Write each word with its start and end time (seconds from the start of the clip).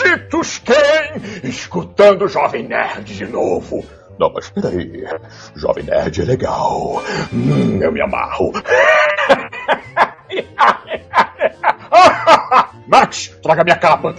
malditos 0.00 0.58
quem? 0.58 1.22
Escutando 1.44 2.24
o 2.24 2.28
Jovem 2.28 2.66
Nerd 2.66 3.14
de 3.14 3.26
novo. 3.26 3.84
Não, 4.18 4.32
mas 4.32 4.50
peraí. 4.50 5.04
Jovem 5.56 5.84
Nerd 5.84 6.20
é 6.20 6.24
legal. 6.24 7.02
Hum, 7.32 7.78
eu 7.82 7.92
me 7.92 8.02
amarro. 8.02 8.52
Max, 12.86 13.36
traga 13.42 13.64
minha 13.64 13.76
capa. 13.76 14.14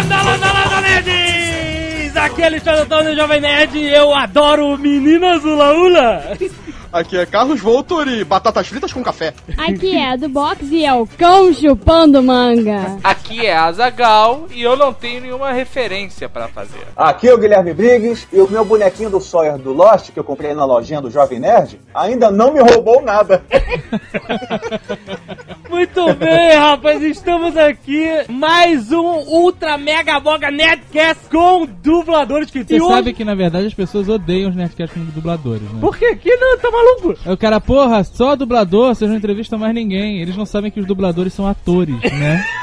Anda, 0.00 0.20
anda, 0.20 0.46
anda, 0.46 0.80
nerds! 0.80 2.16
Aqui 2.16 2.42
é 2.42 2.46
Alexandre 2.46 2.84
do 2.84 3.16
Jovem 3.16 3.40
Nerd 3.40 3.78
e 3.78 3.94
eu 3.94 4.14
adoro 4.14 4.76
meninas 4.78 5.44
Ula 5.44 5.72
Ula. 5.72 6.36
Aqui 6.94 7.18
é 7.18 7.26
Carlos 7.26 7.58
Voltor 7.60 8.06
e 8.06 8.22
batatas 8.22 8.68
fritas 8.68 8.92
com 8.92 9.02
café. 9.02 9.34
Aqui 9.58 9.96
é 9.96 10.12
a 10.12 10.16
do 10.16 10.28
box 10.28 10.64
e 10.70 10.84
é 10.84 10.94
o 10.94 11.04
cão 11.04 11.52
chupando 11.52 12.22
manga. 12.22 13.00
Aqui 13.02 13.44
é 13.44 13.56
a 13.56 13.72
Zagal 13.72 14.46
e 14.48 14.62
eu 14.62 14.76
não 14.76 14.92
tenho 14.92 15.20
nenhuma 15.20 15.50
referência 15.50 16.28
pra 16.28 16.46
fazer. 16.46 16.86
Aqui 16.94 17.26
é 17.26 17.34
o 17.34 17.38
Guilherme 17.38 17.74
Briggs 17.74 18.28
e 18.32 18.40
o 18.40 18.48
meu 18.48 18.64
bonequinho 18.64 19.10
do 19.10 19.20
Sawyer 19.20 19.58
do 19.58 19.72
Lost, 19.72 20.12
que 20.12 20.20
eu 20.20 20.22
comprei 20.22 20.54
na 20.54 20.64
lojinha 20.64 21.00
do 21.00 21.10
Jovem 21.10 21.40
Nerd, 21.40 21.80
ainda 21.92 22.30
não 22.30 22.52
me 22.52 22.60
roubou 22.60 23.02
nada. 23.02 23.42
Muito 25.68 26.14
bem, 26.14 26.56
rapaz, 26.56 27.02
estamos 27.02 27.56
aqui 27.56 28.06
mais 28.28 28.92
um 28.92 29.18
Ultra 29.26 29.76
Mega 29.76 30.20
Boga 30.20 30.48
Nerdcast 30.48 31.28
com 31.28 31.66
dubladores 31.66 32.52
que 32.52 32.62
Você 32.62 32.78
sabe 32.78 33.12
que, 33.12 33.24
na 33.24 33.34
verdade, 33.34 33.66
as 33.66 33.74
pessoas 33.74 34.08
odeiam 34.08 34.50
os 34.50 34.54
Nerdcasts 34.54 34.96
com 34.96 35.04
dubladores, 35.10 35.62
né? 35.62 35.80
Por 35.80 35.98
que 35.98 36.14
que 36.14 36.36
não? 36.36 36.56
Tá 36.56 36.70
maluco? 36.70 36.83
Aí 37.24 37.32
o 37.32 37.36
cara, 37.36 37.60
porra, 37.60 38.02
só 38.04 38.34
dublador, 38.36 38.94
vocês 38.94 39.10
não 39.10 39.16
entrevistam 39.16 39.58
mais 39.58 39.74
ninguém. 39.74 40.20
Eles 40.20 40.36
não 40.36 40.46
sabem 40.46 40.70
que 40.70 40.80
os 40.80 40.86
dubladores 40.86 41.32
são 41.32 41.46
atores, 41.46 42.00
né? 42.00 42.44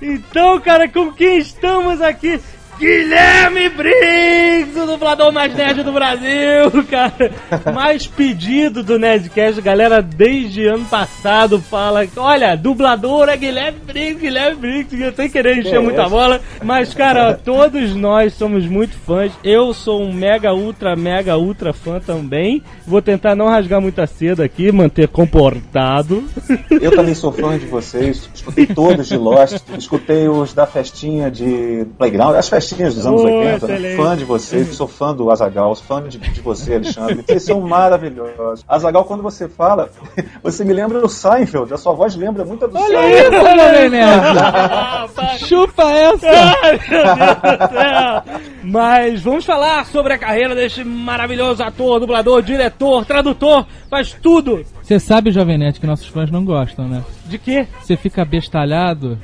Então, 0.00 0.60
cara, 0.60 0.88
com 0.88 1.12
quem 1.12 1.38
estamos 1.38 2.00
aqui? 2.00 2.40
Guilherme 2.78 3.68
Briggs, 3.68 4.78
o 4.80 4.86
dublador 4.86 5.30
mais 5.30 5.54
nerd 5.54 5.82
do 5.82 5.92
Brasil, 5.92 6.82
cara. 6.90 7.30
Mais 7.72 8.06
pedido 8.06 8.82
do 8.82 8.98
Nerdcast, 8.98 9.60
galera 9.60 10.02
desde 10.02 10.66
ano 10.66 10.84
passado 10.86 11.60
fala, 11.60 12.06
olha, 12.16 12.56
dublador 12.56 13.28
é 13.28 13.36
Guilherme 13.36 13.78
Briggs, 13.78 14.20
Guilherme 14.20 14.56
Briggs, 14.56 15.00
eu 15.00 15.12
sem 15.12 15.28
querer 15.28 15.58
encher 15.58 15.80
muita 15.80 16.08
bola, 16.08 16.40
mas 16.62 16.94
cara, 16.94 17.34
todos 17.34 17.94
nós 17.94 18.34
somos 18.34 18.66
muito 18.66 18.96
fãs. 18.96 19.32
Eu 19.44 19.72
sou 19.74 20.02
um 20.02 20.12
mega 20.12 20.52
ultra 20.52 20.96
mega 20.96 21.36
ultra 21.36 21.72
fã 21.72 22.00
também. 22.00 22.62
Vou 22.86 23.02
tentar 23.02 23.36
não 23.36 23.48
rasgar 23.48 23.80
muita 23.80 24.06
seda 24.06 24.44
aqui, 24.44 24.72
manter 24.72 25.08
comportado. 25.08 26.24
Eu 26.70 26.90
também 26.90 27.14
sou 27.14 27.30
fã 27.30 27.58
de 27.58 27.66
vocês, 27.66 28.28
escutei 28.34 28.66
todos 28.66 29.08
de 29.08 29.16
Lost, 29.16 29.60
escutei 29.78 30.28
os 30.28 30.52
da 30.54 30.66
festinha 30.66 31.30
de 31.30 31.86
Playground, 31.98 32.34
as 32.34 32.48
festinhas 32.48 32.61
dos 32.70 33.06
anos 33.06 33.20
Oh, 33.22 33.24
80, 33.24 33.66
né? 33.66 33.74
excelente. 33.74 33.96
fã 33.96 34.16
de 34.16 34.24
vocês, 34.24 34.68
sou 34.74 34.86
fã 34.88 35.14
do 35.14 35.30
Azagal, 35.30 35.74
fã 35.76 36.02
de, 36.08 36.18
de 36.18 36.40
você, 36.40 36.74
Alexandre. 36.74 37.22
Vocês 37.26 37.42
são 37.44 37.60
maravilhosos. 37.60 38.64
Azagal, 38.68 39.04
quando 39.04 39.22
você 39.22 39.48
fala, 39.48 39.90
você 40.42 40.64
me 40.64 40.72
lembra 40.72 41.00
do 41.00 41.08
Seinfeld, 41.08 41.72
a 41.72 41.76
sua 41.78 41.92
voz 41.92 42.14
lembra 42.16 42.44
muito 42.44 42.64
a 42.64 42.68
do 42.68 42.76
Olha 42.78 42.98
Seinfeld. 43.00 43.34
isso, 43.36 43.44
Jovem 43.56 43.90
Nerd! 43.90 44.38
Ah. 44.38 45.06
Chupa 45.38 45.82
essa! 45.92 46.28
Ai, 46.28 46.80
meu 46.88 47.04
Deus 47.04 47.58
do 47.58 47.68
céu. 47.74 48.22
Mas 48.64 49.22
vamos 49.22 49.44
falar 49.44 49.86
sobre 49.86 50.12
a 50.12 50.18
carreira 50.18 50.54
deste 50.54 50.84
maravilhoso 50.84 51.62
ator, 51.62 51.98
dublador, 52.00 52.42
diretor, 52.42 53.04
tradutor, 53.04 53.66
faz 53.90 54.12
tudo. 54.22 54.64
Você 54.82 54.98
sabe, 55.00 55.30
Jovem 55.30 55.58
Nerd, 55.58 55.80
que 55.80 55.86
nossos 55.86 56.06
fãs 56.06 56.30
não 56.30 56.44
gostam, 56.44 56.86
né? 56.88 57.02
De 57.26 57.38
quê? 57.38 57.66
Você 57.80 57.96
fica 57.96 58.24
bestalhado, 58.24 59.18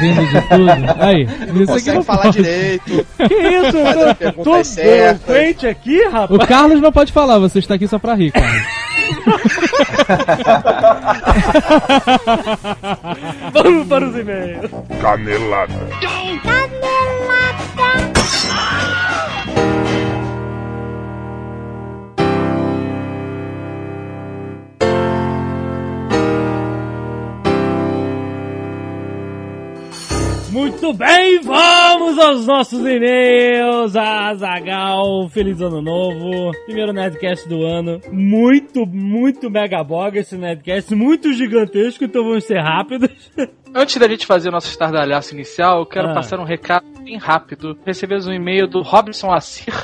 vendo 0.00 0.26
de 0.26 0.40
tudo. 0.48 0.70
Aí, 0.98 1.22
isso 1.22 1.66
Consegue 1.66 1.96
não 1.96 2.02
falar 2.04 2.22
pode. 2.22 2.42
direito. 2.42 3.06
Que 3.16 3.34
isso? 3.34 3.76
Eu 4.20 4.32
tô, 4.34 4.42
tô 4.44 4.54
aqui, 5.66 6.00
O 6.02 6.10
rapaz. 6.10 6.46
Carlos 6.48 6.80
não 6.80 6.92
pode 6.92 7.12
falar, 7.12 7.38
você 7.38 7.58
está 7.58 7.74
aqui 7.74 7.86
só 7.88 7.98
pra 7.98 8.14
rir, 8.14 8.30
Carlos. 8.32 8.62
Vamos 13.52 13.86
para 13.86 14.08
os 14.08 14.16
e-mails. 14.16 14.70
Canelada. 15.00 15.72
Muito 30.56 30.90
bem, 30.94 31.38
vamos 31.42 32.18
aos 32.18 32.46
nossos 32.46 32.78
e-mails. 32.80 33.94
Azagal, 33.94 35.28
feliz 35.28 35.60
ano 35.60 35.82
novo. 35.82 36.50
Primeiro 36.64 36.94
Nerdcast 36.94 37.46
do 37.46 37.62
ano. 37.62 38.00
Muito, 38.10 38.86
muito 38.86 39.50
mega 39.50 39.84
boga 39.84 40.18
esse 40.18 40.34
Nerdcast. 40.34 40.94
Muito 40.94 41.30
gigantesco, 41.34 42.04
então 42.04 42.24
vamos 42.24 42.44
ser 42.44 42.58
rápidos. 42.60 43.10
Antes 43.74 43.96
da 43.98 44.08
gente 44.08 44.24
fazer 44.24 44.48
o 44.48 44.52
nosso 44.52 44.68
estardalhaço 44.70 45.34
inicial, 45.34 45.80
eu 45.80 45.86
quero 45.86 46.08
Ah. 46.08 46.14
passar 46.14 46.40
um 46.40 46.44
recado 46.44 46.86
bem 47.04 47.18
rápido. 47.18 47.76
Recebemos 47.84 48.26
um 48.26 48.32
e-mail 48.32 48.66
do 48.66 48.80
Robson 48.80 49.30
Assir, 49.30 49.74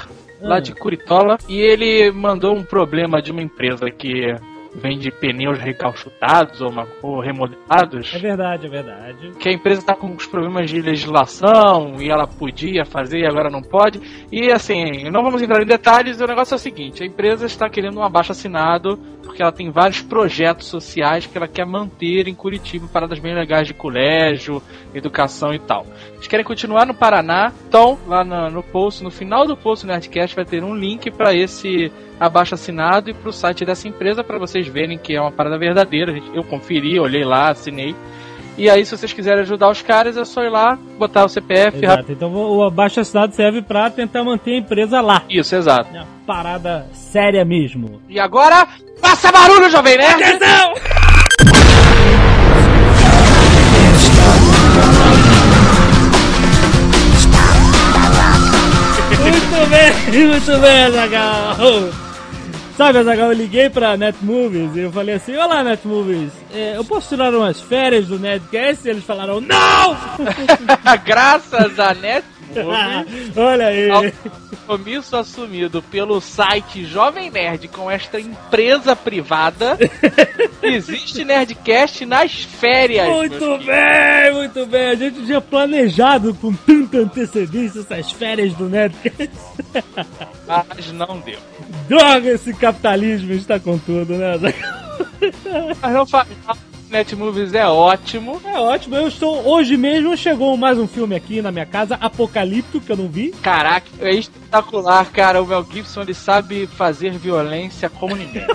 lá 0.41 0.57
Ah. 0.57 0.61
de 0.61 0.73
Curitola, 0.75 1.37
e 1.51 1.61
ele 1.61 2.11
mandou 2.13 2.57
um 2.57 2.65
problema 2.65 3.21
de 3.21 3.31
uma 3.31 3.43
empresa 3.43 3.91
que 3.91 4.35
vende 4.75 5.11
pneus 5.11 5.59
recalchutados 5.59 6.61
ou, 6.61 6.71
uma- 6.71 6.89
ou 7.03 7.21
remodelados. 7.21 8.13
É 8.15 8.19
verdade, 8.19 8.67
é 8.67 8.71
verdade. 8.71 9.31
que 9.39 9.49
a 9.49 9.53
empresa 9.53 9.81
está 9.81 9.95
com 9.95 10.07
uns 10.09 10.27
problemas 10.27 10.71
de 10.71 10.81
legislação 10.81 12.01
e 12.01 12.09
ela 12.11 12.27
podia 12.27 12.85
fazer 12.85 13.21
e 13.21 13.27
agora 13.27 13.51
não 13.51 13.63
pode. 13.63 14.01
E 14.31 14.51
assim, 14.51 15.11
não 15.11 15.23
vamos 15.23 15.43
entrar 15.43 15.63
em 15.63 15.67
detalhes, 15.67 16.21
o 16.21 16.27
negócio 16.27 16.55
é 16.55 16.57
o 16.57 16.61
seguinte: 16.61 17.03
a 17.03 17.07
empresa 17.07 17.47
está 17.47 17.69
querendo 17.69 17.99
um 17.99 18.03
abaixo 18.03 18.33
assinado 18.33 18.99
porque 19.23 19.43
ela 19.43 19.53
tem 19.53 19.71
vários 19.71 20.03
projetos 20.03 20.67
sociais 20.67 21.27
que 21.27 21.37
ela 21.37 21.49
quer 21.49 21.65
manter 21.65 22.29
em 22.29 22.35
Curitiba, 22.35 22.89
paradas 22.89 23.19
bem 23.19 23.35
legais 23.35 23.67
de 23.67 23.75
colégio, 23.75 24.63
educação 24.95 25.55
e 25.55 25.59
tal. 25.59 25.87
Eles 26.15 26.27
querem 26.27 26.45
continuar 26.45 26.87
no 26.87 26.95
Paraná, 26.95 27.53
então 27.69 27.99
lá 28.07 28.25
no, 28.25 28.51
no 28.51 28.63
post, 28.63 29.03
no 29.03 29.11
final 29.11 29.47
do 29.47 29.57
post 29.57 29.87
do 29.87 29.89
Nerdcast 29.91 30.37
vai 30.37 30.45
ter 30.45 30.63
um 30.63 30.75
link 30.75 31.11
para 31.11 31.35
esse 31.35 31.91
abaixo 32.19 32.55
assinado 32.55 33.11
e 33.11 33.15
para 33.15 33.29
o 33.29 33.33
site 33.33 33.65
dessa 33.65 33.89
empresa 33.89 34.23
para 34.23 34.39
vocês 34.39 34.67
verem 34.69 34.99
que 34.99 35.15
é 35.15 35.21
uma 35.21 35.33
parada 35.33 35.59
verdadeira. 35.59 36.13
Eu 36.35 36.45
conferi, 36.45 36.99
olhei 36.99 37.25
lá, 37.25 37.51
assinei. 37.51 37.95
E 38.57 38.69
aí, 38.69 38.85
se 38.85 38.97
vocês 38.97 39.13
quiserem 39.13 39.41
ajudar 39.41 39.71
os 39.71 39.81
caras, 39.83 40.17
é 40.17 40.25
só 40.25 40.43
ir 40.43 40.51
lá, 40.51 40.79
botar 40.99 41.25
o 41.25 41.29
CPF. 41.29 41.85
Exato. 41.85 42.13
Então 42.13 42.33
o 42.33 42.63
abaixo 42.63 43.01
assinado 43.01 43.35
serve 43.35 43.63
pra 43.63 43.91
tentar 43.91 44.23
manter 44.23 44.53
a 44.55 44.59
empresa 44.59 45.01
lá. 45.01 45.23
Isso, 45.29 45.55
exato. 45.57 45.89
É 45.95 46.01
uma 46.01 46.07
parada 46.27 46.87
séria 46.93 47.45
mesmo. 47.45 48.01
E 48.09 48.21
agora, 48.21 48.69
faça 49.01 49.33
barulho, 49.33 49.71
Jovem 49.71 49.97
Nerd! 49.97 50.23
Atenção! 50.23 50.75
Muito 59.23 59.71
bem, 59.71 60.27
muito 60.27 60.59
bem, 60.61 60.85
Azagal. 60.85 61.57
Sabe, 62.77 62.99
Azagal, 62.99 63.29
eu 63.29 63.37
liguei 63.37 63.69
pra 63.69 63.97
Netmovies 63.99 64.75
e 64.75 64.81
eu 64.81 64.93
falei 64.93 65.17
assim, 65.17 65.37
olá, 65.37 65.63
Netmovies, 65.63 66.33
é, 66.53 66.77
eu 66.77 66.85
posso 66.85 67.11
tirar 67.11 67.35
umas 67.35 67.61
férias 67.61 68.07
do 68.07 68.19
Netcast? 68.19 68.87
E 68.87 68.91
eles 68.91 69.05
falaram, 69.05 69.41
não! 69.41 69.97
Graças 71.05 71.79
a 71.79 71.93
Net 71.93 72.25
Olha 73.37 73.67
aí. 73.67 73.89
compromisso 74.51 75.17
assumido 75.17 75.83
pelo 75.83 76.21
site 76.21 76.85
Jovem 76.85 77.31
Nerd 77.31 77.69
com 77.69 77.91
esta 77.91 78.21
empresa 78.21 78.95
privada, 78.95 79.79
existe 80.63 81.25
Nerdcast 81.25 82.07
nas 82.07 82.43
férias. 82.43 83.09
Muito 83.09 83.59
bem, 83.59 84.35
muito 84.35 84.67
bem. 84.67 84.91
A 84.91 84.95
gente 84.95 85.25
tinha 85.27 85.41
planejado 85.41 86.35
com 86.35 86.53
tanta 86.53 86.99
antecedência 86.99 87.81
essas 87.81 88.13
férias 88.13 88.53
do 88.55 88.69
Netcast. 88.69 89.31
Mas 90.47 90.93
não 90.93 91.21
deu. 91.21 91.39
Droga, 91.89 92.31
esse 92.31 92.53
capitalismo 92.55 93.33
está 93.33 93.59
com 93.59 93.79
tudo, 93.79 94.15
né? 94.15 94.39
Mas 95.81 95.93
não 95.93 96.07
faz 96.07 96.29
mal. 96.47 96.72
Netmovies 96.93 97.55
é 97.55 97.67
ótimo. 97.67 98.39
É 98.45 98.59
ótimo, 98.59 98.95
eu 98.97 99.09
estou. 99.09 99.49
Hoje 99.49 99.79
mesmo 99.79 100.15
chegou 100.15 100.55
mais 100.59 100.79
um 100.79 100.87
filme 100.87 101.17
aqui 101.17 101.41
na 101.41 101.51
minha 101.51 101.65
casa, 101.65 101.95
Apocalipto, 101.95 102.83
que 102.83 102.93
eu 102.93 102.97
não 102.99 103.09
vi. 103.09 103.31
Caraca, 103.43 103.87
é 103.99 104.15
espetacular, 104.15 105.11
cara. 105.11 105.43
O 105.43 105.47
Mel 105.47 105.67
Gibson 105.73 106.03
ele 106.03 106.13
sabe 106.13 106.67
fazer 106.67 107.13
violência 107.13 107.89
como 107.89 108.15
ninguém. 108.15 108.47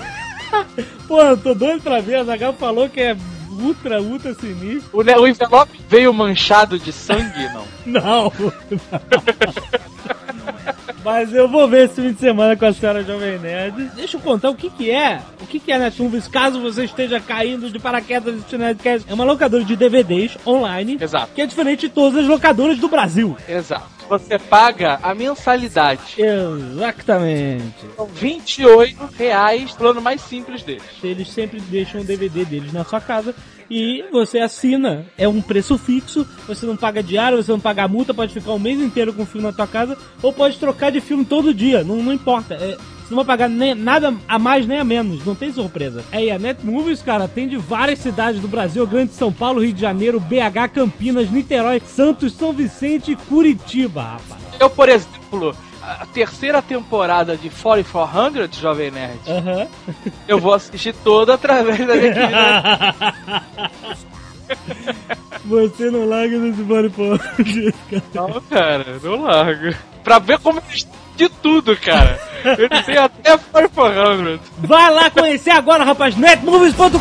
Pô, 1.08 1.20
eu 1.20 1.36
tô 1.36 1.52
doido 1.52 1.82
pra 1.82 2.00
ver. 2.00 2.14
A 2.14 2.24
Zagal 2.24 2.52
falou 2.52 2.88
que 2.88 3.00
é 3.00 3.16
ultra, 3.60 4.00
ultra 4.00 4.32
sinistro. 4.34 4.88
O, 4.92 5.02
o 5.02 5.26
envelope 5.26 5.80
veio 5.88 6.14
manchado 6.14 6.78
de 6.78 6.92
sangue, 6.92 7.48
não? 7.52 7.64
Não. 7.84 8.32
Mas 11.10 11.32
eu 11.32 11.48
vou 11.48 11.66
ver 11.66 11.86
esse 11.86 11.94
fim 11.94 12.12
de 12.12 12.20
semana 12.20 12.54
com 12.54 12.66
a 12.66 12.72
senhora 12.72 13.02
Jovem 13.02 13.38
Nerd. 13.38 13.92
Deixa 13.96 14.18
eu 14.18 14.20
contar 14.20 14.50
o 14.50 14.54
que 14.54 14.68
que 14.68 14.90
é. 14.90 15.22
O 15.40 15.46
que 15.46 15.58
que 15.58 15.72
é 15.72 15.78
Netmovies, 15.78 16.28
caso 16.28 16.60
você 16.60 16.84
esteja 16.84 17.18
caindo 17.18 17.70
de 17.70 17.78
paraquedas 17.78 18.44
do 18.44 18.58
Nerdcast. 18.58 19.10
É 19.10 19.14
uma 19.14 19.24
locadora 19.24 19.64
de 19.64 19.74
DVDs 19.74 20.36
online. 20.46 20.98
Exato. 21.00 21.32
Que 21.34 21.40
é 21.40 21.46
diferente 21.46 21.88
de 21.88 21.88
todas 21.88 22.20
as 22.20 22.28
locadoras 22.28 22.76
do 22.76 22.88
Brasil. 22.88 23.34
Exato. 23.48 23.88
Você 24.06 24.38
paga 24.38 24.98
a 25.02 25.14
mensalidade. 25.14 26.02
Exatamente. 26.18 27.86
São 27.96 28.04
28 28.04 29.08
reais, 29.18 29.72
plano 29.72 30.02
mais 30.02 30.20
simples 30.20 30.62
deles. 30.62 30.82
Eles 31.02 31.30
sempre 31.30 31.58
deixam 31.58 32.02
o 32.02 32.04
DVD 32.04 32.44
deles 32.44 32.70
na 32.70 32.84
sua 32.84 33.00
casa 33.00 33.34
e 33.70 34.04
você 34.10 34.38
assina. 34.38 35.06
É 35.16 35.28
um 35.28 35.40
preço 35.40 35.76
fixo, 35.78 36.26
você 36.46 36.66
não 36.66 36.76
paga 36.76 37.02
diário, 37.02 37.42
você 37.42 37.52
não 37.52 37.60
paga 37.60 37.88
multa, 37.88 38.14
pode 38.14 38.32
ficar 38.32 38.52
o 38.52 38.58
mês 38.58 38.80
inteiro 38.80 39.12
com 39.12 39.22
o 39.22 39.26
filme 39.26 39.46
na 39.46 39.52
tua 39.52 39.66
casa 39.66 39.96
ou 40.22 40.32
pode 40.32 40.58
trocar 40.58 40.90
de 40.90 41.00
filme 41.00 41.24
todo 41.24 41.54
dia, 41.54 41.84
não, 41.84 42.02
não 42.02 42.12
importa. 42.12 42.54
É, 42.54 42.76
você 42.76 43.14
não 43.14 43.24
vai 43.24 43.24
pagar 43.24 43.48
nem, 43.48 43.74
nada 43.74 44.14
a 44.28 44.38
mais 44.38 44.66
nem 44.66 44.78
a 44.78 44.84
menos, 44.84 45.24
não 45.24 45.34
tem 45.34 45.50
surpresa. 45.50 46.04
É, 46.12 46.24
e 46.24 46.30
a 46.30 46.38
Netmovies, 46.38 47.00
cara, 47.00 47.26
tem 47.26 47.48
de 47.48 47.56
várias 47.56 48.00
cidades 48.00 48.40
do 48.40 48.46
Brasil, 48.48 48.86
Grande 48.86 49.14
São 49.14 49.32
Paulo, 49.32 49.62
Rio 49.62 49.72
de 49.72 49.80
Janeiro, 49.80 50.20
BH, 50.20 50.74
Campinas, 50.74 51.30
Niterói, 51.30 51.80
Santos, 51.86 52.34
São 52.34 52.52
Vicente 52.52 53.12
e 53.12 53.16
Curitiba, 53.16 54.02
rapaz. 54.02 54.42
Eu, 54.60 54.68
por 54.68 54.90
exemplo, 54.90 55.54
a 56.02 56.06
terceira 56.06 56.60
temporada 56.60 57.36
de 57.36 57.48
4400, 57.50 58.58
Jovem 58.58 58.90
Nerd, 58.90 59.18
Aham. 59.28 59.66
eu 60.26 60.38
vou 60.38 60.52
assistir 60.54 60.94
toda 61.02 61.34
através 61.34 61.78
da 61.78 61.94
minha 61.94 62.12
querida 62.12 62.94
Você 65.44 65.90
não 65.90 66.08
larga 66.08 66.38
desse 66.38 66.62
body 66.62 66.90
cara. 66.90 67.72
Não, 68.14 68.40
cara, 68.42 68.86
não 69.02 69.22
largo. 69.22 69.74
Pra 70.04 70.18
ver 70.18 70.38
como 70.38 70.62
eles 70.68 70.84
têm 70.84 70.92
de 71.16 71.28
tudo, 71.28 71.76
cara. 71.76 72.18
Eles 72.44 72.86
têm 72.86 72.96
até 72.96 73.36
4400. 73.36 74.40
Vai 74.58 74.90
lá 74.94 75.10
conhecer 75.10 75.50
agora, 75.50 75.84
rapaz, 75.84 76.16
netmovies.com.br. 76.16 76.98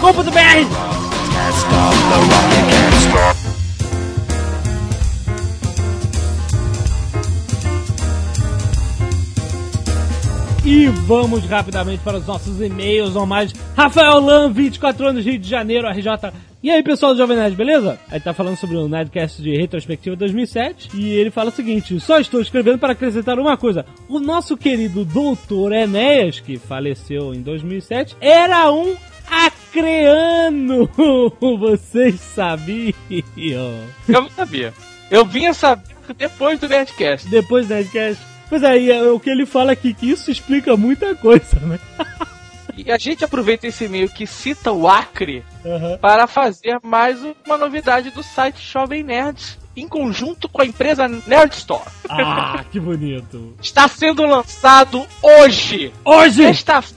E 10.69 10.87
vamos 10.87 11.45
rapidamente 11.45 12.03
para 12.03 12.17
os 12.17 12.27
nossos 12.27 12.59
e-mails 12.59 13.13
normais. 13.13 13.53
Rafael 13.73 14.19
Lam, 14.19 14.51
24 14.51 15.07
anos, 15.07 15.25
Rio 15.25 15.39
de 15.39 15.47
Janeiro, 15.47 15.87
RJ. 15.87 16.33
E 16.61 16.69
aí, 16.69 16.83
pessoal 16.83 17.13
do 17.13 17.17
Jovem 17.17 17.37
Nerd, 17.37 17.55
beleza? 17.55 17.97
Ele 18.11 18.19
tá 18.19 18.33
falando 18.33 18.57
sobre 18.57 18.75
o 18.75 18.85
Nerdcast 18.85 19.41
de 19.41 19.55
retrospectiva 19.55 20.17
2007 20.17 20.89
e 20.93 21.13
ele 21.13 21.31
fala 21.31 21.51
o 21.51 21.53
seguinte: 21.53 21.97
só 22.01 22.19
estou 22.19 22.41
escrevendo 22.41 22.79
para 22.79 22.91
acrescentar 22.91 23.39
uma 23.39 23.55
coisa. 23.55 23.85
O 24.09 24.19
nosso 24.19 24.57
querido 24.57 25.05
Doutor 25.05 25.71
Enéas, 25.71 26.41
que 26.41 26.57
faleceu 26.57 27.33
em 27.33 27.41
2007, 27.41 28.17
era 28.19 28.69
um 28.69 28.93
acreano. 29.25 30.89
Vocês 31.39 32.19
sabiam? 32.19 32.93
Eu 34.05 34.21
não 34.21 34.29
sabia. 34.31 34.73
Eu 35.09 35.23
vinha 35.23 35.53
saber 35.53 35.95
depois 36.17 36.59
do 36.59 36.67
Nerdcast. 36.67 37.29
Depois 37.29 37.69
do 37.69 37.73
Nerdcast. 37.73 38.36
Pois 38.49 38.63
aí, 38.63 38.89
é, 38.91 39.03
o 39.03 39.19
que 39.19 39.29
ele 39.29 39.45
fala 39.45 39.71
aqui, 39.73 39.93
que 39.93 40.09
isso 40.09 40.31
explica 40.31 40.77
muita 40.77 41.13
coisa, 41.15 41.59
né? 41.61 41.79
E 42.77 42.91
a 42.91 42.97
gente 42.97 43.25
aproveita 43.25 43.65
esse 43.65 43.85
e-mail 43.85 44.07
que 44.07 44.27
cita 44.27 44.71
o 44.71 44.87
Acre 44.87 45.43
Aham. 45.65 45.97
para 45.97 46.27
fazer 46.27 46.77
mais 46.83 47.19
uma 47.45 47.57
novidade 47.57 48.11
do 48.11 48.21
site 48.21 48.61
Jovem 48.61 49.01
Nerd, 49.01 49.57
em 49.75 49.87
conjunto 49.87 50.47
com 50.47 50.61
a 50.61 50.65
empresa 50.65 51.07
Nerd 51.07 51.53
Store. 51.55 51.83
Ah, 52.07 52.63
que 52.71 52.79
bonito. 52.79 53.55
Está 53.61 53.87
sendo 53.87 54.23
lançado 54.25 55.05
hoje, 55.21 55.91
Hoje! 56.05 56.43
sexta-feira, 56.43 56.96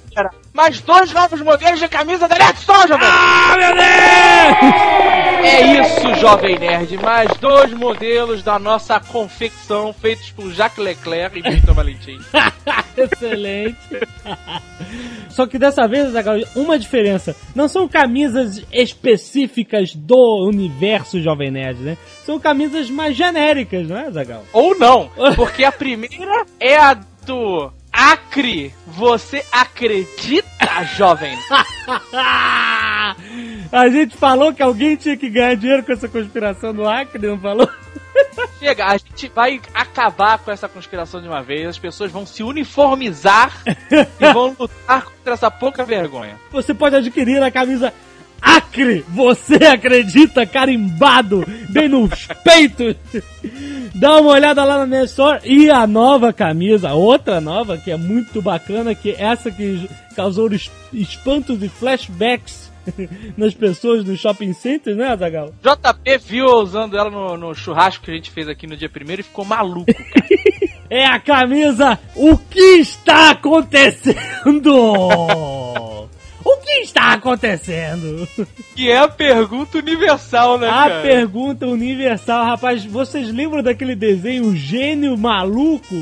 mais 0.60 0.78
dois 0.82 1.10
novos 1.10 1.40
modelos 1.40 1.80
de 1.80 1.88
camisa 1.88 2.28
da 2.28 2.36
Nerd 2.36 2.58
Store, 2.58 2.86
Jovem 2.86 3.08
Nerd. 3.08 3.18
Ah, 3.18 3.56
meu 3.56 3.74
Deus! 3.74 5.40
É 5.42 5.80
isso, 5.80 6.20
Jovem 6.20 6.58
Nerd, 6.58 6.98
mais 6.98 7.30
dois 7.38 7.72
modelos 7.72 8.42
da 8.42 8.58
nossa 8.58 9.00
confecção 9.00 9.90
feitos 9.94 10.30
por 10.32 10.52
Jacques 10.52 10.84
Leclerc 10.84 11.38
e 11.38 11.50
Victor 11.50 11.74
Valentim. 11.74 12.18
Excelente. 12.94 13.78
Só 15.30 15.46
que 15.46 15.58
dessa 15.58 15.88
vez, 15.88 16.08
Azaghal, 16.08 16.36
uma 16.54 16.78
diferença. 16.78 17.34
Não 17.54 17.66
são 17.66 17.88
camisas 17.88 18.62
específicas 18.70 19.94
do 19.94 20.46
universo 20.46 21.22
Jovem 21.22 21.50
Nerd, 21.50 21.80
né? 21.80 21.96
São 22.22 22.38
camisas 22.38 22.90
mais 22.90 23.16
genéricas, 23.16 23.88
não 23.88 23.96
é, 23.96 24.10
Zagal? 24.10 24.44
Ou 24.52 24.78
não, 24.78 25.10
porque 25.36 25.64
a 25.64 25.72
primeira 25.72 26.44
é 26.60 26.76
a 26.76 26.92
do 26.92 27.72
Acre. 27.92 28.74
Você 28.86 29.44
acredita, 29.52 30.84
jovem? 30.96 31.36
A 33.72 33.88
gente 33.88 34.16
falou 34.16 34.52
que 34.52 34.62
alguém 34.62 34.96
tinha 34.96 35.16
que 35.16 35.30
ganhar 35.30 35.54
dinheiro 35.54 35.84
com 35.84 35.92
essa 35.92 36.08
conspiração 36.08 36.74
do 36.74 36.88
Acre, 36.88 37.26
não 37.28 37.38
falou? 37.38 37.68
Chega, 38.58 38.86
a 38.86 38.96
gente 38.96 39.30
vai 39.34 39.60
acabar 39.72 40.38
com 40.38 40.50
essa 40.50 40.68
conspiração 40.68 41.20
de 41.20 41.28
uma 41.28 41.42
vez. 41.42 41.66
As 41.66 41.78
pessoas 41.78 42.10
vão 42.10 42.26
se 42.26 42.42
uniformizar 42.42 43.62
e 44.20 44.32
vão 44.32 44.56
lutar 44.58 45.04
contra 45.04 45.34
essa 45.34 45.50
pouca 45.50 45.84
vergonha. 45.84 46.36
Você 46.50 46.74
pode 46.74 46.96
adquirir 46.96 47.42
a 47.42 47.50
camisa 47.50 47.92
Acre, 48.42 49.04
você 49.08 49.56
acredita, 49.66 50.46
carimbado, 50.46 51.44
bem 51.68 51.88
nos 51.88 52.26
peitos. 52.42 52.96
Dá 54.00 54.18
uma 54.18 54.30
olhada 54.32 54.64
lá 54.64 54.78
na 54.78 54.86
minha 54.86 55.04
store 55.04 55.40
e 55.44 55.70
a 55.70 55.86
nova 55.86 56.32
camisa, 56.32 56.94
outra 56.94 57.38
nova 57.38 57.76
que 57.76 57.90
é 57.90 57.96
muito 57.98 58.40
bacana, 58.40 58.94
que 58.94 59.10
é 59.10 59.22
essa 59.22 59.50
que 59.50 59.86
causou 60.16 60.50
es- 60.52 60.70
espantos 60.90 61.62
e 61.62 61.68
flashbacks 61.68 62.72
nas 63.36 63.52
pessoas 63.52 64.02
do 64.02 64.16
shopping 64.16 64.54
center, 64.54 64.96
né, 64.96 65.08
Azagal? 65.08 65.52
JP 65.62 66.16
viu 66.24 66.46
eu 66.48 66.56
usando 66.56 66.96
ela 66.96 67.10
no, 67.10 67.36
no 67.36 67.54
churrasco 67.54 68.02
que 68.06 68.10
a 68.10 68.14
gente 68.14 68.30
fez 68.30 68.48
aqui 68.48 68.66
no 68.66 68.74
dia 68.74 68.88
primeiro 68.88 69.20
e 69.20 69.24
ficou 69.24 69.44
maluco. 69.44 69.92
cara. 69.92 70.26
É 70.92 71.06
a 71.06 71.20
camisa 71.20 71.96
O 72.16 72.36
que 72.36 72.58
está 72.80 73.30
acontecendo? 73.30 74.72
O 76.44 76.56
que 76.58 76.70
está 76.82 77.12
acontecendo? 77.12 78.26
que 78.74 78.90
é 78.90 78.98
a 78.98 79.08
pergunta 79.08 79.78
universal, 79.78 80.58
né, 80.58 80.68
A 80.68 80.72
cara? 80.72 81.02
pergunta 81.02 81.66
universal, 81.66 82.44
rapaz, 82.44 82.84
vocês 82.84 83.30
lembram 83.32 83.62
daquele 83.62 83.94
desenho 83.94 84.46
um 84.46 84.56
Gênio 84.56 85.16
Maluco? 85.18 85.94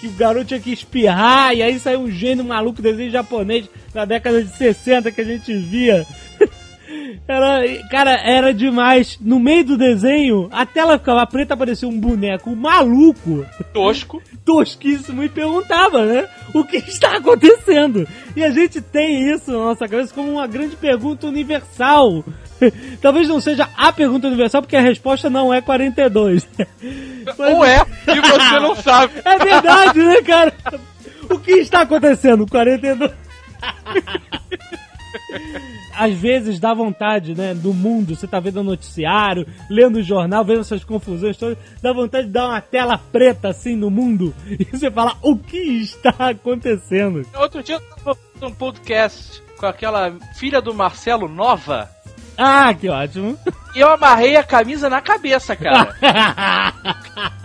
Que 0.00 0.08
o 0.08 0.12
garoto 0.12 0.46
tinha 0.46 0.60
que 0.60 0.72
espirrar 0.72 1.54
e 1.54 1.62
aí 1.62 1.78
saiu 1.78 2.00
um 2.00 2.10
gênio 2.10 2.44
maluco, 2.44 2.82
desenho 2.82 3.10
japonês 3.10 3.66
na 3.94 4.04
década 4.04 4.42
de 4.44 4.54
60 4.54 5.10
que 5.10 5.20
a 5.20 5.24
gente 5.24 5.54
via. 5.56 6.06
Era, 7.26 7.62
cara, 7.90 8.12
era 8.12 8.52
demais. 8.54 9.18
No 9.20 9.38
meio 9.40 9.64
do 9.64 9.76
desenho, 9.78 10.48
a 10.52 10.64
tela 10.66 10.98
ficava 10.98 11.26
preta, 11.26 11.54
aparecia 11.54 11.88
um 11.88 11.98
boneco 11.98 12.54
maluco, 12.54 13.44
Tosco. 13.72 14.22
tosquíssimo, 14.44 15.22
e 15.22 15.28
perguntava, 15.28 16.04
né? 16.04 16.26
O 16.54 16.64
que 16.64 16.76
está 16.76 17.16
acontecendo? 17.16 18.06
E 18.36 18.42
a 18.44 18.50
gente 18.50 18.80
tem 18.80 19.30
isso 19.32 19.50
na 19.50 19.58
nossa 19.58 19.88
cabeça 19.88 20.14
como 20.14 20.30
uma 20.32 20.46
grande 20.46 20.76
pergunta 20.76 21.26
universal. 21.26 22.24
Talvez 23.00 23.28
não 23.28 23.40
seja 23.40 23.68
a 23.76 23.92
pergunta 23.92 24.26
universal, 24.26 24.62
porque 24.62 24.76
a 24.76 24.80
resposta 24.82 25.28
não 25.30 25.52
é 25.52 25.60
42. 25.60 26.46
Mas- 27.26 27.38
Ou 27.38 27.64
é, 27.64 27.84
e 28.08 28.20
você 28.20 28.60
não 28.60 28.76
sabe. 28.76 29.14
é 29.24 29.38
verdade, 29.38 29.98
né, 29.98 30.22
cara? 30.22 30.52
O 31.30 31.38
que 31.38 31.52
está 31.52 31.80
acontecendo? 31.80 32.46
42. 32.46 33.10
Às 35.96 36.14
vezes 36.14 36.58
dá 36.58 36.74
vontade, 36.74 37.34
né, 37.34 37.54
do 37.54 37.72
mundo, 37.72 38.16
você 38.16 38.26
tá 38.26 38.40
vendo 38.40 38.60
o 38.60 38.64
noticiário, 38.64 39.46
lendo 39.70 39.96
o 39.96 40.02
jornal, 40.02 40.44
vendo 40.44 40.60
essas 40.60 40.82
confusões 40.84 41.36
todas, 41.36 41.56
dá 41.80 41.92
vontade 41.92 42.26
de 42.26 42.32
dar 42.32 42.48
uma 42.48 42.60
tela 42.60 42.98
preta 42.98 43.48
assim 43.48 43.76
no 43.76 43.90
mundo 43.90 44.34
e 44.48 44.64
você 44.64 44.90
fala, 44.90 45.16
o 45.22 45.36
que 45.36 45.56
está 45.58 46.14
acontecendo? 46.30 47.22
Outro 47.36 47.62
dia 47.62 47.76
eu 47.76 47.80
tava 47.80 48.16
fazendo 48.34 48.50
um 48.50 48.54
podcast 48.54 49.42
com 49.56 49.66
aquela 49.66 50.12
filha 50.36 50.60
do 50.60 50.74
Marcelo 50.74 51.28
Nova 51.28 51.88
Ah, 52.36 52.74
que 52.74 52.88
ótimo. 52.88 53.38
e 53.76 53.78
eu 53.80 53.88
amarrei 53.88 54.36
a 54.36 54.42
camisa 54.42 54.90
na 54.90 55.00
cabeça, 55.00 55.54
cara. 55.54 55.94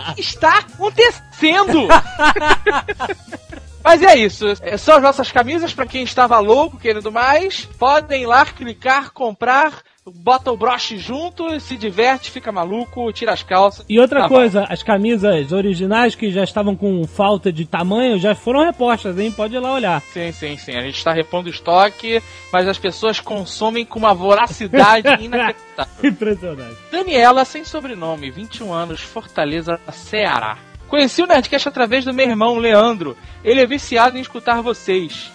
O 0.09 0.15
que 0.15 0.21
está 0.21 0.57
acontecendo? 0.59 1.87
Mas 3.89 4.03
é 4.03 4.15
isso. 4.15 4.45
É, 4.61 4.77
São 4.77 4.97
as 4.97 5.01
nossas 5.01 5.31
camisas 5.31 5.73
pra 5.73 5.83
quem 5.83 6.03
estava 6.03 6.37
louco, 6.37 6.77
querendo 6.77 7.11
mais. 7.11 7.65
Podem 7.65 8.21
ir 8.21 8.27
lá 8.27 8.45
clicar, 8.45 9.11
comprar, 9.11 9.81
bota 10.05 10.51
o 10.51 10.57
broche 10.57 10.99
junto, 10.99 11.59
se 11.59 11.75
diverte, 11.75 12.29
fica 12.29 12.51
maluco, 12.51 13.11
tira 13.11 13.33
as 13.33 13.41
calças. 13.41 13.83
E 13.89 13.99
outra 13.99 14.21
Tá 14.21 14.27
coisa, 14.27 14.63
as 14.69 14.83
camisas 14.83 15.51
originais 15.51 16.13
que 16.13 16.29
já 16.29 16.43
estavam 16.43 16.75
com 16.75 17.03
falta 17.07 17.51
de 17.51 17.65
tamanho 17.65 18.19
já 18.19 18.35
foram 18.35 18.63
repostas, 18.63 19.17
hein? 19.17 19.31
Pode 19.31 19.55
ir 19.55 19.59
lá 19.59 19.73
olhar. 19.73 20.01
Sim, 20.13 20.31
sim, 20.31 20.55
sim. 20.55 20.75
A 20.75 20.81
gente 20.81 20.97
está 20.99 21.11
repondo 21.11 21.47
o 21.47 21.51
estoque, 21.51 22.21
mas 22.53 22.67
as 22.67 22.77
pessoas 22.77 23.19
consomem 23.19 23.83
com 23.85 23.97
uma 23.97 24.13
voracidade 24.13 25.07
inacreditável. 25.19 25.93
Impressionante. 26.03 26.77
Daniela, 26.91 27.43
sem 27.43 27.63
sobrenome, 27.63 28.29
21 28.29 28.71
anos, 28.71 29.01
Fortaleza, 29.01 29.79
Ceará. 29.91 30.59
Conheci 30.89 31.21
o 31.21 31.27
Nerdcast 31.27 31.67
através 31.69 32.03
do 32.05 32.13
meu 32.13 32.27
irmão, 32.27 32.57
Leandro. 32.57 33.15
Ele 33.43 33.61
é 33.61 33.65
viciado 33.65 34.17
em 34.17 34.21
escutar 34.21 34.61
vocês. 34.61 35.31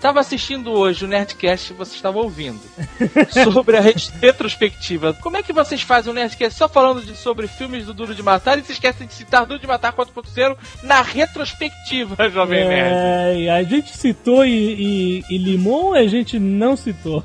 Tava 0.00 0.18
assistindo 0.18 0.72
hoje 0.72 1.04
o 1.04 1.08
Nerdcast 1.08 1.68
que 1.72 1.78
você 1.78 1.94
estava 1.94 2.18
ouvindo. 2.18 2.60
sobre 3.52 3.76
a 3.76 3.80
ret- 3.80 4.12
retrospectiva. 4.20 5.14
Como 5.14 5.36
é 5.36 5.44
que 5.44 5.52
vocês 5.52 5.80
fazem 5.82 6.10
um 6.10 6.14
Nerdcast 6.14 6.58
só 6.58 6.68
falando 6.68 7.02
de, 7.02 7.16
sobre 7.16 7.46
filmes 7.46 7.86
do 7.86 7.94
Duro 7.94 8.12
de 8.12 8.20
Matar 8.20 8.58
e 8.58 8.64
se 8.64 8.72
esquecem 8.72 9.06
de 9.06 9.14
citar 9.14 9.46
Duro 9.46 9.60
de 9.60 9.66
Matar 9.66 9.92
4.0 9.92 10.56
na 10.82 11.02
retrospectiva, 11.02 12.16
Jovem 12.30 12.66
Nerd? 12.66 13.44
É, 13.44 13.50
a 13.50 13.62
gente 13.62 13.96
citou 13.96 14.44
e, 14.44 15.22
e, 15.30 15.34
e 15.36 15.38
limou 15.38 15.86
ou 15.86 15.94
a 15.94 16.06
gente 16.08 16.36
não 16.36 16.76
citou? 16.76 17.24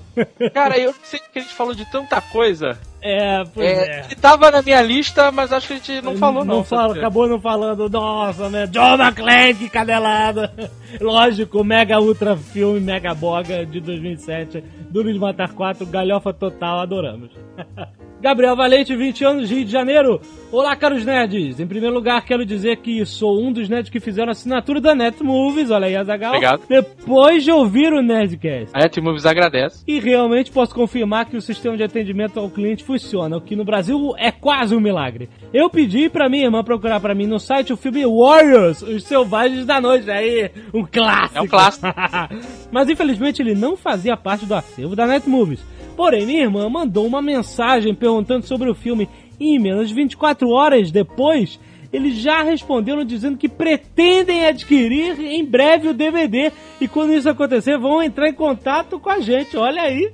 Cara, 0.54 0.78
eu 0.78 0.92
não 0.92 1.00
sei 1.04 1.20
que 1.20 1.40
a 1.40 1.42
gente 1.42 1.56
falou 1.56 1.74
de 1.74 1.86
tanta 1.92 2.22
coisa. 2.22 2.80
É, 3.02 3.44
pois 3.54 3.66
É, 3.66 4.00
é. 4.00 4.06
Ele 4.06 4.16
tava 4.16 4.52
na 4.52 4.62
minha 4.62 4.82
lista, 4.82 5.32
mas 5.32 5.54
acho 5.54 5.68
que 5.68 5.74
a 5.74 5.76
gente 5.78 6.02
não 6.02 6.18
falou, 6.18 6.44
não. 6.44 6.58
Não 6.58 6.64
fala, 6.64 6.96
acabou 6.96 7.28
não 7.28 7.40
falando, 7.40 7.90
nossa, 7.90 8.50
né? 8.50 8.68
John 8.68 8.96
McClane, 8.96 9.54
que 9.54 9.70
canelada. 9.70 10.52
Lógico, 11.00 11.64
mega 11.64 12.00
ultra 12.00 12.36
filme, 12.36 12.80
mega 12.80 13.14
boga 13.14 13.66
de 13.66 13.80
2007. 13.80 14.64
Duro 14.90 15.12
de 15.12 15.20
Matar 15.20 15.54
4, 15.54 15.86
galhofa 15.86 16.34
total, 16.34 16.80
adoramos. 16.80 17.30
Gabriel 18.20 18.56
Valente, 18.56 18.96
20 18.96 19.24
anos, 19.24 19.50
Rio 19.52 19.64
de 19.64 19.72
Janeiro. 19.72 20.20
Olá, 20.52 20.76
caros 20.76 21.06
nerds. 21.06 21.60
Em 21.60 21.68
primeiro 21.68 21.94
lugar, 21.94 22.24
quero 22.26 22.46
dizer 22.46 22.78
que 22.78 23.06
sou 23.06 23.40
um 23.40 23.52
dos 23.52 23.70
nerds 23.70 23.92
que 23.92 24.00
fizeram 24.00 24.30
a 24.30 24.32
assinatura 24.32 24.82
da 24.82 24.96
Netmovies. 24.96 25.70
Olha 25.70 25.86
aí, 25.86 25.96
Azagal. 25.96 26.32
Obrigado. 26.32 26.64
Depois 26.68 27.44
de 27.44 27.52
ouvir 27.52 27.94
o 27.94 28.02
Nerdcast. 28.02 28.72
A 28.74 28.80
Netmovies 28.80 29.26
agradece. 29.26 29.84
E 29.88 30.00
realmente 30.00 30.52
posso 30.52 30.74
confirmar 30.74 31.26
que 31.26 31.38
o 31.38 31.42
sistema 31.42 31.78
de 31.78 31.84
atendimento 31.84 32.40
ao 32.40 32.50
cliente 32.50 32.84
funciona, 32.84 33.38
o 33.38 33.42
que 33.42 33.56
no 33.56 33.64
Brasil 33.64 34.14
é 34.18 34.32
quase 34.32 34.76
um 34.76 34.80
milagre. 34.80 35.30
Eu 35.54 35.70
pedi 35.70 36.10
pra 36.10 36.28
minha 36.30 36.46
irmã 36.46 36.64
procurar 36.64 37.00
pra 37.00 37.14
mim 37.14 37.28
no 37.28 37.40
site 37.40 37.72
o 37.72 37.78
filme 37.78 38.04
Warriors, 38.04 38.82
Os 38.82 39.04
Selvagens 39.04 39.66
da 39.66 39.80
Noite. 39.80 40.10
Aí, 40.10 40.50
um 40.74 40.84
clássico. 40.84 41.38
É 41.38 41.42
um 41.42 41.48
clássico. 41.48 41.86
Mas 42.72 42.90
infelizmente 42.90 43.44
ele 43.44 43.54
não 43.54 43.78
fazia 43.78 44.18
parte 44.18 44.46
do 44.46 44.56
acervo 44.56 44.96
da 44.96 45.06
Netmovies. 45.06 45.64
Porém, 45.98 46.28
minha 46.28 46.44
irmã 46.44 46.70
mandou 46.70 47.08
uma 47.08 47.24
mensagem 47.24 47.96
perguntando 47.96 48.46
sobre 48.46 48.70
o 48.70 48.76
filme 48.76 49.10
e 49.40 49.56
em 49.56 49.60
menos 49.60 49.90
de 49.90 49.96
24 49.96 50.48
horas 50.48 50.92
depois, 50.92 51.60
eles 51.92 52.16
já 52.18 52.44
responderam 52.44 53.04
dizendo 53.04 53.36
que 53.36 53.50
pretendem 53.50 54.46
adquirir 54.46 55.20
em 55.20 55.44
breve 55.44 55.88
o 55.88 55.94
DVD 55.96 56.52
e 56.80 56.88
quando 56.88 57.14
isso 57.14 57.28
acontecer 57.28 57.80
vão 57.80 58.04
entrar 58.04 58.30
em 58.30 58.34
contato 58.34 59.00
com 59.00 59.10
a 59.10 59.20
gente. 59.20 59.58
Olha 59.58 59.82
aí. 59.82 60.14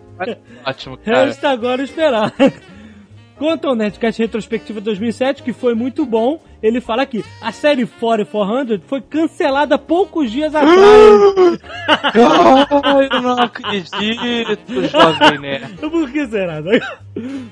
Ótimo, 0.65 0.97
cara. 0.97 1.25
Resta 1.25 1.49
agora 1.49 1.83
esperar. 1.83 2.33
Quanto 3.37 3.67
ao 3.67 3.75
Nerdcast 3.75 4.21
Retrospectiva 4.21 4.79
2007, 4.79 5.43
que 5.43 5.51
foi 5.51 5.75
muito 5.75 6.05
bom, 6.05 6.39
ele 6.63 6.79
fala 6.79 7.03
aqui, 7.03 7.23
a 7.41 7.51
série 7.51 7.85
4400 7.85 8.79
foi 8.87 9.01
cancelada 9.01 9.77
poucos 9.77 10.31
dias 10.31 10.55
atrás. 10.55 10.79
Eu 12.15 13.21
não 13.21 13.33
acredito, 13.37 14.87
Jovem 14.87 15.39
Nerd. 15.39 15.73
Por 15.77 16.09
que 16.09 16.25
será? 16.27 16.63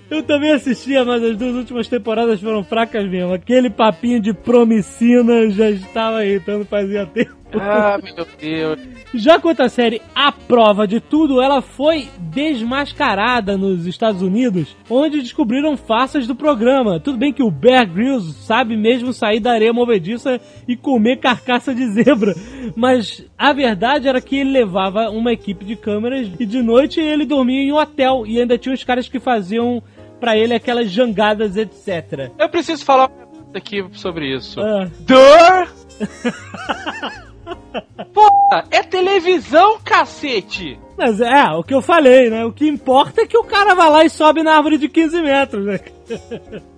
Eu 0.10 0.24
também 0.24 0.53
assistia, 0.53 1.03
mas 1.03 1.22
as 1.22 1.36
duas 1.36 1.56
últimas 1.56 1.88
temporadas 1.89 2.39
foram 2.39 2.63
fracas 2.63 3.06
mesmo. 3.10 3.34
Aquele 3.34 3.70
papinho 3.70 4.22
de 4.22 4.34
promicina 4.34 5.50
já 5.51 5.70
estava 5.70 6.25
irritando 6.25 6.65
fazia 6.65 7.06
tempo. 7.06 7.41
Ah, 7.53 8.00
meu 8.01 8.25
Deus. 8.39 8.80
Já 9.13 9.38
quanto 9.38 9.62
à 9.62 9.68
série 9.68 10.01
A 10.15 10.32
Prova 10.32 10.88
de 10.88 11.01
Tudo, 11.01 11.41
ela 11.41 11.62
foi 11.62 12.08
desmascarada 12.18 13.58
nos 13.58 13.86
Estados 13.86 14.22
Unidos, 14.22 14.74
onde 14.89 15.20
descobriram 15.20 15.75
farsas 15.75 16.25
do 16.25 16.34
programa. 16.34 16.98
Tudo 16.98 17.18
bem 17.18 17.34
que 17.34 17.44
o 17.44 17.51
Bear 17.51 17.86
Grylls 17.86 18.34
sabe 18.46 18.77
mesmo 18.77 19.00
sair 19.13 19.39
da 19.39 19.51
areia 19.51 19.74
movediça 19.74 20.39
e 20.67 20.75
comer 20.75 21.17
carcaça 21.17 21.74
de 21.74 21.86
zebra, 21.91 22.36
mas 22.75 23.25
a 23.38 23.53
verdade 23.53 24.08
era 24.08 24.22
que 24.22 24.38
ele 24.38 24.51
levava 24.51 25.10
uma 25.10 25.31
equipe 25.31 25.65
de 25.65 25.75
câmeras 25.75 26.29
e 26.39 26.46
de 26.46 26.62
noite 26.62 27.00
ele 27.00 27.25
dormia 27.25 27.62
em 27.62 27.72
um 27.72 27.77
hotel 27.77 28.24
e 28.25 28.39
ainda 28.39 28.58
tinha 28.58 28.74
os 28.74 28.84
caras 28.84 29.08
que 29.08 29.20
faziam 29.20 29.81
pra 30.20 30.38
ele 30.38 30.53
aquelas 30.53 30.91
jangadas, 30.91 31.58
etc. 31.58 32.31
Eu 32.38 32.50
preciso 32.50 32.86
falar 32.86 33.10
aqui 33.53 33.84
sobre 33.93 34.36
isso. 34.36 34.60
Ah, 34.62 34.88
Dor! 35.00 35.74
Porra, 38.13 38.65
é 38.70 38.84
televisão, 38.84 39.79
cacete! 39.84 40.77
mas 41.01 41.20
é, 41.20 41.43
o 41.53 41.63
que 41.63 41.74
eu 41.74 41.81
falei, 41.81 42.29
né? 42.29 42.46
O 42.46 42.51
que 42.51 42.67
importa 42.67 43.22
é 43.22 43.25
que 43.25 43.38
o 43.38 43.43
cara 43.43 43.74
vai 43.74 43.89
lá 43.89 44.05
e 44.05 44.10
sobe 44.10 44.43
na 44.43 44.55
árvore 44.55 44.77
de 44.77 44.88
15 44.88 45.22
metros, 45.24 45.65
né? 45.65 45.79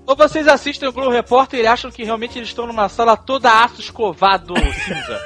Ou 0.05 0.15
vocês 0.15 0.47
assistem 0.47 0.89
o 0.89 0.91
Blue 0.91 1.09
Repórter 1.09 1.59
e 1.59 1.67
acham 1.67 1.91
que 1.91 2.03
realmente 2.03 2.37
eles 2.37 2.49
estão 2.49 2.67
numa 2.67 2.89
sala 2.89 3.15
toda 3.15 3.63
aço 3.63 3.79
escovado 3.79 4.53
cinza. 4.85 5.21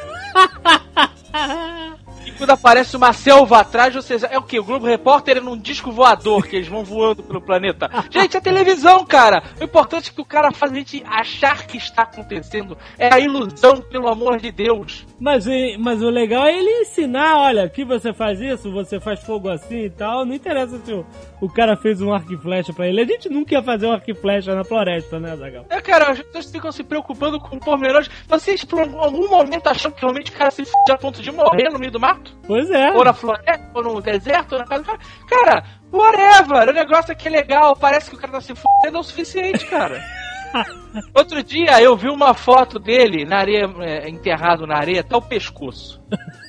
E 2.27 2.31
quando 2.31 2.49
aparece 2.49 2.97
uma 2.97 3.13
selva 3.13 3.59
atrás, 3.59 3.95
vocês. 3.95 4.21
É 4.21 4.37
o 4.37 4.43
que? 4.43 4.59
O 4.59 4.63
Globo 4.63 4.85
Repórter 4.85 5.37
é 5.37 5.39
num 5.39 5.57
disco 5.57 5.93
voador 5.93 6.45
que 6.45 6.57
eles 6.57 6.67
vão 6.67 6.83
voando 6.83 7.23
pelo 7.23 7.41
planeta. 7.41 7.89
Gente, 8.09 8.35
é 8.35 8.41
televisão, 8.41 9.05
cara! 9.05 9.41
O 9.61 9.63
importante 9.63 10.09
é 10.09 10.13
que 10.13 10.19
o 10.19 10.25
cara 10.25 10.51
faz 10.51 10.73
a 10.73 10.75
gente 10.75 11.01
achar 11.07 11.65
que 11.65 11.77
está 11.77 12.01
acontecendo. 12.01 12.77
É 12.97 13.13
a 13.13 13.17
ilusão, 13.17 13.81
pelo 13.81 14.09
amor 14.09 14.39
de 14.41 14.51
Deus. 14.51 15.05
Mas, 15.19 15.45
mas 15.79 16.01
o 16.01 16.09
legal 16.09 16.45
é 16.45 16.55
ele 16.55 16.69
ensinar, 16.81 17.37
olha, 17.37 17.63
aqui 17.63 17.83
você 17.83 18.13
faz 18.13 18.39
isso, 18.39 18.71
você 18.71 18.99
faz 18.99 19.19
fogo 19.21 19.49
assim 19.49 19.85
e 19.85 19.89
tal. 19.89 20.25
Não 20.25 20.33
interessa 20.33 20.77
se 20.77 20.93
o, 20.93 21.05
o 21.41 21.49
cara 21.49 21.75
fez 21.75 22.01
um 22.01 22.13
arco 22.13 22.33
e 22.33 22.37
flecha 22.37 22.71
pra 22.71 22.87
ele. 22.87 23.01
A 23.01 23.05
gente 23.05 23.27
nunca 23.27 23.55
ia 23.55 23.63
fazer 23.63 23.87
um 23.87 23.91
arco 23.91 24.11
e 24.11 24.13
flecha 24.13 24.53
na 24.53 24.63
floresta, 24.63 25.19
né, 25.19 25.35
Zagal? 25.35 25.65
É, 25.69 25.81
cara, 25.81 26.11
as 26.11 26.21
pessoas 26.21 26.51
ficam 26.51 26.71
se 26.71 26.83
preocupando 26.83 27.39
com 27.39 27.57
pormenores. 27.57 28.09
Vocês, 28.27 28.63
por 28.63 28.81
algum 28.81 29.27
momento, 29.27 29.67
acham 29.67 29.91
que 29.91 30.01
realmente 30.01 30.31
o 30.31 30.35
cara 30.35 30.51
se 30.51 30.61
f 30.61 30.71
a 30.91 30.97
ponto 30.97 31.21
de 31.21 31.31
morrer 31.31 31.69
no 31.69 31.79
meio 31.79 31.91
do 31.91 31.99
mato? 31.99 32.37
Pois 32.45 32.69
é. 32.69 32.91
Ou 32.91 33.03
na 33.03 33.13
floresta, 33.13 33.71
ou 33.73 33.83
no 33.83 34.01
deserto, 34.01 34.53
ou 34.53 34.59
na 34.59 34.65
casa 34.65 34.83
do 34.83 34.85
cara. 34.85 34.99
Cara, 35.27 35.63
whatever! 35.91 36.69
O 36.69 36.73
negócio 36.73 37.11
aqui 37.11 37.27
é 37.27 37.31
legal, 37.31 37.75
parece 37.75 38.09
que 38.09 38.15
o 38.15 38.19
cara 38.19 38.33
tá 38.33 38.41
se 38.41 38.53
fudendo 38.53 38.99
o 38.99 39.03
suficiente, 39.03 39.65
cara. 39.65 39.99
Outro 41.13 41.43
dia 41.43 41.81
eu 41.81 41.95
vi 41.95 42.09
uma 42.09 42.33
foto 42.33 42.79
dele 42.79 43.25
na 43.25 43.37
areia, 43.37 43.69
é, 43.81 44.09
enterrado 44.09 44.65
na 44.65 44.77
areia 44.77 45.01
até 45.01 45.15
o 45.15 45.21
pescoço. 45.21 46.01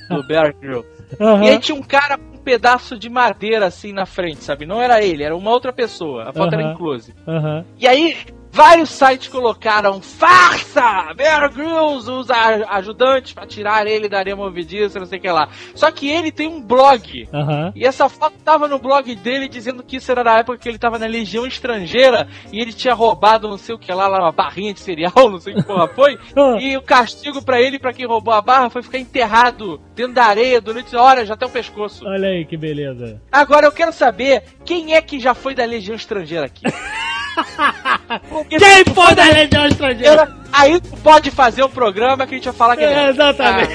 Do 0.09 0.23
Bear 0.27 0.53
Grylls. 0.55 0.87
Aham. 1.19 1.43
E 1.43 1.49
aí 1.49 1.59
tinha 1.59 1.75
um 1.77 1.83
cara 1.83 2.17
com 2.17 2.35
um 2.37 2.43
pedaço 2.43 2.97
de 2.97 3.09
madeira 3.09 3.65
assim 3.65 3.91
na 3.93 4.05
frente, 4.05 4.43
sabe? 4.43 4.65
Não 4.65 4.81
era 4.81 5.03
ele, 5.03 5.23
era 5.23 5.35
uma 5.35 5.51
outra 5.51 5.73
pessoa. 5.73 6.29
A 6.29 6.33
foto 6.33 6.53
era 6.53 6.63
Aham. 6.63 6.71
em 6.71 6.77
close. 6.77 7.13
Aham. 7.27 7.65
E 7.77 7.87
aí, 7.87 8.15
vários 8.51 8.89
sites 8.89 9.27
colocaram 9.27 10.01
farsa! 10.01 11.13
Bear 11.15 11.51
Grylls 11.51 12.09
usa 12.09 12.35
ajudantes 12.69 13.33
pra 13.33 13.45
tirar 13.45 13.85
ele 13.87 14.09
da 14.09 14.19
areia 14.19 14.35
movediça, 14.35 14.99
não 14.99 15.05
sei 15.05 15.19
o 15.19 15.21
que 15.21 15.29
lá. 15.31 15.49
Só 15.75 15.91
que 15.91 16.09
ele 16.09 16.31
tem 16.31 16.47
um 16.47 16.61
blog. 16.61 17.27
Aham. 17.33 17.71
E 17.75 17.85
essa 17.85 18.07
foto 18.09 18.35
tava 18.43 18.67
no 18.67 18.79
blog 18.79 19.13
dele 19.15 19.47
dizendo 19.47 19.83
que 19.83 19.97
isso 19.97 20.11
era 20.11 20.23
da 20.23 20.39
época 20.39 20.57
que 20.57 20.67
ele 20.69 20.77
tava 20.77 20.97
na 20.99 21.05
Legião 21.05 21.45
Estrangeira 21.45 22.27
e 22.51 22.59
ele 22.59 22.73
tinha 22.73 22.93
roubado 22.93 23.47
não 23.47 23.57
sei 23.57 23.75
o 23.75 23.79
que 23.79 23.91
lá, 23.93 24.07
lá 24.07 24.19
uma 24.19 24.31
barrinha 24.31 24.73
de 24.73 24.79
cereal, 24.79 25.11
não 25.29 25.39
sei 25.39 25.53
que 25.53 25.63
porra 25.63 25.87
foi. 25.87 26.17
e 26.59 26.75
o 26.77 26.81
castigo 26.81 27.41
pra 27.41 27.61
ele, 27.61 27.79
pra 27.79 27.93
quem 27.93 28.05
roubou 28.05 28.33
a 28.33 28.41
barra, 28.41 28.69
foi 28.69 28.81
ficar 28.81 28.99
enterrado 28.99 29.79
dentro 29.95 30.13
da 30.13 30.25
areia 30.25 30.61
durante 30.61 30.95
horas 30.95 31.29
até 31.29 31.45
o 31.45 31.49
pescoço. 31.49 32.05
Olha 32.05 32.29
aí 32.29 32.45
que 32.45 32.57
beleza. 32.57 33.21
Agora 33.31 33.65
eu 33.65 33.71
quero 33.71 33.91
saber 33.91 34.43
quem 34.65 34.93
é 34.95 35.01
que 35.01 35.19
já 35.19 35.33
foi 35.33 35.53
da 35.55 35.65
Legião 35.65 35.95
Estrangeira 35.95 36.45
aqui. 36.45 36.63
Quem 38.49 38.93
foi 38.93 39.15
da 39.15 39.25
Legião 39.25 39.65
Estrangeira? 39.67 40.35
Aí 40.51 40.79
tu 40.79 40.97
pode 40.97 41.31
fazer 41.31 41.63
um 41.63 41.69
programa 41.69 42.25
que 42.25 42.35
a 42.35 42.37
gente 42.37 42.45
vai 42.45 42.53
falar 42.53 42.75
que 42.77 42.83
É, 42.83 43.05
é. 43.05 43.09
exatamente. 43.09 43.73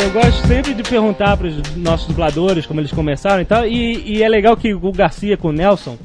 Eu 0.00 0.10
gosto 0.12 0.46
sempre 0.46 0.74
de 0.74 0.82
perguntar 0.82 1.36
para 1.36 1.48
os 1.48 1.76
nossos 1.76 2.06
dubladores 2.06 2.64
como 2.64 2.80
eles 2.80 2.92
começaram 2.92 3.42
e 3.42 3.44
tal, 3.44 3.66
e, 3.66 4.02
e 4.06 4.22
é 4.22 4.28
legal 4.28 4.56
que 4.56 4.72
o 4.72 4.92
Garcia 4.92 5.36
com 5.36 5.48
o 5.48 5.52
Nelson, 5.52 5.98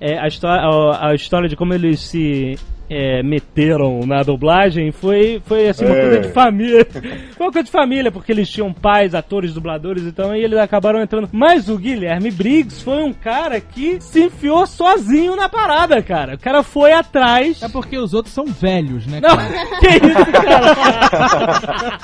é, 0.00 0.18
a, 0.18 0.26
história, 0.26 0.62
a, 0.62 1.08
a 1.08 1.14
história 1.14 1.48
de 1.48 1.56
como 1.56 1.74
eles 1.74 2.00
se 2.00 2.58
é, 2.88 3.22
meteram 3.22 4.00
na 4.06 4.22
dublagem 4.22 4.92
foi, 4.92 5.40
foi 5.44 5.68
assim, 5.68 5.84
uma 5.84 5.96
É. 5.96 6.00
coisa 6.02 6.20
de 6.20 6.28
família. 6.32 6.86
Foi 6.90 7.02
uma 7.46 7.52
coisa 7.52 7.64
de 7.64 7.70
família, 7.70 8.12
porque 8.12 8.32
eles 8.32 8.48
tinham 8.48 8.72
pais, 8.72 9.14
atores, 9.14 9.52
dubladores, 9.54 10.04
então 10.04 10.34
e 10.34 10.42
eles 10.42 10.58
acabaram 10.58 11.00
entrando. 11.02 11.28
Mas 11.32 11.68
o 11.68 11.76
Guilherme 11.78 12.30
Briggs 12.30 12.82
foi 12.82 13.02
um 13.02 13.12
cara 13.12 13.60
que 13.60 14.00
se 14.00 14.24
enfiou 14.24 14.66
sozinho 14.66 15.34
na 15.36 15.48
parada, 15.48 16.00
cara. 16.02 16.34
O 16.34 16.38
cara 16.38 16.62
foi 16.62 16.92
atrás. 16.92 17.62
É 17.62 17.68
porque 17.68 17.98
os 17.98 18.14
outros 18.14 18.34
são 18.34 18.46
velhos, 18.46 19.06
né, 19.06 19.20
Não, 19.20 19.36
cara? 19.36 19.48
que 19.80 19.86
isso, 19.88 20.32
cara? 20.32 21.98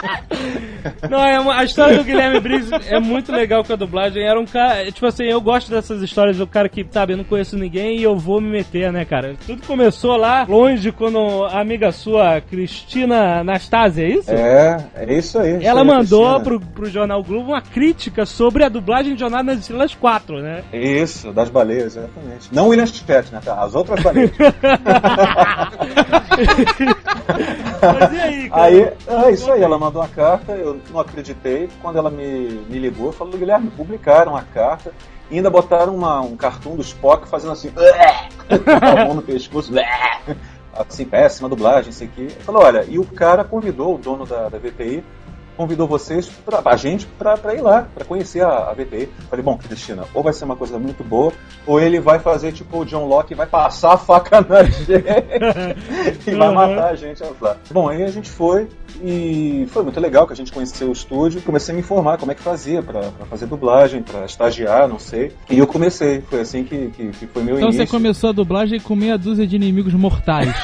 Não, 1.11 1.25
é 1.25 1.39
uma- 1.39 1.57
a 1.59 1.65
história 1.65 1.97
do 1.97 2.05
Guilherme 2.05 2.41
Briggs 2.41 2.71
é 2.89 2.99
muito 2.99 3.31
legal 3.33 3.65
com 3.65 3.73
a 3.73 3.77
dublagem. 3.77 4.23
Era 4.23 4.39
um 4.41 4.47
cara, 4.47 4.91
tipo 4.91 5.07
assim, 5.07 5.25
eu 5.25 5.41
gosto 5.41 5.71
dessas 5.71 6.03
histórias 6.03 6.39
do 6.39 6.47
cara 6.47 6.69
que, 6.69 6.87
sabe, 6.91 7.13
eu 7.13 7.17
não 7.17 7.25
conheço 7.25 7.57
ninguém 7.57 7.99
e 7.99 8.03
eu 8.03 8.17
vou 8.17 8.41
me 8.41 8.51
meter, 8.51 8.93
né, 8.93 9.05
cara? 9.05 9.35
Tudo 9.47 9.63
começou 9.67 10.17
lá, 10.17 10.45
longe 10.49 10.72
de 10.81 10.93
quando 10.93 11.45
a 11.45 11.61
amiga 11.61 11.93
sua, 11.93 12.41
Cristina 12.41 13.41
Anastasia, 13.41 14.05
é 14.05 14.09
isso? 14.09 14.31
É, 14.31 14.87
é 14.95 15.15
isso 15.15 15.39
aí. 15.39 15.65
Ela 15.65 15.81
aí, 15.81 15.87
mandou 15.87 16.41
pro, 16.41 16.61
pro 16.61 16.89
Jornal 16.89 17.23
Globo 17.23 17.51
uma 17.51 17.63
crítica 17.63 18.25
sobre 18.25 18.65
a 18.65 18.69
dublagem 18.69 19.15
de 19.15 19.21
Jornada 19.21 19.45
nas 19.45 19.61
Estrelas 19.61 19.95
4, 19.95 20.41
né? 20.41 20.65
Isso, 20.73 21.33
das 21.33 21.51
baleias, 21.51 21.97
exatamente. 21.97 22.49
Não 22.53 22.69
William 22.69 22.87
Shatner, 22.87 23.43
tá? 23.43 23.63
As 23.63 23.75
outras 23.75 24.03
baleias. 24.03 24.31
Mas 27.83 28.13
e 28.13 28.21
aí, 28.21 28.49
cara? 28.49 28.63
Aí, 28.63 28.93
é 29.09 29.31
isso 29.31 29.51
aí, 29.51 29.63
ela 29.63 29.79
mandou 29.79 30.03
uma 30.03 30.09
carta, 30.09 30.53
eu 30.53 30.81
não 30.91 31.01
acreditei. 31.01 31.69
Quando 31.81 31.99
ela 31.99 32.11
me, 32.11 32.61
me 32.69 32.79
ligou, 32.79 33.13
falou, 33.13 33.37
Guilherme, 33.37 33.71
publicaram 33.71 34.37
a 34.37 34.43
carta 34.43 34.93
e 35.31 35.37
ainda 35.37 35.49
botaram 35.49 35.95
uma, 35.95 36.21
um 36.21 36.37
cartoon 36.37 36.77
do 36.77 36.83
Spock 36.83 37.27
fazendo 37.27 37.53
assim, 37.53 37.71
com 37.73 38.87
a 38.87 39.05
mão 39.07 39.15
no 39.15 39.23
pescoço, 39.23 39.73
assim, 40.75 41.05
péssima 41.05 41.49
dublagem, 41.49 41.91
isso 41.91 42.05
aqui. 42.05 42.29
Falou, 42.41 42.63
olha, 42.63 42.85
e 42.89 42.99
o 42.99 43.05
cara 43.05 43.45
convidou, 43.45 43.95
o 43.95 43.99
dono 43.99 44.27
da, 44.27 44.49
da 44.49 44.59
VTI, 44.59 45.05
convidou 45.57 45.87
vocês, 45.87 46.27
pra, 46.45 46.63
a 46.65 46.77
gente, 46.77 47.07
pra, 47.19 47.37
pra 47.37 47.55
ir 47.55 47.61
lá, 47.61 47.87
pra 47.95 48.05
conhecer 48.05 48.43
a, 48.43 48.71
a 48.71 48.73
VTI. 48.73 49.09
Falei, 49.29 49.45
bom, 49.45 49.57
Cristina, 49.59 50.05
ou 50.15 50.23
vai 50.23 50.33
ser 50.33 50.45
uma 50.45 50.57
coisa 50.57 50.79
muito 50.79 51.05
boa, 51.05 51.33
ou 51.67 51.81
ele 51.81 52.01
vai 52.01 52.19
fazer 52.19 52.53
tipo 52.53 52.79
o 52.81 52.85
John 52.85 53.07
Locke 53.07 53.33
e 53.33 53.37
vai 53.37 53.47
passar 53.47 53.93
a 53.95 53.99
faca 53.99 54.41
na 54.41 54.63
gente 54.65 54.93
e 56.27 56.35
vai 56.35 56.49
Uhum. 56.49 56.55
matar 56.55 56.91
a 56.91 56.95
gente 56.95 57.23
lá. 57.41 57.57
Bom, 57.71 57.89
aí 57.89 58.03
a 58.03 58.09
gente 58.09 58.31
foi 58.31 58.69
e 59.03 59.67
foi 59.73 59.83
muito 59.83 59.99
legal 60.01 60.27
que 60.27 60.33
a 60.33 60.37
gente 60.37 60.53
conheceu 60.53 60.89
o 60.89 60.93
estúdio. 60.93 61.41
Comecei 61.43 61.73
a 61.73 61.77
me 61.77 61.81
informar 61.81 62.19
como 62.19 62.33
é 62.33 62.35
que 62.35 62.43
fazia 62.43 62.83
pra, 62.83 63.01
pra 63.01 63.27
fazer 63.27 63.47
dublagem, 63.47 64.03
pra 64.03 64.25
estagiar, 64.25 64.89
não 64.89 64.99
sei. 64.99 65.33
E 65.51 65.59
eu 65.59 65.67
comecei, 65.67 66.21
foi 66.23 66.41
assim 66.41 66.65
que, 66.65 66.89
que, 66.91 67.09
que 67.11 67.27
foi 67.27 67.43
meu 67.43 67.57
Então 67.57 67.69
início. 67.69 67.87
você 67.87 67.91
começou 67.91 68.31
a 68.31 68.33
dublagem 68.33 68.81
com 68.81 68.95
meia 68.95 69.19
dúzia 69.19 69.47
de 69.47 69.57
inimigos 69.57 69.95
mortais. 69.95 70.55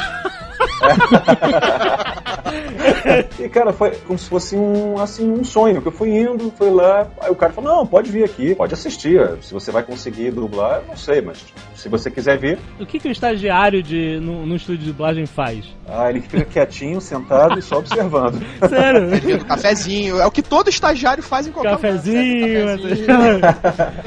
E 3.38 3.48
cara, 3.48 3.72
foi 3.72 3.90
como 4.06 4.18
se 4.18 4.28
fosse 4.28 4.56
um, 4.56 4.77
assim, 5.00 5.30
um 5.30 5.44
sonho, 5.44 5.80
que 5.82 5.88
eu 5.88 5.92
fui 5.92 6.10
indo, 6.10 6.52
fui 6.56 6.70
lá, 6.70 7.06
aí 7.20 7.30
o 7.30 7.34
cara 7.36 7.52
falou, 7.52 7.76
não, 7.76 7.86
pode 7.86 8.10
vir 8.10 8.24
aqui, 8.24 8.54
pode 8.54 8.74
assistir, 8.74 9.20
se 9.42 9.52
você 9.52 9.70
vai 9.70 9.82
conseguir 9.82 10.30
dublar, 10.30 10.80
eu 10.82 10.88
não 10.88 10.96
sei, 10.96 11.20
mas 11.20 11.44
se 11.74 11.88
você 11.88 12.10
quiser 12.10 12.38
vir, 12.38 12.58
O 12.80 12.86
que, 12.86 12.98
que 12.98 13.08
o 13.08 13.12
estagiário 13.12 13.82
de, 13.82 14.18
no, 14.20 14.44
no 14.46 14.56
estúdio 14.56 14.80
de 14.82 14.86
dublagem 14.92 15.26
faz? 15.26 15.64
ah, 15.90 16.10
ele 16.10 16.20
fica 16.20 16.44
quietinho, 16.44 17.00
sentado 17.00 17.58
e 17.58 17.62
só 17.62 17.78
observando. 17.78 18.42
Sério? 18.68 19.08
Servindo 19.08 19.44
cafezinho. 19.46 20.20
É 20.20 20.26
o 20.26 20.30
que 20.30 20.42
todo 20.42 20.68
estagiário 20.68 21.22
faz 21.22 21.46
em 21.46 21.50
qualquer 21.52 21.76
lugar. 21.76 21.80
Cafezinho. 21.92 22.74
Um 22.74 22.76
cafezinho. 23.40 23.98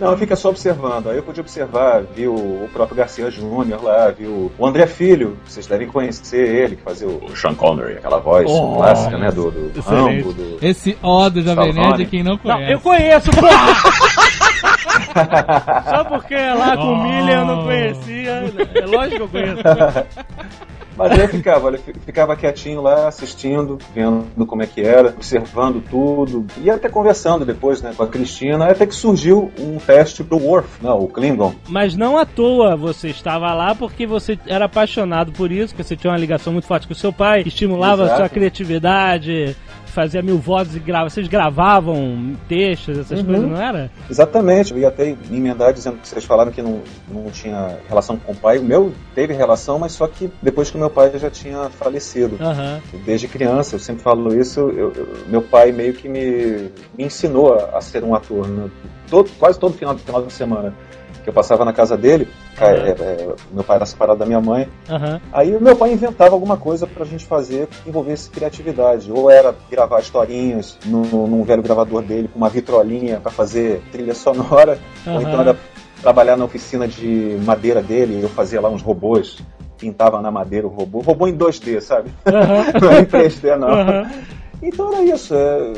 Não, 0.00 0.16
fica 0.16 0.34
só 0.34 0.48
observando. 0.48 1.10
Aí 1.10 1.16
eu 1.16 1.22
pude 1.22 1.40
observar, 1.40 2.02
vi 2.02 2.26
o, 2.26 2.34
o 2.34 2.68
próprio 2.72 2.96
Garcia 2.96 3.30
Júnior 3.30 3.82
lá, 3.84 4.10
vi 4.10 4.26
o, 4.26 4.50
o 4.58 4.66
André 4.66 4.86
Filho, 4.86 5.36
vocês 5.46 5.66
devem 5.66 5.86
conhecer 5.86 6.44
ele, 6.48 6.74
que 6.76 6.82
fazia 6.82 7.06
o, 7.06 7.24
O 7.24 7.36
Sean 7.36 7.54
Connery. 7.54 7.94
aquela 7.98 8.18
voz 8.18 8.50
Oh, 8.50 8.74
clássica, 8.76 9.16
né, 9.16 9.30
do, 9.30 9.50
do. 9.50 9.70
Rambo, 10.06 10.32
do... 10.32 10.58
Esse 10.62 10.96
ó 11.02 11.28
do 11.28 11.42
Jovem. 11.42 11.72
Nerd, 11.72 12.06
quem 12.06 12.22
não 12.22 12.32
Não, 12.32 12.38
conhece. 12.38 12.72
eu 12.72 12.80
conheço, 12.80 13.30
porra! 13.30 13.74
Só 15.90 16.04
porque 16.04 16.34
lá 16.34 16.76
com 16.76 16.92
o 16.92 17.02
Miller 17.02 17.38
eu 17.38 17.44
não 17.44 17.64
conhecia. 17.64 18.52
É 18.74 18.86
lógico 18.86 19.16
que 19.16 19.22
eu 19.22 19.28
conheço. 19.28 19.62
Mas 20.96 21.12
aí 21.12 21.20
eu 21.20 21.28
ficava, 21.28 21.66
olha, 21.66 21.80
ficava 22.04 22.36
quietinho 22.36 22.82
lá, 22.82 23.08
assistindo, 23.08 23.78
vendo 23.94 24.46
como 24.46 24.62
é 24.62 24.66
que 24.66 24.82
era, 24.82 25.08
observando 25.08 25.82
tudo, 25.88 26.46
e 26.60 26.70
até 26.70 26.86
conversando 26.88 27.46
depois, 27.46 27.80
né, 27.80 27.94
com 27.96 28.02
a 28.02 28.06
Cristina, 28.06 28.66
até 28.66 28.84
que 28.84 28.94
surgiu 28.94 29.50
um 29.58 29.78
teste 29.78 30.22
pro 30.22 30.36
Worf, 30.36 30.84
né, 30.84 30.90
o 30.90 31.06
Klingon. 31.08 31.54
Mas 31.66 31.96
não 31.96 32.18
à 32.18 32.26
toa 32.26 32.76
você 32.76 33.08
estava 33.08 33.54
lá 33.54 33.74
porque 33.74 34.06
você 34.06 34.38
era 34.46 34.66
apaixonado 34.66 35.32
por 35.32 35.50
isso, 35.50 35.74
que 35.74 35.82
você 35.82 35.96
tinha 35.96 36.10
uma 36.12 36.18
ligação 36.18 36.52
muito 36.52 36.66
forte 36.68 36.86
com 36.86 36.92
o 36.92 36.96
seu 36.96 37.10
pai, 37.12 37.42
estimulava 37.46 38.02
a 38.02 38.04
Exato. 38.04 38.20
sua 38.20 38.28
criatividade, 38.28 39.56
fazia 39.92 40.22
mil 40.22 40.38
vozes 40.38 40.74
e 40.76 40.78
grava. 40.78 41.08
Vocês 41.10 41.28
gravavam 41.28 42.34
textos, 42.48 42.98
essas 42.98 43.20
Uhum. 43.20 43.26
coisas, 43.26 43.48
não 43.50 43.56
era? 43.60 43.90
Exatamente, 44.10 44.72
eu 44.72 44.78
ia 44.78 44.88
até 44.88 45.14
me 45.28 45.36
emendar 45.38 45.72
dizendo 45.72 45.98
que 45.98 46.08
vocês 46.08 46.24
falaram 46.24 46.50
que 46.50 46.62
não, 46.62 46.80
não 47.08 47.30
tinha 47.30 47.78
relação 47.88 48.16
com 48.16 48.32
o 48.32 48.36
pai. 48.36 48.58
O 48.58 48.62
meu 48.62 48.92
teve 49.14 49.32
relação, 49.34 49.78
mas 49.78 49.92
só 49.92 50.06
que 50.06 50.30
depois 50.42 50.70
que 50.70 50.76
o 50.76 50.80
meu 50.80 50.90
pai 50.90 51.12
já 51.18 51.30
tinha 51.30 51.68
falecido. 51.70 52.36
Aham. 52.40 52.80
Desde 53.04 53.28
criança, 53.28 53.76
eu 53.76 53.80
sempre 53.80 54.02
falo 54.02 54.34
isso, 54.38 54.60
eu- 54.60 54.92
eu- 54.92 55.08
meu 55.28 55.42
pai 55.42 55.72
meio 55.72 55.92
que 55.94 56.08
me, 56.08 56.70
me 56.96 57.04
ensinou 57.04 57.54
a, 57.54 57.78
a 57.78 57.80
ser 57.80 58.02
um 58.04 58.14
ator. 58.14 58.46
né? 58.48 58.68
Todo- 59.10 59.30
quase 59.38 59.58
todo 59.58 59.74
final, 59.74 59.96
final 59.98 60.22
de 60.24 60.32
semana 60.32 60.72
que 61.22 61.28
eu 61.28 61.32
passava 61.32 61.64
na 61.64 61.72
casa 61.72 61.96
dele, 61.96 62.28
Uhum. 62.60 62.66
é, 62.66 62.90
é, 62.90 63.34
meu 63.52 63.64
pai 63.64 63.76
era 63.76 63.86
separado 63.86 64.18
da 64.18 64.26
minha 64.26 64.40
mãe, 64.40 64.68
Aham. 64.90 65.20
Aí 65.32 65.54
o 65.56 65.60
meu 65.60 65.74
pai 65.76 65.92
inventava 65.92 66.34
alguma 66.34 66.56
coisa 66.56 66.86
pra 66.86 67.04
gente 67.04 67.26
fazer 67.26 67.66
que 67.68 67.88
envolvesse 67.88 68.28
criatividade. 68.30 69.10
Ou 69.12 69.30
era 69.30 69.54
gravar 69.70 70.00
historinhas 70.00 70.78
no, 70.84 71.02
num 71.26 71.42
velho 71.44 71.62
gravador 71.62 72.02
dele 72.02 72.28
com 72.28 72.38
uma 72.38 72.48
vitrolinha 72.48 73.20
pra 73.20 73.30
fazer 73.32 73.82
trilha 73.92 74.14
sonora, 74.14 74.78
ou 75.06 75.12
Aham. 75.14 75.22
então 75.22 75.40
era 75.40 75.56
trabalhar 76.02 76.36
na 76.36 76.44
oficina 76.44 76.86
de 76.88 77.38
madeira 77.44 77.80
dele, 77.80 78.20
eu 78.22 78.28
fazia 78.28 78.60
lá 78.60 78.68
uns 78.68 78.82
robôs, 78.82 79.38
pintava 79.78 80.20
na 80.20 80.30
madeira 80.30 80.66
o 80.66 80.70
robô, 80.70 81.00
robô 81.00 81.26
em 81.28 81.36
2D, 81.36 81.80
sabe? 81.80 82.10
não 82.26 82.90
é 82.90 83.00
em 83.00 83.04
3D 83.04 83.56
não. 83.56 83.68
Aham. 83.68 84.10
Então 84.62 84.92
era 84.92 85.02
isso. 85.04 85.34
é, 85.34 85.72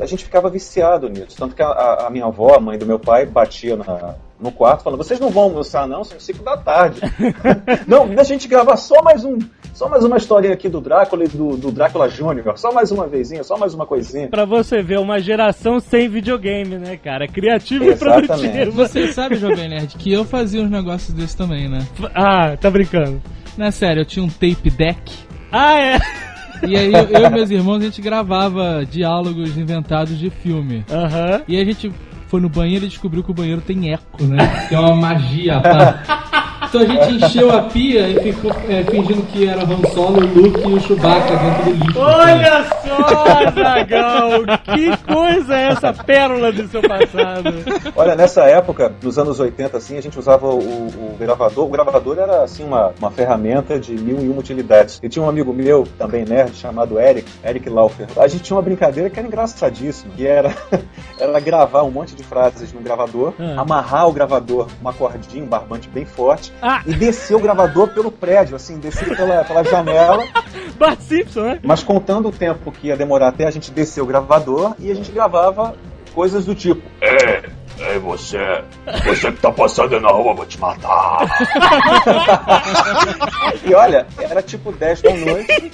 a 0.00 0.06
gente 0.06 0.24
ficava 0.24 0.48
viciado 0.48 1.08
nisso. 1.08 1.36
Tanto 1.36 1.56
que 1.56 1.62
a- 1.62 2.04
a 2.06 2.10
minha 2.10 2.26
avó, 2.26 2.54
a 2.54 2.60
mãe 2.60 2.78
do 2.78 2.86
meu 2.86 2.98
pai, 2.98 3.26
batia 3.26 3.76
na- 3.76 4.14
no 4.40 4.52
quarto 4.52 4.82
falando: 4.82 5.02
vocês 5.02 5.18
não 5.20 5.30
vão 5.30 5.44
almoçar, 5.44 5.86
não, 5.86 6.04
são 6.04 6.18
5 6.18 6.42
da 6.42 6.56
tarde. 6.56 7.00
não, 7.86 8.06
deixa 8.06 8.22
a 8.22 8.24
gente 8.24 8.48
gravar 8.48 8.76
só 8.76 9.02
mais 9.02 9.24
um. 9.24 9.38
Só 9.74 9.88
mais 9.88 10.02
uma 10.02 10.16
historinha 10.16 10.54
aqui 10.54 10.68
do 10.68 10.80
Drácula 10.80 11.24
e 11.24 11.28
do, 11.28 11.56
do 11.56 11.70
Drácula 11.70 12.08
Júnior. 12.08 12.58
Só 12.58 12.72
mais 12.72 12.90
uma 12.90 13.06
vezinha, 13.06 13.44
só 13.44 13.56
mais 13.56 13.74
uma 13.74 13.86
coisinha. 13.86 14.28
Pra 14.28 14.44
você 14.44 14.82
ver, 14.82 14.98
uma 14.98 15.20
geração 15.20 15.78
sem 15.78 16.08
videogame, 16.08 16.76
né, 16.78 16.96
cara? 16.96 17.28
Criativo 17.28 17.84
e 17.84 17.88
Exatamente. 17.88 18.26
produtivo. 18.26 18.72
Você 18.72 19.12
sabe, 19.12 19.36
Jovem 19.36 19.68
Nerd, 19.68 19.96
que 19.96 20.12
eu 20.12 20.24
fazia 20.24 20.62
uns 20.62 20.70
negócios 20.70 21.14
desses 21.14 21.34
também, 21.34 21.68
né? 21.68 21.86
Ah, 22.12 22.56
tá 22.56 22.68
brincando. 22.68 23.22
Não 23.56 23.66
é 23.66 23.70
sério, 23.70 24.00
eu 24.00 24.04
tinha 24.04 24.24
um 24.24 24.28
tape 24.28 24.70
deck. 24.70 25.12
Ah, 25.52 25.78
é? 25.78 25.98
E 26.66 26.76
aí 26.76 26.92
eu, 26.92 27.04
eu 27.04 27.26
e 27.26 27.30
meus 27.30 27.50
irmãos 27.50 27.76
a 27.76 27.84
gente 27.84 28.02
gravava 28.02 28.84
diálogos 28.84 29.56
inventados 29.56 30.18
de 30.18 30.28
filme. 30.28 30.84
Aham. 30.90 31.42
E 31.46 31.60
a 31.60 31.64
gente 31.64 31.92
foi 32.28 32.40
no 32.40 32.48
banheiro 32.48 32.84
e 32.84 32.88
descobriu 32.88 33.24
que 33.24 33.30
o 33.30 33.34
banheiro 33.34 33.60
tem 33.60 33.92
eco, 33.92 34.22
né? 34.24 34.66
Que 34.68 34.74
é 34.74 34.78
uma 34.78 34.94
magia, 34.94 35.60
tá? 35.60 36.04
Então 36.68 36.80
a 36.82 36.84
gente 36.84 37.24
encheu 37.24 37.50
a 37.50 37.62
pia 37.62 38.08
e 38.08 38.32
ficou 38.32 38.50
é, 38.68 38.84
fingindo 38.84 39.22
que 39.26 39.48
era 39.48 39.62
Han 39.62 39.82
Solo, 39.94 40.18
o 40.20 40.26
Luke 40.26 40.60
e 40.60 40.72
o 40.74 40.80
Chewbacca 40.80 41.36
dentro 41.36 41.64
do 41.64 41.70
lixo. 41.84 41.98
Olha 42.00 42.64
só, 42.64 43.50
Zagão! 43.52 44.44
Que 44.74 44.96
coisa 45.12 45.54
é 45.56 45.68
essa 45.68 45.92
pérola 45.92 46.52
do 46.52 46.68
seu 46.68 46.82
passado? 46.82 47.54
Olha, 47.96 48.14
nessa 48.14 48.44
época, 48.44 48.92
nos 49.02 49.18
anos 49.18 49.40
80, 49.40 49.76
assim, 49.76 49.96
a 49.96 50.02
gente 50.02 50.18
usava 50.18 50.46
o, 50.46 50.58
o 50.58 51.16
gravador. 51.18 51.66
O 51.66 51.70
gravador 51.70 52.18
era, 52.18 52.42
assim, 52.44 52.64
uma, 52.64 52.92
uma 52.98 53.10
ferramenta 53.10 53.78
de 53.78 53.92
mil 53.92 54.18
e 54.20 54.28
uma 54.28 54.40
utilidades. 54.40 55.00
E 55.02 55.08
tinha 55.08 55.24
um 55.24 55.28
amigo 55.28 55.52
meu, 55.52 55.86
também 55.98 56.24
nerd, 56.24 56.54
chamado 56.54 56.98
Eric, 57.00 57.28
Eric 57.44 57.68
Laufer. 57.68 58.06
A 58.16 58.28
gente 58.28 58.42
tinha 58.42 58.56
uma 58.56 58.62
brincadeira 58.62 59.08
que 59.10 59.18
era 59.18 59.26
engraçadíssima, 59.26 60.12
que 60.16 60.26
era, 60.26 60.54
era 61.18 61.40
gravar 61.40 61.82
um 61.82 61.90
monte 61.90 62.14
de 62.14 62.22
frases 62.22 62.72
no 62.72 62.80
gravador, 62.80 63.32
Ah. 63.38 63.60
amarrar 63.60 64.08
o 64.08 64.12
gravador 64.12 64.66
com 64.66 64.80
uma 64.80 64.92
cordinha, 64.92 65.42
um 65.42 65.46
barbante 65.46 65.88
bem 65.88 66.04
forte, 66.04 66.52
Ah. 66.60 66.82
e 66.86 66.92
descer 66.92 67.36
o 67.36 67.40
gravador 67.40 67.88
pelo 67.88 68.10
prédio, 68.10 68.56
assim, 68.56 68.78
descer 68.78 69.16
pela, 69.16 69.44
pela 69.44 69.62
janela, 69.64 70.24
Bart 70.78 71.00
Simpson, 71.00 71.42
né? 71.42 71.60
mas 71.62 71.82
contando 71.82 72.28
o 72.28 72.32
tempo 72.32 72.72
que 72.72 72.88
ia 72.88 72.96
demorar 72.96 73.28
até 73.28 73.46
a 73.46 73.50
gente 73.50 73.70
descer 73.70 74.00
o 74.00 74.06
gravador, 74.06 74.74
e 74.78 74.90
a 74.90 74.94
gente 74.94 75.12
gravava 75.12 75.74
coisas 76.14 76.44
do 76.44 76.54
tipo, 76.54 76.82
É, 77.00 77.48
é 77.80 77.98
você. 77.98 78.38
Você 79.04 79.30
que 79.30 79.40
tá 79.40 79.52
passando 79.52 80.00
na 80.00 80.08
rua, 80.08 80.34
vou 80.34 80.46
te 80.46 80.58
matar. 80.58 81.18
E 83.64 83.74
olha, 83.74 84.06
era 84.18 84.42
tipo 84.42 84.72
10 84.72 85.02
da 85.02 85.14
noite 85.14 85.72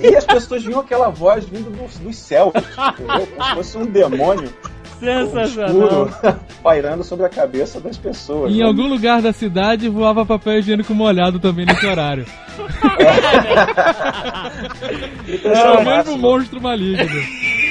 e 0.00 0.16
as 0.16 0.24
pessoas 0.24 0.64
viam 0.64 0.80
aquela 0.80 1.10
voz 1.10 1.44
vindo 1.44 1.70
dos, 1.70 1.98
dos 1.98 2.16
céus, 2.16 2.52
entendeu? 2.54 3.26
Como 3.26 3.44
se 3.44 3.54
fosse 3.54 3.78
um 3.78 3.86
demônio 3.86 4.52
Sensacional. 5.00 6.06
escuro 6.06 6.14
pairando 6.62 7.04
sobre 7.04 7.26
a 7.26 7.28
cabeça 7.28 7.80
das 7.80 7.96
pessoas. 7.96 8.52
Em 8.52 8.58
né? 8.58 8.64
algum 8.64 8.86
lugar 8.86 9.20
da 9.22 9.32
cidade 9.32 9.88
voava 9.88 10.24
papel 10.24 10.58
higiênico 10.58 10.94
molhado 10.94 11.38
também 11.38 11.66
nesse 11.66 11.86
horário. 11.86 12.24
Então, 15.28 15.50
Era 15.50 15.58
era 15.60 15.70
o 15.70 15.74
o 15.74 15.76
mesmo 15.78 15.84
máximo. 15.90 16.18
monstro 16.18 16.60
maligno. 16.60 17.20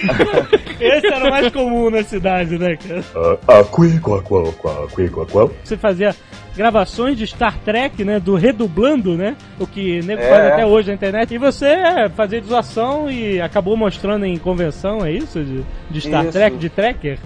Esse 0.79 1.07
era 1.07 1.25
o 1.25 1.29
mais 1.29 1.51
comum 1.51 1.89
na 1.89 2.03
cidade, 2.03 2.57
né, 2.57 2.75
cara? 2.75 3.03
Ah, 3.15 3.37
ah, 3.59 3.63
qua. 3.63 5.49
Você 5.63 5.77
fazia 5.77 6.15
gravações 6.55 7.17
de 7.17 7.25
Star 7.25 7.57
Trek, 7.59 8.03
né? 8.03 8.19
Do 8.19 8.35
redublando, 8.35 9.17
né? 9.17 9.35
O 9.59 9.65
que 9.67 10.01
nego 10.03 10.21
É. 10.21 10.29
faz 10.29 10.45
até 10.53 10.65
hoje 10.65 10.87
na 10.89 10.93
internet. 10.93 11.33
E 11.33 11.37
você 11.37 11.75
fazia 12.15 12.39
de 12.39 12.47
zoação 12.47 13.09
e 13.09 13.41
acabou 13.41 13.75
mostrando 13.75 14.25
em 14.25 14.37
convenção, 14.37 15.05
é 15.05 15.11
isso? 15.11 15.43
De, 15.43 15.63
de 15.89 16.01
Star 16.01 16.23
Isso. 16.23 16.33
Trek, 16.33 16.57
de 16.57 16.69
Trekker? 16.69 17.19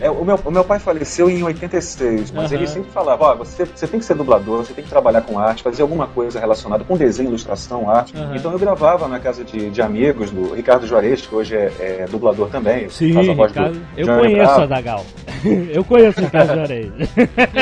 É, 0.00 0.10
o, 0.10 0.24
meu, 0.24 0.38
o 0.44 0.50
meu 0.50 0.64
pai 0.64 0.78
faleceu 0.78 1.30
em 1.30 1.42
86, 1.42 2.30
mas 2.32 2.46
Aham. 2.46 2.54
ele 2.54 2.66
sempre 2.66 2.90
falava: 2.90 3.24
ó, 3.24 3.34
você, 3.36 3.64
você 3.64 3.86
tem 3.86 3.98
que 3.98 4.06
ser 4.06 4.14
dublador, 4.14 4.64
você 4.64 4.72
tem 4.72 4.84
que 4.84 4.90
trabalhar 4.90 5.22
com 5.22 5.38
arte, 5.38 5.62
fazer 5.62 5.82
alguma 5.82 6.06
coisa 6.06 6.38
relacionada 6.38 6.84
com 6.84 6.96
desenho, 6.96 7.28
ilustração, 7.28 7.90
arte. 7.90 8.16
Aham. 8.16 8.36
Então 8.36 8.52
eu 8.52 8.58
gravava 8.58 9.08
na 9.08 9.18
casa 9.18 9.44
de, 9.44 9.70
de 9.70 9.82
amigos 9.82 10.30
do 10.30 10.54
Ricardo 10.54 10.86
Juarez, 10.86 11.26
que 11.26 11.34
hoje 11.34 11.56
é, 11.56 11.72
é 11.80 11.99
dublador 12.06 12.48
também. 12.48 12.88
Sim, 12.88 13.12
Ricardo. 13.12 13.80
Eu 13.96 14.06
Johnny 14.06 14.20
conheço 14.20 14.44
Bravo. 14.44 14.62
a 14.62 14.66
Dagal. 14.66 15.06
eu 15.72 15.84
conheço 15.84 16.20
o 16.20 16.24
Ricardo 16.24 16.54
Juarez. 16.54 16.92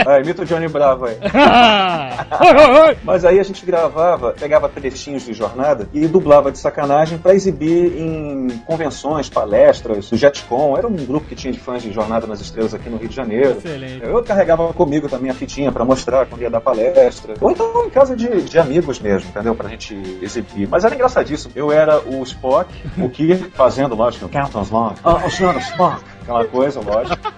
Ah, 0.06 0.20
imita 0.20 0.42
o 0.42 0.44
Johnny 0.44 0.68
Bravo 0.68 1.06
aí. 1.06 1.16
Mas 3.04 3.24
aí 3.24 3.38
a 3.38 3.42
gente 3.42 3.64
gravava, 3.64 4.34
pegava 4.38 4.68
trechinhos 4.68 5.24
de 5.24 5.32
jornada 5.32 5.88
e 5.92 6.06
dublava 6.06 6.50
de 6.50 6.58
sacanagem 6.58 7.18
pra 7.18 7.34
exibir 7.34 7.96
em 7.98 8.48
convenções, 8.66 9.28
palestras, 9.28 10.10
do 10.10 10.16
Jetcom. 10.16 10.76
Era 10.76 10.86
um 10.86 10.96
grupo 10.96 11.26
que 11.26 11.34
tinha 11.34 11.52
de 11.52 11.58
fãs 11.58 11.82
de 11.82 11.92
Jornada 11.92 12.26
nas 12.26 12.40
Estrelas 12.40 12.74
aqui 12.74 12.88
no 12.88 12.96
Rio 12.96 13.08
de 13.08 13.16
Janeiro. 13.16 13.58
Excelente. 13.58 14.02
Eu 14.02 14.22
carregava 14.22 14.72
comigo 14.72 15.08
também 15.08 15.30
a 15.30 15.34
fitinha 15.34 15.70
pra 15.72 15.84
mostrar 15.84 16.26
quando 16.26 16.42
ia 16.42 16.50
dar 16.50 16.60
palestra. 16.60 17.34
Ou 17.40 17.50
então 17.50 17.86
em 17.86 17.90
casa 17.90 18.16
de, 18.16 18.42
de 18.42 18.58
amigos 18.58 19.00
mesmo, 19.00 19.28
entendeu? 19.30 19.54
Pra 19.54 19.68
gente 19.68 19.94
exibir. 20.20 20.68
Mas 20.68 20.84
era 20.84 20.94
engraçadíssimo. 20.94 21.52
Eu 21.54 21.72
era 21.72 22.00
o 22.00 22.22
Spock, 22.22 22.72
o 22.98 23.08
Kirk, 23.08 23.50
fazendo, 23.50 23.94
lógico, 23.94 24.27
o 24.28 24.32
Captain's 24.32 24.70
Log. 24.70 24.94
Ah, 25.04 25.26
o 25.26 25.30
senhor 25.30 25.56
Spock. 25.56 26.02
Aquela 26.22 26.44
coisa, 26.44 26.80
lógico. 26.80 27.32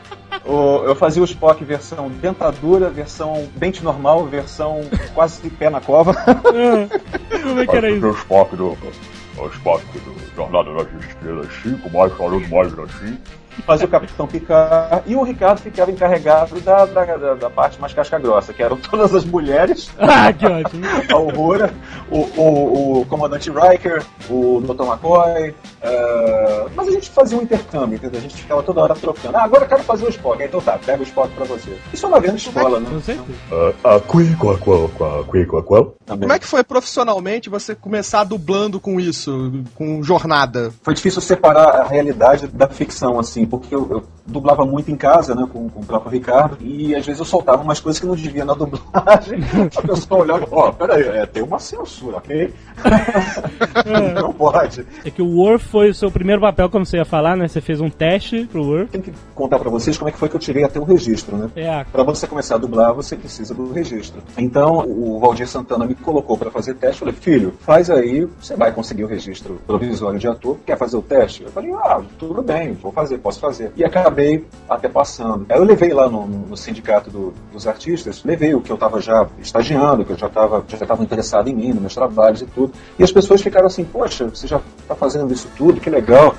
O- 0.44 0.84
eu 0.84 0.94
fazia 0.96 1.22
o 1.22 1.24
Spock 1.24 1.62
versão 1.64 2.08
dentadura, 2.08 2.88
versão 2.90 3.48
dente 3.56 3.84
normal, 3.84 4.24
versão 4.26 4.80
quase 5.14 5.42
de 5.42 5.50
pé 5.50 5.70
na 5.70 5.80
cova. 5.80 6.14
Como 6.14 7.60
é 7.60 7.66
que 7.66 7.76
era 7.76 7.86
o 7.86 7.90
isso? 7.90 8.00
meu 8.00 8.12
Spock 8.12 8.56
do. 8.56 8.76
O 9.38 9.46
Spock 9.48 9.84
do 10.00 10.14
Jornada 10.36 10.70
nas 10.72 11.04
Estrelas 11.04 11.48
5, 11.62 11.90
mais 11.90 12.12
falando 12.14 12.48
mais 12.48 12.72
assim. 12.78 13.18
Fazia 13.60 13.86
o 13.86 13.90
Capitão 13.90 14.26
Picard 14.26 15.02
e 15.06 15.14
o 15.16 15.22
Ricardo 15.22 15.58
ficava 15.60 15.90
encarregado 15.90 16.60
da, 16.60 16.84
da, 16.86 17.04
da- 17.16 17.34
da 17.34 17.50
parte 17.50 17.80
mais 17.80 17.92
casca 17.92 18.18
grossa, 18.18 18.52
que 18.52 18.62
eram 18.62 18.76
todas 18.90 19.14
as 19.14 19.24
mulheres, 19.24 19.90
Ah, 19.98 20.32
que 20.32 20.46
ótimo. 20.46 20.84
a 21.10 21.14
Aurora, 21.14 21.72
o, 22.10 22.18
o, 22.18 23.00
o 23.00 23.06
Comandante 23.06 23.50
Riker, 23.50 24.02
o 24.28 24.60
Dr. 24.60 24.84
McCoy. 24.84 25.54
eh, 25.82 26.66
mas 26.74 26.88
a 26.88 26.90
gente 26.90 27.10
fazia 27.10 27.38
um 27.38 27.42
intercâmbio, 27.42 27.96
entendeu? 27.96 28.18
A 28.18 28.22
gente 28.22 28.36
ficava 28.36 28.62
toda 28.62 28.80
hora 28.82 28.94
trocando. 28.94 29.36
Ah, 29.36 29.44
agora 29.44 29.64
eu 29.64 29.68
quero 29.68 29.82
fazer 29.82 30.06
o 30.06 30.08
Spock. 30.08 30.42
Então 30.42 30.60
tá, 30.60 30.78
pega 30.84 31.00
o 31.00 31.06
Spock 31.06 31.32
pra 31.34 31.44
você. 31.44 31.76
Isso 31.92 32.06
é 32.06 32.08
uma 32.08 32.20
grande 32.20 32.38
escola, 32.46 32.80
né? 32.80 32.88
Com 32.90 33.00
certeza. 33.00 33.26
A 33.84 34.00
Qui, 34.00 34.36
qual, 34.36 34.58
qual, 34.58 34.88
qual, 34.90 35.24
Qui, 35.24 35.46
qual, 35.46 35.62
qual? 35.62 35.94
Também. 36.04 36.20
Como 36.22 36.32
é 36.32 36.38
que 36.38 36.46
foi 36.46 36.62
profissionalmente 36.64 37.48
você 37.48 37.74
começar 37.74 38.24
dublando 38.24 38.78
com 38.80 39.00
isso, 39.00 39.52
com 39.74 40.02
jornada? 40.02 40.72
Foi 40.82 40.94
difícil 40.94 41.20
separar 41.20 41.80
a 41.80 41.84
realidade 41.84 42.46
da 42.48 42.68
ficção, 42.68 43.18
assim, 43.18 43.46
porque 43.50 43.74
eu, 43.74 43.86
eu 43.90 44.04
dublava 44.26 44.64
muito 44.64 44.90
em 44.90 44.96
casa, 44.96 45.34
né, 45.34 45.46
com, 45.52 45.68
com 45.68 45.80
o 45.80 45.84
próprio 45.84 46.12
Ricardo, 46.12 46.56
e 46.60 46.94
às 46.94 47.04
vezes 47.04 47.18
eu 47.18 47.24
soltava 47.24 47.62
umas 47.62 47.80
coisas 47.80 48.00
que 48.00 48.06
não 48.06 48.14
devia 48.14 48.44
na 48.44 48.54
dublagem. 48.54 49.40
A 49.76 49.82
pessoa 49.82 50.22
olhava, 50.22 50.46
ó, 50.50 50.70
peraí, 50.72 51.02
é, 51.08 51.26
tem 51.26 51.42
uma 51.42 51.58
censura, 51.58 52.18
ok? 52.18 52.52
não 54.14 54.32
pode. 54.32 54.86
É 55.04 55.10
que 55.10 55.22
o 55.22 55.36
Worf 55.36 55.66
foi 55.66 55.90
o 55.90 55.94
seu 55.94 56.10
primeiro 56.10 56.40
papel, 56.40 56.70
como 56.70 56.86
você 56.86 56.98
ia 56.98 57.04
falar, 57.04 57.36
né? 57.36 57.48
Você 57.48 57.60
fez 57.60 57.80
um 57.80 57.90
teste 57.90 58.46
pro 58.46 58.62
Worf. 58.62 58.90
Tem 58.90 59.00
que 59.00 59.12
contar 59.34 59.58
pra 59.58 59.70
vocês 59.70 59.98
como 59.98 60.08
é 60.08 60.12
que 60.12 60.18
foi 60.18 60.28
que 60.28 60.36
eu 60.36 60.40
tirei 60.40 60.64
até 60.64 60.78
o 60.78 60.84
registro, 60.84 61.36
né? 61.36 61.50
É 61.56 61.84
Pra 61.84 62.02
você 62.02 62.26
começar 62.26 62.54
a 62.54 62.58
dublar, 62.58 62.94
você 62.94 63.16
precisa 63.16 63.54
do 63.54 63.72
registro. 63.72 64.22
Então, 64.38 64.84
o 64.86 65.18
Valdir 65.18 65.48
Santana 65.48 65.86
me 65.86 65.94
colocou 65.94 66.36
pra 66.36 66.50
fazer 66.50 66.74
teste. 66.74 67.02
Eu 67.02 67.12
falei, 67.12 67.14
filho, 67.14 67.54
faz 67.60 67.90
aí, 67.90 68.26
você 68.40 68.54
vai 68.56 68.72
conseguir 68.72 69.04
o 69.04 69.06
registro 69.06 69.60
provisório 69.66 70.18
de 70.18 70.28
ator. 70.28 70.58
Quer 70.64 70.76
fazer 70.76 70.96
o 70.96 71.02
teste? 71.02 71.42
Eu 71.42 71.50
falei, 71.50 71.72
ah, 71.72 72.00
tudo 72.18 72.42
bem, 72.42 72.72
vou 72.74 72.92
fazer, 72.92 73.18
posso 73.18 73.39
fazer. 73.40 73.72
E 73.76 73.84
acabei 73.84 74.46
até 74.68 74.88
passando. 74.88 75.46
Aí 75.48 75.58
eu 75.58 75.64
levei 75.64 75.92
lá 75.92 76.08
no, 76.08 76.26
no 76.26 76.56
sindicato 76.56 77.10
do- 77.10 77.32
dos 77.52 77.66
artistas, 77.66 78.22
levei 78.24 78.54
o 78.54 78.60
que 78.60 78.70
eu 78.70 78.76
tava 78.76 79.00
já 79.00 79.26
estagiando, 79.40 80.04
que 80.04 80.12
eu 80.12 80.16
já 80.18 80.28
tava, 80.28 80.64
já 80.68 80.86
tava 80.86 81.02
interessado 81.02 81.48
em 81.48 81.54
mim, 81.54 81.68
nos 81.72 81.80
meus 81.80 81.94
trabalhos 81.94 82.42
e 82.42 82.46
tudo. 82.46 82.72
E 82.98 83.02
as 83.04 83.10
pessoas 83.10 83.40
ficaram 83.42 83.66
assim, 83.66 83.84
poxa, 83.84 84.26
você 84.26 84.46
já 84.46 84.60
tá 84.86 84.94
fazendo 84.94 85.32
isso 85.32 85.48
tudo, 85.56 85.80
que 85.80 85.90
legal. 85.90 86.34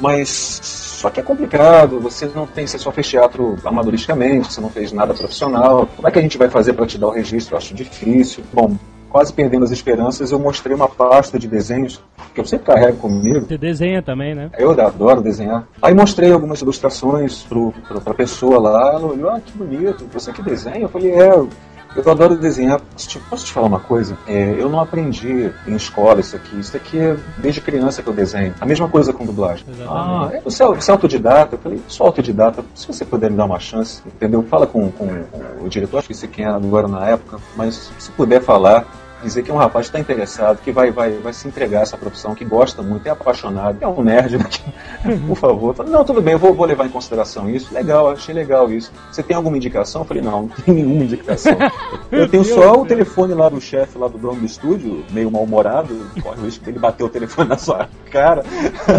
Mas 0.00 0.28
só 0.62 1.08
que 1.08 1.20
é 1.20 1.22
complicado, 1.22 2.00
você 2.00 2.26
não 2.34 2.46
tem, 2.46 2.66
você 2.66 2.78
só 2.78 2.90
fez 2.90 3.08
teatro 3.08 3.56
amadoristicamente, 3.64 4.52
você 4.52 4.60
não 4.60 4.68
fez 4.70 4.90
nada 4.92 5.14
profissional. 5.14 5.88
Como 5.94 6.08
é 6.08 6.10
que 6.10 6.18
a 6.18 6.22
gente 6.22 6.36
vai 6.36 6.48
fazer 6.48 6.72
para 6.72 6.86
te 6.86 6.98
dar 6.98 7.06
o 7.08 7.10
registro? 7.10 7.54
Eu 7.54 7.58
acho 7.58 7.74
difícil. 7.74 8.42
Bom, 8.52 8.76
quase 9.14 9.32
perdendo 9.32 9.64
as 9.64 9.70
esperanças, 9.70 10.32
eu 10.32 10.40
mostrei 10.40 10.74
uma 10.74 10.88
pasta 10.88 11.38
de 11.38 11.46
desenhos 11.46 12.02
que 12.34 12.40
eu 12.40 12.44
sempre 12.44 12.66
carrego 12.66 12.96
comigo. 12.96 13.46
Você 13.46 13.56
desenha 13.56 14.02
também, 14.02 14.34
né? 14.34 14.50
Eu 14.58 14.72
adoro 14.72 15.22
desenhar. 15.22 15.68
Aí 15.80 15.94
mostrei 15.94 16.32
algumas 16.32 16.60
ilustrações 16.60 17.44
pro, 17.44 17.72
pro, 17.86 18.00
pra 18.00 18.12
pessoa 18.12 18.58
lá, 18.58 18.94
ela 18.94 19.06
olhou, 19.06 19.30
ah, 19.30 19.38
que 19.40 19.56
bonito, 19.56 20.04
você 20.12 20.32
que 20.32 20.42
desenha? 20.42 20.80
Eu 20.80 20.88
falei, 20.88 21.12
é, 21.12 21.32
eu 21.32 22.10
adoro 22.10 22.36
desenhar. 22.36 22.80
Tipo, 22.96 23.24
posso 23.30 23.46
te 23.46 23.52
falar 23.52 23.68
uma 23.68 23.78
coisa? 23.78 24.18
É, 24.26 24.56
eu 24.58 24.68
não 24.68 24.80
aprendi 24.80 25.52
em 25.64 25.76
escola 25.76 26.18
isso 26.18 26.34
aqui. 26.34 26.58
Isso 26.58 26.76
aqui 26.76 26.98
é 26.98 27.16
desde 27.38 27.60
criança 27.60 28.02
que 28.02 28.08
eu 28.08 28.14
desenho. 28.14 28.52
A 28.60 28.66
mesma 28.66 28.88
coisa 28.88 29.12
com 29.12 29.24
dublagem. 29.24 29.64
Ah, 29.68 29.72
Exatamente. 29.72 30.34
é, 30.34 30.40
você, 30.40 30.64
é, 30.64 30.66
você 30.66 30.90
é 30.90 30.92
autodidata? 30.92 31.54
Eu 31.54 31.58
falei, 31.60 31.80
sou 31.86 32.06
autodidata. 32.06 32.64
Se 32.74 32.88
você 32.88 33.04
puder 33.04 33.30
me 33.30 33.36
dar 33.36 33.44
uma 33.44 33.60
chance, 33.60 34.02
entendeu? 34.04 34.42
Fala 34.42 34.66
com, 34.66 34.90
com, 34.90 35.06
com 35.06 35.64
o 35.64 35.68
diretor, 35.68 35.98
acho 35.98 36.08
que 36.08 36.14
sei 36.14 36.28
quem 36.28 36.44
era 36.44 36.56
agora 36.56 36.88
na 36.88 37.06
época, 37.08 37.38
mas 37.56 37.92
se 37.96 38.10
puder 38.10 38.42
falar, 38.42 38.84
dizer 39.24 39.42
que 39.42 39.50
é 39.50 39.54
um 39.54 39.56
rapaz 39.56 39.86
que 39.86 39.96
está 39.96 39.98
interessado, 40.00 40.58
que 40.62 40.70
vai, 40.70 40.90
vai, 40.90 41.12
vai 41.12 41.32
se 41.32 41.48
entregar 41.48 41.80
a 41.80 41.82
essa 41.82 41.96
profissão, 41.96 42.34
que 42.34 42.44
gosta 42.44 42.82
muito, 42.82 43.06
é 43.06 43.10
apaixonado, 43.10 43.78
é 43.80 43.86
um 43.88 44.02
nerd, 44.02 44.38
por 45.26 45.36
favor. 45.36 45.74
Falei, 45.74 45.92
não, 45.92 46.04
tudo 46.04 46.20
bem, 46.22 46.34
eu 46.34 46.38
vou, 46.38 46.54
vou 46.54 46.66
levar 46.66 46.86
em 46.86 46.90
consideração 46.90 47.48
isso. 47.50 47.72
Legal, 47.74 48.10
achei 48.10 48.34
legal 48.34 48.70
isso. 48.70 48.92
Você 49.10 49.22
tem 49.22 49.36
alguma 49.36 49.56
indicação? 49.56 50.02
Eu 50.02 50.04
falei, 50.06 50.22
não, 50.22 50.42
não 50.42 50.48
tem 50.48 50.74
nenhuma 50.74 51.04
indicação. 51.04 51.56
Eu 52.12 52.28
tenho 52.28 52.44
só 52.44 52.80
o 52.80 52.86
telefone 52.86 53.34
lá 53.34 53.48
do 53.48 53.60
chefe, 53.60 53.98
lá 53.98 54.06
do 54.06 54.16
dono 54.18 54.38
do 54.40 54.46
estúdio, 54.46 55.04
meio 55.10 55.30
mal-humorado, 55.30 56.06
corre 56.22 56.40
o 56.40 56.44
risco 56.44 56.64
dele 56.64 56.78
bater 56.78 57.02
o 57.02 57.08
telefone 57.08 57.48
na 57.48 57.58
sua 57.58 57.88
cara. 58.10 58.44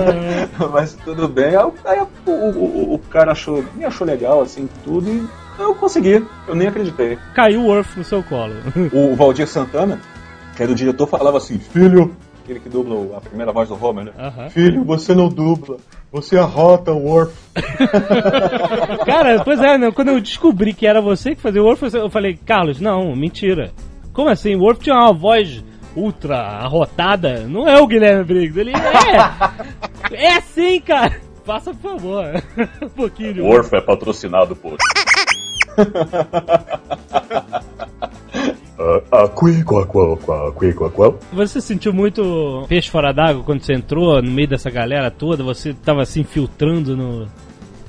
Mas 0.71 0.93
tudo 1.03 1.27
bem. 1.27 1.55
Aí, 1.85 1.99
o, 2.25 2.31
o, 2.31 2.93
o- 2.95 2.99
cara 3.09 3.31
achou, 3.31 3.63
me 3.75 3.85
achou 3.85 4.05
legal, 4.05 4.41
assim, 4.41 4.67
tudo, 4.83 5.09
e 5.09 5.25
eu 5.57 5.73
consegui. 5.75 6.25
Eu 6.47 6.55
nem 6.55 6.67
acreditei. 6.67 7.17
Caiu 7.33 7.61
o 7.61 7.67
Worf 7.67 7.97
no 7.97 8.03
seu 8.03 8.21
colo. 8.23 8.55
O 8.91 9.15
Valdir 9.15 9.47
Santana, 9.47 9.99
que 10.55 10.63
era 10.63 10.71
o 10.71 10.75
diretor, 10.75 11.07
falava 11.07 11.37
assim: 11.37 11.59
Filho, 11.59 12.15
aquele 12.43 12.59
que 12.59 12.69
dubla 12.69 13.17
a 13.17 13.21
primeira 13.21 13.51
voz 13.51 13.69
do 13.69 13.83
Homer, 13.83 14.05
né? 14.05 14.49
Filho, 14.49 14.83
você 14.83 15.13
não 15.13 15.27
dubla, 15.27 15.77
você 16.11 16.37
arrota 16.37 16.91
o 16.91 17.03
Worf. 17.03 17.33
Cara, 19.05 19.43
pois 19.43 19.59
é, 19.59 19.77
né, 19.77 19.91
quando 19.91 20.09
eu 20.09 20.21
descobri 20.21 20.73
que 20.73 20.87
era 20.87 21.01
você 21.01 21.35
que 21.35 21.41
fazia 21.41 21.61
o 21.61 21.65
Worf, 21.65 21.83
eu 21.93 22.09
falei, 22.09 22.37
Carlos, 22.45 22.79
não, 22.79 23.15
mentira. 23.15 23.71
Como 24.13 24.29
assim? 24.29 24.55
O 24.55 24.61
Worf 24.61 24.81
tinha 24.81 24.95
uma 24.95 25.13
voz 25.13 25.63
ultra 25.95 26.37
arrotada. 26.37 27.45
Não 27.47 27.67
é 27.67 27.79
o 27.81 27.87
Guilherme 27.87 28.23
Briggs. 28.23 28.59
Ele 28.59 28.71
é. 28.71 30.13
É 30.13 30.37
assim, 30.37 30.79
cara. 30.81 31.19
Faça, 31.43 31.73
por 31.73 31.91
favor. 31.91 32.43
um 32.81 32.89
pouquinho 32.89 33.33
de 33.33 33.41
O 33.41 33.47
Orf 33.47 33.73
é 33.73 33.81
patrocinado 33.81 34.55
por. 34.55 34.77
Você 41.31 41.61
sentiu 41.61 41.93
muito 41.93 42.65
peixe 42.67 42.89
fora 42.89 43.11
d'água 43.13 43.43
quando 43.43 43.61
você 43.61 43.73
entrou 43.73 44.21
no 44.21 44.31
meio 44.31 44.47
dessa 44.47 44.69
galera 44.69 45.09
toda? 45.09 45.43
Você 45.43 45.73
tava 45.73 46.05
se 46.05 46.19
infiltrando 46.19 46.95
no, 46.95 47.27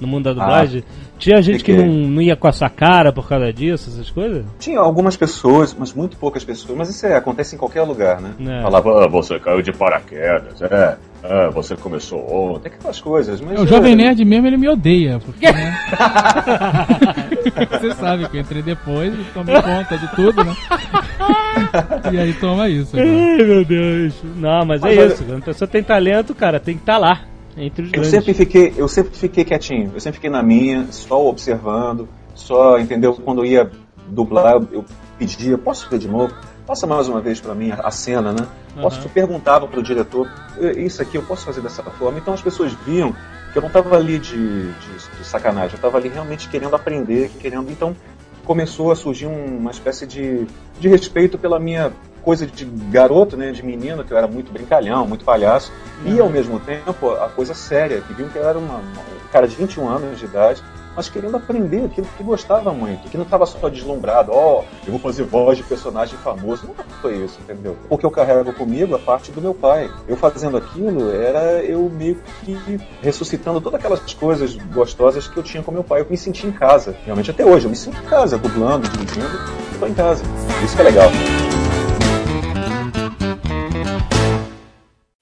no 0.00 0.06
mundo 0.06 0.24
da 0.24 0.32
dublagem? 0.32 0.84
Tinha 1.18 1.40
gente 1.40 1.64
que 1.64 1.72
fiquei. 1.72 1.86
não, 1.86 2.10
não 2.10 2.22
ia 2.22 2.36
com 2.36 2.46
a 2.46 2.52
sua 2.52 2.68
cara 2.68 3.10
por 3.10 3.26
causa 3.26 3.50
disso, 3.52 3.88
essas 3.88 4.10
coisas? 4.10 4.44
Tinha 4.58 4.78
algumas 4.78 5.16
pessoas, 5.16 5.74
mas 5.76 5.94
muito 5.94 6.16
poucas 6.18 6.44
pessoas, 6.44 6.76
mas 6.76 6.90
isso 6.90 7.06
é, 7.06 7.16
acontece 7.16 7.54
em 7.56 7.58
qualquer 7.58 7.82
lugar, 7.82 8.20
né? 8.20 8.32
É. 8.38 8.62
Falava, 8.62 9.04
Ah, 9.04 9.08
você 9.08 9.38
caiu 9.40 9.62
de 9.62 9.72
paraquedas, 9.72 10.60
é. 10.60 10.96
É, 11.22 11.48
você 11.50 11.74
começou 11.74 12.20
ontem. 12.20 12.68
tem 12.68 12.78
aquelas 12.78 13.00
coisas, 13.00 13.40
mas. 13.40 13.58
O 13.60 13.66
Jovem 13.66 13.94
é, 13.94 13.96
Nerd 13.96 14.24
mesmo, 14.24 14.46
ele 14.46 14.56
me 14.58 14.68
odeia. 14.68 15.18
Porque, 15.18 15.50
né? 15.50 15.76
Você 17.70 17.94
sabe 17.94 18.28
que 18.28 18.36
eu 18.36 18.40
entrei 18.40 18.62
depois 18.62 19.12
e 19.14 19.24
tomei 19.32 19.60
conta 19.62 19.96
de 19.98 20.14
tudo, 20.14 20.44
né? 20.44 20.54
E 22.12 22.18
aí 22.18 22.32
toma 22.34 22.68
isso. 22.68 22.92
cara. 22.92 23.04
Ai, 23.08 23.36
meu 23.44 23.64
Deus. 23.64 24.14
Não, 24.36 24.64
mas, 24.64 24.80
Mas 24.80 24.96
é 24.96 25.00
olha- 25.00 25.06
isso. 25.12 25.24
Quando 25.24 25.38
a 25.38 25.44
pessoa 25.44 25.68
tem 25.68 25.82
talento, 25.82 26.34
cara, 26.34 26.60
tem 26.60 26.74
que 26.74 26.82
estar 26.82 26.98
lá. 26.98 27.22
Entre 27.56 27.82
os 27.84 27.88
Eu 27.88 27.92
grandes. 27.92 28.10
sempre 28.10 28.34
fiquei, 28.34 28.74
eu 28.76 28.86
sempre 28.86 29.16
fiquei 29.16 29.42
quietinho, 29.44 29.90
eu 29.94 30.00
sempre 30.00 30.16
fiquei 30.16 30.28
na 30.28 30.42
minha, 30.42 30.86
só 30.90 31.26
observando, 31.26 32.06
só, 32.34 32.78
entendeu? 32.78 33.14
Quando 33.14 33.40
eu 33.42 33.46
ia 33.46 33.70
dublar, 34.08 34.52
eu- 34.54 34.68
eu 34.70 34.84
pedia, 35.18 35.56
posso 35.56 35.88
ver 35.88 35.98
de 35.98 36.06
novo? 36.08 36.34
Passa 36.66 36.86
mais 36.86 37.08
uma 37.08 37.20
vez 37.20 37.40
pra 37.40 37.54
mim 37.54 37.70
a, 37.70 37.76
a 37.76 37.90
cena, 37.90 38.30
né? 38.32 38.46
Posso, 38.80 39.00
eu 39.02 39.08
perguntava 39.08 39.66
pro 39.66 39.82
diretor, 39.82 40.28
"Eh, 40.60 40.82
isso 40.82 41.00
aqui 41.00 41.16
eu 41.16 41.22
posso 41.22 41.46
fazer 41.46 41.62
dessa 41.62 41.82
forma? 41.82 42.18
Então 42.18 42.34
as 42.34 42.42
pessoas 42.42 42.72
viam 42.84 43.14
eu 43.56 43.62
não 43.62 43.68
estava 43.68 43.96
ali 43.96 44.18
de, 44.18 44.36
de, 44.72 45.18
de 45.18 45.24
sacanagem, 45.24 45.72
eu 45.72 45.76
estava 45.76 45.96
ali 45.98 46.08
realmente 46.08 46.48
querendo 46.48 46.74
aprender, 46.76 47.30
querendo, 47.40 47.70
então 47.70 47.96
começou 48.44 48.92
a 48.92 48.96
surgir 48.96 49.26
um- 49.26 49.56
uma 49.58 49.70
espécie 49.70 50.06
de, 50.06 50.46
de 50.78 50.88
respeito 50.88 51.36
pela 51.38 51.58
minha 51.58 51.92
coisa 52.22 52.46
de 52.46 52.64
garoto, 52.64 53.36
né, 53.36 53.52
de 53.52 53.64
menino, 53.64 54.02
que 54.04 54.12
eu 54.12 54.18
era 54.18 54.26
muito 54.26 54.52
brincalhão, 54.52 55.06
muito 55.06 55.24
palhaço, 55.24 55.72
e 56.04 56.18
ao 56.20 56.28
mesmo 56.28 56.58
tempo 56.60 57.10
a 57.12 57.28
coisa 57.28 57.54
séria, 57.54 58.00
que 58.00 58.12
viam 58.12 58.28
que 58.28 58.36
eu 58.36 58.48
era 58.48 58.58
uma- 58.58 58.78
um 58.78 59.28
cara 59.32 59.46
de 59.48 59.54
21 59.56 59.88
anos 59.88 60.18
de 60.18 60.24
idade, 60.24 60.62
mas 60.96 61.10
querendo 61.10 61.36
aprender 61.36 61.84
aquilo 61.84 62.06
que 62.16 62.24
gostava 62.24 62.72
muito, 62.72 63.10
que 63.10 63.18
não 63.18 63.24
estava 63.24 63.44
só 63.44 63.68
deslumbrado, 63.68 64.32
ó, 64.32 64.64
eu 64.86 64.92
vou 64.92 64.98
fazer 64.98 65.24
voz 65.24 65.58
de 65.58 65.62
personagem 65.64 66.16
famoso. 66.18 66.66
Nunca 66.66 66.84
foi 67.02 67.22
isso, 67.22 67.38
entendeu? 67.42 67.76
Porque 67.88 68.06
eu 68.06 68.10
carrego 68.10 68.52
comigo 68.54 68.94
a 68.94 68.98
parte 68.98 69.30
do 69.30 69.42
meu 69.42 69.52
pai. 69.52 69.90
Eu 70.08 70.16
fazendo 70.16 70.56
aquilo 70.56 71.10
era 71.10 71.62
eu 71.62 71.90
meio 71.90 72.18
que 72.42 72.80
ressuscitando 73.02 73.60
todas 73.60 73.78
aquelas 73.78 74.00
coisas 74.14 74.54
gostosas 74.72 75.28
que 75.28 75.36
eu 75.36 75.42
tinha 75.42 75.62
com 75.62 75.70
meu 75.70 75.84
pai. 75.84 76.00
Eu 76.00 76.06
me 76.08 76.16
senti 76.16 76.46
em 76.46 76.52
casa. 76.52 76.96
Realmente 77.04 77.30
até 77.30 77.44
hoje, 77.44 77.66
eu 77.66 77.70
me 77.70 77.76
sinto 77.76 77.98
em 77.98 78.06
casa, 78.06 78.38
dublando, 78.38 78.88
dirigindo, 78.88 79.38
tô 79.78 79.86
em 79.86 79.94
casa. 79.94 80.24
Isso 80.64 80.74
que 80.74 80.80
é 80.80 80.84
legal. 80.84 81.10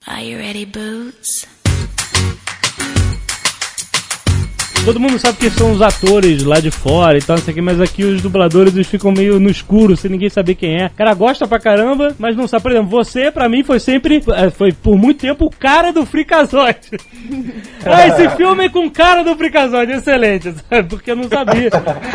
Are 0.06 0.22
you 0.22 0.38
ready, 0.38 0.66
Boots? 0.66 1.53
Todo 4.84 5.00
mundo 5.00 5.18
sabe 5.18 5.38
que 5.38 5.48
são 5.48 5.72
os 5.72 5.80
atores 5.80 6.42
lá 6.42 6.60
de 6.60 6.70
fora 6.70 7.16
e 7.16 7.22
tal, 7.22 7.36
não 7.36 7.42
sei 7.42 7.52
o 7.52 7.54
que, 7.54 7.62
mas 7.62 7.80
aqui 7.80 8.04
os 8.04 8.20
dubladores 8.20 8.74
eles 8.74 8.86
ficam 8.86 9.10
meio 9.10 9.40
no 9.40 9.48
escuro, 9.48 9.96
sem 9.96 10.10
ninguém 10.10 10.28
saber 10.28 10.54
quem 10.54 10.76
é. 10.76 10.86
O 10.88 10.90
cara 10.90 11.14
gosta 11.14 11.48
pra 11.48 11.58
caramba, 11.58 12.14
mas 12.18 12.36
não 12.36 12.46
sabe. 12.46 12.64
Por 12.64 12.72
exemplo, 12.72 12.90
você, 12.90 13.30
pra 13.30 13.48
mim, 13.48 13.64
foi 13.64 13.80
sempre, 13.80 14.22
eh, 14.34 14.50
foi 14.50 14.72
por 14.72 14.98
muito 14.98 15.20
tempo 15.20 15.46
o 15.46 15.50
cara 15.50 15.90
do 15.90 16.04
Frikazoid. 16.04 16.90
ah, 17.86 18.08
esse 18.08 18.28
filme 18.36 18.66
é 18.66 18.68
com 18.68 18.84
o 18.84 18.90
cara 18.90 19.24
do 19.24 19.34
Frikazoid, 19.34 19.90
excelente, 19.90 20.52
sabe? 20.68 20.86
Porque 20.86 21.10
eu 21.10 21.16
não 21.16 21.28
sabia. 21.30 21.70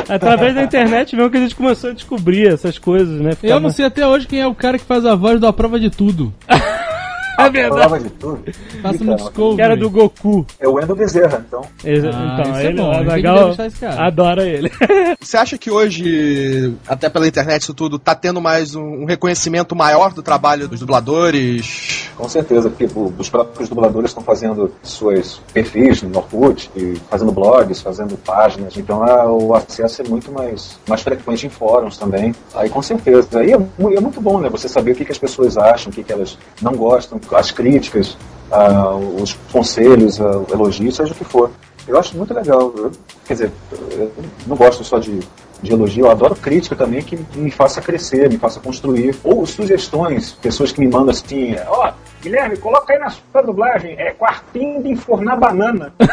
Através 0.07 0.53
da 0.53 0.61
internet 0.61 1.15
mesmo 1.15 1.31
que 1.31 1.37
a 1.37 1.41
gente 1.41 1.55
começou 1.55 1.89
a 1.89 1.93
descobrir 1.93 2.47
essas 2.47 2.77
coisas, 2.77 3.19
né? 3.19 3.31
Eu 3.41 3.59
não 3.59 3.71
sei 3.71 3.85
até 3.85 4.05
hoje 4.05 4.27
quem 4.27 4.41
é 4.41 4.47
o 4.47 4.53
cara 4.53 4.77
que 4.77 4.85
faz 4.85 5.07
a 5.07 5.15
voz 5.15 5.39
da 5.39 5.51
prova 5.51 5.79
de 5.79 5.89
tudo. 5.89 6.31
É 7.45 7.49
verdade. 7.49 8.03
De 8.03 8.09
tudo. 8.11 8.43
Passa 8.81 9.03
no 9.03 9.15
Discovery. 9.15 9.55
Que 9.55 9.61
era 9.61 9.77
do 9.77 9.89
Goku. 9.89 10.45
É 10.59 10.67
o 10.67 10.73
Wendel 10.73 10.95
Bezerra, 10.95 11.43
então. 11.47 11.61
Ex- 11.83 12.03
Ah, 12.05 12.37
então, 12.39 12.51
isso 12.51 12.61
é 12.61 12.65
ele, 12.65 12.77
bom, 12.81 12.91
tem 12.91 13.03
que 13.05 13.09
Azaghal 13.27 13.55
adora 13.97 14.47
ele. 14.47 14.71
Você 15.19 15.37
acha 15.37 15.57
que 15.57 15.69
hoje, 15.71 16.73
até 16.87 17.09
pela 17.09 17.27
internet 17.27 17.61
isso 17.63 17.73
tudo, 17.73 17.97
tá 17.99 18.15
tendo 18.15 18.41
mais 18.41 18.75
um, 18.75 19.03
um 19.03 19.05
reconhecimento 19.05 19.75
maior 19.75 20.13
do 20.13 20.21
trabalho 20.21 20.67
dos 20.67 20.79
dubladores? 20.79 22.09
Com 22.15 22.27
certeza, 22.27 22.69
porque 22.69 22.87
os 23.17 23.29
próprios 23.29 23.69
dubladores 23.69 24.09
estão 24.11 24.23
fazendo 24.23 24.71
suas 24.83 25.41
perfis 25.53 26.01
no 26.01 26.17
Orkut, 26.17 26.69
e 26.75 26.95
fazendo 27.09 27.31
blogs, 27.31 27.81
fazendo 27.81 28.17
páginas, 28.17 28.75
então 28.77 28.99
o 29.39 29.53
acesso 29.53 30.01
é 30.01 30.07
muito 30.07 30.31
mais, 30.31 30.77
mais 30.87 31.01
frequente 31.01 31.45
em 31.45 31.49
fóruns 31.49 31.97
também. 31.97 32.33
Aí 32.53 32.69
com 32.69 32.81
certeza. 32.81 33.39
Aí 33.39 33.51
é, 33.51 33.55
é 33.55 33.99
muito 34.01 34.19
bom, 34.21 34.39
né? 34.39 34.49
Você 34.49 34.67
saber 34.67 34.91
o 34.91 34.95
que, 34.95 35.05
que 35.05 35.11
as 35.11 35.17
pessoas 35.17 35.57
acham, 35.57 35.91
o 35.91 35.93
que, 35.93 36.03
que 36.03 36.11
elas 36.11 36.37
não 36.61 36.73
gostam, 36.73 37.19
as 37.35 37.51
críticas, 37.51 38.17
ah, 38.51 38.95
os 38.95 39.33
conselhos, 39.51 40.19
ah, 40.21 40.41
elogios, 40.51 40.95
seja 40.95 41.11
o 41.13 41.15
que 41.15 41.23
for. 41.23 41.51
Eu 41.87 41.97
acho 41.99 42.15
muito 42.17 42.33
legal. 42.33 42.71
Eu- 42.75 42.91
quer 43.25 43.33
dizer, 43.33 43.51
eu 43.91 44.11
não 44.45 44.55
gosto 44.55 44.83
só 44.83 44.99
de, 44.99 45.19
de 45.61 45.71
elogio, 45.73 46.05
eu 46.05 46.11
adoro 46.11 46.35
crítica 46.35 46.75
também 46.75 47.01
que 47.01 47.17
me 47.35 47.49
faça 47.51 47.81
crescer, 47.81 48.29
me 48.29 48.37
faça 48.37 48.59
construir. 48.59 49.15
Ou 49.23 49.45
sugestões, 49.45 50.31
pessoas 50.33 50.71
que 50.71 50.79
me 50.79 50.87
mandam 50.87 51.09
assim, 51.09 51.55
ó, 51.67 51.91
Guilherme, 52.21 52.57
coloca 52.57 52.91
aí 52.93 52.99
na 52.99 53.09
sua 53.09 53.41
dublagem, 53.41 53.95
é 53.97 54.11
quartinho 54.11 54.83
de 54.83 54.89
enfornar 54.89 55.37
banana. 55.37 55.93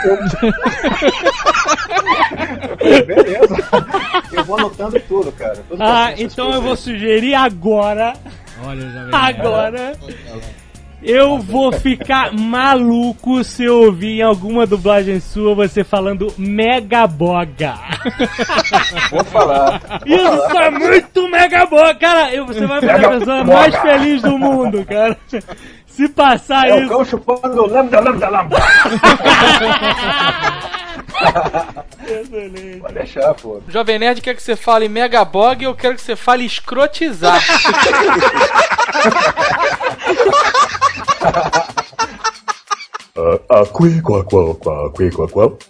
Beleza. 3.07 3.57
Eu 4.33 4.45
vou 4.45 4.59
anotando 4.59 5.01
tudo, 5.01 5.33
cara. 5.33 5.57
Tudo 5.69 5.83
Ah, 5.83 6.13
então 6.17 6.53
eu 6.53 6.63
vou 6.63 6.77
sugerir 6.77 7.35
agora, 7.35 8.15
Olha, 8.65 8.89
já 8.89 9.05
vem. 9.05 9.15
agora, 9.15 9.93
eu 11.07 11.39
vou 11.39 11.73
ficar 11.73 12.33
maluco 12.33 13.43
se 13.45 13.65
eu 13.65 13.83
ouvir 13.85 14.19
em 14.19 14.23
alguma 14.23 14.67
dublagem 14.67 15.21
sua 15.21 15.55
você 15.55 15.85
falando 15.85 16.33
megaboga. 16.37 17.75
Vou 19.11 19.25
falar. 19.25 19.81
Isso 20.05 20.59
é 20.59 20.71
muito 20.71 21.29
megaboga, 21.31 21.95
cara. 21.95 22.35
Eu, 22.35 22.47
você 22.47 22.67
vai 22.67 22.81
ser 22.81 22.91
a 22.91 23.09
pessoa 23.11 23.45
mais 23.45 23.77
feliz 23.77 24.23
do 24.23 24.39
mundo, 24.39 24.85
cara. 24.85 25.17
Se 25.87 26.09
passar 26.09 26.69
É 26.69 26.75
o 26.75 26.81
isso. 26.81 26.89
cão 26.89 27.05
chupando 27.05 27.67
lambda, 27.67 28.01
lambda, 28.01 28.29
lambda. 28.29 28.57
Excelente. 32.07 32.81
Pode 32.81 32.95
deixar, 32.95 33.35
pô. 33.35 33.61
Jovem 33.69 33.99
Nerd 33.99 34.21
quer 34.21 34.35
que 34.35 34.43
você 34.43 34.57
fale 34.57 34.89
megabog 34.89 35.61
e 35.63 35.65
eu 35.65 35.75
quero 35.75 35.95
que 35.95 36.03
você 36.03 36.17
fale 36.17 36.45
escrotizar. 36.45 37.43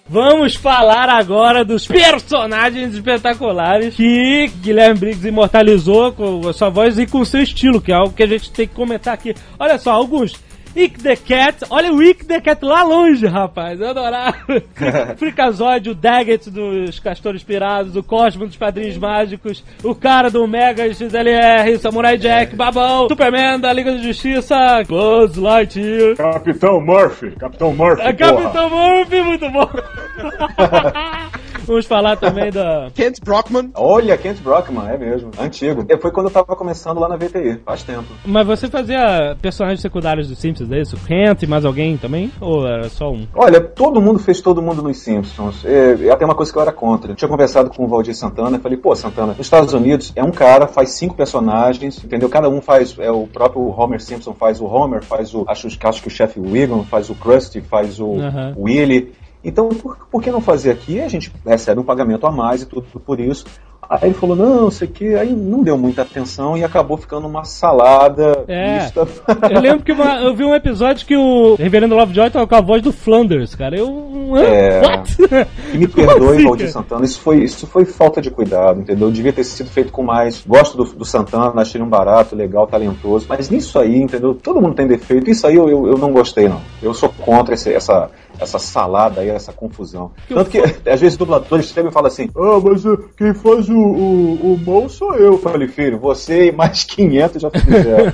Vamos 0.09 0.56
falar 0.56 1.09
agora 1.09 1.64
dos 1.64 1.87
personagens 1.87 2.92
espetaculares 2.92 3.94
que 3.94 4.50
Guilherme 4.56 4.98
Briggs 4.98 5.28
imortalizou 5.28 6.12
com 6.12 6.48
a 6.48 6.52
sua 6.52 6.70
voz 6.70 6.98
e 6.98 7.06
com 7.06 7.20
o 7.20 7.26
seu 7.26 7.40
estilo, 7.40 7.80
que 7.80 7.92
é 7.92 7.94
algo 7.94 8.12
que 8.12 8.22
a 8.24 8.26
gente 8.26 8.50
tem 8.50 8.66
que 8.66 8.74
comentar 8.74 9.14
aqui. 9.14 9.35
Olha 9.59 9.78
só, 9.78 9.92
alguns. 9.92 10.35
Ick 10.77 11.03
the 11.03 11.17
Cat, 11.17 11.65
olha 11.71 11.93
o 11.93 12.03
Ick 12.03 12.25
the 12.25 12.41
Cat 12.41 12.65
lá 12.65 12.83
longe, 12.83 13.27
rapaz, 13.27 13.81
eu 13.81 13.89
adorava. 13.89 14.37
Fricazóide, 15.17 15.91
o 15.91 15.95
Daggett 15.95 16.51
dos 16.51 16.99
Castores 16.99 17.43
Pirados, 17.43 17.97
o 17.97 18.03
Cosmo 18.03 18.47
dos 18.47 18.57
Padrinhos 18.57 18.99
Mágicos, 18.99 19.65
o 19.83 19.95
cara 19.95 20.31
do 20.31 20.47
Mega 20.47 20.93
XLR, 20.93 21.79
Samurai 21.79 22.19
Jack, 22.19 22.55
Babão, 22.55 23.09
Superman 23.09 23.59
da 23.59 23.73
Liga 23.73 23.93
da 23.93 23.99
Justiça, 23.99 24.83
Buzz 24.87 25.37
Lightyear, 25.37 26.17
Capitão 26.17 26.81
Murphy, 26.81 27.31
Capitão 27.33 27.73
Murphy, 27.73 28.03
porra. 28.03 28.15
Capitão 28.15 28.71
Murphy, 28.71 29.23
muito 29.23 29.51
bom. 29.51 29.71
Vamos 31.66 31.87
falar 31.87 32.16
também 32.16 32.50
da. 32.50 32.88
Kent 32.94 33.20
Brockman, 33.22 33.70
Olha, 33.74 34.16
Kent 34.16 34.40
Brockman, 34.40 34.88
é 34.88 34.96
mesmo. 34.96 35.31
Antigo. 35.38 35.85
Foi 36.00 36.11
quando 36.11 36.26
eu 36.26 36.33
tava 36.33 36.55
começando 36.57 36.98
lá 36.98 37.09
na 37.09 37.16
VTI, 37.16 37.61
faz 37.64 37.83
tempo. 37.83 38.07
Mas 38.24 38.46
você 38.46 38.68
fazia 38.68 39.37
personagens 39.40 39.81
secundários 39.81 40.29
dos 40.29 40.38
Simpsons, 40.38 40.70
é 40.70 40.81
isso? 40.81 40.96
Kent 41.07 41.42
e 41.42 41.46
mais 41.46 41.64
alguém 41.64 41.96
também? 41.96 42.31
Ou 42.40 42.66
era 42.66 42.88
só 42.88 43.11
um? 43.11 43.26
Olha, 43.35 43.61
todo 43.61 44.00
mundo 44.00 44.18
fez 44.18 44.40
todo 44.40 44.62
mundo 44.62 44.83
nos 44.83 44.98
Simpsons. 44.98 45.64
É, 45.64 46.07
é 46.07 46.11
até 46.11 46.24
uma 46.24 46.35
coisa 46.35 46.52
que 46.52 46.59
eu 46.59 46.62
era 46.62 46.72
contra. 46.72 47.12
Eu 47.12 47.16
tinha 47.16 47.29
conversado 47.29 47.70
com 47.70 47.85
o 47.85 47.88
Valdir 47.88 48.14
Santana 48.14 48.57
e 48.57 48.61
falei, 48.61 48.79
pô, 48.79 48.94
Santana, 48.94 49.29
nos 49.29 49.40
Estados 49.40 49.74
Unidos 49.74 50.12
é 50.14 50.22
um 50.22 50.31
cara, 50.31 50.66
faz 50.66 50.90
cinco 50.90 51.14
personagens, 51.14 52.02
entendeu? 52.02 52.29
Cada 52.29 52.48
um 52.48 52.61
faz, 52.61 52.96
é 52.98 53.11
o 53.11 53.26
próprio 53.26 53.62
Homer 53.68 54.00
Simpson 54.00 54.33
faz 54.35 54.61
o 54.61 54.66
Homer, 54.66 55.02
faz 55.02 55.35
o, 55.35 55.44
acho, 55.48 55.68
acho 55.83 56.02
que 56.02 56.09
o 56.09 56.11
chefe 56.11 56.38
Wiggum, 56.38 56.85
faz 56.85 57.11
o 57.11 57.14
Krusty, 57.14 57.61
faz 57.61 57.98
o 58.00 58.16
Aham. 58.20 58.55
Willy. 58.57 59.12
Então, 59.46 59.68
por, 59.68 59.96
por 60.11 60.22
que 60.22 60.30
não 60.30 60.40
fazer 60.40 60.70
aqui? 60.72 61.00
A 61.00 61.09
gente 61.09 61.32
recebe 61.46 61.80
um 61.80 61.85
pagamento 61.85 62.26
a 62.26 62.30
mais 62.32 62.62
e 62.62 62.66
tudo 62.66 62.85
por 63.00 63.20
isso. 63.20 63.44
Aí 63.88 64.00
ele 64.09 64.14
falou, 64.14 64.35
não, 64.35 64.68
sei 64.68 64.88
que, 64.88 65.14
aí 65.14 65.32
não 65.32 65.62
deu 65.62 65.78
muita 65.78 66.02
atenção 66.02 66.56
e 66.59 66.64
acabou 66.64 66.96
ficando 66.96 67.28
uma 67.28 67.44
salada 67.44 68.44
É. 68.48 68.80
mista. 68.82 69.06
Eu 69.48 69.61
lembro 69.61 69.85
que 69.85 69.92
uma- 69.92 70.16
eu 70.22 70.35
vi 70.35 70.42
um 70.44 70.52
episódio 70.54 71.06
que 71.06 71.16
o 71.16 71.54
Reverendo 71.54 71.94
Lovejoy 71.94 72.28
tava 72.30 72.46
com 72.48 72.54
a 72.56 72.61
voz 72.61 72.82
do 72.82 72.92
Flanders, 72.92 73.54
cara. 73.54 73.78
Eu. 73.78 74.37
É. 74.38 74.80
What? 74.80 75.16
E 75.72 75.78
me 75.78 75.87
perdoe, 75.87 76.35
assim, 76.38 76.44
Valdir? 76.44 76.70
Santana, 76.72 77.04
isso 77.04 77.20
foi, 77.20 77.44
isso 77.44 77.66
foi 77.66 77.85
falta 77.85 78.20
de 78.20 78.30
cuidado, 78.30 78.80
entendeu? 78.80 79.09
Devia 79.11 79.32
ter 79.32 79.44
sido 79.44 79.70
feito 79.70 79.92
com 79.92 80.02
mais. 80.02 80.42
Gosto 80.44 80.76
do, 80.76 80.85
do 80.85 81.04
Santana, 81.04 81.52
achei 81.61 81.78
ele 81.78 81.87
um 81.87 81.90
barato, 81.90 82.35
legal, 82.35 82.66
talentoso. 82.66 83.26
Mas 83.28 83.48
nisso 83.50 83.78
aí, 83.78 83.96
entendeu? 84.00 84.35
Todo 84.35 84.61
mundo 84.61 84.74
tem 84.74 84.87
defeito. 84.88 85.30
Isso 85.30 85.46
aí 85.46 85.54
eu, 85.54 85.68
eu, 85.68 85.87
eu 85.87 85.98
não 85.98 86.12
gostei, 86.12 86.48
não. 86.48 86.61
Eu 86.82 86.92
sou 86.92 87.09
contra 87.09 87.54
esse- 87.54 87.72
essa, 87.72 88.11
essa 88.40 88.59
salada 88.59 89.20
aí, 89.20 89.29
essa 89.29 89.53
confusão. 89.53 90.11
Tanto 90.29 90.51
que, 90.51 90.59
às 90.88 91.01
vezes, 91.01 91.16
dubladores 91.16 91.66
chegam 91.70 91.90
e 91.90 91.92
falam 91.92 92.09
assim: 92.09 92.29
Ah, 92.37 92.61
mas 92.62 92.85
uh, 92.85 92.99
quem 93.16 93.35
faz 93.35 93.68
o, 93.68 93.75
o, 93.75 94.55
o 94.55 94.61
Mou 94.64 94.88
sou 94.88 95.14
eu. 95.14 95.27
Eu 95.33 95.38
falei, 95.38 95.68
filho, 95.68 95.99
você 95.99 96.46
e 96.49 96.53
mais 96.53 96.85
500 96.85 97.42
já 97.42 97.51
fizeram. 97.51 98.12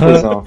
Confusão. 0.00 0.44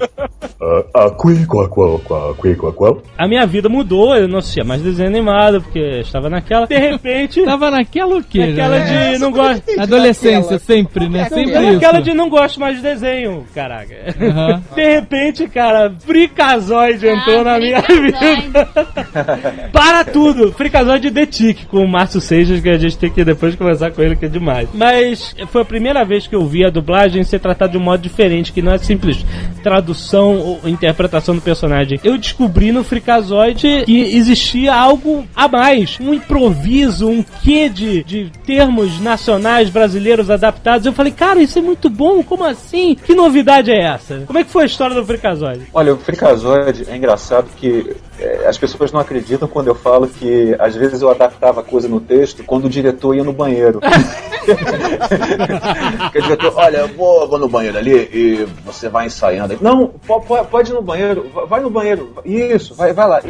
Qua, 2.58 2.72
qua. 2.72 2.96
A 3.18 3.28
minha 3.28 3.46
vida 3.46 3.68
mudou, 3.68 4.16
eu 4.16 4.28
não 4.28 4.38
assistia 4.38 4.64
mais 4.64 4.82
desenho 4.82 5.08
animado, 5.08 5.60
porque 5.62 6.00
estava 6.00 6.30
naquela. 6.30 6.66
De 6.66 6.78
repente. 6.78 7.42
Tava 7.46 7.70
naquela 7.70 8.16
o 8.16 8.22
quê? 8.22 8.46
Naquela 8.46 8.78
né? 8.78 9.12
de 9.12 9.18
não 9.18 9.30
gosto. 9.30 9.62
Adolescência, 9.78 10.58
sempre, 10.58 11.08
né? 11.08 11.28
Sempre 11.28 11.52
É 11.54 11.62
isso. 11.62 11.72
naquela 11.74 12.00
de 12.00 12.14
não 12.14 12.28
gosto 12.28 12.58
mais 12.60 12.76
de 12.76 12.82
desenho, 12.82 13.44
caraca. 13.54 13.94
Aham. 14.20 14.62
De 14.74 14.94
repente, 14.94 15.48
cara, 15.48 15.94
Fricazoide 16.00 17.06
entrou 17.08 17.40
Ah, 17.40 17.44
na 17.44 17.58
minha 17.58 17.80
vida. 17.80 18.65
Para 19.72 20.04
tudo! 20.04 20.52
Freakazoid 20.52 21.10
The 21.10 21.26
Tick 21.26 21.66
com 21.66 21.78
o 21.78 21.88
Márcio 21.88 22.20
Seixas, 22.20 22.60
que 22.60 22.68
a 22.68 22.78
gente 22.78 22.98
tem 22.98 23.10
que 23.10 23.24
depois 23.24 23.54
conversar 23.54 23.90
com 23.90 24.02
ele, 24.02 24.16
que 24.16 24.26
é 24.26 24.28
demais. 24.28 24.68
Mas 24.74 25.34
foi 25.48 25.62
a 25.62 25.64
primeira 25.64 26.04
vez 26.04 26.26
que 26.26 26.34
eu 26.34 26.46
vi 26.46 26.64
a 26.64 26.70
dublagem 26.70 27.24
ser 27.24 27.38
tratada 27.38 27.72
de 27.72 27.78
um 27.78 27.80
modo 27.80 28.00
diferente, 28.00 28.52
que 28.52 28.62
não 28.62 28.72
é 28.72 28.78
simples 28.78 29.24
tradução 29.62 30.38
ou 30.38 30.68
interpretação 30.68 31.34
do 31.34 31.40
personagem. 31.40 31.98
Eu 32.04 32.16
descobri 32.16 32.72
no 32.72 32.84
Freakazoid 32.84 33.84
que 33.84 34.16
existia 34.16 34.74
algo 34.74 35.26
a 35.34 35.48
mais, 35.48 35.98
um 36.00 36.14
improviso, 36.14 37.08
um 37.08 37.22
quê 37.42 37.68
de, 37.68 38.02
de 38.04 38.30
termos 38.44 39.00
nacionais 39.00 39.70
brasileiros 39.70 40.30
adaptados. 40.30 40.86
Eu 40.86 40.92
falei, 40.92 41.12
cara, 41.12 41.40
isso 41.40 41.58
é 41.58 41.62
muito 41.62 41.90
bom, 41.90 42.22
como 42.22 42.44
assim? 42.44 42.94
Que 42.94 43.14
novidade 43.14 43.70
é 43.70 43.82
essa? 43.82 44.22
Como 44.26 44.38
é 44.38 44.44
que 44.44 44.50
foi 44.50 44.64
a 44.64 44.66
história 44.66 44.94
do 44.94 45.04
Freakazoid? 45.04 45.66
Olha, 45.72 45.94
o 45.94 45.98
Freakazoid 45.98 46.86
é 46.88 46.96
engraçado 46.96 47.48
que 47.56 47.96
é, 48.05 48.05
as 48.46 48.56
pessoas 48.58 48.90
não 48.92 49.00
acreditam 49.00 49.46
quando 49.48 49.68
eu 49.68 49.74
falo 49.74 50.06
que 50.08 50.54
às 50.58 50.74
vezes 50.74 51.02
eu 51.02 51.10
adaptava 51.10 51.62
coisa 51.62 51.88
no 51.88 52.00
texto 52.00 52.42
quando 52.44 52.64
o 52.66 52.68
diretor 52.70 53.14
ia 53.14 53.24
no 53.24 53.32
banheiro. 53.32 53.80
que 56.12 56.18
o 56.18 56.22
diretor, 56.22 56.52
olha, 56.56 56.78
eu 56.78 56.88
vou, 56.88 57.28
vou 57.28 57.38
no 57.38 57.48
banheiro 57.48 57.76
ali 57.78 57.92
e 58.12 58.48
você 58.64 58.88
vai 58.88 59.06
ensaiando. 59.06 59.56
Não, 59.60 59.88
po- 59.88 60.20
po- 60.20 60.44
pode 60.44 60.70
ir 60.70 60.74
no 60.74 60.82
banheiro, 60.82 61.28
va- 61.34 61.44
vai 61.44 61.60
no 61.60 61.68
banheiro. 61.70 62.12
Isso, 62.24 62.74
vai, 62.74 62.92
vai 62.92 63.08
lá. 63.08 63.20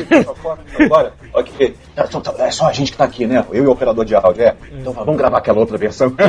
Agora, 0.78 1.12
ok. 1.34 1.74
Então 1.96 2.20
tá, 2.20 2.34
É 2.44 2.50
só 2.50 2.66
a 2.68 2.72
gente 2.72 2.92
que 2.92 2.98
tá 2.98 3.04
aqui, 3.04 3.26
né? 3.26 3.44
Eu 3.50 3.64
e 3.64 3.66
o 3.66 3.70
operador 3.70 4.04
de 4.04 4.14
áudio, 4.14 4.42
é. 4.44 4.54
Então 4.72 4.92
vamos 4.92 5.16
gravar 5.16 5.38
aquela 5.38 5.58
outra 5.58 5.78
versão. 5.78 6.12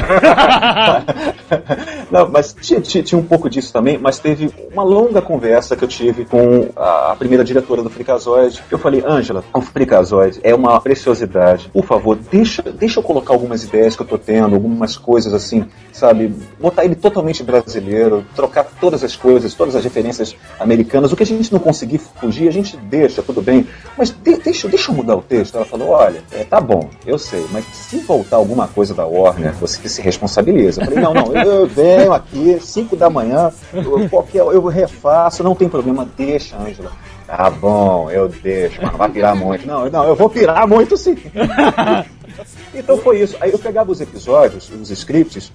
Não, 2.09 2.29
mas 2.29 2.53
tinha, 2.53 2.79
tinha- 2.81 3.17
um 3.17 3.23
pouco 3.25 3.49
disso 3.49 3.73
também, 3.73 3.97
mas 3.97 4.19
teve 4.19 4.49
uma 4.71 4.83
longa 4.83 5.21
conversa 5.21 5.75
que 5.75 5.83
eu 5.83 5.87
tive 5.87 6.23
com 6.25 6.69
a, 6.75 7.15
primeira 7.17 7.43
diretora 7.43 7.81
do 7.81 7.89
Eu 8.71 8.77
falei, 8.77 9.03
Ângela, 9.05 9.43
o 9.53 9.61
Freakazoid 9.61 10.39
é 10.43 10.53
uma 10.55 10.79
preciosidade. 10.81 11.69
Por 11.71 11.85
favor, 11.85 12.17
deixa, 12.31 12.61
deixa 12.63 12.99
eu 12.99 13.03
colocar 13.03 13.33
algumas 13.33 13.63
ideias 13.63 13.95
que 13.95 14.01
eu 14.01 14.07
tô 14.07 14.17
tendo, 14.17 14.55
algumas 14.55 14.97
coisas 14.97 15.33
assim, 15.33 15.65
sabe? 15.91 16.33
Botar 16.59 16.85
ele 16.85 16.95
totalmente 16.95 17.43
brasileiro, 17.43 18.25
trocar 18.35 18.65
todas 18.79 19.03
as 19.03 19.15
coisas, 19.15 19.53
todas 19.53 19.75
as 19.75 19.83
referências 19.83 20.35
americanas. 20.59 21.11
O 21.11 21.15
que 21.15 21.23
a 21.23 21.25
gente 21.25 21.51
não 21.51 21.59
conseguir 21.59 21.97
fugir, 21.97 22.47
a 22.47 22.51
gente 22.51 22.75
deixa, 22.77 23.21
tudo 23.21 23.41
bem. 23.41 23.67
Mas 23.97 24.09
de- 24.11 24.37
deixa, 24.37 24.67
deixa 24.67 24.91
eu 24.91 24.95
mudar 24.95 25.15
o 25.15 25.21
texto. 25.21 25.55
Ela 25.55 25.65
falou, 25.65 25.89
olha, 25.89 26.21
é, 26.31 26.43
tá 26.43 26.59
bom, 26.59 26.89
eu 27.05 27.17
sei, 27.17 27.45
mas 27.51 27.65
se 27.65 27.97
voltar 27.99 28.37
alguma 28.37 28.67
coisa 28.67 28.93
da 28.93 29.05
Warner, 29.05 29.53
você 29.53 29.87
se 29.87 30.01
responsabiliza. 30.01 30.81
Eu 30.81 30.85
falei, 30.85 31.03
não, 31.03 31.13
não, 31.13 31.33
eu, 31.35 31.51
eu 31.61 31.67
venho 31.67 32.13
aqui, 32.13 32.57
5 32.61 32.95
da 32.95 33.09
manhã, 33.09 33.51
eu, 33.73 34.07
qualquer, 34.09 34.39
eu 34.41 34.65
refaço, 34.65 35.43
não 35.43 35.55
tem 35.55 35.67
problema, 35.69 36.07
deixa, 36.17 36.57
Ângela. 36.57 36.91
Tá 37.27 37.49
bom, 37.49 38.09
eu 38.09 38.29
deixo, 38.29 38.81
mas 38.81 38.91
não 38.91 38.97
vai 38.97 39.11
pirar 39.11 39.35
muito. 39.35 39.67
Não, 39.67 39.89
não, 39.89 40.05
eu 40.05 40.15
vou 40.15 40.29
pirar 40.29 40.65
muito 40.65 40.95
sim. 40.95 41.17
então 42.73 42.97
foi 42.97 43.19
isso. 43.19 43.35
Aí 43.41 43.51
eu 43.51 43.59
pegava 43.59 43.91
os 43.91 43.99
episódios, 43.99 44.69
os 44.69 44.89
scripts, 44.89 45.51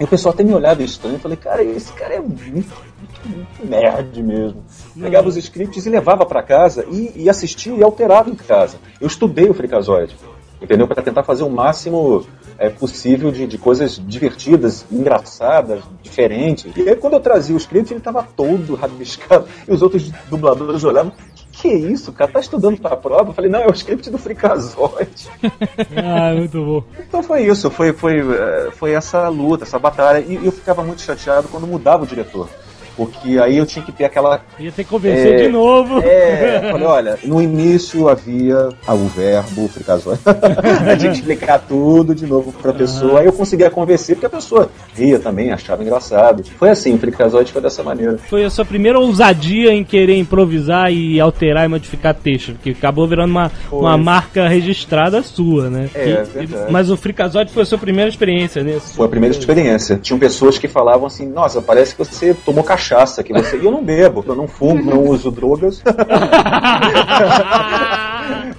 e 0.00 0.02
o 0.02 0.08
pessoal 0.08 0.34
até 0.34 0.42
me 0.42 0.52
olhava 0.52 0.82
estranho. 0.82 1.14
Eu 1.14 1.20
falei, 1.20 1.36
cara, 1.36 1.62
esse 1.62 1.92
cara 1.92 2.14
é 2.14 2.20
muito, 2.20 2.42
muito, 2.50 3.28
muito 3.28 3.64
nerd 3.64 4.20
mesmo. 4.24 4.64
Pegava 5.00 5.28
os 5.28 5.36
scripts 5.36 5.86
e 5.86 5.90
levava 5.90 6.26
pra 6.26 6.42
casa 6.42 6.84
e, 6.90 7.12
e 7.14 7.30
assistia 7.30 7.74
e 7.74 7.82
alterava 7.84 8.28
em 8.28 8.34
casa. 8.34 8.78
Eu 9.00 9.06
estudei 9.06 9.48
o 9.48 9.54
Freakazoid, 9.54 10.16
entendeu? 10.60 10.88
Para 10.88 11.00
tentar 11.00 11.22
fazer 11.22 11.44
o 11.44 11.50
máximo 11.50 12.26
é, 12.58 12.68
possível 12.68 13.30
de, 13.30 13.46
de 13.46 13.58
coisas 13.58 14.00
divertidas, 14.04 14.84
engraçadas, 14.90 15.82
diferentes. 16.02 16.72
E 16.76 16.88
aí 16.88 16.96
quando 16.96 17.14
eu 17.14 17.20
trazia 17.20 17.54
o 17.54 17.58
script, 17.58 17.92
ele 17.92 18.00
tava 18.00 18.22
todo 18.22 18.74
rabiscado. 18.74 19.46
E 19.66 19.72
os 19.72 19.82
outros 19.82 20.10
dubladores 20.28 20.84
olhavam. 20.84 21.12
Que 21.52 21.68
isso, 21.68 22.12
cara? 22.12 22.32
Tá 22.32 22.40
estudando 22.40 22.80
pra 22.80 22.96
prova? 22.96 23.30
Eu 23.30 23.32
falei, 23.32 23.50
não, 23.50 23.60
é 23.60 23.66
o 23.68 23.72
script 23.72 24.10
do 24.10 24.18
Freakazoid. 24.18 25.28
Ah, 25.96 26.34
muito 26.34 26.64
bom. 26.64 26.84
Então 26.98 27.22
foi 27.22 27.46
isso, 27.46 27.70
foi, 27.70 27.92
foi, 27.92 28.18
eh, 28.18 28.70
foi 28.72 28.92
essa 28.92 29.28
luta, 29.28 29.64
essa 29.64 29.78
batalha. 29.78 30.18
E 30.20 30.44
eu 30.44 30.52
ficava 30.52 30.82
muito 30.82 31.02
chateado 31.02 31.48
quando 31.48 31.66
mudava 31.66 32.02
o 32.02 32.06
diretor. 32.06 32.48
Porque 32.96 33.38
aí 33.38 33.56
eu 33.58 33.66
tinha 33.66 33.84
que 33.84 33.90
ter 33.92 34.04
aquela. 34.04 34.40
Ia 34.58 34.70
ter 34.72 34.84
que 34.84 34.90
convencer 34.90 35.34
É, 35.34 35.42
de 35.46 35.48
novo. 35.48 35.98
É, 36.00 36.68
falei, 36.70 36.86
olha, 36.86 37.18
no 37.24 37.42
início 37.42 38.08
havia 38.08 38.68
ah, 38.86 38.94
o 38.94 39.06
verbo, 39.08 39.64
o 39.64 39.68
fricazoide. 39.68 40.20
eu 40.26 40.98
tinha 40.98 41.10
que 41.12 41.18
explicar 41.18 41.58
tudo 41.66 42.14
de 42.14 42.26
novo 42.26 42.52
pra 42.52 42.72
pessoa. 42.72 43.20
Aí 43.20 43.26
eu 43.26 43.32
conseguia 43.32 43.70
convencer, 43.70 44.16
porque 44.16 44.26
a 44.26 44.30
pessoa 44.30 44.68
ria 44.94 45.18
também, 45.18 45.52
achava 45.52 45.82
engraçado. 45.82 46.44
Foi 46.58 46.70
assim, 46.70 46.94
o 46.94 46.98
fricazoide 46.98 47.52
foi 47.52 47.60
dessa 47.62 47.82
maneira. 47.82 48.18
Foi 48.28 48.44
a 48.44 48.50
sua 48.50 48.64
primeira 48.64 48.98
ousadia 48.98 49.72
em 49.72 49.82
querer 49.84 50.16
improvisar 50.18 50.92
e 50.92 51.18
alterar 51.20 51.64
e 51.64 51.68
modificar 51.68 52.14
texto, 52.14 52.54
que 52.62 52.70
acabou 52.70 53.06
virando 53.06 53.30
uma, 53.30 53.48
Foi. 53.48 53.78
uma 53.80 53.96
marca 53.98 54.46
registrada 54.48 55.22
sua, 55.22 55.68
né? 55.70 55.88
É, 55.94 56.08
E- 56.08 56.24
verdade. 56.24 56.70
mas 56.72 56.90
o 56.90 56.96
Freakazoid 56.96 57.50
foi 57.52 57.62
a 57.62 57.66
sua 57.66 57.78
primeira 57.78 58.08
experiência 58.08 58.62
nesse. 58.62 58.94
Foi 58.94 59.06
a 59.06 59.08
primeira 59.08 59.36
experiência. 59.36 59.98
Tinham 60.00 60.18
pessoas 60.18 60.58
que 60.58 60.68
falavam 60.68 61.06
assim, 61.06 61.26
nossa, 61.26 61.60
parece 61.60 61.94
que 61.94 62.04
você 62.04 62.34
tomou 62.44 62.62
cachaça, 62.84 63.24
que 63.24 63.32
você. 63.32 63.56
E 63.56 63.64
eu 63.64 63.72
não 63.72 63.82
bebo, 63.82 64.22
eu 64.26 64.34
não 64.34 64.46
fumo, 64.46 64.84
não 64.84 65.04
uso 65.04 65.30
drogas. 65.30 65.82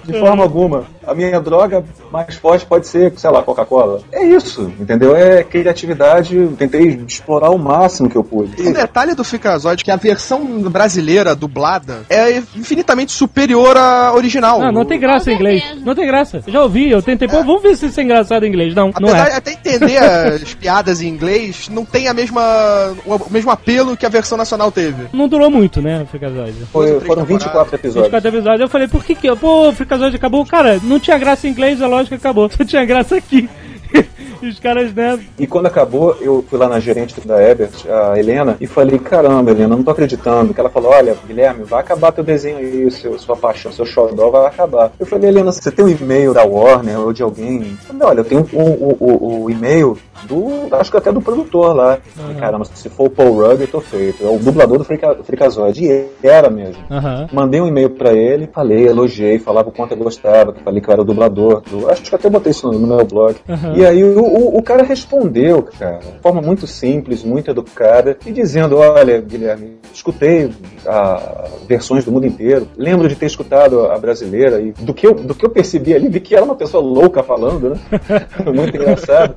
De 0.04 0.18
forma 0.18 0.42
alguma. 0.42 0.84
A 1.06 1.14
minha 1.14 1.40
droga 1.40 1.84
mais 2.10 2.34
forte 2.36 2.66
pode 2.66 2.86
ser, 2.86 3.12
sei 3.16 3.30
lá, 3.30 3.42
Coca-Cola. 3.42 4.00
É 4.12 4.24
isso, 4.24 4.72
entendeu? 4.78 5.14
É 5.14 5.42
criatividade. 5.42 6.36
Eu 6.36 6.52
Tentei 6.52 7.04
explorar 7.06 7.50
o 7.50 7.58
máximo 7.58 8.08
que 8.08 8.16
eu 8.16 8.24
pude. 8.24 8.60
Um 8.62 8.72
detalhe 8.72 9.14
do 9.14 9.22
Freakazoid 9.24 9.82
é 9.82 9.84
que 9.84 9.90
a 9.90 9.96
versão 9.96 10.44
brasileira 10.70 11.34
dublada 11.34 12.02
é 12.08 12.38
infinitamente 12.56 13.12
superior 13.12 13.76
à 13.76 14.12
original. 14.14 14.60
Não, 14.60 14.72
não 14.72 14.84
tem 14.84 14.98
graça 14.98 15.30
em 15.30 15.34
inglês. 15.34 15.62
Não 15.84 15.94
tem 15.94 16.06
graça. 16.06 16.42
Eu 16.46 16.52
já 16.52 16.62
ouvi, 16.62 16.90
eu 16.90 17.02
tentei. 17.02 17.28
Pô, 17.28 17.38
vamos 17.42 17.62
ver 17.62 17.76
se 17.76 17.86
isso 17.86 18.00
é 18.00 18.02
engraçado 18.02 18.44
em 18.44 18.48
inglês. 18.48 18.74
Não, 18.74 18.90
não 19.00 19.08
Apesar 19.10 19.28
é. 19.28 19.36
até 19.36 19.52
entender 19.52 19.98
as 19.98 20.54
piadas 20.54 21.00
em 21.00 21.08
inglês, 21.08 21.68
não 21.70 21.84
tem 21.84 22.08
a 22.08 22.14
mesma, 22.14 22.42
o 23.04 23.30
mesmo 23.30 23.50
apelo 23.50 23.96
que 23.96 24.06
a 24.06 24.08
versão 24.08 24.36
nacional 24.38 24.70
teve. 24.72 25.04
Não 25.12 25.28
durou 25.28 25.50
muito, 25.50 25.80
né, 25.80 26.06
o. 26.10 26.66
Foi- 26.72 27.00
foram 27.00 27.24
24 27.24 27.74
episódios. 27.74 28.04
24 28.12 28.28
episódios. 28.28 28.60
Eu 28.60 28.68
falei, 28.68 28.88
por 28.88 29.04
que 29.04 29.14
que... 29.14 29.34
Pô, 29.36 29.55
o 29.56 29.72
Freakazoid 29.72 30.16
acabou. 30.16 30.44
Cara, 30.46 30.80
não 30.82 30.98
tinha 30.98 31.18
graça 31.18 31.46
em 31.46 31.50
inglês, 31.50 31.80
é 31.80 31.86
lógico 31.86 32.10
que 32.10 32.14
acabou. 32.14 32.48
Só 32.54 32.64
tinha 32.64 32.84
graça 32.84 33.16
aqui. 33.16 33.48
E 34.42 34.48
os 34.48 34.58
caras, 34.58 34.92
né... 34.94 35.18
E 35.38 35.46
quando 35.46 35.66
acabou, 35.66 36.16
eu 36.20 36.44
fui 36.48 36.58
lá 36.58 36.68
na 36.68 36.78
gerente 36.80 37.20
da 37.26 37.42
Ebert, 37.42 37.72
a 37.88 38.18
Helena, 38.18 38.56
e 38.60 38.66
falei, 38.66 38.98
caramba, 38.98 39.50
Helena, 39.50 39.76
não 39.76 39.82
tô 39.82 39.90
acreditando. 39.90 40.52
Que 40.54 40.60
ela 40.60 40.70
falou, 40.70 40.90
olha, 40.92 41.16
Guilherme, 41.26 41.64
vai 41.64 41.80
acabar 41.80 42.12
teu 42.12 42.24
desenho 42.24 42.58
aí, 42.58 42.90
seu, 42.90 43.18
sua 43.18 43.36
paixão, 43.36 43.72
seu 43.72 43.84
xodó 43.86 44.30
vai 44.30 44.46
acabar. 44.46 44.92
Eu 44.98 45.06
falei, 45.06 45.28
Helena, 45.30 45.52
você 45.52 45.70
tem 45.70 45.84
um 45.84 45.88
e-mail 45.88 46.32
da 46.34 46.44
Warner 46.44 47.00
ou 47.00 47.12
de 47.12 47.22
alguém? 47.22 47.62
Eu 47.62 47.76
falei, 47.86 48.02
olha, 48.06 48.20
eu 48.20 48.24
tenho 48.24 48.46
o, 48.52 48.60
o, 48.60 48.96
o, 49.00 49.42
o 49.44 49.50
e-mail 49.50 49.96
do, 50.24 50.74
acho 50.76 50.90
que 50.90 50.96
até 50.96 51.12
do 51.12 51.20
produtor 51.20 51.74
lá. 51.74 51.94
Eu 52.16 52.22
falei, 52.22 52.36
Caramba, 52.36 52.64
se 52.64 52.88
for 52.88 53.06
o 53.06 53.10
Paul 53.10 53.32
Rugg, 53.36 53.60
eu 53.60 53.68
tô 53.68 53.80
feito. 53.80 54.24
É 54.24 54.28
o 54.28 54.38
dublador 54.38 54.78
do 54.78 54.84
Freaka- 54.84 55.22
Freakazoid. 55.22 55.84
E 55.84 56.06
era 56.26 56.48
mesmo. 56.50 56.82
Aham. 56.90 57.28
Mandei 57.32 57.60
um 57.60 57.66
e-mail 57.66 57.90
pra 57.90 58.12
ele, 58.12 58.48
falei, 58.52 58.86
elogiei, 58.88 59.38
falava 59.38 59.68
o 59.68 59.72
quanto 59.72 59.92
eu 59.92 59.98
gostava, 59.98 60.54
falei 60.64 60.80
que 60.80 60.88
eu 60.88 60.92
era 60.92 61.02
o 61.02 61.04
dublador. 61.04 61.62
do- 61.70 61.88
acho 61.90 62.02
que 62.02 62.14
até 62.14 62.28
botei 62.30 62.50
isso 62.50 62.66
no, 62.70 62.78
no 62.78 62.86
meu 62.86 63.04
blog. 63.04 63.36
Aham. 63.48 63.74
E 63.76 63.84
aí 63.86 64.02
o, 64.02 64.25
o, 64.26 64.58
o 64.58 64.62
cara 64.62 64.82
respondeu, 64.82 65.62
cara, 65.62 65.98
de 65.98 66.18
forma 66.20 66.40
muito 66.40 66.66
simples, 66.66 67.22
muito 67.22 67.50
educada, 67.50 68.16
e 68.26 68.32
dizendo, 68.32 68.78
olha, 68.78 69.20
Guilherme, 69.20 69.76
escutei 69.92 70.50
ah, 70.86 71.48
versões 71.68 72.04
do 72.04 72.12
mundo 72.12 72.26
inteiro, 72.26 72.68
lembro 72.76 73.08
de 73.08 73.16
ter 73.16 73.26
escutado 73.26 73.86
a 73.86 73.98
brasileira, 73.98 74.60
e 74.60 74.72
do 74.72 74.92
que 74.92 75.06
eu, 75.06 75.14
do 75.14 75.34
que 75.34 75.44
eu 75.44 75.50
percebi 75.50 75.94
ali, 75.94 76.08
vi 76.08 76.20
que 76.20 76.34
era 76.34 76.44
uma 76.44 76.54
pessoa 76.54 76.82
louca 76.82 77.22
falando, 77.22 77.70
né? 77.70 77.80
muito 78.54 78.76
engraçado. 78.76 79.34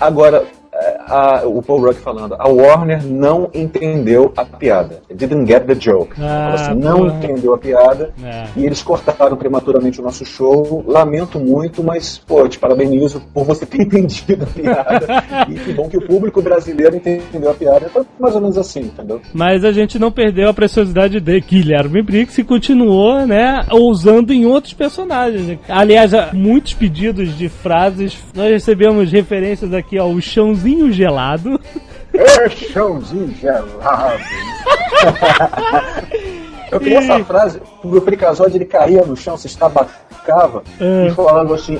Agora, 0.00 0.38
é, 0.38 0.61
a- 1.06 1.42
o 1.46 1.62
Paul 1.62 1.80
Rudd 1.80 1.96
falando, 1.96 2.34
a 2.38 2.48
Warner 2.48 3.04
não 3.04 3.48
entendeu 3.54 4.32
a 4.36 4.44
piada. 4.44 5.00
Didn't 5.12 5.46
get 5.50 5.64
the 5.66 5.74
joke. 5.74 6.14
Ah, 6.20 6.52
assim, 6.54 6.74
não 6.74 6.98
porra. 6.98 7.14
entendeu 7.16 7.54
a 7.54 7.58
piada. 7.58 8.12
É. 8.22 8.44
E 8.56 8.64
eles 8.66 8.82
cortaram 8.82 9.36
prematuramente 9.36 10.00
o 10.00 10.04
nosso 10.04 10.24
show. 10.24 10.84
Lamento 10.86 11.38
muito, 11.38 11.82
mas, 11.82 12.18
pô, 12.18 12.46
te 12.48 12.58
parabenizo 12.58 13.22
por 13.32 13.44
você 13.44 13.64
ter 13.66 13.82
entendido 13.82 14.44
a 14.44 14.46
piada. 14.46 15.06
e 15.48 15.54
que 15.54 15.72
bom 15.72 15.88
que 15.88 15.96
o 15.96 16.06
público 16.06 16.40
brasileiro 16.42 16.96
entendeu 16.96 17.50
a 17.50 17.54
piada. 17.54 17.88
Foi 17.88 18.02
mais 18.18 18.34
ou 18.34 18.40
menos 18.40 18.58
assim, 18.58 18.80
entendeu? 18.80 19.20
Mas 19.32 19.64
a 19.64 19.72
gente 19.72 19.98
não 19.98 20.10
perdeu 20.12 20.48
a 20.48 20.54
preciosidade 20.54 21.20
de 21.20 21.40
Guilherme 21.40 22.02
Briggs 22.02 22.40
e 22.40 22.44
continuou, 22.44 23.26
né, 23.26 23.64
ousando 23.70 24.32
em 24.32 24.46
outros 24.46 24.72
personagens. 24.74 25.58
Aliás, 25.68 26.12
muitos 26.32 26.74
pedidos 26.74 27.36
de 27.36 27.48
frases. 27.48 28.16
Nós 28.34 28.50
recebemos 28.50 29.10
referências 29.10 29.72
aqui 29.72 29.98
ao 29.98 30.18
chãozinho 30.20 30.91
gelado. 30.92 31.60
É 32.14 32.48
chãozinho 32.48 33.34
gelado. 33.40 34.22
Eu 36.72 36.80
queria 36.80 36.98
essa 36.98 37.22
frase, 37.24 37.60
o 37.84 38.00
Freakazoid 38.00 38.56
ele 38.56 38.64
caía 38.64 39.02
no 39.04 39.14
chão, 39.14 39.36
se 39.36 39.46
estabacava 39.46 40.62
É. 40.80 41.06
e 41.06 41.10
falava 41.10 41.54
assim, 41.54 41.78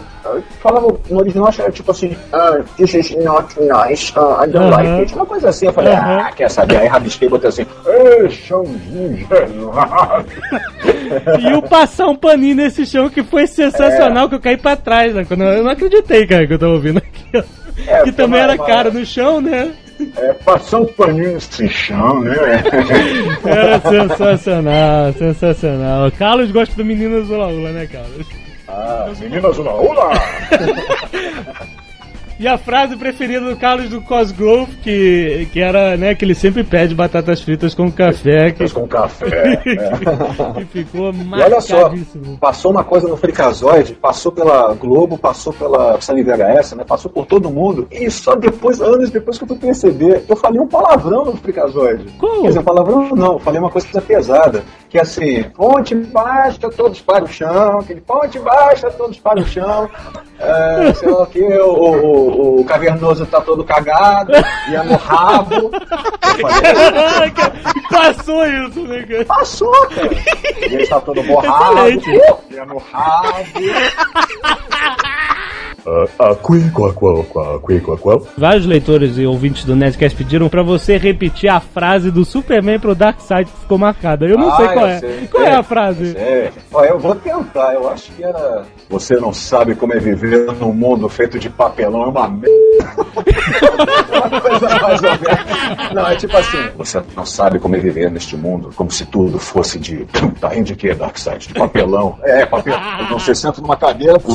falava 0.61 0.95
no 1.09 1.19
original 1.19 1.51
era 1.59 1.73
tipo 1.73 1.91
assim, 1.91 2.15
ah, 2.33 2.61
this 2.77 2.93
is 2.95 3.11
not 3.25 3.55
nice, 3.59 4.13
ah, 4.17 4.45
I 4.45 4.49
don't 4.51 4.67
Aham. 4.67 4.71
like 4.71 4.89
it, 5.01 5.15
uma 5.15 5.25
coisa 5.27 5.49
assim, 5.49 5.67
eu 5.67 5.73
falei, 5.73 5.95
Aham. 5.95 6.19
ah, 6.27 6.33
quer 6.33 6.51
saber, 6.51 6.77
aí 6.77 6.87
rabisquei 6.89 7.27
e 7.27 7.31
botei 7.31 7.49
assim, 7.49 7.67
é 7.87 8.29
chãozinho. 8.29 9.27
E 11.41 11.55
o 11.55 11.63
passar 11.63 12.07
um 12.09 12.17
paninho 12.17 12.57
nesse 12.57 12.85
chão 12.87 13.09
que 13.09 13.23
foi 13.23 13.47
sensacional, 13.47 14.29
que 14.29 14.35
eu 14.35 14.41
caí 14.41 14.57
pra 14.57 14.77
trás, 14.77 15.15
né? 15.15 15.25
Quando 15.27 15.43
eu, 15.43 15.49
eu 15.59 15.65
não 15.65 15.71
acreditei, 15.71 16.27
cara, 16.27 16.47
que 16.47 16.55
eu 16.55 16.59
tava 16.59 16.73
ouvindo 16.73 16.99
aqui. 16.99 17.25
ó. 17.35 17.43
É, 17.87 18.03
que 18.03 18.13
também 18.13 18.41
era 18.41 18.55
uma- 18.55 18.67
caro 18.67 18.93
no 18.93 19.05
chão, 19.05 19.41
né? 19.41 19.73
É, 20.17 20.33
passar 20.35 20.81
um 20.81 20.87
paninho 20.87 21.35
nesse 21.35 21.69
chão, 21.69 22.21
né? 22.21 22.35
Era 23.45 23.81
sensacional, 23.81 25.13
sensacional. 25.13 26.11
Carlos 26.13 26.51
gosta 26.51 26.75
do 26.77 26.85
menino 26.85 27.25
Zula 27.25 27.49
Ula, 27.49 27.71
né, 27.71 27.87
Carlos? 27.87 28.27
Ah, 28.69 29.11
menina 29.21 29.51
Zona 29.53 29.73
Ula! 29.73 30.11
E 32.43 32.49
a 32.49 32.59
frase 32.59 32.97
preferida 32.97 33.49
do 33.49 33.57
Carlos 33.57 33.89
do 33.89 34.01
Cosgrove, 34.01 34.75
que, 34.79 35.47
que 35.53 35.61
era, 35.61 35.97
né, 35.97 36.13
que 36.13 36.25
ele 36.25 36.35
sempre 36.35 36.65
pede 36.65 36.93
batatas 36.93 37.41
fritas 37.41 37.73
com 37.73 37.89
café, 37.89 38.51
que, 38.51 38.69
com 38.69 38.85
café. 38.89 39.59
que 40.59 40.65
ficou 40.65 41.13
E 41.13 41.41
olha 41.41 41.61
só, 41.61 41.93
passou 42.41 42.73
uma 42.73 42.83
coisa 42.83 43.07
no 43.07 43.17
Fricazoide, 43.17 43.95
passou 43.95 44.33
pela 44.33 44.75
Globo, 44.75 45.17
passou 45.17 45.53
pela 45.53 46.01
Sunny 46.01 46.25
VHS, 46.25 46.73
né? 46.73 46.85
Passou 46.85 47.09
por 47.09 47.27
todo 47.27 47.49
mundo. 47.49 47.87
E 47.93 48.11
só 48.11 48.35
depois, 48.35 48.81
anos 48.81 49.09
depois 49.09 49.39
que 49.39 49.45
eu 49.45 49.49
fui 49.49 49.59
perceber, 49.59 50.25
eu 50.29 50.35
falei 50.35 50.61
um 50.61 50.67
palavrão 50.67 51.25
no 51.25 51.37
Fricazoide. 51.37 52.13
Qual? 52.19 52.43
Quer 52.43 52.49
dizer, 52.49 52.59
um 52.59 52.65
palavrão 52.65 53.09
não, 53.11 53.35
eu 53.35 53.39
falei 53.39 53.61
uma 53.61 53.71
coisa 53.71 54.01
pesada. 54.01 54.65
Que 54.93 54.99
é 54.99 55.01
assim, 55.01 55.43
ponte 55.45 55.95
baixa, 55.95 56.69
todos 56.69 57.01
para 57.01 57.25
o 57.25 57.27
chão, 57.27 57.79
aquele 57.79 58.03
ponte 58.03 58.39
baixa, 58.39 58.91
todos 58.91 59.19
para 59.19 59.41
o 59.41 59.47
chão. 59.47 59.89
É, 60.39 60.93
sei 60.93 61.09
lá 61.09 61.23
o 61.23 61.27
que, 61.27 61.43
o, 61.43 61.73
o, 61.73 62.61
o 62.61 62.65
cavernoso 62.67 63.25
tá 63.25 63.41
todo 63.41 63.65
cagado, 63.65 64.33
ia 64.71 64.83
no 64.83 64.97
rabo. 64.97 65.71
Caraca, 66.21 67.53
passou 67.91 68.47
isso, 68.47 68.83
né, 68.83 69.03
cara? 69.05 69.25
Passou, 69.25 69.89
cara. 69.89 70.11
E 70.61 70.75
ele 70.75 70.87
tá 70.87 71.01
todo 71.01 71.23
borrado, 71.23 71.89
ia 72.51 72.67
no 72.67 72.77
rabo. 72.77 73.43
Ah, 75.87 76.05
ah. 76.19 76.37
Vários 78.37 78.67
leitores 78.67 79.19
e 79.19 79.27
ouvintes 79.27 79.65
do 79.65 79.75
Nerdcast 79.75 80.17
pediram 80.17 80.49
pra 80.49 80.63
você 80.63 80.97
repetir 80.97 81.49
a 81.51 81.59
frase 81.61 82.11
do 82.11 82.25
Superman 82.25 82.79
pro 82.79 82.95
Darkseid 82.95 83.51
que 83.51 83.61
ficou 83.61 83.79
marcada. 83.79 84.27
Eu 84.27 84.39
não 84.39 84.51
Ah, 84.51 84.57
sei 84.57 84.67
qual 84.69 84.79
eu 84.81 84.87
é. 84.87 84.99
sei. 84.99 85.27
Qual 85.31 85.43
é 85.43 85.49
É, 85.49 85.55
a 85.55 85.63
frase? 85.63 86.17
É, 86.17 86.51
ó, 86.73 86.85
eu 86.85 86.99
vou 86.99 87.15
tentar, 87.17 87.75
eu 87.75 87.89
acho 87.89 88.13
que 88.13 88.23
era. 88.23 88.63
Você 88.89 89.17
não 89.17 89.33
sabe 89.33 89.75
como 89.75 89.93
é 89.93 89.99
viver 89.99 90.53
num 90.61 90.73
mundo 90.73 91.09
feito 91.09 91.39
de 91.39 91.49
papelão, 91.51 92.05
é 92.05 92.07
uma 92.09 92.29
merda. 92.29 92.97
uma 94.13 94.41
coisa 94.41 94.69
mais 94.81 95.03
ou 95.03 95.11
menos. 95.11 95.93
Não, 95.95 96.07
é 96.09 96.17
tipo 96.17 96.37
assim. 96.37 96.69
Você 96.77 97.03
não 97.17 97.27
sabe 97.27 97.59
como 97.59 97.75
é 97.75 97.79
viver 97.79 98.11
neste 98.11 98.37
mundo, 98.37 98.71
como 98.77 98.91
se 98.91 99.05
tudo 99.07 99.39
fosse 99.39 99.79
de. 99.79 100.07
Tá 100.41 100.49
rindo 100.49 100.65
de 100.67 100.75
quê, 100.77 100.93
Darkseid? 100.95 101.49
De 101.49 101.55
papelão. 101.55 102.19
É, 102.25 102.45
papelão. 102.45 102.81
Então 103.03 103.19
você 103.19 103.35
senta 103.35 103.61
numa 103.61 103.77
cadeira. 103.77 104.19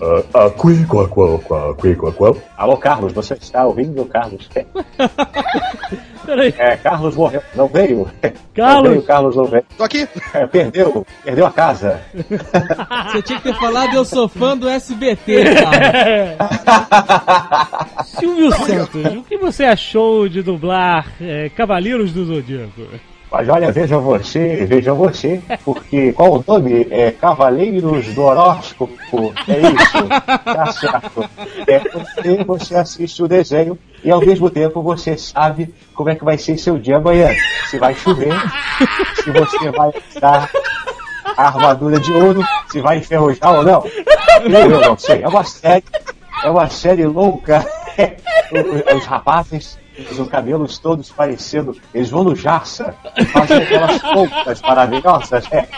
Ah, 0.00 0.22
ah, 0.34 0.50
qui, 0.50 0.84
qua, 0.84 1.08
qua, 1.08 1.38
qua, 1.38 1.74
qui, 1.74 1.94
qua, 1.94 2.12
qua. 2.12 2.34
Alô, 2.56 2.76
Carlos, 2.76 3.12
você 3.12 3.34
está 3.34 3.64
ouvindo, 3.64 4.04
Carlos? 4.04 4.48
Peraí. 6.26 6.54
É, 6.58 6.76
Carlos 6.76 7.16
morreu. 7.16 7.42
Não 7.54 7.66
veio? 7.68 8.06
Carlos. 8.52 8.84
Não 8.84 8.90
veio, 8.90 9.02
Carlos 9.02 9.36
não 9.36 9.44
veio. 9.44 9.64
Tô 9.78 9.84
aqui. 9.84 10.06
É, 10.34 10.46
perdeu. 10.46 11.06
Perdeu 11.24 11.46
a 11.46 11.50
casa. 11.50 12.00
Você 12.12 13.22
tinha 13.22 13.38
que 13.40 13.52
ter 13.52 13.58
falado 13.58 13.94
eu 13.94 14.04
sou 14.04 14.28
fã 14.28 14.56
do 14.56 14.68
SBT, 14.68 15.44
cara. 15.54 16.36
Silvio 18.04 18.52
Santos, 18.52 19.14
o 19.14 19.22
que 19.22 19.36
você 19.36 19.64
achou 19.64 20.28
de 20.28 20.42
dublar 20.42 21.06
é, 21.20 21.48
Cavaleiros 21.50 22.12
do 22.12 22.24
Zodíaco? 22.24 22.82
Mas 23.36 23.50
olha, 23.50 23.70
veja 23.70 23.98
você, 23.98 24.64
veja 24.64 24.94
você, 24.94 25.42
porque 25.62 26.10
qual 26.14 26.38
o 26.38 26.44
nome? 26.48 26.86
É 26.90 27.10
Cavaleiros 27.10 28.06
do 28.14 28.22
Horóscopo. 28.22 29.34
É 29.46 29.58
isso, 29.60 30.08
tá 30.42 30.72
certo. 30.72 31.28
É 31.66 31.78
porque 31.80 32.44
você 32.44 32.76
assiste 32.76 33.22
o 33.22 33.28
desenho 33.28 33.78
e 34.02 34.10
ao 34.10 34.20
mesmo 34.24 34.48
tempo 34.48 34.80
você 34.80 35.18
sabe 35.18 35.74
como 35.94 36.08
é 36.08 36.14
que 36.14 36.24
vai 36.24 36.38
ser 36.38 36.56
seu 36.56 36.78
dia 36.78 36.96
amanhã. 36.96 37.28
Se 37.68 37.78
vai 37.78 37.94
chover, 37.94 38.32
se 39.22 39.30
você 39.30 39.70
vai 39.70 39.92
usar 40.16 40.50
a 41.36 41.48
armadura 41.48 42.00
de 42.00 42.14
ouro, 42.14 42.42
se 42.72 42.80
vai 42.80 42.96
enferrujar 42.96 43.54
ou 43.54 43.62
não. 43.62 43.84
Eu 44.50 44.80
não 44.80 44.96
sei. 44.96 45.20
É 45.22 45.28
uma 45.28 45.44
série, 45.44 45.84
é 46.42 46.48
uma 46.48 46.70
série 46.70 47.04
louca. 47.04 47.66
Os 48.96 49.04
rapazes 49.04 49.78
os 49.98 50.28
cabelos 50.28 50.78
todos 50.78 51.10
parecendo. 51.10 51.76
Eles 51.94 52.10
vão 52.10 52.24
no 52.24 52.36
Jarça, 52.36 52.94
fazem 53.32 53.58
aquelas 53.58 54.00
roupas 54.02 54.60
maravilhosas. 54.60 55.44
É, 55.50 55.68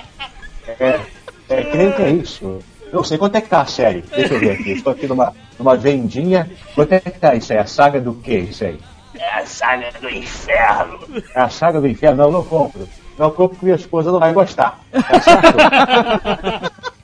é, 0.81 1.01
é, 1.49 1.65
creio 1.65 1.93
que 1.95 2.03
é 2.03 2.11
isso. 2.11 2.59
Não 2.93 3.05
sei 3.05 3.19
quanto 3.19 3.37
é 3.37 3.41
que 3.41 3.49
tá 3.49 3.61
a 3.61 3.67
série. 3.67 4.03
Deixa 4.03 4.35
eu 4.35 4.41
ver 4.41 4.53
aqui. 4.53 4.73
Estou 4.73 4.93
aqui 4.93 5.07
numa, 5.07 5.35
numa 5.59 5.77
vendinha. 5.77 6.51
Quanto 6.75 6.93
é 6.93 7.01
que 7.01 7.11
tá 7.11 7.35
isso 7.35 7.53
aí? 7.53 7.59
A 7.59 7.67
saga 7.67 8.01
do 8.01 8.15
que 8.15 8.35
isso 8.35 8.65
aí? 8.65 8.79
É 9.15 9.41
a 9.41 9.47
saga 9.47 9.91
do 10.01 10.09
inferno. 10.09 10.99
É 11.35 11.41
a 11.41 11.49
saga 11.49 11.81
do 11.81 11.87
inferno? 11.87 12.25
Não, 12.25 12.31
não 12.31 12.45
compro. 12.45 12.89
Não 13.19 13.31
compro 13.31 13.51
porque 13.51 13.67
minha 13.67 13.77
esposa 13.77 14.13
não 14.13 14.21
vai 14.21 14.33
gostar. 14.33 14.79
Tá 14.93 15.21
certo? 15.21 16.89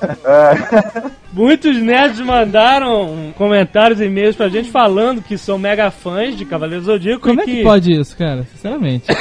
Muitos 1.32 1.76
nerds 1.76 2.20
mandaram 2.20 3.32
comentários 3.36 4.00
e 4.00 4.04
e-mails 4.04 4.34
pra 4.36 4.48
gente 4.48 4.70
falando 4.70 5.22
que 5.22 5.38
são 5.38 5.58
mega 5.58 5.90
fãs 5.90 6.36
de 6.36 6.44
Cavaleiros 6.44 6.86
do 6.86 6.92
Zodíaco 6.92 7.20
Como 7.20 7.40
e 7.40 7.42
é 7.42 7.46
que 7.46 7.62
pode 7.62 7.92
isso, 7.92 8.16
cara? 8.16 8.44
Sinceramente. 8.52 9.06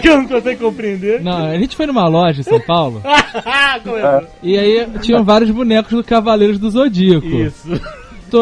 Que 0.00 0.08
eu 0.08 0.16
não 0.18 0.26
consigo 0.28 0.64
compreender. 0.64 1.20
Não, 1.22 1.46
a 1.46 1.58
gente 1.58 1.76
foi 1.76 1.86
numa 1.86 2.08
loja 2.08 2.40
em 2.40 2.44
São 2.44 2.58
Paulo 2.60 3.02
Como 3.84 3.96
é? 3.96 4.22
e 4.42 4.56
aí 4.58 4.86
tinham 5.02 5.22
vários 5.22 5.50
bonecos 5.50 5.92
do 5.92 6.02
Cavaleiros 6.02 6.58
do 6.58 6.70
Zodíaco. 6.70 7.26
Isso. 7.26 7.68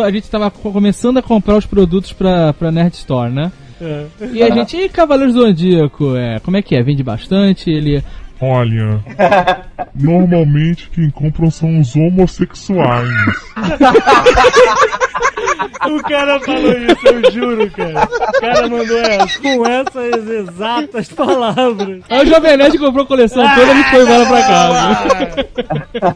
A 0.04 0.10
gente 0.10 0.30
tava 0.30 0.50
co- 0.50 0.70
começando 0.72 1.18
a 1.18 1.22
comprar 1.22 1.56
os 1.56 1.66
produtos 1.66 2.12
pra, 2.12 2.52
pra 2.52 2.70
Nerd 2.70 2.94
Store, 2.94 3.32
né? 3.32 3.50
É. 3.80 4.06
E 4.32 4.42
a 4.42 4.50
gente, 4.50 4.76
e 4.76 4.88
Cavaleiros 4.88 5.34
do 5.34 5.40
Zodíaco, 5.42 6.16
é, 6.16 6.38
como 6.40 6.56
é 6.56 6.62
que 6.62 6.76
é? 6.76 6.82
Vende 6.82 7.02
bastante? 7.02 7.70
Ele. 7.70 8.02
Olha, 8.41 9.01
normalmente 9.95 10.91
quem 10.91 11.11
compram 11.11 11.51
são 11.51 11.80
os 11.80 11.97
homossexuais. 11.97 13.09
O 15.86 16.02
cara 16.02 16.40
falou 16.40 16.72
isso, 16.72 17.07
eu 17.07 17.30
juro, 17.32 17.70
cara. 17.70 18.09
O 18.28 18.40
cara 18.40 18.68
mandou 18.68 18.98
essa, 18.98 19.40
com 19.40 19.66
essas 19.66 20.28
exatas 20.28 21.09
palavras. 21.09 22.02
Aí 22.09 22.24
o 22.24 22.26
Jovem 22.26 22.57
Nerd 22.57 22.78
comprou 22.78 23.04
a 23.04 23.07
coleção 23.07 23.44
toda 23.54 23.66
e 23.66 23.70
a 23.70 23.74
gente 23.74 23.90
foi 23.90 24.02
embora 24.02 24.26
pra 24.26 24.42
casa. 24.42 25.44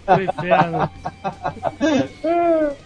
Pro 0.07 0.22
inferno. 0.22 0.91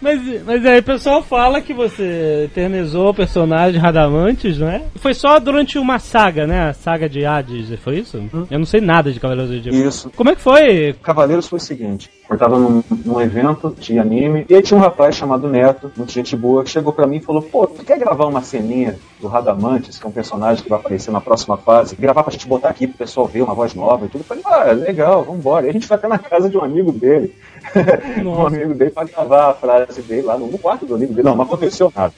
Mas, 0.01 0.43
mas 0.45 0.65
aí 0.65 0.79
o 0.79 0.83
pessoal 0.83 1.23
fala 1.23 1.61
que 1.61 1.73
você 1.73 2.43
eternizou 2.45 3.09
o 3.09 3.13
personagem 3.13 3.79
Radamantes, 3.79 4.59
não 4.59 4.69
é? 4.69 4.83
Foi 4.95 5.13
só 5.13 5.39
durante 5.39 5.77
uma 5.79 5.99
saga, 5.99 6.45
né? 6.45 6.69
A 6.69 6.73
saga 6.73 7.09
de 7.09 7.25
Hades, 7.25 7.67
foi 7.79 7.99
isso? 7.99 8.21
Eu 8.49 8.59
não 8.59 8.65
sei 8.65 8.81
nada 8.81 9.11
de 9.11 9.19
Cavaleiros 9.19 9.51
do 9.51 9.57
Zodíaco. 9.57 9.87
Isso. 9.87 10.11
Como 10.15 10.29
é 10.29 10.35
que 10.35 10.41
foi? 10.41 10.93
Cavaleiros 11.01 11.47
foi 11.47 11.57
o 11.57 11.61
seguinte: 11.61 12.09
eu 12.29 12.37
tava 12.37 12.57
num, 12.57 12.83
num 13.05 13.21
evento 13.21 13.75
de 13.79 13.99
anime 13.99 14.45
e 14.49 14.55
aí 14.55 14.61
tinha 14.61 14.77
um 14.77 14.81
rapaz 14.81 15.15
chamado 15.15 15.47
Neto, 15.47 15.91
muita 15.95 16.11
gente 16.11 16.35
boa, 16.35 16.44
que 16.63 16.69
chegou 16.69 16.93
pra 16.93 17.07
mim 17.07 17.17
e 17.17 17.21
falou: 17.21 17.41
Pô, 17.41 17.67
tu 17.67 17.83
quer 17.83 17.97
gravar 17.97 18.25
uma 18.25 18.41
ceninha 18.41 18.97
do 19.19 19.27
Radamantes, 19.27 19.97
que 19.97 20.05
é 20.05 20.09
um 20.09 20.11
personagem 20.11 20.63
que 20.63 20.69
vai 20.69 20.79
aparecer 20.79 21.11
na 21.11 21.21
próxima 21.21 21.57
fase? 21.57 21.95
Gravar 21.95 22.23
pra 22.23 22.31
gente 22.31 22.47
botar 22.47 22.69
aqui 22.69 22.87
pro 22.87 22.97
pessoal 22.97 23.27
ver 23.27 23.41
uma 23.41 23.53
voz 23.53 23.73
nova 23.73 24.05
e 24.05 24.09
tudo. 24.09 24.21
Eu 24.21 24.25
falei: 24.25 24.43
Ah, 24.45 24.71
legal, 24.71 25.23
vambora. 25.23 25.65
E 25.65 25.69
a 25.69 25.73
gente 25.73 25.87
vai 25.87 25.97
até 25.97 26.07
na 26.07 26.17
casa 26.17 26.49
de 26.49 26.57
um 26.57 26.63
amigo 26.63 26.91
dele. 26.91 27.33
um 28.23 28.47
amigo 28.47 28.73
dele 28.73 28.91
pra 28.91 29.03
gravar 29.05 29.49
a 29.49 29.53
frase 29.53 30.01
dele 30.01 30.23
lá 30.23 30.37
no, 30.37 30.47
no 30.47 30.57
quarto 30.57 30.85
do 30.85 30.95
amigo 30.95 31.13
dele. 31.13 31.27
Não, 31.27 31.35
não 31.35 31.43
aconteceu 31.43 31.91
nada. 31.95 32.13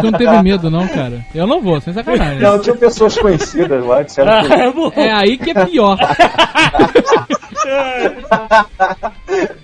Tu 0.00 0.10
não 0.10 0.18
teve 0.18 0.42
medo, 0.42 0.70
não, 0.70 0.86
cara? 0.88 1.24
Eu 1.34 1.46
não 1.46 1.60
vou, 1.60 1.80
sem 1.80 1.92
sacanagem. 1.92 2.40
Não, 2.40 2.58
tinha 2.58 2.76
pessoas 2.76 3.16
conhecidas 3.18 3.84
lá, 3.84 4.02
disseram 4.02 4.42
que 4.46 4.52
Ah, 4.60 4.70
bom. 4.70 4.92
É 4.96 5.10
aí 5.12 5.36
que 5.38 5.50
é 5.50 5.64
pior. 5.66 5.96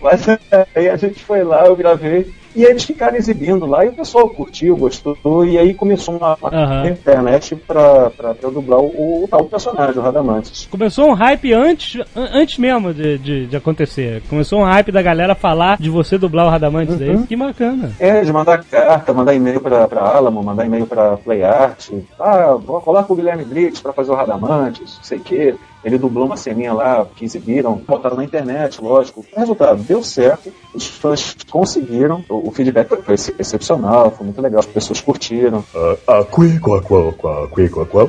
Mas 0.00 0.26
aí 0.74 0.88
a 0.88 0.96
gente 0.96 1.22
foi 1.24 1.42
lá, 1.42 1.66
eu 1.66 1.74
gravei, 1.76 2.30
e 2.54 2.62
eles 2.64 2.84
ficaram 2.84 3.16
exibindo 3.16 3.66
lá, 3.66 3.84
e 3.84 3.88
o 3.88 3.92
pessoal 3.92 4.28
curtiu, 4.30 4.76
gostou, 4.76 5.44
e 5.44 5.58
aí 5.58 5.74
começou 5.74 6.16
uma, 6.16 6.36
uma 6.40 6.48
Aham. 6.50 6.88
internet 6.88 7.54
pra, 7.54 8.10
pra, 8.10 8.34
pra 8.34 8.48
eu 8.48 8.50
dublar 8.52 8.78
o, 8.80 9.24
o 9.24 9.28
tal 9.28 9.44
personagem, 9.44 9.98
o 9.98 10.02
Radamantes. 10.02 10.66
Começou 10.70 11.08
um 11.08 11.12
hype 11.12 11.52
antes, 11.52 12.00
an- 12.16 12.30
antes 12.32 12.56
mesmo 12.58 12.94
de, 12.94 13.18
de, 13.18 13.46
de 13.46 13.56
acontecer. 13.56 14.22
Começou 14.30 14.60
um 14.60 14.64
hype 14.64 14.90
da 14.92 15.02
galera 15.06 15.36
falar 15.36 15.78
de 15.78 15.88
você 15.88 16.18
dublar 16.18 16.46
o 16.46 16.50
Radamantes 16.50 17.00
aí. 17.00 17.16
Que 17.28 17.36
bacana. 17.36 17.92
É, 18.00 18.22
de 18.22 18.32
mandar 18.32 18.64
carta, 18.64 19.14
mandar 19.14 19.34
e-mail 19.34 19.60
pra, 19.60 19.86
pra 19.86 20.00
Alamo, 20.00 20.42
mandar 20.42 20.66
e-mail 20.66 20.84
pra 20.84 21.16
PlayArt. 21.16 21.90
Ah, 22.18 22.56
vou 22.58 22.80
colocar 22.80 23.12
o 23.12 23.16
Guilherme 23.16 23.44
Briggs 23.44 23.80
pra 23.80 23.92
fazer 23.92 24.10
o 24.10 24.16
Radamantes, 24.16 24.96
não 24.96 25.04
sei 25.04 25.18
o 25.18 25.20
quê. 25.20 25.54
Ele 25.84 25.96
dublou 25.96 26.26
uma 26.26 26.36
ceninha 26.36 26.72
lá 26.72 27.06
que 27.14 27.24
exibiram, 27.24 27.80
botaram 27.86 28.16
na 28.16 28.24
internet, 28.24 28.82
lógico. 28.82 29.24
Resultado, 29.36 29.80
deu 29.84 30.02
certo, 30.02 30.52
os 30.74 30.88
fãs 30.88 31.36
conseguiram, 31.48 32.24
o, 32.28 32.48
o 32.48 32.50
feedback 32.50 32.88
foi, 32.88 33.02
foi 33.02 33.34
excepcional, 33.38 34.10
foi 34.10 34.24
muito 34.24 34.42
legal, 34.42 34.58
as 34.58 34.66
pessoas 34.66 35.00
curtiram. 35.00 35.62
Ah, 35.72 35.96
ah, 36.08 36.24
qui, 36.24 36.58
qua, 36.58 36.82
qua, 36.82 37.12
qua, 37.12 37.48
qui, 37.48 37.68
qua, 37.68 37.86
qua. 37.86 38.08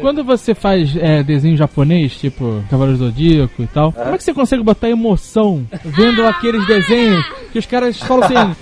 Quando 0.00 0.24
você 0.24 0.54
faz 0.54 0.94
é, 0.96 1.22
desenho 1.22 1.56
japonês, 1.56 2.16
tipo 2.16 2.62
Cavaleiro 2.70 2.98
do 2.98 3.04
Zodíaco 3.06 3.62
e 3.62 3.66
tal, 3.66 3.92
como 3.92 4.14
é 4.14 4.18
que 4.18 4.24
você 4.24 4.32
consegue 4.34 4.62
botar 4.62 4.88
emoção 4.88 5.66
vendo 5.84 6.24
aqueles 6.26 6.66
desenhos 6.66 7.24
que 7.52 7.58
os 7.58 7.66
caras 7.66 7.98
falam 7.98 8.24
assim. 8.24 8.56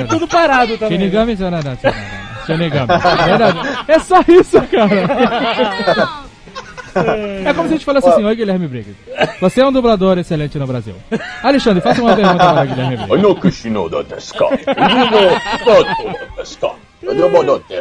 É 0.00 0.04
tudo 0.04 0.28
parado 0.28 0.76
também. 0.78 0.98
Shinigami, 2.46 2.88
Shinigami. 2.92 3.60
É 3.88 3.98
só 3.98 4.20
isso, 4.28 4.60
cara. 4.62 6.14
É 7.44 7.52
como 7.54 7.66
se 7.66 7.74
a 7.74 7.76
gente 7.76 7.84
falasse 7.84 8.08
assim, 8.08 8.22
oi 8.24 8.36
Guilherme 8.36 8.68
Briggs. 8.68 8.94
Você 9.40 9.60
é 9.62 9.66
um 9.66 9.72
dublador 9.72 10.16
excelente 10.18 10.56
no 10.58 10.66
Brasil. 10.66 10.94
Alexandre, 11.42 11.80
faça 11.82 12.00
uma 12.00 12.14
pergunta 12.14 12.38
para 12.38 12.64
Guilherme 12.66 12.96
Briggs. 12.98 13.12
Eu 17.06 17.30
mono 17.30 17.64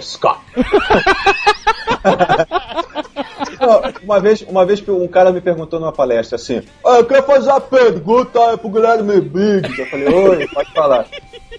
uma 4.04 4.20
vez, 4.20 4.42
uma 4.42 4.66
vez 4.66 4.84
um 4.88 5.08
cara 5.08 5.32
me 5.32 5.42
perguntou 5.42 5.80
numa 5.80 5.92
palestra 5.92 6.36
assim: 6.36 6.62
ah, 6.86 6.98
Eu 6.98 7.06
quero 7.06 7.24
fazer 7.24 7.50
uma 7.50 7.62
pergunta 7.62 8.58
pro 8.58 8.70
Guilherme 8.70 9.22
Biggs. 9.22 9.80
Eu 9.80 9.86
falei: 9.88 10.14
Oi, 10.14 10.48
pode 10.48 10.72
falar. 10.74 11.08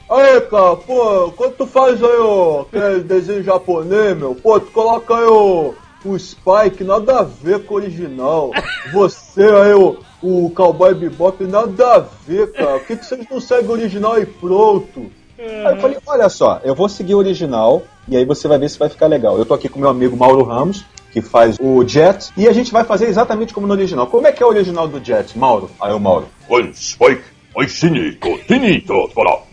Aí, 0.09 0.41
cara, 0.43 0.77
pô, 0.77 1.33
quando 1.33 1.55
tu 1.55 1.67
faz 1.67 2.03
aí 2.03 2.19
o 2.19 2.67
desenho 3.05 3.43
japonês, 3.43 4.17
meu, 4.17 4.35
pô, 4.35 4.61
tu 4.61 4.71
coloca 4.71 5.17
aí 5.17 5.25
o, 5.25 5.75
o 6.05 6.19
Spike, 6.19 6.85
nada 6.85 7.21
a 7.21 7.23
ver 7.23 7.65
com 7.65 7.75
o 7.75 7.77
original. 7.79 8.51
Você 8.93 9.43
aí, 9.43 9.73
o, 9.73 9.99
o 10.23 10.51
Cowboy 10.51 10.95
Bebop, 10.95 11.43
nada 11.45 11.95
a 11.95 11.99
ver, 11.99 12.53
cara. 12.53 12.79
Por 12.79 12.87
que, 12.87 12.97
que 12.99 13.07
vocês 13.07 13.27
não 13.31 13.41
seguem 13.41 13.69
o 13.69 13.73
original 13.73 14.21
e 14.21 14.27
pronto? 14.27 15.11
Aí 15.39 15.75
eu 15.75 15.81
falei, 15.81 15.99
olha 16.07 16.29
só, 16.29 16.61
eu 16.65 16.75
vou 16.75 16.89
seguir 16.89 17.15
o 17.15 17.19
original 17.19 17.83
e 18.09 18.17
aí 18.17 18.25
você 18.25 18.47
vai 18.47 18.59
ver 18.59 18.69
se 18.69 18.79
vai 18.79 18.89
ficar 18.89 19.07
legal. 19.07 19.37
Eu 19.37 19.45
tô 19.45 19.55
aqui 19.55 19.69
com 19.69 19.81
meu 19.81 19.89
amigo 19.89 20.17
Mauro 20.17 20.45
Ramos, 20.45 20.85
que 21.11 21.21
faz 21.21 21.57
o 21.61 21.87
Jet, 21.87 22.31
e 22.37 22.49
a 22.49 22.53
gente 22.53 22.73
vai 22.73 22.85
fazer 22.85 23.07
exatamente 23.07 23.53
como 23.53 23.67
no 23.67 23.73
original. 23.73 24.07
Como 24.07 24.27
é 24.27 24.33
que 24.33 24.43
é 24.43 24.47
o 24.47 24.49
original 24.49 24.89
do 24.89 25.05
Jet, 25.05 25.37
Mauro? 25.39 25.71
Aí 25.81 25.93
o 25.93 26.01
Mauro. 26.01 26.29
Oi, 26.49 26.73
Spike, 26.75 27.23
oi, 27.55 27.69
Sinito, 27.69 28.29
Sinito. 28.47 29.11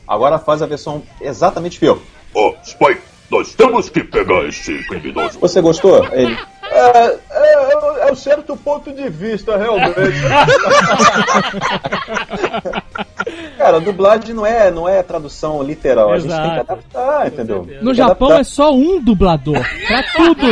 Agora 0.07 0.39
faz 0.39 0.61
a 0.61 0.65
versão 0.65 1.03
exatamente 1.19 1.79
fiel. 1.79 1.99
Ô, 2.33 2.49
oh, 2.49 2.55
Spike, 2.63 3.01
nós 3.29 3.53
temos 3.55 3.89
que 3.89 4.03
pegar 4.03 4.45
esse 4.45 4.77
criminoso. 4.87 5.39
Você 5.39 5.61
gostou? 5.61 6.05
Ele. 6.11 6.37
É, 6.63 6.77
é, 6.77 7.19
é, 7.29 8.07
é 8.07 8.11
um 8.11 8.15
certo 8.15 8.55
ponto 8.57 8.91
de 8.91 9.09
vista, 9.09 9.57
realmente. 9.57 9.95
Cara, 13.57 13.79
dublagem 13.79 14.33
não 14.33 14.45
é, 14.45 14.71
não 14.71 14.87
é 14.89 15.03
tradução 15.03 15.61
literal. 15.61 16.11
A 16.11 16.17
gente 16.19 16.31
tem 16.31 16.41
que 16.41 16.47
Exato. 16.47 16.71
adaptar, 16.71 17.27
entendeu? 17.27 17.67
No 17.81 17.93
Japão 17.93 18.29
adaptar. 18.29 18.41
é 18.41 18.43
só 18.43 18.73
um 18.73 18.99
dublador. 18.99 19.57
Pra 19.87 20.03
tudo. 20.15 20.47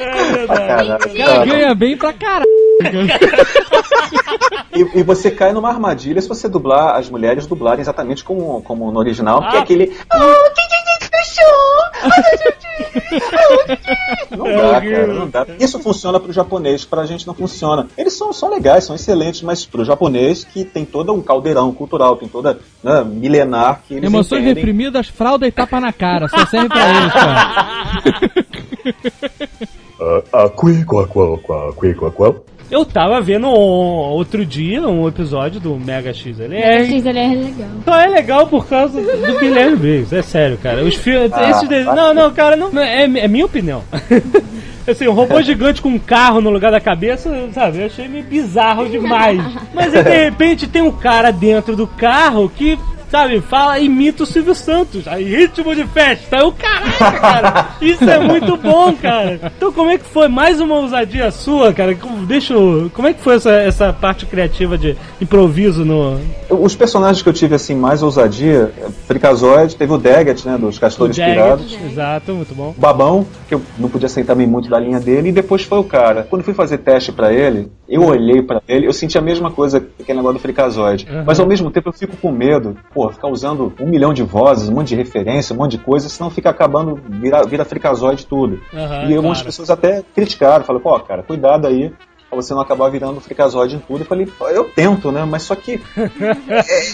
É 0.00 0.46
Cara, 0.46 0.96
O 0.96 1.16
cara 1.16 1.44
ganha 1.46 1.74
bem 1.74 1.96
pra 1.96 2.12
caralho. 2.12 2.46
E, 4.74 4.98
e 5.00 5.02
você 5.02 5.30
cai 5.30 5.52
numa 5.52 5.68
armadilha 5.68 6.20
se 6.20 6.28
você 6.28 6.48
dublar 6.48 6.96
as 6.96 7.08
mulheres 7.10 7.46
dublarem 7.46 7.80
exatamente 7.80 8.22
como, 8.24 8.62
como 8.62 8.90
no 8.90 8.98
original, 8.98 9.40
que 9.50 9.56
é 9.56 9.58
Ah. 9.58 9.62
aquele. 9.62 9.96
Não 14.30 14.44
dá, 14.44 14.80
cara, 14.80 15.06
não 15.06 15.28
dá. 15.28 15.46
Isso 15.58 15.78
funciona 15.80 16.20
pro 16.20 16.32
japonês, 16.32 16.84
pra 16.84 17.06
gente 17.06 17.26
não 17.26 17.34
funciona. 17.34 17.86
Eles 17.96 18.12
são, 18.16 18.32
são 18.32 18.50
legais, 18.50 18.84
são 18.84 18.94
excelentes, 18.94 19.42
mas 19.42 19.64
pro 19.66 19.84
japonês 19.84 20.44
que 20.44 20.64
tem 20.64 20.84
todo 20.84 21.12
um 21.12 21.22
caldeirão 21.22 21.72
cultural, 21.72 22.16
tem 22.16 22.28
toda 22.28 22.58
né, 22.82 23.04
milenar 23.04 23.82
que 23.86 23.94
eles 23.94 24.04
Emoções 24.04 24.42
entendem. 24.42 24.54
reprimidas, 24.54 25.08
fralda 25.08 25.46
e 25.46 25.52
tapa 25.52 25.80
na 25.80 25.92
cara. 25.92 26.28
Só 26.28 26.46
serve 26.46 26.68
pra 26.68 26.90
eles, 26.96 27.12
cara. 27.12 27.58
Ah, 30.00 30.22
ah, 30.32 30.48
qui, 30.48 30.84
qua, 30.84 31.08
qua, 31.08 31.36
qua, 31.38 31.72
qui, 31.72 31.92
qua, 31.92 32.12
qua. 32.12 32.36
Eu 32.70 32.84
tava 32.84 33.20
vendo 33.20 33.46
um- 33.46 33.50
outro 33.50 34.44
dia 34.44 34.86
um 34.86 35.08
episódio 35.08 35.58
do 35.58 35.76
Mega 35.76 36.12
XLR. 36.12 36.86
X, 36.86 37.06
ele 37.06 37.18
é 37.18 37.28
legal. 37.28 37.68
Só 37.84 37.98
é 37.98 38.06
legal 38.08 38.46
por 38.46 38.66
causa 38.66 39.00
do 39.00 39.38
Guilherme 39.38 39.76
Briggs, 39.76 40.14
é 40.14 40.20
sério, 40.22 40.58
cara. 40.62 40.84
Os 40.84 40.94
filmes. 40.94 41.32
Ah, 41.32 41.50
esses 41.50 41.68
desenhos. 41.68 41.94
Não, 41.96 42.12
não, 42.12 42.30
cara, 42.32 42.56
não, 42.56 42.70
não, 42.70 42.82
é, 42.82 43.04
é 43.04 43.28
minha 43.28 43.46
opinião. 43.46 43.82
Assim, 44.86 45.06
um 45.06 45.12
robô 45.12 45.40
gigante 45.42 45.82
com 45.82 45.90
um 45.90 45.98
carro 45.98 46.40
no 46.40 46.48
lugar 46.48 46.70
da 46.72 46.80
cabeça, 46.80 47.30
sabe? 47.52 47.78
Eu 47.80 47.86
achei 47.86 48.08
meio 48.08 48.24
bizarro 48.24 48.88
demais. 48.90 49.38
Mas 49.74 49.94
aí, 49.94 50.02
de 50.02 50.10
repente 50.24 50.66
tem 50.66 50.80
um 50.80 50.90
cara 50.92 51.30
dentro 51.30 51.76
do 51.76 51.86
carro 51.86 52.50
que, 52.54 52.78
sabe, 53.10 53.40
fala, 53.40 53.78
imita 53.78 54.22
o 54.22 54.26
Silvio 54.26 54.54
Santos. 54.54 55.06
Aí, 55.06 55.24
ritmo 55.24 55.74
de 55.74 55.84
festa. 55.86 56.36
Eu, 56.36 56.52
caraca, 56.52 57.20
cara, 57.20 57.68
isso 57.80 58.08
é 58.08 58.18
muito 58.18 58.56
bom, 58.56 58.94
cara. 58.94 59.40
Então, 59.56 59.72
como 59.72 59.90
é 59.90 59.98
que 59.98 60.04
foi? 60.04 60.28
Mais 60.28 60.60
uma 60.60 60.76
ousadia 60.76 61.30
sua, 61.30 61.72
cara? 61.72 61.96
Deixa 62.26 62.54
eu. 62.54 62.90
Como 62.94 63.08
é 63.08 63.12
que 63.12 63.20
foi 63.20 63.36
essa, 63.36 63.52
essa 63.52 63.92
parte 63.92 64.24
criativa 64.26 64.78
de 64.78 64.96
improviso 65.20 65.84
no. 65.84 66.18
Os 66.48 66.74
personagens 66.74 67.22
que 67.22 67.28
eu 67.28 67.32
tive 67.32 67.54
assim 67.54 67.74
mais 67.74 68.02
ousadia, 68.02 68.72
Fricazoide, 69.06 69.76
teve 69.76 69.92
o 69.92 69.98
Daggett, 69.98 70.46
né, 70.46 70.56
dos 70.56 70.78
Castores? 70.78 71.16
Pirados. 71.16 71.76
Exato, 71.84 72.32
muito 72.32 72.54
bom. 72.54 72.74
Babão, 72.76 73.26
que 73.48 73.54
eu 73.54 73.62
não 73.78 73.88
podia 73.88 74.06
aceitar 74.06 74.28
também 74.28 74.46
muito 74.46 74.68
da 74.68 74.78
linha 74.78 75.00
dele, 75.00 75.30
e 75.30 75.32
depois 75.32 75.64
foi 75.64 75.78
o 75.78 75.84
cara. 75.84 76.26
Quando 76.28 76.44
fui 76.44 76.54
fazer 76.54 76.78
teste 76.78 77.10
pra 77.10 77.32
ele, 77.32 77.72
eu 77.88 78.04
olhei 78.04 78.42
pra 78.42 78.60
ele, 78.68 78.86
eu 78.86 78.92
senti 78.92 79.16
a 79.16 79.22
mesma 79.22 79.50
coisa 79.50 79.80
que 79.80 80.02
aquele 80.02 80.18
negócio 80.18 80.38
do 80.38 80.42
fricazoide. 80.42 81.08
Uhum. 81.10 81.24
Mas 81.26 81.40
ao 81.40 81.46
mesmo 81.46 81.70
tempo 81.70 81.88
eu 81.88 81.92
fico 81.92 82.16
com 82.18 82.30
medo, 82.30 82.76
pô, 82.98 83.08
ficar 83.12 83.28
usando 83.28 83.72
um 83.78 83.86
milhão 83.86 84.12
de 84.12 84.24
vozes, 84.24 84.68
um 84.68 84.74
monte 84.74 84.88
de 84.88 84.96
referência, 84.96 85.54
um 85.54 85.58
monte 85.58 85.72
de 85.72 85.78
coisa, 85.78 86.08
senão 86.08 86.30
fica 86.30 86.50
acabando, 86.50 87.00
vira, 87.06 87.44
vira 87.44 87.64
fricazoide 87.64 88.26
tudo. 88.26 88.60
Aham, 88.74 89.08
e 89.08 89.14
algumas 89.14 89.38
claro. 89.38 89.46
pessoas 89.46 89.70
até 89.70 90.02
criticaram, 90.12 90.64
falaram, 90.64 90.82
pô, 90.82 90.98
cara, 90.98 91.22
cuidado 91.22 91.68
aí. 91.68 91.92
Pra 92.28 92.36
você 92.36 92.52
não 92.52 92.60
acabar 92.60 92.90
virando 92.90 93.22
fricazoide 93.22 93.76
em 93.76 93.78
tudo. 93.78 94.02
Eu 94.02 94.06
falei, 94.06 94.26
pô, 94.26 94.50
eu 94.50 94.64
tento, 94.64 95.10
né? 95.10 95.24
Mas 95.24 95.44
só 95.44 95.54
que. 95.54 95.80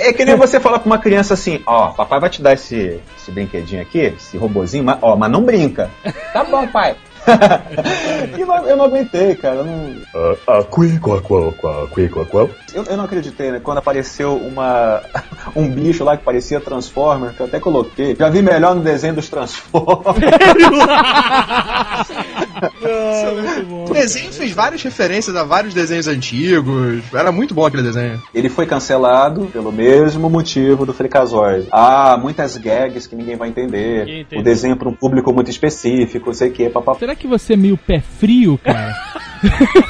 É, 0.00 0.11
é 0.11 0.12
que 0.12 0.24
nem 0.24 0.36
você 0.36 0.61
falar 0.61 0.78
pra 0.78 0.86
uma 0.86 0.98
criança 0.98 1.34
assim: 1.34 1.61
ó, 1.66 1.88
papai 1.88 2.20
vai 2.20 2.30
te 2.30 2.40
dar 2.40 2.52
esse, 2.52 3.00
esse 3.16 3.32
brinquedinho 3.32 3.82
aqui, 3.82 4.14
esse 4.16 4.36
robozinho, 4.36 4.84
mas, 4.84 4.98
ó, 5.02 5.16
mas 5.16 5.32
não 5.32 5.42
brinca. 5.42 5.90
Tá 6.32 6.44
bom, 6.44 6.66
pai. 6.68 6.96
e 8.36 8.40
eu 8.40 8.46
não, 8.46 8.66
eu 8.66 8.76
não 8.76 8.84
aguentei, 8.84 9.34
cara. 9.34 9.56
Eu 9.56 9.64
não, 9.64 9.94
eu 12.82 12.96
não 12.96 13.04
acreditei, 13.04 13.50
né? 13.50 13.60
Quando 13.62 13.78
apareceu 13.78 14.36
uma, 14.36 15.02
um 15.56 15.68
bicho 15.68 16.04
lá 16.04 16.16
que 16.16 16.24
parecia 16.24 16.60
Transformer, 16.60 17.32
que 17.34 17.40
eu 17.40 17.46
até 17.46 17.58
coloquei. 17.58 18.16
Já 18.18 18.28
vi 18.28 18.42
melhor 18.42 18.74
no 18.74 18.82
desenho 18.82 19.14
dos 19.14 19.28
Transformers. 19.28 20.14
O 24.05 24.07
desenho 24.07 24.30
fez 24.34 24.52
várias 24.52 24.82
referências 24.82 25.34
a 25.34 25.44
vários 25.44 25.72
desenhos 25.72 26.07
antigos. 26.07 27.02
Era 27.11 27.32
muito 27.32 27.55
bom 27.55 27.64
aquele 27.64 27.84
desenho. 27.84 28.22
Ele 28.34 28.50
foi 28.50 28.66
cancelado 28.66 29.46
pelo 29.46 29.72
mesmo 29.72 30.28
motivo 30.28 30.84
do 30.84 30.92
Freakazoid. 30.92 31.68
Ah, 31.72 32.18
muitas 32.20 32.59
gags 32.59 33.07
que 33.07 33.16
ninguém 33.16 33.34
vai 33.34 33.48
entender. 33.48 34.26
O 34.36 34.42
desenho 34.42 34.76
para 34.76 34.90
um 34.90 34.92
público 34.92 35.32
muito 35.32 35.50
específico, 35.50 36.34
sei 36.34 36.50
o 36.50 36.52
que, 36.52 36.68
papapá. 36.68 36.98
Será 36.98 37.16
que 37.16 37.26
você 37.26 37.55
é 37.55 37.57
meio 37.57 37.78
pé 37.78 38.02
frio, 38.18 38.61
cara? 38.62 38.94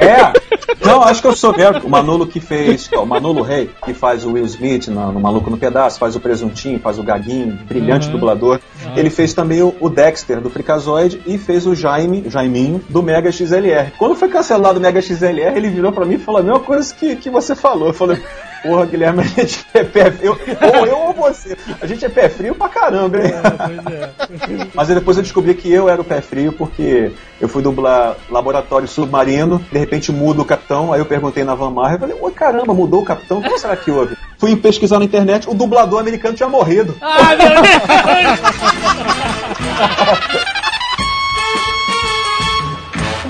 É! 0.01 0.33
Não, 0.85 1.03
acho 1.03 1.21
que 1.21 1.29
eu 1.29 1.35
sou 1.37 1.57
mesmo. 1.57 1.81
O 1.85 1.91
Manolo 1.91 2.27
que 2.27 2.41
fez, 2.41 2.91
o 2.93 3.05
Manolo 3.07 3.43
Rey, 3.43 3.71
que 3.85 3.95
faz 3.95 4.25
o 4.25 4.33
Will 4.33 4.45
Smith 4.47 4.89
no, 4.89 5.13
no 5.13 5.21
Maluco 5.21 5.51
no 5.51 5.57
Pedaço, 5.57 5.99
faz 5.99 6.15
o 6.17 6.21
Presuntinho, 6.21 6.79
faz 6.79 6.99
o 6.99 7.03
Gaguinho, 7.03 7.59
brilhante 7.67 8.07
Uhum. 8.07 8.13
dublador. 8.13 8.61
Ele 8.97 9.11
fez 9.11 9.33
também 9.35 9.63
o, 9.63 9.75
o 9.81 9.89
Dexter 9.89 10.41
do 10.41 10.51
Freakazoid 10.51 11.21
e 11.27 11.39
fez 11.39 11.67
o 11.67 11.75
Jaime, 11.75 12.25
Jaiminho, 12.29 12.83
do 12.89 13.03
Mega 13.03 13.31
XLR. 13.33 13.93
Quando 13.99 14.15
foi 14.15 14.29
cancelado 14.29 14.79
o 14.79 14.83
Mega 14.83 15.01
XLR, 15.01 15.57
ele 15.57 15.69
virou 15.71 15.93
pra 15.93 16.05
mim 16.05 16.15
e 16.15 16.19
falou 16.19 16.41
a 16.41 16.45
mesma 16.45 16.61
coisa 16.61 16.95
que, 16.95 17.17
que 17.17 17.31
você 17.31 17.55
falou. 17.55 17.89
Eu 17.89 17.95
falei, 17.95 18.21
porra, 18.65 18.87
Guilherme, 18.87 19.21
a 19.21 19.25
gente 19.25 19.65
é 19.75 19.85
pé 19.85 20.11
frio. 20.11 20.39
Ou 20.63 20.87
eu 20.87 20.97
ou 20.99 21.13
você. 21.13 21.57
A 21.81 21.87
gente 21.87 22.05
é 22.05 22.09
pé 22.09 22.29
frio 22.29 22.55
pra 22.55 22.69
caramba, 22.69 23.19
hein? 23.19 23.33
Pois 23.59 23.87
é. 23.95 24.11
Mas 24.75 24.89
aí 24.89 24.95
depois 24.95 25.17
eu 25.17 25.23
descobri 25.23 25.55
que 25.55 25.71
eu 25.71 25.89
era 25.89 26.01
o 26.01 26.05
pé 26.05 26.21
frio 26.21 26.53
porque 26.53 27.13
eu 27.41 27.49
fui 27.49 27.63
dublar 27.63 28.17
Laboratório 28.31 28.89
Submarino, 28.89 29.65
de 29.71 29.79
repente 29.79 30.11
muda 30.11 30.41
o 30.41 30.45
capitão, 30.45 30.93
aí 30.93 31.01
eu 31.01 31.07
perguntei 31.07 31.45
na 31.45 31.55
Van 31.55 31.71
Marra, 31.71 31.95
eu 31.95 31.99
falei, 31.99 32.17
oi 32.19 32.33
caramba, 32.33 32.73
mudou 32.73 33.03
o 33.03 33.05
capitão, 33.05 33.39
o 33.39 33.43
que 33.43 33.59
será 33.59 33.77
que 33.77 33.91
houve? 33.91 34.17
Fui 34.39 34.57
pesquisar 34.57 34.99
na 34.99 35.05
internet, 35.05 35.49
o 35.49 35.55
dublador 35.55 36.01
americano 36.01 36.35
tinha 36.35 36.49
morrido. 36.49 36.97
Ai, 37.01 37.37
meu 37.37 37.49
Deus! 37.49 37.65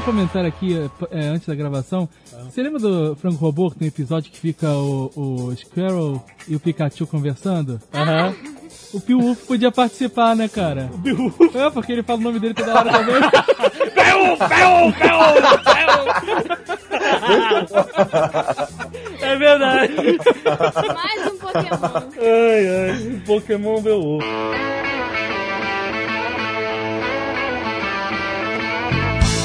Um 0.05 0.12
comentário 0.12 0.46
aqui 0.46 0.76
é, 1.11 1.24
antes 1.28 1.48
da 1.48 1.55
gravação. 1.55 2.07
Você 2.44 2.62
lembra 2.62 2.78
do 2.78 3.16
Frango 3.16 3.36
Robô 3.36 3.70
que 3.70 3.78
tem 3.78 3.86
um 3.86 3.88
episódio 3.88 4.30
que 4.30 4.38
fica 4.38 4.68
o, 4.68 5.11
o 5.16 5.57
Squirrel 5.57 6.22
e 6.46 6.55
o 6.55 6.61
Pikachu 6.61 7.07
conversando? 7.07 7.80
Aham. 7.90 8.34
O 8.92 9.00
Beowulf 9.00 9.46
podia 9.46 9.72
participar, 9.72 10.36
né, 10.36 10.46
cara? 10.46 10.90
O 10.92 10.98
Beowulf? 10.98 11.40
É, 11.55 11.70
porque 11.70 11.90
ele 11.90 12.02
fala 12.02 12.18
o 12.18 12.22
nome 12.22 12.38
dele 12.38 12.52
toda 12.52 12.74
hora 12.74 12.92
também. 12.92 13.14
É 19.22 19.36
verdade. 19.36 19.94
Mais 20.94 21.32
um 21.32 21.38
Pokémon. 21.38 22.11
Ai, 22.20 22.66
ai. 22.68 23.22
Pokémon 23.26 23.80
Beowulf. 23.80 24.24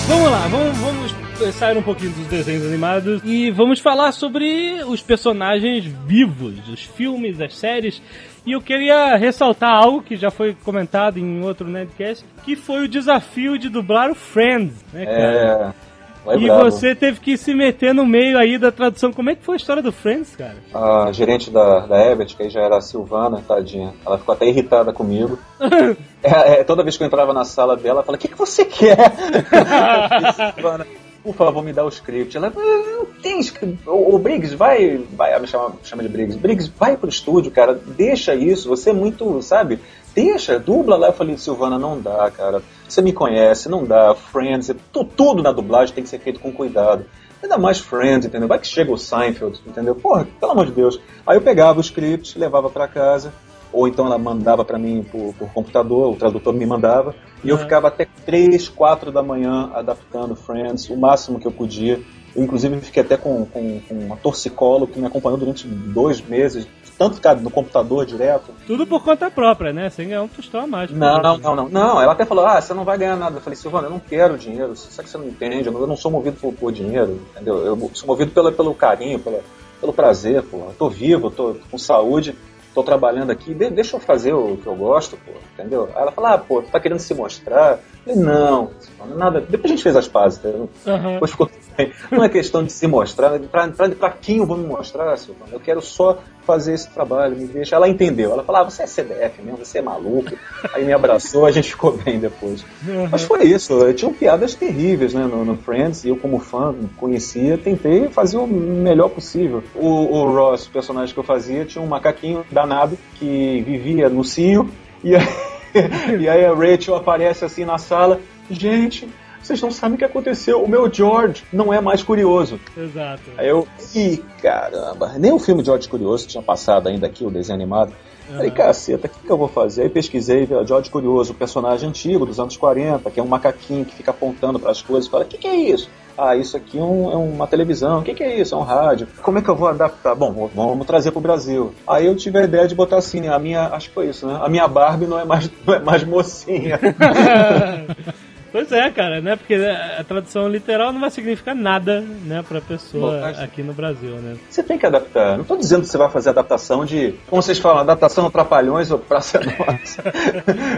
Vamos 0.09 0.31
lá, 0.31 0.47
vamos, 0.47 0.77
vamos 0.79 1.53
sair 1.53 1.77
um 1.77 1.83
pouquinho 1.83 2.11
dos 2.11 2.25
desenhos 2.25 2.65
animados 2.65 3.21
e 3.23 3.51
vamos 3.51 3.79
falar 3.79 4.11
sobre 4.11 4.81
os 4.87 5.03
personagens 5.03 5.85
vivos, 5.85 6.67
os 6.67 6.83
filmes, 6.83 7.39
as 7.39 7.55
séries. 7.55 8.01
E 8.43 8.53
eu 8.53 8.59
queria 8.59 9.15
ressaltar 9.15 9.71
algo 9.71 10.01
que 10.01 10.15
já 10.15 10.31
foi 10.31 10.57
comentado 10.65 11.19
em 11.19 11.43
outro 11.43 11.67
Nerdcast, 11.67 12.25
que 12.43 12.55
foi 12.55 12.85
o 12.85 12.87
desafio 12.87 13.55
de 13.55 13.69
dublar 13.69 14.09
o 14.09 14.15
Friends, 14.15 14.83
né, 14.91 15.05
cara? 15.05 15.75
É. 15.85 15.88
Vai 16.25 16.37
E 16.37 16.45
bravo. 16.45 16.63
você 16.69 16.93
teve 16.93 17.19
que 17.19 17.37
se 17.37 17.53
meter 17.53 17.93
no 17.93 18.05
meio 18.05 18.37
aí 18.37 18.57
da 18.57 18.71
tradução. 18.71 19.11
Como 19.11 19.29
é 19.29 19.35
que 19.35 19.43
foi 19.43 19.55
a 19.55 19.57
história 19.57 19.81
do 19.81 19.91
Friends, 19.91 20.35
cara? 20.35 20.55
A 20.73 21.11
gerente 21.11 21.49
da, 21.49 21.79
da 21.87 22.05
Everett, 22.05 22.35
que 22.35 22.43
aí 22.43 22.49
já 22.49 22.61
era 22.61 22.77
a 22.77 22.81
Silvana, 22.81 23.41
tadinha, 23.47 23.93
ela 24.05 24.17
ficou 24.17 24.33
até 24.33 24.45
irritada 24.47 24.91
comigo. 24.93 25.39
É, 26.21 26.59
é, 26.59 26.63
toda 26.65 26.83
vez 26.83 26.97
que 26.97 27.03
eu 27.03 27.07
entrava 27.07 27.31
na 27.33 27.45
sala 27.45 27.77
dela, 27.77 27.99
ela 27.99 28.03
falava, 28.03 28.17
o 28.17 28.21
que, 28.21 28.27
que 28.27 28.37
você 28.37 28.65
quer? 28.65 28.97
Eu 28.99 30.19
disse, 30.27 30.53
Silvana, 30.53 30.85
por 31.23 31.33
favor, 31.33 31.63
me 31.63 31.71
dá 31.71 31.85
o 31.85 31.87
script. 31.87 32.35
Ela, 32.35 32.47
"Ah, 32.53 32.95
não 32.97 33.05
tem 33.21 33.39
script. 33.39 33.87
O, 33.87 34.15
o 34.15 34.19
Briggs, 34.19 34.53
vai, 34.53 34.99
vai, 35.13 35.31
ela 35.31 35.39
me 35.39 35.47
chama, 35.47 35.71
chama 35.81 36.03
de 36.03 36.09
Briggs. 36.09 36.37
Briggs, 36.37 36.69
vai 36.77 36.97
pro 36.97 37.07
estúdio, 37.07 37.51
cara, 37.51 37.73
deixa 37.73 38.35
isso, 38.35 38.67
você 38.67 38.89
é 38.89 38.93
muito, 38.93 39.41
sabe? 39.41 39.79
Deixa, 40.13 40.59
dubla 40.59 40.97
lá. 40.97 41.07
Eu 41.07 41.13
falei, 41.13 41.37
Silvana, 41.37 41.79
não 41.79 41.97
dá, 42.01 42.29
cara. 42.31 42.61
Você 42.89 43.01
me 43.01 43.13
conhece, 43.13 43.69
não 43.69 43.85
dá. 43.85 44.15
Friends, 44.15 44.73
tu- 44.91 45.03
tudo 45.05 45.41
na 45.43 45.51
dublagem 45.51 45.93
tem 45.93 46.03
que 46.03 46.09
ser 46.09 46.19
feito 46.19 46.39
com 46.39 46.51
cuidado. 46.51 47.05
Ainda 47.41 47.57
mais 47.57 47.79
Friends, 47.79 48.25
entendeu? 48.25 48.47
Vai 48.47 48.59
que 48.59 48.67
chega 48.67 48.91
o 48.91 48.97
Seinfeld, 48.97 49.61
entendeu? 49.65 49.95
Porra, 49.95 50.27
pelo 50.39 50.51
amor 50.51 50.65
de 50.65 50.71
Deus. 50.73 50.99
Aí 51.25 51.37
eu 51.37 51.41
pegava 51.41 51.77
o 51.77 51.81
script, 51.81 52.37
levava 52.37 52.69
pra 52.69 52.87
casa, 52.87 53.31
ou 53.71 53.87
então 53.87 54.05
ela 54.07 54.17
mandava 54.17 54.65
pra 54.65 54.77
mim 54.77 55.05
por, 55.09 55.33
por 55.35 55.49
computador, 55.53 56.11
o 56.11 56.15
tradutor 56.17 56.53
me 56.53 56.65
mandava, 56.65 57.15
e 57.43 57.49
eu 57.49 57.57
ficava 57.57 57.87
até 57.87 58.07
3, 58.25 58.67
4 58.67 59.11
da 59.11 59.21
manhã 59.23 59.69
adaptando 59.73 60.35
Friends, 60.35 60.89
o 60.89 60.97
máximo 60.97 61.39
que 61.39 61.47
eu 61.47 61.51
podia. 61.51 62.01
Eu, 62.35 62.43
inclusive, 62.43 62.79
fiquei 62.81 63.03
até 63.03 63.15
com, 63.15 63.45
com, 63.45 63.79
com 63.87 63.93
uma 63.95 64.17
torcicólogo 64.17 64.91
que 64.91 64.99
me 64.99 65.05
acompanhou 65.07 65.37
durante 65.37 65.65
dois 65.67 66.19
meses, 66.21 66.67
tanto 66.99 67.15
ficar 67.15 67.35
no 67.37 67.49
computador 67.49 68.05
direto. 68.05 68.51
Tudo 68.67 68.85
por 68.85 69.01
conta 69.03 69.31
própria, 69.31 69.71
né? 69.71 69.89
Sem 69.89 70.09
ganhar 70.09 70.21
um 70.21 70.27
tostão 70.27 70.61
a 70.61 70.67
mais. 70.67 70.91
Não, 70.91 71.21
não, 71.21 71.37
não, 71.37 71.55
não. 71.55 71.69
Não, 71.69 72.01
ela 72.01 72.11
até 72.11 72.25
falou, 72.25 72.45
ah, 72.45 72.59
você 72.61 72.73
não 72.73 72.83
vai 72.83 72.97
ganhar 72.97 73.15
nada. 73.15 73.37
Eu 73.37 73.41
falei, 73.41 73.55
Silvana, 73.55 73.87
eu 73.87 73.91
não 73.91 73.99
quero 73.99 74.37
dinheiro. 74.37 74.75
Sabe 74.75 75.05
que 75.05 75.09
você 75.11 75.17
não 75.17 75.27
entende? 75.27 75.69
Eu 75.69 75.87
não, 75.87 75.95
sou 75.95 76.11
movido 76.11 76.37
por, 76.39 76.53
por 76.53 76.71
dinheiro, 76.73 77.21
entendeu? 77.31 77.65
Eu 77.65 77.91
sou 77.93 78.05
movido 78.05 78.31
pela, 78.31 78.51
pelo 78.51 78.75
carinho, 78.75 79.17
pela, 79.17 79.39
pelo 79.79 79.93
prazer, 79.93 80.43
pô. 80.43 80.57
Eu 80.57 80.75
tô 80.77 80.89
vivo, 80.89 81.31
tô 81.31 81.55
com 81.71 81.77
saúde, 81.77 82.35
tô 82.75 82.83
trabalhando 82.83 83.31
aqui, 83.31 83.53
de- 83.53 83.69
deixa 83.71 83.95
eu 83.95 83.99
fazer 84.01 84.33
o 84.33 84.57
que 84.57 84.67
eu 84.67 84.75
gosto, 84.75 85.17
pô, 85.25 85.31
entendeu? 85.53 85.89
Aí 85.95 86.01
ela 86.01 86.11
falou, 86.11 86.29
ah, 86.31 86.37
pô, 86.37 86.61
tu 86.61 86.69
tá 86.69 86.79
querendo 86.81 86.99
se 86.99 87.13
mostrar? 87.13 87.79
Eu 88.05 88.13
falei, 88.13 88.19
não, 88.29 88.71
nada. 89.15 89.39
Depois 89.41 89.71
a 89.71 89.75
gente 89.75 89.83
fez 89.83 89.95
as 89.95 90.07
pazes, 90.07 90.37
entendeu? 90.39 90.69
Aham. 90.85 91.13
Depois 91.13 91.31
ficou. 91.31 91.49
Não 92.11 92.25
é 92.25 92.27
questão 92.27 92.61
de 92.61 92.73
se 92.73 92.85
mostrar, 92.87 93.39
pra, 93.39 93.69
pra, 93.69 93.87
pra 93.89 94.09
quem 94.09 94.39
eu 94.39 94.45
vou 94.45 94.57
me 94.57 94.67
mostrar, 94.67 95.15
Silvana? 95.17 95.53
Eu 95.53 95.61
quero 95.61 95.81
só 95.81 96.17
fazer 96.49 96.73
esse 96.73 96.89
trabalho, 96.89 97.37
me 97.37 97.45
deixa. 97.45 97.75
Ela 97.75 97.87
entendeu. 97.87 98.31
Ela 98.31 98.43
falou, 98.43 98.61
ah, 98.61 98.63
você 98.63 98.81
é 98.81 98.87
CDF 98.87 99.39
mesmo, 99.39 99.63
você 99.63 99.77
é 99.77 99.81
maluco. 99.83 100.35
Aí 100.73 100.83
me 100.83 100.91
abraçou, 100.91 101.45
a 101.45 101.51
gente 101.51 101.69
ficou 101.77 101.91
bem 101.95 102.19
depois. 102.19 102.65
Mas 103.11 103.23
foi 103.23 103.43
isso, 103.43 103.93
tinham 103.93 104.11
piadas 104.11 104.55
terríveis 104.55 105.13
né, 105.13 105.25
no, 105.25 105.45
no 105.45 105.55
Friends, 105.55 106.03
e 106.03 106.09
eu 106.09 106.17
como 106.17 106.39
fã 106.39 106.73
conhecia, 106.97 107.55
tentei 107.55 108.09
fazer 108.09 108.37
o 108.37 108.47
melhor 108.47 109.09
possível. 109.09 109.63
O, 109.75 109.87
o 109.87 110.33
Ross, 110.33 110.65
o 110.65 110.71
personagem 110.71 111.13
que 111.13 111.19
eu 111.19 111.23
fazia, 111.23 111.65
tinha 111.65 111.83
um 111.83 111.87
macaquinho 111.87 112.43
danado 112.51 112.97
que 113.19 113.61
vivia 113.61 114.09
no 114.09 114.23
cio, 114.23 114.67
e 115.03 115.15
aí, 115.15 115.27
e 116.19 116.27
aí 116.27 116.45
a 116.45 116.53
Rachel 116.53 116.95
aparece 116.95 117.45
assim 117.45 117.63
na 117.63 117.77
sala, 117.77 118.19
gente, 118.49 119.07
vocês 119.41 119.61
não 119.61 119.71
sabem 119.71 119.95
o 119.95 119.97
que 119.97 120.05
aconteceu, 120.05 120.61
o 120.63 120.67
meu 120.69 120.91
George 120.91 121.43
não 121.51 121.73
é 121.73 121.79
mais 121.81 122.03
curioso. 122.03 122.59
Exato. 122.77 123.21
Aí 123.37 123.47
eu, 123.47 123.67
ih, 123.95 124.23
caramba, 124.41 125.13
nem 125.17 125.31
o 125.31 125.39
filme 125.39 125.63
George 125.63 125.87
Curioso 125.89 126.27
tinha 126.27 126.43
passado 126.43 126.87
ainda 126.87 127.07
aqui, 127.07 127.25
o 127.25 127.31
desenho 127.31 127.55
animado. 127.57 127.93
Falei, 128.31 128.51
caceta, 128.51 129.07
o 129.07 129.09
que, 129.09 129.19
que 129.25 129.29
eu 129.31 129.37
vou 129.37 129.47
fazer? 129.47 129.81
Aí 129.81 129.89
pesquisei, 129.89 130.47
George 130.67 130.87
Curioso, 130.91 131.31
o 131.31 131.35
personagem 131.35 131.89
antigo 131.89 132.27
dos 132.27 132.39
anos 132.39 132.55
40, 132.57 133.09
que 133.09 133.19
é 133.19 133.23
um 133.23 133.27
macaquinho 133.27 133.83
que 133.83 133.95
fica 133.95 134.11
apontando 134.11 134.59
para 134.59 134.69
as 134.69 134.83
coisas 134.83 135.07
e 135.07 135.09
fala, 135.09 135.23
o 135.23 135.27
que, 135.27 135.37
que 135.39 135.47
é 135.47 135.55
isso? 135.55 135.89
Ah, 136.15 136.35
isso 136.35 136.55
aqui 136.55 136.77
é, 136.77 136.81
um- 136.83 137.11
é 137.11 137.15
uma 137.15 137.47
televisão. 137.47 138.01
O 138.01 138.03
que, 138.03 138.13
que 138.13 138.21
é 138.23 138.39
isso? 138.39 138.53
É 138.53 138.57
um 138.57 138.61
rádio. 138.61 139.07
Como 139.23 139.39
é 139.39 139.41
que 139.41 139.49
eu 139.49 139.55
vou 139.55 139.67
adaptar? 139.67 140.13
Bom, 140.13 140.47
vamos 140.53 140.85
trazer 140.85 141.09
pro 141.11 141.21
Brasil. 141.21 141.73
Aí 141.87 142.05
eu 142.05 142.15
tive 142.15 142.37
a 142.37 142.43
ideia 142.43 142.67
de 142.67 142.75
botar 142.75 142.97
assim, 142.97 143.19
né, 143.21 143.29
a 143.33 143.39
minha, 143.39 143.67
acho 143.69 143.87
que 143.87 143.95
foi 143.95 144.09
isso, 144.09 144.27
né? 144.27 144.37
A 144.43 144.47
minha 144.47 144.67
Barbie 144.67 145.07
não 145.07 145.17
é 145.19 145.25
mais, 145.25 145.49
não 145.65 145.73
é 145.73 145.79
mais 145.79 146.03
mocinha. 146.03 146.79
Pois 148.51 148.71
é, 148.71 148.89
cara, 148.89 149.21
né? 149.21 149.35
Porque 149.35 149.55
a 149.55 150.03
tradução 150.03 150.47
literal 150.47 150.91
não 150.91 150.99
vai 150.99 151.11
significar 151.11 151.55
nada, 151.55 152.01
né, 152.01 152.43
pra 152.47 152.61
pessoa 152.61 153.19
Lógico. 153.19 153.43
aqui 153.43 153.63
no 153.63 153.73
Brasil, 153.73 154.15
né? 154.15 154.37
Você 154.49 154.63
tem 154.63 154.77
que 154.77 154.85
adaptar. 154.85 155.35
Não 155.35 155.41
estou 155.41 155.57
dizendo 155.57 155.81
que 155.81 155.87
você 155.89 155.97
vai 155.97 156.09
fazer 156.09 156.29
adaptação 156.29 156.85
de, 156.85 157.15
como 157.27 157.41
vocês 157.41 157.59
falam, 157.59 157.79
adaptação 157.79 158.23
no 158.23 158.31
Trapalhões 158.31 158.91
ou 158.91 158.99
Praça 158.99 159.37
é 159.37 159.45
Nossa. 159.71 160.03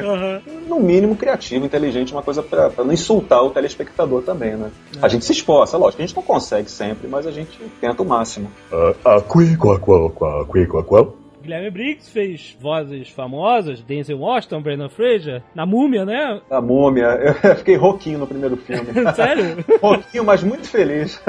Aham. 0.05 0.41
no 0.67 0.79
mínimo 0.79 1.15
criativo, 1.15 1.65
inteligente, 1.65 2.11
uma 2.13 2.23
coisa 2.23 2.41
para 2.43 2.71
não 2.83 2.93
insultar 2.93 3.43
o 3.43 3.49
telespectador 3.49 4.21
também, 4.23 4.55
né? 4.55 4.71
A 5.01 5.07
gente 5.07 5.25
se 5.25 5.31
esforça, 5.31 5.77
lógico, 5.77 6.01
a 6.01 6.05
gente 6.05 6.15
não 6.15 6.23
consegue 6.23 6.69
sempre, 6.69 7.07
mas 7.07 7.25
a 7.25 7.31
gente 7.31 7.57
tenta 7.79 8.01
o 8.03 8.05
máximo. 8.05 8.51
Ah, 8.71 8.93
ah, 9.05 9.21
qui, 9.21 9.55
qua, 9.57 9.79
qua, 9.79 10.09
qua, 10.11 10.45
qui, 10.45 10.65
qua, 10.65 10.83
qua. 10.83 11.20
Guilherme 11.41 11.69
Briggs 11.71 12.09
fez 12.09 12.55
vozes 12.59 13.09
famosas, 13.09 13.81
Denzel 13.81 14.19
Washington, 14.19 14.61
Brandon 14.61 14.89
Fraser, 14.89 15.41
na 15.55 15.65
Múmia, 15.65 16.05
né? 16.05 16.39
A 16.49 16.61
múmia, 16.61 17.07
eu 17.43 17.55
fiquei 17.55 17.75
rouquinho 17.75 18.19
no 18.19 18.27
primeiro 18.27 18.55
filme. 18.57 18.87
Sério? 19.15 19.63
rouquinho, 19.81 20.23
mas 20.23 20.43
muito 20.43 20.67
feliz. 20.67 21.21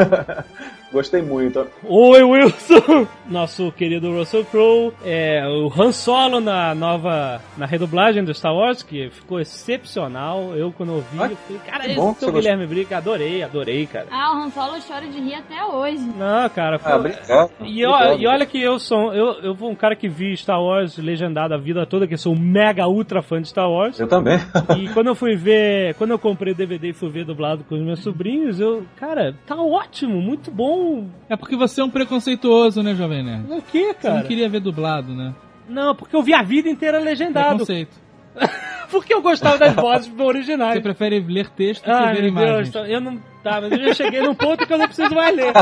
Gostei 0.93 1.23
muito. 1.23 1.67
Oi, 1.85 2.23
Wilson! 2.23 3.07
Nosso 3.27 3.73
querido 3.73 4.11
Russell 4.13 4.45
Crowe, 4.45 4.93
é, 5.05 5.43
o 5.49 5.73
Han 5.81 5.91
Solo 5.91 6.39
na 6.39 6.75
nova, 6.75 7.41
na 7.57 7.65
redublagem 7.65 8.23
do 8.23 8.35
Star 8.35 8.55
Wars, 8.55 8.83
que 8.83 9.09
ficou 9.09 9.41
excepcional. 9.41 10.53
Eu, 10.55 10.71
quando 10.71 10.93
ouvi, 10.97 11.17
Ah, 11.19 11.29
eu 11.31 11.37
falei, 11.37 11.63
cara, 11.67 11.87
esse 11.87 11.95
bom 11.97 12.15
é 12.21 12.27
o 12.27 12.33
Guilherme 12.33 12.67
Briggs, 12.67 12.93
adorei, 12.95 13.43
adorei, 13.43 13.87
cara. 13.87 14.07
Ah, 14.11 14.33
o 14.35 14.43
Han 14.43 14.51
Solo 14.51 14.77
chora 14.87 15.07
de 15.07 15.19
rir 15.19 15.35
até 15.35 15.65
hoje. 15.65 15.99
Não, 15.99 16.49
cara, 16.51 16.79
foi... 16.79 16.93
Ah, 16.93 16.97
obrigado. 16.97 17.51
E, 17.63 17.87
ó- 17.87 18.15
e 18.15 18.27
olha 18.27 18.45
que 18.45 18.61
eu 18.61 18.79
sou, 18.79 19.15
eu, 19.15 19.41
eu 19.43 19.55
fui 19.57 19.69
um 19.71 19.75
cara 19.75 19.97
que 19.97 20.09
vi 20.09 20.37
Star 20.37 20.63
Wars 20.63 20.99
legendado 20.99 21.55
a 21.55 21.59
vida 21.59 21.87
toda, 21.87 22.07
que 22.07 22.19
sou 22.19 22.35
um 22.35 22.39
mega 22.39 22.87
ultra 22.87 23.23
fã 23.23 23.41
de 23.41 23.49
Star 23.49 23.71
Wars. 23.71 23.99
Eu 23.99 24.09
também. 24.09 24.39
E 24.79 24.89
quando 24.91 25.07
eu 25.07 25.15
fui 25.15 25.35
ver, 25.37 25.95
quando 25.95 26.11
eu 26.11 26.19
comprei 26.19 26.53
o 26.53 26.57
DVD 26.57 26.91
e 26.91 26.93
fui 26.93 27.09
ver 27.09 27.25
dublado 27.25 27.65
com 27.67 27.77
os 27.77 27.81
meus 27.81 28.01
sobrinhos, 28.01 28.61
eu, 28.61 28.85
cara, 28.97 29.35
tá 29.47 29.57
ótimo, 29.57 30.21
muito 30.21 30.51
bom. 30.51 30.82
É 31.29 31.37
porque 31.37 31.57
você 31.57 31.81
é 31.81 31.85
um 31.85 31.91
preconceituoso, 31.91 32.83
né, 32.83 32.95
Jovem 32.95 33.23
Nerd? 33.23 33.45
O 33.51 33.63
que, 33.63 33.85
Você 33.89 33.95
cara? 33.95 34.15
não 34.17 34.23
queria 34.27 34.49
ver 34.49 34.61
dublado, 34.61 35.15
né? 35.15 35.35
Não, 35.69 35.95
porque 35.95 36.15
eu 36.15 36.23
vi 36.23 36.35
a 36.35 36.43
vida 36.43 36.69
inteira 36.69 36.99
legendado. 36.99 37.51
Preconceito. 37.51 37.97
Porque 38.91 39.13
eu 39.15 39.23
gostava 39.23 39.57
das 39.59 39.75
vozes 39.75 40.07
Você 40.09 40.23
originais. 40.23 40.81
prefere 40.81 41.19
ler 41.21 41.49
texto 41.49 41.83
do 41.85 41.91
que 41.91 42.13
ver 42.13 42.25
imagens. 42.25 42.71
Deus, 42.71 42.89
eu 42.89 43.01
não. 43.01 43.19
Tá, 43.43 43.61
mas 43.61 43.73
eu 43.73 43.89
já 43.89 43.95
cheguei 43.95 44.21
num 44.21 44.35
ponto 44.35 44.65
que 44.67 44.73
eu 44.73 44.79
não 44.79 44.87
preciso 44.87 45.15
mais 45.15 45.35
ler. 45.35 45.53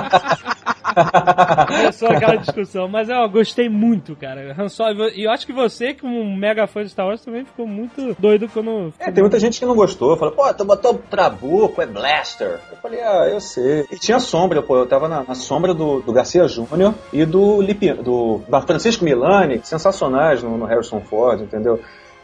É 1.86 1.92
só 1.92 2.08
aquela 2.08 2.36
discussão. 2.36 2.88
Mas 2.88 3.08
eu 3.08 3.28
gostei 3.28 3.68
muito, 3.68 4.14
cara. 4.16 4.54
Han 4.58 4.68
Solo, 4.68 5.08
e 5.08 5.24
eu 5.24 5.30
acho 5.30 5.46
que 5.46 5.52
você, 5.52 5.94
como 5.94 6.20
um 6.20 6.36
mega 6.36 6.66
fã 6.66 6.82
de 6.82 6.90
Star 6.90 7.06
Wars, 7.06 7.24
também 7.24 7.44
ficou 7.44 7.66
muito 7.66 8.14
doido 8.18 8.48
quando. 8.48 8.92
É, 8.98 9.10
tem 9.10 9.22
muita 9.22 9.38
gente 9.38 9.58
que 9.58 9.66
não 9.66 9.74
gostou. 9.74 10.16
Falou, 10.16 10.34
pô, 10.34 10.52
tu 10.52 10.64
botou 10.64 10.94
Trabuco, 10.94 11.80
é 11.80 11.86
Blaster. 11.86 12.60
Eu 12.70 12.76
falei, 12.78 13.00
ah, 13.00 13.28
eu 13.30 13.40
sei. 13.40 13.86
E 13.90 13.96
tinha 13.96 14.18
sombra, 14.18 14.62
pô. 14.62 14.76
Eu 14.76 14.86
tava 14.86 15.08
na, 15.08 15.22
na 15.22 15.34
sombra 15.34 15.72
do, 15.72 16.00
do 16.00 16.12
Garcia 16.12 16.46
Júnior 16.48 16.94
e 17.12 17.24
do, 17.24 17.62
Lipi, 17.62 17.92
do 17.92 18.40
Francisco 18.66 19.04
Milani, 19.04 19.60
sensacionais 19.62 20.42
no, 20.42 20.56
no 20.56 20.66
Harrison 20.66 21.00
Ford, 21.00 21.40
entendeu? 21.40 21.80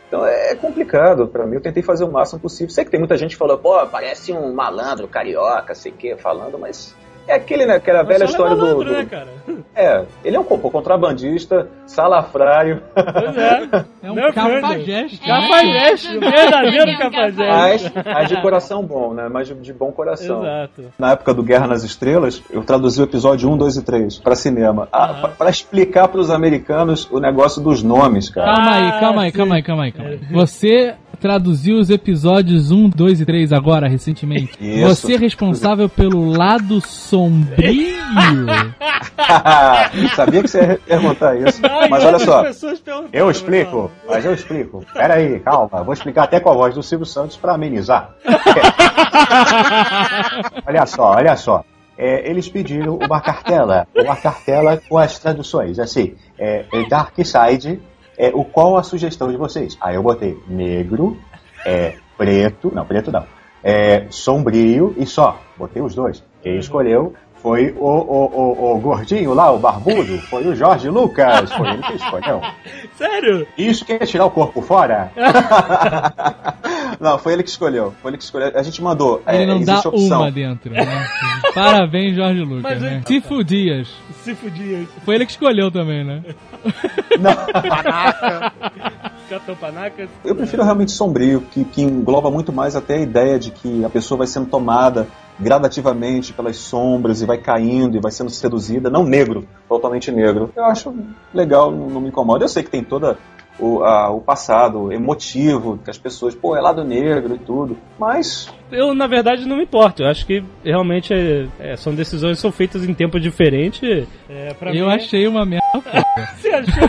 Então 0.06 0.24
é 0.24 0.54
complicado 0.54 1.26
pra 1.28 1.46
mim. 1.46 1.56
Eu 1.56 1.60
tentei 1.60 1.82
fazer 1.82 2.04
o 2.04 2.10
máximo 2.10 2.40
possível. 2.40 2.72
Sei 2.72 2.84
que 2.84 2.90
tem 2.90 3.00
muita 3.00 3.16
gente 3.16 3.32
que 3.32 3.38
falou, 3.38 3.58
pô, 3.58 3.86
parece 3.86 4.32
um 4.32 4.52
malandro 4.52 5.08
carioca, 5.08 5.74
sei 5.74 5.92
o 5.92 5.94
que, 5.94 6.16
falando, 6.16 6.58
mas. 6.58 6.94
É 7.28 7.34
aquele, 7.34 7.66
né, 7.66 7.74
aquela 7.76 8.02
velha 8.02 8.26
Solo 8.26 8.28
é 8.28 8.30
história 8.30 8.54
do, 8.56 8.62
malandro, 8.62 8.84
do- 8.84 8.92
né, 8.92 9.06
cara? 9.10 9.26
É, 9.78 10.04
ele 10.24 10.34
é 10.36 10.40
um 10.40 10.44
pô, 10.44 10.56
contrabandista, 10.70 11.68
salafrário. 11.86 12.82
Pois 12.94 13.36
é. 13.36 13.68
É 14.02 14.10
um 14.10 14.14
Meu 14.14 14.32
cafajeste. 14.32 15.18
Cafajeste, 15.18 16.16
o 16.16 16.20
verdadeiro 16.20 16.90
É 16.90 16.96
cafajeste. 16.96 17.92
Mas, 17.94 18.04
mas 18.06 18.28
de 18.30 18.40
coração 18.40 18.82
bom, 18.82 19.12
né? 19.12 19.28
Mas 19.30 19.48
de, 19.48 19.54
de 19.54 19.72
bom 19.74 19.92
coração. 19.92 20.42
Exato. 20.42 20.84
Na 20.98 21.12
época 21.12 21.34
do 21.34 21.42
Guerra 21.42 21.66
nas 21.66 21.84
Estrelas, 21.84 22.42
eu 22.50 22.62
traduzi 22.64 23.00
o 23.02 23.04
episódio 23.04 23.50
1, 23.50 23.56
2 23.58 23.76
e 23.76 23.82
3 23.84 24.18
pra 24.18 24.34
cinema. 24.34 24.88
Ah, 24.90 25.04
Aham. 25.10 25.20
pra- 25.20 25.28
pra 25.30 25.50
explicar 25.50 26.08
pros 26.08 26.30
americanos 26.30 27.06
o 27.10 27.20
negócio 27.20 27.62
dos 27.62 27.82
nomes, 27.82 28.30
cara. 28.30 28.54
Calma 28.54 28.74
aí, 28.76 28.88
Ah, 28.88 29.00
calma 29.00 29.22
aí, 29.24 29.30
sim. 29.30 29.36
calma 29.36 29.54
aí, 29.56 29.62
calma 29.62 29.84
aí, 29.84 29.92
calma 29.92 30.10
aí. 30.12 30.20
Você 30.32 30.94
traduziu 31.16 31.78
os 31.78 31.90
episódios 31.90 32.70
1, 32.70 32.90
2 32.90 33.20
e 33.20 33.26
3 33.26 33.52
agora, 33.52 33.88
recentemente. 33.88 34.52
Isso. 34.60 34.86
Você 34.86 35.14
é 35.14 35.18
responsável 35.18 35.88
pelo 35.88 36.26
lado 36.26 36.80
sombrio. 36.80 37.96
Sabia 40.14 40.42
que 40.42 40.48
você 40.48 40.60
ia 40.60 40.78
perguntar 40.86 41.36
isso. 41.36 41.60
E 41.64 41.88
Mas 41.88 42.04
olha 42.04 42.18
só, 42.18 42.44
eu 43.12 43.30
explico, 43.30 43.90
mas 44.06 44.24
eu 44.24 44.34
explico. 44.34 44.84
Pera 44.92 45.14
aí, 45.14 45.40
calma, 45.40 45.82
vou 45.82 45.92
explicar 45.92 46.24
até 46.24 46.40
com 46.40 46.50
a 46.50 46.54
voz 46.54 46.74
do 46.74 46.82
Silvio 46.82 47.06
Santos 47.06 47.36
pra 47.36 47.54
amenizar. 47.54 48.14
olha 50.66 50.86
só, 50.86 51.12
olha 51.12 51.36
só. 51.36 51.64
É, 51.98 52.28
eles 52.28 52.46
pediram 52.46 52.98
uma 52.98 53.22
cartela, 53.22 53.86
uma 53.96 54.16
cartela 54.16 54.78
com 54.86 54.98
as 54.98 55.18
traduções, 55.18 55.78
assim, 55.78 56.14
é, 56.38 56.66
é 56.70 56.88
Dark 56.88 57.14
Side, 57.16 57.80
é, 58.18 58.30
o 58.34 58.44
qual 58.44 58.76
a 58.76 58.82
sugestão 58.82 59.30
de 59.30 59.36
vocês? 59.36 59.76
Aí 59.80 59.94
eu 59.94 60.02
botei 60.02 60.38
negro, 60.48 61.16
é, 61.64 61.96
preto, 62.16 62.72
não, 62.74 62.84
preto 62.84 63.12
não, 63.12 63.24
é, 63.62 64.06
sombrio 64.10 64.94
e 64.96 65.06
só, 65.06 65.40
botei 65.56 65.82
os 65.82 65.94
dois. 65.94 66.22
Quem 66.42 66.58
escolheu 66.58 67.14
foi 67.42 67.74
o, 67.78 67.86
o, 67.86 68.26
o, 68.26 68.76
o 68.76 68.78
gordinho 68.80 69.34
lá, 69.34 69.52
o 69.52 69.58
barbudo, 69.58 70.18
foi 70.22 70.46
o 70.46 70.54
Jorge 70.54 70.88
Lucas, 70.88 71.52
foi 71.52 71.68
ele 71.68 71.82
que 71.82 71.94
escolheu. 71.94 72.40
Sério? 72.96 73.46
Isso 73.56 73.84
quer 73.84 74.04
tirar 74.06 74.26
o 74.26 74.30
corpo 74.30 74.60
fora? 74.62 75.12
não, 77.00 77.18
foi 77.18 77.32
ele 77.32 77.42
que 77.42 77.50
escolheu. 77.50 77.94
Foi 78.02 78.10
ele 78.10 78.18
que 78.18 78.24
escolheu. 78.24 78.52
A 78.54 78.62
gente 78.62 78.82
mandou. 78.82 79.22
Ele 79.26 79.42
é, 79.42 79.46
não 79.46 79.60
dá 79.62 79.78
opção. 79.80 80.20
uma 80.20 80.30
dentro, 80.30 80.72
né? 80.72 81.06
Parabéns, 81.54 82.16
Jorge 82.16 82.40
Lucas, 82.40 82.62
Mas 82.62 82.80
né? 82.80 83.02
Dias. 83.44 83.88
Se 84.22 84.34
fudia. 84.34 84.86
Foi 85.04 85.14
ele 85.14 85.26
que 85.26 85.32
escolheu 85.32 85.70
também, 85.70 86.04
né? 86.04 86.22
Panaca. 87.20 88.52
Capitão 89.28 89.56
Panaca. 89.56 90.08
Eu 90.24 90.34
prefiro 90.34 90.62
realmente 90.62 90.92
sombrio, 90.92 91.42
que, 91.50 91.64
que 91.64 91.82
engloba 91.82 92.30
muito 92.30 92.52
mais 92.52 92.76
até 92.76 92.96
a 92.96 93.00
ideia 93.00 93.38
de 93.38 93.50
que 93.50 93.84
a 93.84 93.88
pessoa 93.88 94.18
vai 94.18 94.26
sendo 94.26 94.46
tomada 94.46 95.06
gradativamente 95.38 96.32
pelas 96.32 96.56
sombras 96.56 97.20
e 97.20 97.26
vai 97.26 97.38
caindo 97.38 97.96
e 97.96 98.00
vai 98.00 98.10
sendo 98.10 98.30
seduzida, 98.30 98.88
não 98.88 99.04
negro, 99.04 99.46
totalmente 99.68 100.10
negro. 100.10 100.50
Eu 100.56 100.64
acho 100.64 100.94
legal, 101.32 101.70
não, 101.70 101.90
não 101.90 102.00
me 102.00 102.08
incomoda. 102.08 102.44
Eu 102.44 102.48
sei 102.48 102.62
que 102.62 102.70
tem 102.70 102.82
toda 102.82 103.18
o, 103.58 103.82
a- 103.82 104.10
o 104.10 104.20
passado 104.20 104.92
emotivo, 104.92 105.78
que 105.78 105.90
as 105.90 105.98
pessoas, 105.98 106.34
pô, 106.34 106.56
é 106.56 106.60
lado 106.60 106.84
negro 106.84 107.34
e 107.34 107.38
tudo, 107.38 107.76
mas 107.98 108.48
Eu, 108.70 108.94
na 108.94 109.06
verdade, 109.06 109.46
não 109.46 109.56
me 109.56 109.62
importo. 109.62 110.02
Eu 110.02 110.08
acho 110.08 110.26
que 110.26 110.42
realmente 110.64 111.12
é- 111.14 111.46
é, 111.58 111.76
são 111.76 111.94
decisões 111.94 112.36
que 112.36 112.42
são 112.42 112.50
feitas 112.52 112.84
em 112.88 112.92
tempo 112.94 113.18
diferente. 113.20 114.06
É, 114.28 114.54
pra 114.54 114.74
Eu 114.74 114.86
mim, 114.86 114.92
achei 114.92 115.26
uma 115.26 115.44
merda. 115.44 115.64
Você 116.38 116.48
achou, 116.48 116.88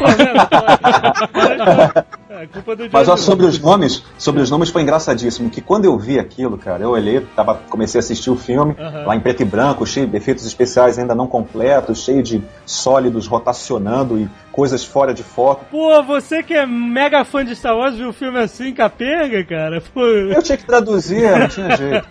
culpa 2.53 2.75
do 2.75 2.89
Mas 2.91 3.09
ó, 3.09 3.17
sobre 3.17 3.45
os 3.45 3.59
nomes, 3.59 4.03
sobre 4.17 4.41
os 4.41 4.49
nomes 4.49 4.69
foi 4.69 4.82
engraçadíssimo, 4.82 5.49
que 5.49 5.61
quando 5.61 5.86
eu 5.86 5.97
vi 5.97 6.19
aquilo, 6.19 6.57
cara, 6.57 6.84
eu 6.84 6.91
olhei, 6.91 7.21
tava, 7.36 7.55
comecei 7.69 7.99
a 7.99 8.01
assistir 8.03 8.30
o 8.30 8.36
filme, 8.36 8.75
lá 9.05 9.15
em 9.15 9.19
preto 9.19 9.41
e 9.41 9.45
branco, 9.45 9.86
cheio 9.86 10.07
de 10.07 10.15
efeitos 10.15 10.45
especiais 10.45 10.97
ainda 10.99 11.15
não 11.15 11.28
completos, 11.28 12.03
cheio 12.03 12.21
de 12.21 12.41
sólidos 12.65 13.28
rotacionando 13.28 14.19
e 14.19 14.30
coisas 14.51 14.84
fora 14.84 15.13
de 15.13 15.23
foco. 15.23 15.65
Pô, 15.69 16.01
você 16.03 16.41
que 16.41 16.53
é 16.53 16.65
mega 16.65 17.23
fã 17.23 17.43
de 17.45 17.55
Star 17.55 17.75
Wars, 17.78 17.95
viu 17.95 18.09
o 18.09 18.13
filme 18.13 18.39
assim, 18.39 18.73
capenga, 18.73 19.43
cara? 19.43 19.82
Pô. 19.93 20.01
Eu 20.05 20.41
tinha 20.41 20.57
que 20.57 20.65
traduzir, 20.65 21.21
não 21.21 21.47
tinha 21.76 21.78
jeito. 21.78 22.07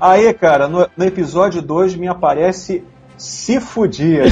Aí, 0.00 0.32
cara, 0.34 0.68
no, 0.68 0.88
no 0.96 1.04
episódio 1.04 1.62
2 1.62 1.94
me 1.96 2.08
aparece 2.08 2.84
se 3.16 3.60
fudia. 3.60 4.24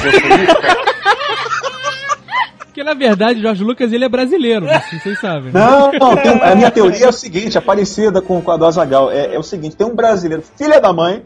Porque 2.71 2.85
na 2.85 2.93
verdade, 2.93 3.41
Jorge 3.41 3.65
Lucas 3.65 3.91
ele 3.91 4.05
é 4.05 4.09
brasileiro, 4.09 4.65
sei 4.65 4.79
se 4.79 4.99
vocês 4.99 5.19
sabem. 5.19 5.51
Não, 5.51 5.91
não, 5.91 6.15
tem 6.15 6.41
a 6.41 6.55
minha 6.55 6.71
teoria 6.71 7.05
é 7.05 7.09
o 7.09 7.11
seguinte, 7.11 7.57
é 7.57 7.61
parecida 7.61 8.21
com, 8.21 8.41
com 8.41 8.49
a 8.49 8.55
do 8.55 8.65
Azagal. 8.65 9.11
É, 9.11 9.35
é 9.35 9.37
o 9.37 9.43
seguinte, 9.43 9.75
tem 9.75 9.85
um 9.85 9.93
brasileiro, 9.93 10.41
filha 10.57 10.79
da 10.79 10.93
mãe, 10.93 11.21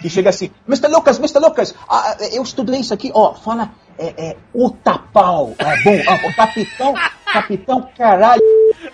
que 0.00 0.08
chega 0.08 0.30
assim, 0.30 0.52
Mr. 0.68 0.86
Lucas, 0.86 1.18
Mr. 1.18 1.40
Lucas, 1.40 1.74
ah, 1.88 2.16
eu 2.32 2.44
estudei 2.44 2.78
isso 2.78 2.94
aqui, 2.94 3.10
ó, 3.12 3.34
fala 3.34 3.72
é, 3.98 4.14
é, 4.16 4.36
o 4.52 4.70
tapau, 4.70 5.54
é 5.58 5.82
bom, 5.82 6.00
ah, 6.08 6.28
o 6.28 6.36
capitão, 6.36 6.94
capitão, 7.32 7.88
caralho, 7.98 8.42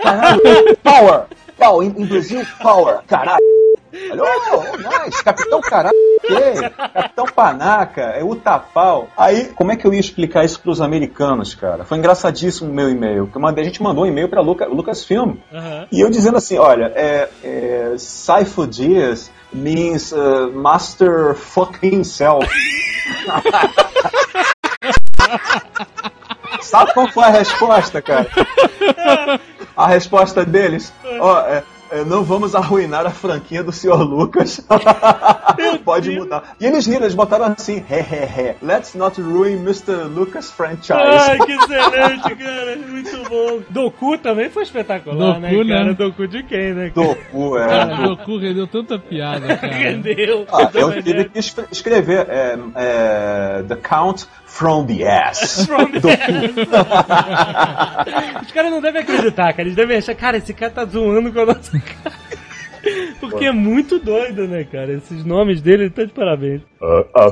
caralho, 0.02 0.40
power, 0.82 1.24
power, 1.58 1.86
em, 1.86 2.02
em 2.02 2.06
Brasil, 2.06 2.46
power, 2.62 3.00
caralho. 3.06 3.59
Olha, 3.92 4.22
oh, 4.22 4.56
oh, 4.56 4.76
nice, 5.04 5.22
Capitão 5.24 5.60
Caralho. 5.60 5.94
Capitão 6.94 7.26
Panaca, 7.26 8.02
é 8.02 8.22
o 8.22 8.36
Tapau. 8.36 9.08
Aí, 9.16 9.46
como 9.54 9.72
é 9.72 9.76
que 9.76 9.84
eu 9.86 9.92
ia 9.92 9.98
explicar 10.00 10.44
isso 10.44 10.60
pros 10.60 10.80
americanos, 10.80 11.54
cara? 11.54 11.84
Foi 11.84 11.98
engraçadíssimo 11.98 12.70
o 12.70 12.74
meu 12.74 12.88
e-mail. 12.88 13.26
que 13.26 13.36
eu 13.36 13.40
mandei- 13.42 13.64
A 13.64 13.66
gente 13.66 13.82
mandou 13.82 14.04
um 14.04 14.06
e-mail 14.06 14.28
pra 14.28 14.40
Luca, 14.40 14.66
Lucasfilm. 14.66 15.34
E 15.90 16.00
eu 16.00 16.10
dizendo 16.10 16.36
assim, 16.36 16.58
olha, 16.58 16.92
é, 16.94 17.28
é, 17.42 17.94
Saifu 17.98 18.66
Dias 18.66 19.30
means 19.52 20.12
uh, 20.12 20.50
master 20.54 21.34
fucking 21.34 22.04
self. 22.04 22.46
Sabe 26.60 26.92
qual 26.94 27.08
foi 27.10 27.24
a 27.24 27.30
resposta, 27.30 28.00
cara? 28.02 28.26
A 29.76 29.86
resposta 29.86 30.44
deles, 30.44 30.92
ó, 31.20 31.40
é, 31.40 31.62
é, 31.90 32.04
não 32.04 32.22
vamos 32.22 32.54
arruinar 32.54 33.06
a 33.06 33.10
franquia 33.10 33.62
do 33.62 33.72
Sr. 33.72 34.02
Lucas. 34.02 34.60
Pode 35.84 36.10
mudar. 36.10 36.54
E 36.60 36.66
eles 36.66 36.86
riram, 36.86 37.02
eles 37.02 37.14
botaram 37.14 37.46
assim, 37.46 37.76
he, 37.90 37.94
he, 37.96 38.24
he. 38.24 38.54
Let's 38.62 38.94
not 38.94 39.20
ruin 39.20 39.54
Mr. 39.62 40.04
Lucas 40.04 40.50
franchise. 40.50 40.92
Ai, 40.92 41.38
que 41.38 41.52
excelente, 41.52 42.34
cara. 42.36 42.76
Muito 42.76 43.28
bom. 43.28 43.60
Doku 43.68 44.18
também 44.18 44.48
foi 44.50 44.62
espetacular, 44.62 45.34
Doku, 45.34 45.40
né, 45.64 45.74
cara? 45.74 45.84
né? 45.84 45.94
Doku 45.94 46.28
de 46.28 46.42
quem, 46.44 46.72
né? 46.74 46.90
Doku, 46.94 47.58
é. 47.58 47.66
Cara, 47.66 47.94
o 47.94 48.16
Goku 48.16 48.38
rendeu 48.38 48.66
tanta 48.66 48.98
piada, 48.98 49.56
cara. 49.58 49.72
Rendeu. 49.72 50.46
Ah, 50.52 50.70
eu 50.74 50.88
merda. 50.88 51.02
tive 51.02 51.24
que 51.28 51.38
es- 51.38 51.56
escrever 51.70 52.26
é, 52.28 52.58
é, 52.76 53.62
The 53.68 53.76
Count 53.76 54.26
from 54.50 54.86
the 54.86 55.06
Ass. 55.06 55.64
From 55.66 55.92
the 55.92 56.00
Os 58.42 58.52
caras 58.52 58.70
não 58.70 58.82
devem 58.82 59.02
acreditar, 59.02 59.52
cara. 59.52 59.62
Eles 59.62 59.76
devem 59.76 59.96
achar, 59.96 60.14
cara, 60.14 60.36
esse 60.36 60.52
cara 60.52 60.72
tá 60.72 60.84
zoando 60.84 61.32
com 61.32 61.40
a 61.40 61.46
nossa 61.46 61.78
cara. 61.78 62.14
Porque 63.20 63.44
é 63.44 63.52
muito 63.52 63.98
doido, 63.98 64.46
né, 64.48 64.64
cara? 64.64 64.92
Esses 64.92 65.24
nomes 65.24 65.60
dele 65.60 65.86
estão 65.86 66.04
de 66.06 66.12
parabéns. 66.12 66.62
Ah, 66.82 67.04
ah. 67.14 67.30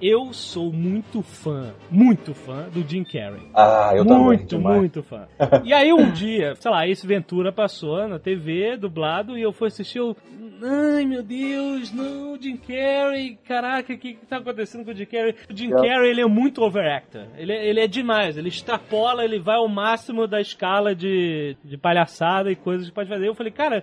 Eu 0.00 0.32
sou 0.32 0.72
muito 0.72 1.22
fã, 1.22 1.72
muito 1.90 2.32
fã 2.34 2.66
do 2.72 2.82
Jim 2.88 3.04
Carrey. 3.04 3.42
Ah, 3.54 3.92
eu 3.94 4.04
também. 4.04 4.22
muito, 4.24 4.56
demais. 4.56 4.78
muito 4.78 5.02
fã. 5.02 5.26
E 5.64 5.72
aí 5.72 5.92
um 5.92 6.10
dia, 6.10 6.54
sei 6.56 6.70
lá, 6.70 6.86
esse 6.88 7.06
Ventura 7.06 7.52
passou 7.52 8.06
na 8.08 8.18
TV, 8.18 8.76
dublado, 8.76 9.36
e 9.38 9.42
eu 9.42 9.52
fui 9.52 9.68
assistir 9.68 10.00
o. 10.00 10.16
Ai 10.62 11.04
meu 11.04 11.22
Deus, 11.22 11.92
não, 11.92 12.40
Jim 12.40 12.56
Carrey, 12.56 13.36
caraca, 13.46 13.92
o 13.92 13.98
que, 13.98 14.14
que 14.14 14.26
tá 14.26 14.38
acontecendo 14.38 14.84
com 14.84 14.92
o 14.92 14.94
Jim 14.94 15.04
Carrey? 15.04 15.34
O 15.50 15.54
Jim 15.54 15.64
Yeah. 15.68 15.88
Carrey, 15.88 16.10
ele 16.10 16.20
é 16.20 16.26
muito 16.26 16.62
overactor. 16.62 17.22
Ele, 17.36 17.52
é- 17.52 17.66
ele 17.68 17.80
é 17.80 17.86
demais, 17.86 18.36
ele 18.38 18.48
extrapola, 18.48 19.24
ele 19.24 19.38
vai 19.38 19.56
ao 19.56 19.68
máximo 19.68 20.26
da 20.26 20.40
escala 20.40 20.94
de, 20.94 21.56
de 21.64 21.76
palhaçada 21.76 22.50
e 22.50 22.56
coisas 22.56 22.88
que 22.88 22.94
pode 22.94 23.08
fazer. 23.08 23.26
Eu 23.28 23.33
falei, 23.34 23.52
cara, 23.52 23.82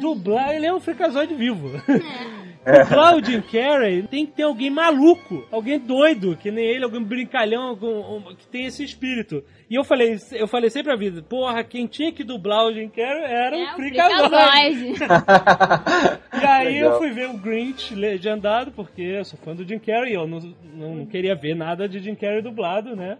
dublar, 0.00 0.54
ele 0.54 0.66
é 0.66 0.72
um 0.74 0.80
fricazoide 0.80 1.34
vivo. 1.34 1.70
Dublar 2.66 3.14
o 3.16 3.24
Jim 3.24 3.40
Carrey 3.40 4.02
tem 4.02 4.26
que 4.26 4.32
ter 4.32 4.42
alguém 4.42 4.68
maluco, 4.70 5.46
alguém 5.52 5.78
doido, 5.78 6.36
que 6.36 6.50
nem 6.50 6.64
ele, 6.64 6.84
alguém 6.84 7.02
brincalhão, 7.02 7.62
algum- 7.62 8.16
um- 8.16 8.34
que 8.34 8.46
tem 8.48 8.66
esse 8.66 8.82
espírito. 8.82 9.44
E 9.70 9.74
eu 9.76 9.84
falei, 9.84 10.18
eu 10.32 10.48
falei 10.48 10.68
sempre 10.70 10.92
a 10.92 10.96
vida, 10.96 11.22
porra, 11.22 11.62
quem 11.64 11.86
tinha 11.86 12.10
que 12.12 12.24
dublar 12.24 12.64
o 12.66 12.72
Jim 12.74 12.88
Carrey 12.88 13.24
era 13.24 13.56
É 13.56 13.72
o. 13.72 13.76
Fricazoide. 13.76 14.94
E 16.42 16.44
aí 16.44 16.74
Legal. 16.74 16.92
eu 16.92 16.98
fui 16.98 17.10
ver 17.10 17.28
o 17.30 17.38
Grinch 17.38 17.94
legendado, 17.94 18.70
porque 18.72 19.00
eu 19.02 19.24
sou 19.24 19.38
fã 19.38 19.54
do 19.54 19.66
Jim 19.66 19.78
Carrey, 19.78 20.14
eu 20.14 20.26
não, 20.26 20.38
não, 20.74 21.06
queria 21.06 21.34
ver 21.34 21.54
nada 21.54 21.88
de 21.88 21.98
Jim 21.98 22.14
Carrey 22.14 22.42
dublado, 22.42 22.94
né? 22.94 23.16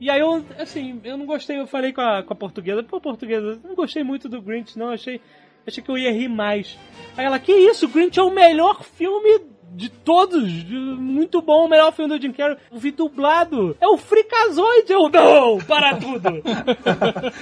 E 0.00 0.10
aí 0.10 0.18
eu, 0.20 0.44
assim, 0.58 1.00
eu 1.04 1.16
não 1.16 1.26
gostei, 1.26 1.58
eu 1.58 1.66
falei 1.66 1.92
com 1.92 2.00
a, 2.00 2.22
com 2.22 2.32
a 2.32 2.36
portuguesa, 2.36 2.82
pô, 2.82 3.00
portuguesa, 3.00 3.60
não 3.62 3.74
gostei 3.74 4.02
muito 4.02 4.28
do 4.28 4.40
Grinch, 4.42 4.76
não, 4.78 4.88
achei, 4.88 5.20
achei 5.66 5.82
que 5.82 5.90
eu 5.90 5.98
ia 5.98 6.12
rir 6.12 6.28
mais. 6.28 6.78
Aí 7.16 7.24
ela, 7.24 7.38
que 7.38 7.52
isso, 7.52 7.88
Grinch 7.88 8.18
é 8.18 8.22
o 8.22 8.30
melhor 8.30 8.82
filme 8.82 9.40
de 9.74 9.88
todos, 9.88 10.46
de- 10.50 10.74
muito 10.76 11.40
bom, 11.40 11.64
o 11.66 11.68
melhor 11.68 11.92
filme 11.92 12.16
do 12.16 12.20
Jim 12.20 12.32
Carrey. 12.32 12.56
Eu 12.70 12.78
vi 12.78 12.90
dublado, 12.90 13.76
é 13.80 13.86
o 13.88 13.96
Fricazoide, 13.96 14.92
eu 14.92 15.08
não, 15.08 15.58
para 15.58 15.96
tudo. 15.96 16.28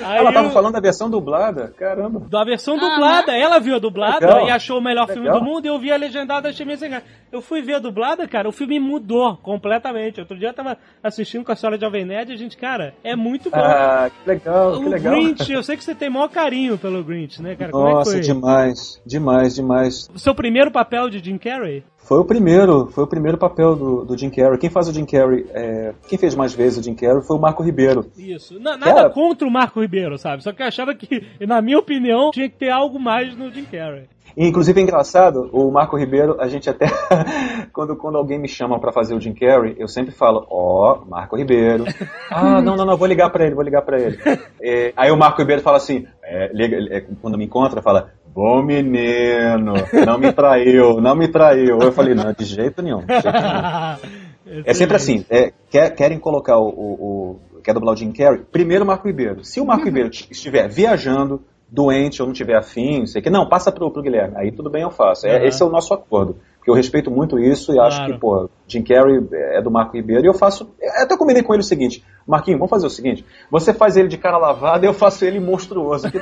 Aí 0.05 0.19
Ela 0.19 0.33
tava 0.33 0.49
eu- 0.49 0.53
falando 0.53 0.75
da 0.75 0.81
versão 0.81 1.11
dublada? 1.11 1.73
Caramba. 1.77 2.21
da 2.29 2.45
versão 2.45 2.77
dublada. 2.79 3.37
Ela 3.37 3.59
viu 3.59 3.75
a 3.75 3.79
dublada 3.79 4.27
Legal. 4.27 4.47
e 4.47 4.51
achou 4.51 4.79
o 4.79 4.83
melhor 4.83 5.07
filme 5.09 5.25
Legal. 5.27 5.41
do 5.41 5.45
mundo. 5.45 5.65
E 5.65 5.69
eu 5.69 5.79
vi 5.79 5.91
a 5.91 5.97
legendada 5.97 6.49
achei 6.49 6.65
meio 6.65 6.79
sem 6.79 6.91
graça. 6.91 7.05
Eu 7.33 7.41
fui 7.41 7.63
ver 7.63 7.75
a 7.75 7.79
dublada, 7.79 8.27
cara, 8.27 8.49
o 8.49 8.53
filme 8.53 8.79
mudou 8.81 9.37
completamente. 9.37 10.21
Outro 10.21 10.37
dia 10.39 10.49
eu 10.49 10.55
tava 10.55 10.77
assistindo 11.03 11.45
com 11.45 11.53
a 11.53 11.57
senhora 11.57 11.79
Jovem 11.79 12.05
Nerd 12.05 12.31
e 12.31 12.35
a 12.35 12.39
gente, 12.39 12.57
cara, 12.57 12.95
é 13.05 13.15
muito 13.15 13.51
bom. 13.51 13.57
Ah, 13.57 14.11
que 14.11 14.29
legal, 14.29 14.73
que 14.79 14.85
o 14.85 14.89
legal. 14.89 15.15
Grinch, 15.15 15.53
eu 15.53 15.63
sei 15.63 15.77
que 15.77 15.85
você 15.85 15.95
tem 15.95 16.11
maior 16.11 16.29
carinho 16.29 16.77
pelo 16.79 17.03
Grinch, 17.05 17.41
né, 17.41 17.55
cara? 17.57 17.71
Como 17.71 17.87
é 17.87 17.91
que 17.91 17.95
Nossa, 17.97 18.11
foi? 18.13 18.21
demais, 18.21 19.01
demais, 19.07 19.55
demais. 19.55 20.09
O 20.15 20.19
seu 20.19 20.35
primeiro 20.35 20.71
papel 20.71 21.09
de 21.09 21.19
Jim 21.21 21.39
Carrey? 21.39 21.85
Foi 22.03 22.19
o 22.19 22.25
primeiro, 22.25 22.87
foi 22.89 23.05
o 23.05 23.07
primeiro 23.07 23.39
papel 23.39 23.77
do, 23.77 24.05
do 24.05 24.19
Jim 24.19 24.31
Carrey. 24.31 24.59
Quem 24.59 24.69
faz 24.69 24.89
o 24.89 24.93
Jim 24.93 25.05
Carrey, 25.07 25.47
é, 25.55 25.93
quem 26.09 26.19
fez 26.19 26.35
mais 26.35 26.53
vezes 26.53 26.79
o 26.79 26.83
Jim 26.83 26.95
Carrey 26.95 27.23
foi 27.23 27.37
o 27.37 27.41
Marco 27.41 27.63
Ribeiro. 27.63 28.05
Isso. 28.19 28.59
Na- 28.59 28.77
nada 28.77 28.95
Cara- 28.95 29.11
contra 29.11 29.47
o 29.47 29.51
Marco 29.51 29.81
Ribeiro, 29.81 30.19
sabe? 30.19 30.43
Só 30.43 30.53
que 30.53 30.61
eu 30.61 30.67
achava 30.67 30.93
que, 30.95 31.25
na 31.47 31.63
minha 31.63 31.79
opinião, 31.79 32.31
tinha 32.33 32.49
que 32.49 32.57
ter 32.57 32.71
algo 32.71 32.99
mais 32.99 33.37
no 33.37 33.51
Jim 33.53 33.65
Carrey. 33.65 34.09
Inclusive 34.37 34.81
é 34.81 34.83
engraçado, 34.85 35.51
o 35.53 35.71
Marco 35.73 35.97
Ribeiro, 35.97 36.37
a 36.41 36.47
gente 36.49 36.71
até 36.71 36.87
quando, 37.73 37.97
quando 37.97 38.17
alguém 38.17 38.39
me 38.39 38.47
chama 38.49 38.79
pra 38.81 38.93
fazer 38.93 39.15
o 39.15 39.21
Jim 39.21 39.33
Carrey, 39.35 39.75
eu 39.79 39.89
sempre 39.89 40.13
falo, 40.13 40.47
ó, 40.51 41.01
Marco 41.09 41.37
Ribeiro. 41.37 41.85
Ah, 42.33 42.63
não, 42.63 42.77
não, 42.77 42.85
não, 42.85 42.97
vou 42.97 43.09
ligar 43.09 43.29
pra 43.31 43.45
ele, 43.45 43.57
vou 43.57 43.65
ligar 43.65 43.83
pra 43.83 43.99
ele. 44.01 44.17
É, 44.63 44.93
aí 44.97 45.11
o 45.11 45.17
Marco 45.17 45.41
Ribeiro 45.41 45.63
fala 45.63 45.79
assim, 45.79 46.07
é, 46.23 46.51
liga- 46.53 46.77
é, 46.95 47.01
quando 47.21 47.37
me 47.39 47.45
encontra, 47.45 47.83
fala, 47.83 48.11
Bom 48.33 48.63
menino, 48.63 49.75
não 50.07 50.19
me 50.19 50.33
traiu, 50.33 51.01
não 51.01 51.15
me 51.17 51.29
traiu. 51.29 51.79
Eu 51.81 51.93
falei, 51.93 52.15
não, 52.15 52.33
de 52.33 52.45
jeito 52.45 52.81
nenhum. 52.83 53.01
de 53.05 53.13
jeito 53.13 53.33
nenhum. 53.33 54.31
É 54.65 54.75
sempre 54.75 54.97
assim, 54.97 55.25
é, 55.31 55.53
quer- 55.71 55.91
querem 55.95 56.19
colocar 56.19 56.59
o, 56.59 56.67
o, 56.69 57.39
o- 57.55 57.61
quer 57.63 57.73
dublar 57.73 57.95
o 57.95 57.97
Jim 57.97 58.11
Carrey, 58.11 58.41
primeiro 58.51 58.83
o 58.83 58.87
Marco 58.87 59.07
Ribeiro. 59.07 59.45
Se 59.45 59.61
o 59.61 59.65
Marco 59.67 59.85
Ribeiro 59.85 60.11
t- 60.11 60.27
estiver 60.29 60.69
viajando, 60.69 61.41
doente 61.71 62.21
ou 62.21 62.27
não 62.27 62.33
tiver 62.35 62.57
afim, 62.57 63.01
não 63.01 63.07
sei 63.07 63.21
o 63.21 63.23
que, 63.23 63.31
não, 63.31 63.49
passa 63.49 63.71
pro, 63.71 63.89
pro 63.93 64.03
Guilherme. 64.03 64.35
Aí 64.37 64.51
tudo 64.51 64.69
bem, 64.69 64.83
eu 64.83 64.91
faço. 64.91 65.25
É, 65.29 65.37
Aham. 65.37 65.45
Esse 65.47 65.63
é 65.63 65.67
o 65.67 65.71
nosso 65.71 65.95
acordo. 65.95 66.39
Eu 66.71 66.75
respeito 66.77 67.11
muito 67.11 67.39
isso 67.39 67.73
e 67.73 67.79
acho 67.81 67.99
Claro. 67.99 68.13
que, 68.15 68.19
pô, 68.21 68.51
Jim 68.67 68.83
Carrey 68.83 69.21
é 69.33 69.61
do 69.63 69.71
Marco 69.71 69.97
Ribeiro 69.97 70.25
e 70.25 70.29
eu 70.29 70.35
faço. 70.35 70.71
eu 70.81 71.03
Até 71.05 71.17
combinei 71.17 71.43
com 71.43 71.53
ele 71.53 71.61
o 71.63 71.65
seguinte: 71.65 72.05
Marquinhos, 72.27 72.59
vamos 72.59 72.71
fazer 72.71 72.87
o 72.87 72.91
seguinte: 72.91 73.25
você 73.51 73.75
faz 73.75 73.97
ele 73.97 74.09
de 74.09 74.17
cara 74.17 74.39
lavada 74.39 74.85
e 74.85 74.89
eu 74.89 74.95
faço 74.95 75.25
ele 75.25 75.41
monstruoso. 75.41 76.09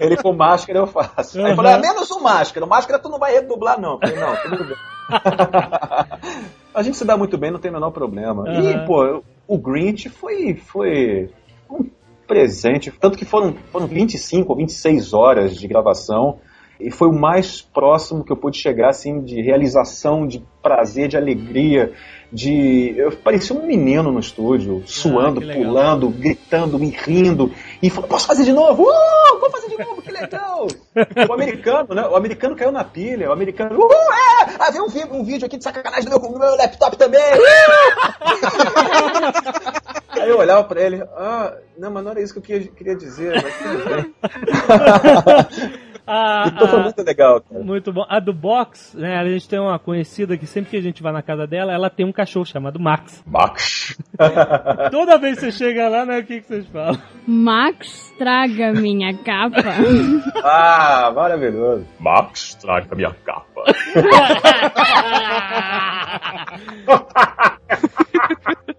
Ele 0.00 0.16
com 0.16 0.32
máscara 0.32 0.78
eu 0.78 0.86
faço. 0.86 1.38
Aí 1.38 1.50
eu 1.52 1.56
falei: 1.56 1.72
ah, 1.72 1.78
menos 1.78 2.10
o 2.10 2.20
máscara. 2.20 2.66
O 2.66 2.68
máscara 2.68 2.98
tu 3.00 3.08
não 3.08 3.18
vai 3.18 3.32
redublar, 3.32 3.80
não. 3.80 3.94
Eu 3.94 3.98
falei: 4.00 4.16
não, 4.20 4.36
tudo 4.36 4.64
bem. 4.64 4.76
A 6.74 6.82
gente 6.82 6.96
se 6.96 7.04
dá 7.06 7.16
muito 7.16 7.38
bem, 7.38 7.50
não 7.50 7.58
tem 7.58 7.70
o 7.70 7.74
menor 7.74 7.90
problema. 7.90 8.42
Aham. 8.46 8.70
E, 8.70 8.86
pô, 8.86 9.22
o 9.48 9.58
Grinch 9.58 10.10
foi, 10.10 10.54
foi 10.56 11.30
um 11.70 11.88
presente. 12.26 12.90
Tanto 12.90 13.16
que 13.16 13.24
foram, 13.24 13.54
foram 13.72 13.86
25 13.86 14.50
ou 14.50 14.56
26 14.58 15.14
horas 15.14 15.56
de 15.56 15.66
gravação. 15.66 16.38
E 16.78 16.90
foi 16.90 17.08
o 17.08 17.12
mais 17.12 17.62
próximo 17.62 18.24
que 18.24 18.32
eu 18.32 18.36
pude 18.36 18.58
chegar, 18.58 18.90
assim, 18.90 19.22
de 19.22 19.40
realização, 19.40 20.26
de 20.26 20.44
prazer, 20.62 21.08
de 21.08 21.16
alegria, 21.16 21.92
de... 22.30 22.94
Eu 22.96 23.12
parecia 23.12 23.56
um 23.56 23.66
menino 23.66 24.12
no 24.12 24.20
estúdio, 24.20 24.82
suando, 24.84 25.38
Ah, 25.38 25.42
que 25.42 25.46
legal. 25.46 25.64
pulando, 25.64 26.10
gritando, 26.10 26.78
me 26.78 26.90
rindo. 26.90 27.50
E 27.82 27.88
falou, 27.88 28.08
posso 28.08 28.26
fazer 28.26 28.44
de 28.44 28.52
novo? 28.52 28.82
Uh, 28.82 29.40
vou 29.40 29.50
fazer 29.50 29.68
de 29.68 29.78
novo, 29.78 30.02
que 30.02 30.10
legal! 30.10 30.66
o 31.28 31.32
americano, 31.32 31.94
né? 31.94 32.06
O 32.08 32.16
americano 32.16 32.54
caiu 32.56 32.72
na 32.72 32.84
pilha, 32.84 33.30
o 33.30 33.32
americano... 33.32 33.80
Uh, 33.80 33.92
é! 34.12 34.56
Ah, 34.58 34.70
vi 34.70 34.80
um, 34.80 35.20
um 35.20 35.24
vídeo 35.24 35.46
aqui 35.46 35.56
de 35.56 35.64
sacanagem 35.64 36.10
do 36.10 36.20
meu, 36.20 36.38
meu 36.38 36.56
laptop 36.56 36.96
também! 36.96 37.20
Aí 40.08 40.30
eu 40.30 40.38
olhava 40.38 40.64
pra 40.64 40.80
ele, 40.82 41.02
ah, 41.16 41.54
não, 41.78 41.90
mas 41.90 42.02
não 42.02 42.10
era 42.10 42.20
isso 42.20 42.32
que 42.32 42.38
eu 42.38 42.42
queria, 42.42 42.68
queria 42.68 42.96
dizer, 42.96 43.42
mas 43.42 43.54
tudo 43.58 43.84
bem. 43.84 44.14
Ah, 46.06 46.44
Então 46.46 46.68
foi 46.68 46.78
ah, 46.78 46.82
muito 46.84 47.02
legal, 47.02 47.40
cara. 47.40 47.64
Muito 47.64 47.92
bom. 47.92 48.06
A 48.08 48.20
do 48.20 48.32
Box, 48.32 48.96
né? 48.96 49.18
A 49.18 49.24
gente 49.24 49.48
tem 49.48 49.58
uma 49.58 49.78
conhecida 49.78 50.36
que 50.36 50.46
sempre 50.46 50.70
que 50.70 50.76
a 50.76 50.82
gente 50.82 51.02
vai 51.02 51.12
na 51.12 51.22
casa 51.22 51.46
dela, 51.46 51.72
ela 51.72 51.90
tem 51.90 52.06
um 52.06 52.12
cachorro 52.12 52.46
chamado 52.46 52.78
Max. 52.78 53.24
Max. 53.26 53.98
Toda 54.90 55.18
vez 55.18 55.38
que 55.38 55.46
você 55.46 55.52
chega 55.52 55.88
lá, 55.88 56.06
né? 56.06 56.20
O 56.20 56.24
que, 56.24 56.40
que 56.40 56.46
vocês 56.46 56.66
falam? 56.68 57.00
Max 57.26 58.14
traga 58.18 58.72
minha 58.72 59.16
capa. 59.18 59.56
Ah, 60.42 61.12
maravilhoso. 61.14 61.86
Max, 61.98 62.54
traga 62.54 62.94
minha 62.94 63.12
capa. 63.24 63.64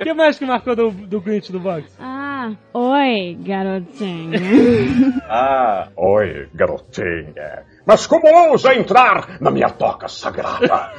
O 0.00 0.02
que 0.04 0.14
mais 0.14 0.38
que 0.38 0.46
marcou 0.46 0.74
do, 0.74 0.90
do 0.90 1.20
Grinch 1.20 1.52
do 1.52 1.60
Box? 1.60 1.84
Ah, 2.00 2.52
oi, 2.72 3.36
garotinho. 3.40 4.40
Ah, 5.32 5.88
Oi, 5.96 6.48
garotinha. 6.52 7.64
Mas 7.86 8.04
como 8.04 8.26
ousa 8.50 8.74
entrar 8.74 9.40
na 9.40 9.48
minha 9.48 9.70
toca 9.70 10.08
sagrada? 10.08 10.92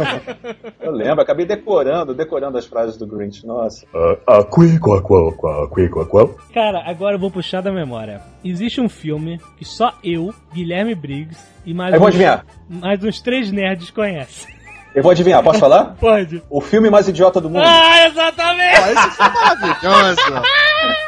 eu 0.80 0.90
lembro, 0.90 1.20
acabei 1.20 1.44
decorando, 1.44 2.14
decorando 2.14 2.56
as 2.56 2.64
frases 2.64 2.96
do 2.96 3.06
Grinch, 3.06 3.46
nossa. 3.46 3.86
Ah, 3.94 4.16
ah. 4.26 4.44
Cara, 6.54 6.82
agora 6.86 7.16
eu 7.16 7.18
vou 7.18 7.30
puxar 7.30 7.60
da 7.60 7.70
memória. 7.70 8.22
Existe 8.42 8.80
um 8.80 8.88
filme 8.88 9.38
que 9.58 9.66
só 9.66 9.92
eu, 10.02 10.32
Guilherme 10.54 10.94
Briggs 10.94 11.38
e 11.66 11.74
mais, 11.74 11.94
uns, 11.94 12.16
mais 12.68 13.04
uns 13.04 13.20
três 13.20 13.52
nerds 13.52 13.90
conhecem. 13.90 14.53
Eu 14.94 15.02
vou 15.02 15.10
adivinhar, 15.10 15.42
posso 15.42 15.58
falar? 15.58 15.96
Pode. 16.00 16.42
O 16.48 16.60
filme 16.60 16.88
mais 16.88 17.08
idiota 17.08 17.40
do 17.40 17.50
mundo. 17.50 17.64
Ah, 17.66 18.06
exatamente! 18.06 18.80
Esse 18.90 19.10
foi 19.10 19.26
maravilhoso. 19.28 20.20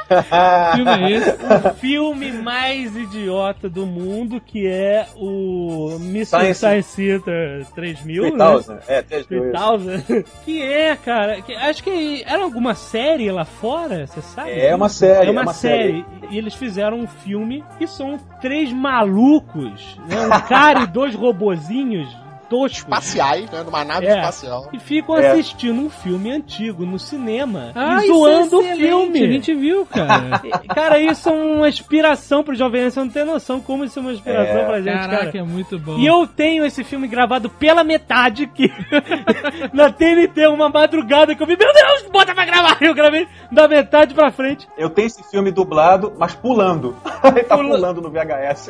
filme 0.75 0.91
é 0.91 1.11
esse? 1.13 1.31
o 1.31 1.75
filme 1.75 2.33
mais 2.33 2.97
idiota 2.97 3.69
do 3.69 3.87
mundo, 3.87 4.41
que 4.41 4.67
é 4.67 5.07
o 5.17 5.97
Mr. 6.01 6.27
Science- 6.27 6.55
Science, 6.61 6.97
Theater 6.97 7.67
3000, 7.75 8.23
né? 8.23 8.31
3000, 8.31 8.79
é, 8.89 9.03
3000, 9.03 9.53
3000, 9.53 10.25
que 10.45 10.63
é, 10.63 10.97
cara, 10.97 11.43
que, 11.43 11.55
acho 11.55 11.83
que 11.83 12.23
era 12.27 12.43
alguma 12.43 12.75
série 12.75 13.31
lá 13.31 13.45
fora, 13.45 14.07
você 14.07 14.21
sabe? 14.23 14.53
É 14.53 14.75
uma 14.75 14.89
série, 14.89 15.29
É 15.29 15.31
uma, 15.31 15.41
é 15.41 15.45
uma 15.45 15.53
série. 15.55 16.05
E 16.31 16.39
eles 16.39 16.55
fizeram 16.55 16.99
um 17.01 17.07
filme 17.07 17.65
que 17.79 17.87
são 17.87 18.19
três 18.41 18.73
malucos, 18.73 19.99
né? 20.09 20.27
Um 20.27 20.41
cara 20.49 20.81
e 20.83 20.87
dois 20.87 21.15
robozinhos 21.15 22.09
toscos. 22.49 22.79
Espaciais, 22.79 23.51
né? 23.51 23.63
Numa 23.63 23.85
nave 23.85 24.07
É. 24.07 24.19
espacial. 24.19 24.69
E 24.73 24.79
ficam 24.79 25.19
É. 25.19 25.29
assistindo 25.29 25.81
um 25.81 25.91
filme 25.91 26.31
antigo 26.31 26.85
no 26.87 26.99
cinema 26.99 27.73
Ah, 27.75 27.99
e 28.01 28.05
isso 28.05 28.15
zoando 28.15 28.63
é 28.63 28.73
o 28.75 28.77
filme. 28.77 29.25
A 29.25 29.27
gente 29.33 29.55
viu, 29.55 29.87
cara. 29.87 30.41
Cara, 30.75 30.99
isso 30.99 31.29
é 31.29 31.33
uma 31.33 31.69
inspiração 31.69 32.43
pro 32.45 32.55
Jovem 32.55 32.81
Nerd. 32.83 32.93
Você 32.95 33.01
não 33.01 33.09
tem 33.09 33.25
noção 33.25 33.61
como 33.61 33.85
isso 33.85 33.99
é 33.99 34.03
uma 34.03 34.13
inspiração 34.13 34.57
É. 34.59 34.65
pra 34.65 34.81
gente, 34.81 34.93
Caraca, 34.99 35.25
cara. 35.27 35.39
é 35.39 35.43
muito 35.43 35.79
bom. 35.79 35.99
E 35.99 36.07
eu 36.07 36.27
tenho 36.27 36.65
esse 36.65 36.85
filme 36.85 37.07
gravado 37.09 37.49
pela 37.51 37.83
metade 37.85 38.47
que 38.47 38.71
na 39.73 39.91
TNT, 39.91 40.47
uma 40.49 40.69
madrugada 40.69 41.35
que 41.35 41.43
eu 41.43 41.47
vi, 41.47 41.57
meu 41.57 41.73
Deus, 41.73 42.03
bota 42.13 42.35
pra 42.35 42.45
gravar! 42.45 42.77
Eu 42.81 42.95
gravei 42.95 43.27
da 43.51 43.67
metade 43.69 44.15
pra 44.15 44.31
frente. 44.31 44.67
Eu 44.77 44.91
tenho 44.91 45.07
esse 45.07 45.23
filme 45.31 45.51
dublado, 45.51 46.13
mas 46.19 46.35
pulando. 46.35 46.97
Ele 47.25 47.43
tá 47.45 47.57
Pula- 47.57 47.71
pulando 47.71 48.01
no 48.03 48.11
VHS. 48.11 48.69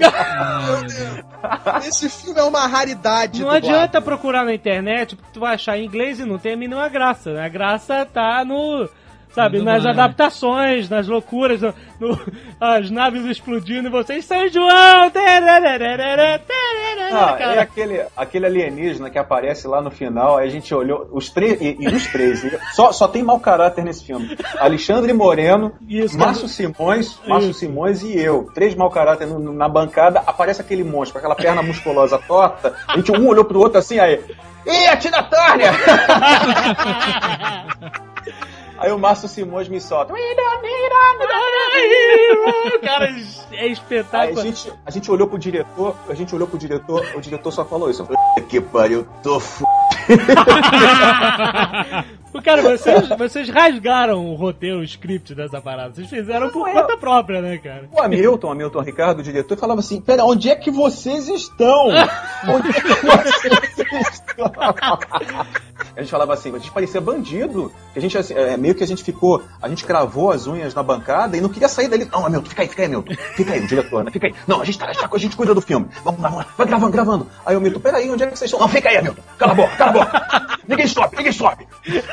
Esse 1.86 2.08
filme 2.08 2.38
é 2.40 2.44
uma 2.44 2.66
raridade. 2.66 3.42
Não. 3.42 3.50
Adianta 3.70 4.00
procurar 4.00 4.44
na 4.44 4.54
internet, 4.54 5.16
porque 5.16 5.30
tu 5.32 5.40
vai 5.40 5.54
achar 5.54 5.78
em 5.78 5.84
inglês 5.84 6.20
e 6.20 6.24
não 6.24 6.38
tem 6.38 6.54
a 6.54 6.56
mínima 6.56 6.88
graça. 6.88 7.32
né? 7.32 7.44
A 7.44 7.48
graça 7.48 8.04
tá 8.06 8.44
no. 8.44 8.88
Sabe, 9.36 9.60
nas 9.60 9.84
adaptações, 9.84 10.88
nas 10.88 11.06
loucuras, 11.06 11.60
no, 11.60 11.74
no- 12.00 12.18
as 12.58 12.90
naves 12.90 13.22
explodindo 13.26 13.88
e 13.88 13.90
vocês 13.90 14.24
São 14.24 14.48
João! 14.48 14.66
Ah, 17.12 17.36
é 17.38 17.58
aquele, 17.60 18.02
aquele 18.16 18.46
alienígena 18.46 19.10
que 19.10 19.18
aparece 19.18 19.68
lá 19.68 19.82
no 19.82 19.90
final, 19.90 20.38
aí 20.38 20.48
a 20.48 20.50
gente 20.50 20.74
olhou, 20.74 21.06
os 21.12 21.28
três, 21.28 21.60
e, 21.60 21.76
e 21.78 21.86
os 21.86 22.06
três, 22.06 22.42
só, 22.72 22.92
só 22.92 23.06
tem 23.06 23.22
mau 23.22 23.38
caráter 23.38 23.84
nesse 23.84 24.06
filme. 24.06 24.38
Alexandre 24.58 25.12
Moreno, 25.12 25.72
Isso, 25.86 26.18
Márcio 26.18 26.48
Simões, 26.48 27.18
Márcio 27.28 27.50
Isso. 27.50 27.60
Simões 27.60 28.02
e 28.02 28.18
eu. 28.18 28.50
Três 28.54 28.74
mau 28.74 28.88
caráter 28.90 29.26
no- 29.26 29.52
na 29.52 29.68
bancada, 29.68 30.22
aparece 30.26 30.62
aquele 30.62 30.82
monstro 30.82 31.12
com 31.12 31.18
aquela 31.18 31.34
perna 31.34 31.62
musculosa 31.62 32.18
torta, 32.26 32.74
a 32.88 32.96
gente 32.96 33.12
um 33.12 33.28
olhou 33.28 33.44
pro 33.44 33.58
outro 33.60 33.78
assim, 33.78 33.98
aí, 33.98 34.18
Ih, 34.66 34.86
a 34.88 34.96
Tina 34.96 35.22
Turner! 35.30 35.74
Aí 38.78 38.92
o 38.92 38.98
Márcio 38.98 39.28
Simões 39.28 39.68
me 39.68 39.80
solta. 39.80 40.12
Cara, 42.82 43.08
é 43.52 43.58
Aí 43.58 43.68
a 43.68 43.72
espetáculo. 43.72 44.42
gente, 44.42 44.72
a 44.84 44.90
gente 44.90 45.10
olhou 45.10 45.26
pro 45.26 45.38
diretor, 45.38 45.96
a 46.08 46.14
gente 46.14 46.34
olhou 46.34 46.46
pro 46.46 46.58
diretor, 46.58 47.04
o 47.14 47.20
diretor 47.20 47.50
só 47.50 47.64
falou 47.64 47.90
isso. 47.90 48.06
Que 48.48 48.60
pariu, 48.60 49.06
tô 49.22 49.40
f... 49.40 49.64
Cara, 52.44 52.62
vocês, 52.62 53.08
vocês 53.08 53.48
rasgaram 53.48 54.26
o 54.26 54.34
roteiro, 54.34 54.80
o 54.80 54.84
script 54.84 55.34
dessa 55.34 55.60
parada. 55.60 55.94
Vocês 55.94 56.08
fizeram 56.08 56.50
por 56.50 56.70
conta 56.70 56.96
própria, 56.98 57.40
né, 57.40 57.58
cara? 57.58 57.88
O 57.90 58.00
Hamilton, 58.00 58.52
Hamilton 58.52 58.80
Ricardo, 58.82 59.20
o 59.20 59.22
diretor, 59.22 59.56
falava 59.56 59.80
assim: 59.80 60.00
Pera, 60.00 60.24
onde 60.24 60.50
é 60.50 60.54
que 60.54 60.70
vocês 60.70 61.28
estão? 61.28 61.88
Onde 62.46 62.68
é 62.68 62.72
que 62.72 63.06
vocês 63.06 64.12
estão? 64.12 64.52
A 65.96 66.00
gente 66.00 66.10
falava 66.10 66.34
assim, 66.34 66.54
a 66.54 66.58
gente 66.58 66.70
parecia 66.70 67.00
bandido. 67.00 67.72
A 67.94 68.00
gente, 68.00 68.18
assim, 68.18 68.34
é, 68.34 68.56
meio 68.56 68.74
que 68.74 68.84
a 68.84 68.86
gente 68.86 69.02
ficou, 69.02 69.42
a 69.62 69.68
gente 69.68 69.84
cravou 69.84 70.30
as 70.30 70.46
unhas 70.46 70.74
na 70.74 70.82
bancada 70.82 71.36
e 71.36 71.40
não 71.40 71.48
queria 71.48 71.68
sair 71.68 71.88
dali. 71.88 72.04
Não, 72.12 72.26
Hamilton, 72.26 72.50
fica 72.50 72.62
aí, 72.62 72.68
fica 72.68 72.82
aí, 72.82 72.86
Hamilton. 72.86 73.14
Fica 73.34 73.52
aí, 73.54 73.60
o 73.60 73.66
diretor, 73.66 74.04
né? 74.04 74.10
Fica 74.10 74.26
aí. 74.26 74.34
Não, 74.46 74.60
a 74.60 74.64
gente, 74.64 74.78
tá, 74.78 74.84
a 74.86 74.92
gente, 74.92 75.00
tá- 75.00 75.08
a 75.12 75.18
gente 75.18 75.36
cuida 75.36 75.54
do 75.54 75.60
filme. 75.62 75.88
Vamos 76.04 76.20
lá, 76.20 76.28
vamos 76.28 76.44
lá. 76.44 76.52
Vai 76.56 76.66
gravando, 76.66 76.92
gravando. 76.92 77.26
Aí 77.46 77.54
o 77.54 77.58
Hamilton, 77.58 77.80
peraí, 77.80 78.10
onde 78.10 78.22
é 78.22 78.26
que 78.26 78.36
vocês 78.38 78.50
estão? 78.50 78.60
Não, 78.60 78.68
fica 78.68 78.90
aí, 78.90 78.98
Hamilton. 78.98 79.22
Cala 79.38 79.52
a 79.52 79.54
boca, 79.54 79.76
cala 79.76 79.90
a 79.90 79.94
boca. 79.94 80.58
Ninguém 80.68 80.86
sobe, 80.88 81.16
ninguém 81.16 81.32
sobe. 81.32 81.66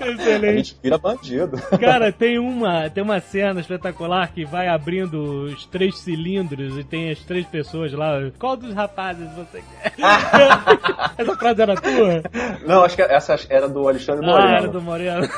A 0.00 0.06
Excelente. 0.08 0.56
gente 0.56 0.76
vira 0.82 0.98
bandido. 0.98 1.58
Cara, 1.80 2.12
tem 2.12 2.38
uma, 2.38 2.88
tem 2.90 3.02
uma 3.02 3.20
cena 3.20 3.60
espetacular 3.60 4.28
que 4.28 4.44
vai 4.44 4.68
abrindo 4.68 5.44
os 5.44 5.66
três 5.66 5.98
cilindros 5.98 6.78
e 6.78 6.84
tem 6.84 7.10
as 7.10 7.18
três 7.20 7.46
pessoas 7.46 7.92
lá. 7.92 8.30
Qual 8.38 8.56
dos 8.56 8.74
rapazes 8.74 9.28
você 9.34 9.62
quer? 9.62 9.94
Essa 11.18 11.36
frase 11.36 11.62
era 11.62 11.76
tua? 11.96 12.22
Não, 12.66 12.84
acho 12.84 12.96
que 12.96 13.02
essa 13.02 13.36
era 13.48 13.68
do 13.68 13.88
Alexandre 13.88 14.24
Moreno. 14.26 14.48
Ah, 14.48 14.56
era 14.56 14.68
do 14.68 14.80
Moreno. 14.80 15.28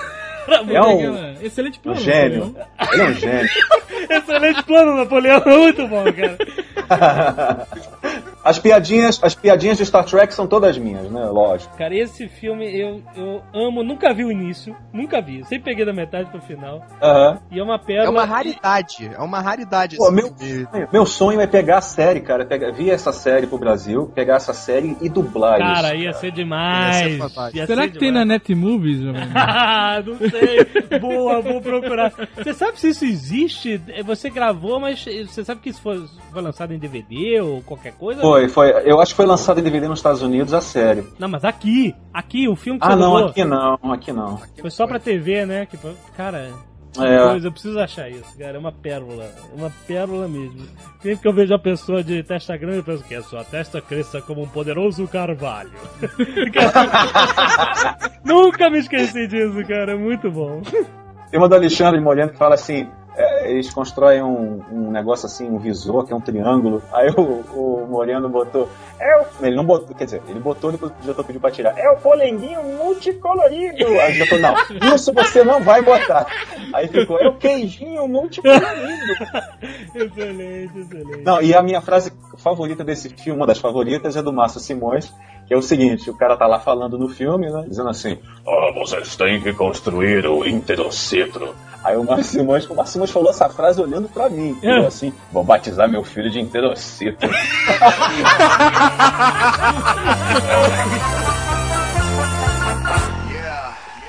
É 0.49 0.61
um- 0.61 0.64
legal. 0.66 1.32
Excelente 1.43 1.78
Um 1.78 1.82
plano. 1.82 2.01
gênio. 2.01 2.57
Ele 2.93 3.03
é 3.03 3.05
um 3.07 3.14
gênio. 3.14 3.49
Excelente 4.11 4.62
plano, 4.64 4.97
Napoleão. 4.97 5.43
Muito 5.47 5.86
bom, 5.88 6.05
cara. 6.12 6.36
As 8.45 8.59
piadinhas, 8.59 9.22
as 9.22 9.36
piadinhas 9.36 9.78
de 9.78 9.86
Star 9.86 10.05
Trek 10.05 10.34
são 10.34 10.49
todas 10.49 10.76
minhas, 10.76 11.09
né? 11.09 11.24
Lógico. 11.26 11.76
Cara, 11.76 11.95
esse 11.95 12.26
filme 12.26 12.66
eu, 12.76 13.01
eu 13.14 13.40
amo, 13.55 13.84
nunca 13.84 14.12
vi 14.12 14.24
o 14.24 14.32
início, 14.32 14.74
nunca 14.93 15.22
vi. 15.22 15.45
Sempre 15.45 15.70
peguei 15.70 15.84
da 15.86 15.93
metade 15.93 16.28
pro 16.28 16.40
final. 16.40 16.84
Aham. 17.01 17.38
E 17.53 17.61
é 17.61 17.62
uma 17.62 17.78
pérola. 17.78 18.07
É 18.09 18.11
uma 18.11 18.24
raridade, 18.24 19.09
é 19.16 19.22
uma 19.22 19.40
raridade. 19.40 19.97
Pô, 19.97 20.07
esse 20.07 20.14
meu, 20.14 20.34
filme. 20.36 20.88
meu 20.93 21.07
sonho 21.07 21.40
é 21.40 21.47
pegar 21.47 21.78
a 21.78 21.80
série, 21.82 22.20
cara. 22.20 22.45
Pegar, 22.45 22.72
vir 22.72 22.90
essa 22.90 23.12
série 23.12 23.47
pro 23.47 23.59
Brasil, 23.59 24.11
pegar 24.12 24.34
essa 24.34 24.53
série 24.53 24.97
e 25.01 25.09
dublar 25.09 25.59
Cara, 25.61 25.95
isso. 25.95 26.03
ia 26.05 26.12
ser 26.12 26.32
demais. 26.32 27.01
Ia 27.01 27.28
ser 27.28 27.66
Será 27.68 27.82
ser 27.82 27.90
que 27.93 27.99
tem 28.01 28.11
na 28.11 28.22
demais. 28.24 28.40
Netmovies, 28.40 29.01
jovem? 29.03 29.22
Ah, 29.36 30.03
não 30.05 30.16
sei. 30.33 30.99
Boa, 30.99 31.41
vou 31.41 31.61
procurar. 31.61 32.12
Você 32.37 32.53
sabe 32.53 32.80
se 32.80 32.89
isso 32.89 33.05
existe? 33.05 33.80
É, 33.89 34.03
Você 34.03 34.28
gravou, 34.30 34.80
mas 34.80 35.05
você 35.05 35.45
sabe 35.45 35.61
que 35.61 35.70
isso 35.70 35.80
foi, 35.80 36.05
foi 36.33 36.43
lançado 36.43 36.72
em 36.74 36.78
DVD 36.78 37.41
ou 37.41 37.62
qualquer 37.62 37.93
coisa? 37.93 38.20
Foi, 38.20 38.49
foi. 38.49 38.70
Eu 38.85 39.01
acho 39.01 39.12
que 39.12 39.16
foi 39.16 39.26
lançado 39.26 39.61
em 39.61 39.62
DVD 39.62 39.87
nos 39.89 39.99
Estados 39.99 40.22
Unidos 40.22 40.53
a 40.53 40.61
série. 40.61 41.05
Não, 41.18 41.28
mas 41.28 41.45
aqui. 41.45 41.95
Aqui, 42.12 42.49
o 42.49 42.57
filme 42.57 42.80
que 42.80 42.87
Ah, 42.87 42.97
não, 42.97 43.16
aqui 43.16 43.45
não, 43.45 43.78
aqui 43.93 44.12
não. 44.12 44.39
Foi 44.61 44.70
só 44.70 44.87
pra 44.87 44.99
TV, 44.99 45.47
né? 45.47 45.66
Cara, 46.16 46.51
É. 46.99 47.28
coisa, 47.30 47.47
eu 47.47 47.53
preciso 47.53 47.78
achar 47.78 48.11
isso, 48.11 48.36
cara. 48.38 48.57
É 48.57 48.59
uma 48.59 48.72
pérola. 48.72 49.24
É 49.24 49.55
uma 49.57 49.72
pérola 49.86 50.28
mesmo. 50.28 50.66
Sempre 51.01 51.22
que 51.22 51.28
eu 51.28 51.32
vejo 51.32 51.55
a 51.55 51.59
pessoa 51.59 52.05
de 52.05 52.22
testa 52.22 52.57
grande, 52.57 52.78
eu 52.78 52.84
penso 52.84 53.03
que 53.05 53.14
a 53.14 53.22
sua 53.22 53.45
testa 53.45 53.80
cresça 53.80 54.20
como 54.20 54.43
um 54.43 54.49
poderoso 54.49 55.07
carvalho. 55.09 55.70
Nunca 58.24 58.68
me 58.68 58.78
esqueci 58.78 59.26
disso, 59.26 59.66
cara. 59.66 59.93
É 59.93 59.97
muito 59.97 60.30
bom. 60.30 60.61
Tem 61.30 61.40
uma 61.40 61.49
do 61.49 61.55
Alexandre 61.55 62.01
Moreno 62.01 62.30
que 62.30 62.38
fala 62.38 62.57
assim: 62.57 62.86
é, 63.14 63.50
eles 63.50 63.72
constroem 63.72 64.22
um, 64.22 64.62
um 64.70 64.90
negócio 64.90 65.26
assim, 65.26 65.48
um 65.48 65.58
visor, 65.58 66.06
que 66.06 66.12
é 66.12 66.16
um 66.16 66.20
triângulo. 66.20 66.82
Aí 66.92 67.10
o, 67.10 67.22
o 67.54 67.86
Moreno 67.88 68.28
botou. 68.28 68.68
É 68.98 69.20
o... 69.20 69.26
Ele 69.44 69.56
não 69.56 69.64
botou, 69.64 69.94
quer 69.94 70.06
dizer, 70.06 70.22
ele 70.28 70.40
botou 70.40 70.70
e 70.70 70.72
depois 70.74 70.92
o 70.92 71.02
diretor 71.02 71.24
pediu 71.24 71.40
pra 71.40 71.50
tirar. 71.50 71.78
É 71.78 71.90
o 71.90 71.96
polenguinho 71.96 72.62
multicolorido. 72.62 73.86
Aí 74.00 74.10
o 74.10 74.12
diretor, 74.14 74.38
não, 74.38 74.54
isso 74.94 75.12
você 75.12 75.44
não 75.44 75.62
vai 75.62 75.82
botar. 75.82 76.26
Aí 76.72 76.88
ficou, 76.88 77.18
é 77.18 77.28
o 77.28 77.36
queijinho 77.36 78.08
multicolorido. 78.08 79.12
excelente, 79.94 80.78
excelente. 80.78 81.22
Não, 81.22 81.42
e 81.42 81.54
a 81.54 81.62
minha 81.62 81.82
frase 81.82 82.12
favorita 82.38 82.82
desse 82.82 83.10
filme, 83.10 83.40
uma 83.40 83.46
das 83.46 83.58
favoritas, 83.58 84.16
é 84.16 84.22
do 84.22 84.32
Márcio 84.32 84.60
Simões, 84.60 85.12
que 85.46 85.52
é 85.52 85.56
o 85.56 85.62
seguinte: 85.62 86.08
o 86.08 86.16
cara 86.16 86.36
tá 86.36 86.46
lá 86.46 86.58
falando 86.58 86.98
no 86.98 87.08
filme, 87.08 87.50
né? 87.50 87.64
Dizendo 87.68 87.90
assim. 87.90 88.18
Ah, 88.46 88.72
vocês 88.74 89.16
têm 89.16 89.40
que 89.40 89.52
construir 89.52 90.26
o 90.26 90.46
interocitro. 90.46 91.54
Aí 91.85 91.97
o 91.97 92.05
Márcio 92.05 92.24
Simões, 92.24 92.64
o 92.70 92.74
Márcio 92.74 92.93
Simões 92.93 93.11
falou 93.11 93.30
essa 93.30 93.49
frase 93.49 93.80
olhando 93.80 94.09
pra 94.09 94.28
mim. 94.28 94.57
É. 94.62 94.74
Falou 94.74 94.87
assim: 94.87 95.12
vou 95.33 95.43
batizar 95.43 95.89
meu 95.89 96.05
filho 96.05 96.30
de 96.30 96.41
interocitro. 96.41 97.28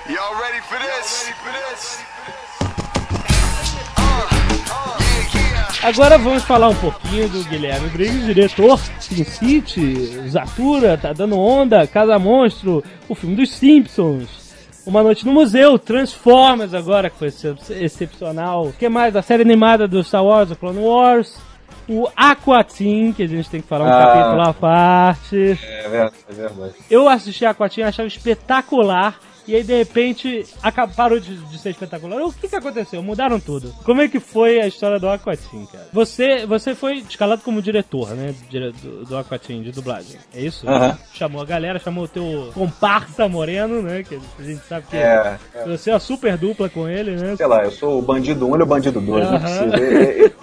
Y'all 0.09 0.35
ready 0.35 0.61
for 0.61 0.77
this? 0.79 1.33
Agora 5.83 6.17
vamos 6.17 6.43
falar 6.43 6.69
um 6.69 6.75
pouquinho 6.75 7.27
do 7.27 7.43
Guilherme 7.43 7.89
Briggs, 7.89 8.25
diretor, 8.25 8.79
Sin 9.01 9.25
City, 9.25 10.29
Zatura, 10.29 10.97
Tá 10.97 11.11
Dando 11.11 11.37
Onda, 11.37 11.85
Casa 11.85 12.17
Monstro, 12.17 12.81
o 13.09 13.13
filme 13.13 13.35
dos 13.35 13.51
Simpsons, 13.51 14.29
Uma 14.85 15.01
Noite 15.01 15.25
no 15.25 15.31
Museu, 15.31 15.79
Transformers 15.79 16.73
agora, 16.73 17.09
que 17.09 17.17
foi 17.17 17.29
excep- 17.29 17.57
excepcional. 17.81 18.67
O 18.67 18.73
que 18.73 18.89
mais? 18.89 19.15
A 19.15 19.21
série 19.21 19.41
animada 19.41 19.87
do 19.87 20.03
Star 20.03 20.23
Wars, 20.23 20.51
o 20.51 20.55
Clone 20.57 20.79
Wars, 20.79 21.37
o 21.87 22.07
Aquatim, 22.15 23.13
que 23.13 23.23
a 23.23 23.27
gente 23.27 23.49
tem 23.49 23.61
que 23.61 23.67
falar 23.67 23.85
um 23.85 23.87
Ah. 23.87 24.05
capítulo 24.07 24.41
à 24.41 24.53
parte. 24.53 25.57
É 25.63 25.87
verdade, 25.89 26.15
é 26.29 26.33
verdade. 26.33 26.73
Eu 26.89 27.07
assisti 27.07 27.45
Aquatim 27.45 27.79
e 27.81 27.83
achava 27.83 28.07
espetacular. 28.07 29.17
E 29.47 29.55
aí, 29.55 29.63
de 29.63 29.75
repente, 29.77 30.45
aca- 30.61 30.87
parou 30.87 31.19
de, 31.19 31.35
de 31.35 31.57
ser 31.59 31.71
espetacular. 31.71 32.21
O 32.23 32.31
que 32.31 32.47
que 32.47 32.55
aconteceu? 32.55 33.03
Mudaram 33.03 33.39
tudo. 33.39 33.73
Como 33.83 34.01
é 34.01 34.07
que 34.07 34.19
foi 34.19 34.61
a 34.61 34.67
história 34.67 34.99
do 34.99 35.09
Aquatim, 35.09 35.65
cara? 35.71 35.87
Você, 35.91 36.45
você 36.45 36.73
foi 36.73 36.99
escalado 36.99 37.41
como 37.41 37.61
diretor, 37.61 38.11
né? 38.11 38.33
Do, 38.49 39.05
do 39.05 39.17
Aquatim, 39.17 39.61
de 39.61 39.71
dublagem. 39.71 40.17
É 40.33 40.39
isso? 40.41 40.65
Chamou 41.13 41.41
a 41.41 41.45
galera, 41.45 41.77
chamou 41.79 42.05
o 42.05 42.07
teu 42.07 42.51
comparsa 42.53 43.27
moreno, 43.27 43.81
né? 43.81 44.03
Que 44.03 44.19
a 44.39 44.43
gente 44.43 44.61
sabe 44.65 44.87
que 44.89 44.95
É, 44.95 45.37
é. 45.55 45.65
você 45.67 45.89
é 45.89 45.93
uma 45.93 45.99
super 45.99 46.37
dupla 46.37 46.69
com 46.69 46.87
ele, 46.87 47.15
né? 47.17 47.35
Sei 47.35 47.45
lá, 47.47 47.63
eu 47.63 47.71
sou 47.71 47.99
o 47.99 48.01
bandido 48.01 48.47
1 48.47 48.57
e 48.57 48.61
o 48.61 48.65
bandido 48.65 49.01
2, 49.01 49.29
não 49.29 49.39
possível. 49.41 49.73
Ele, 49.73 50.33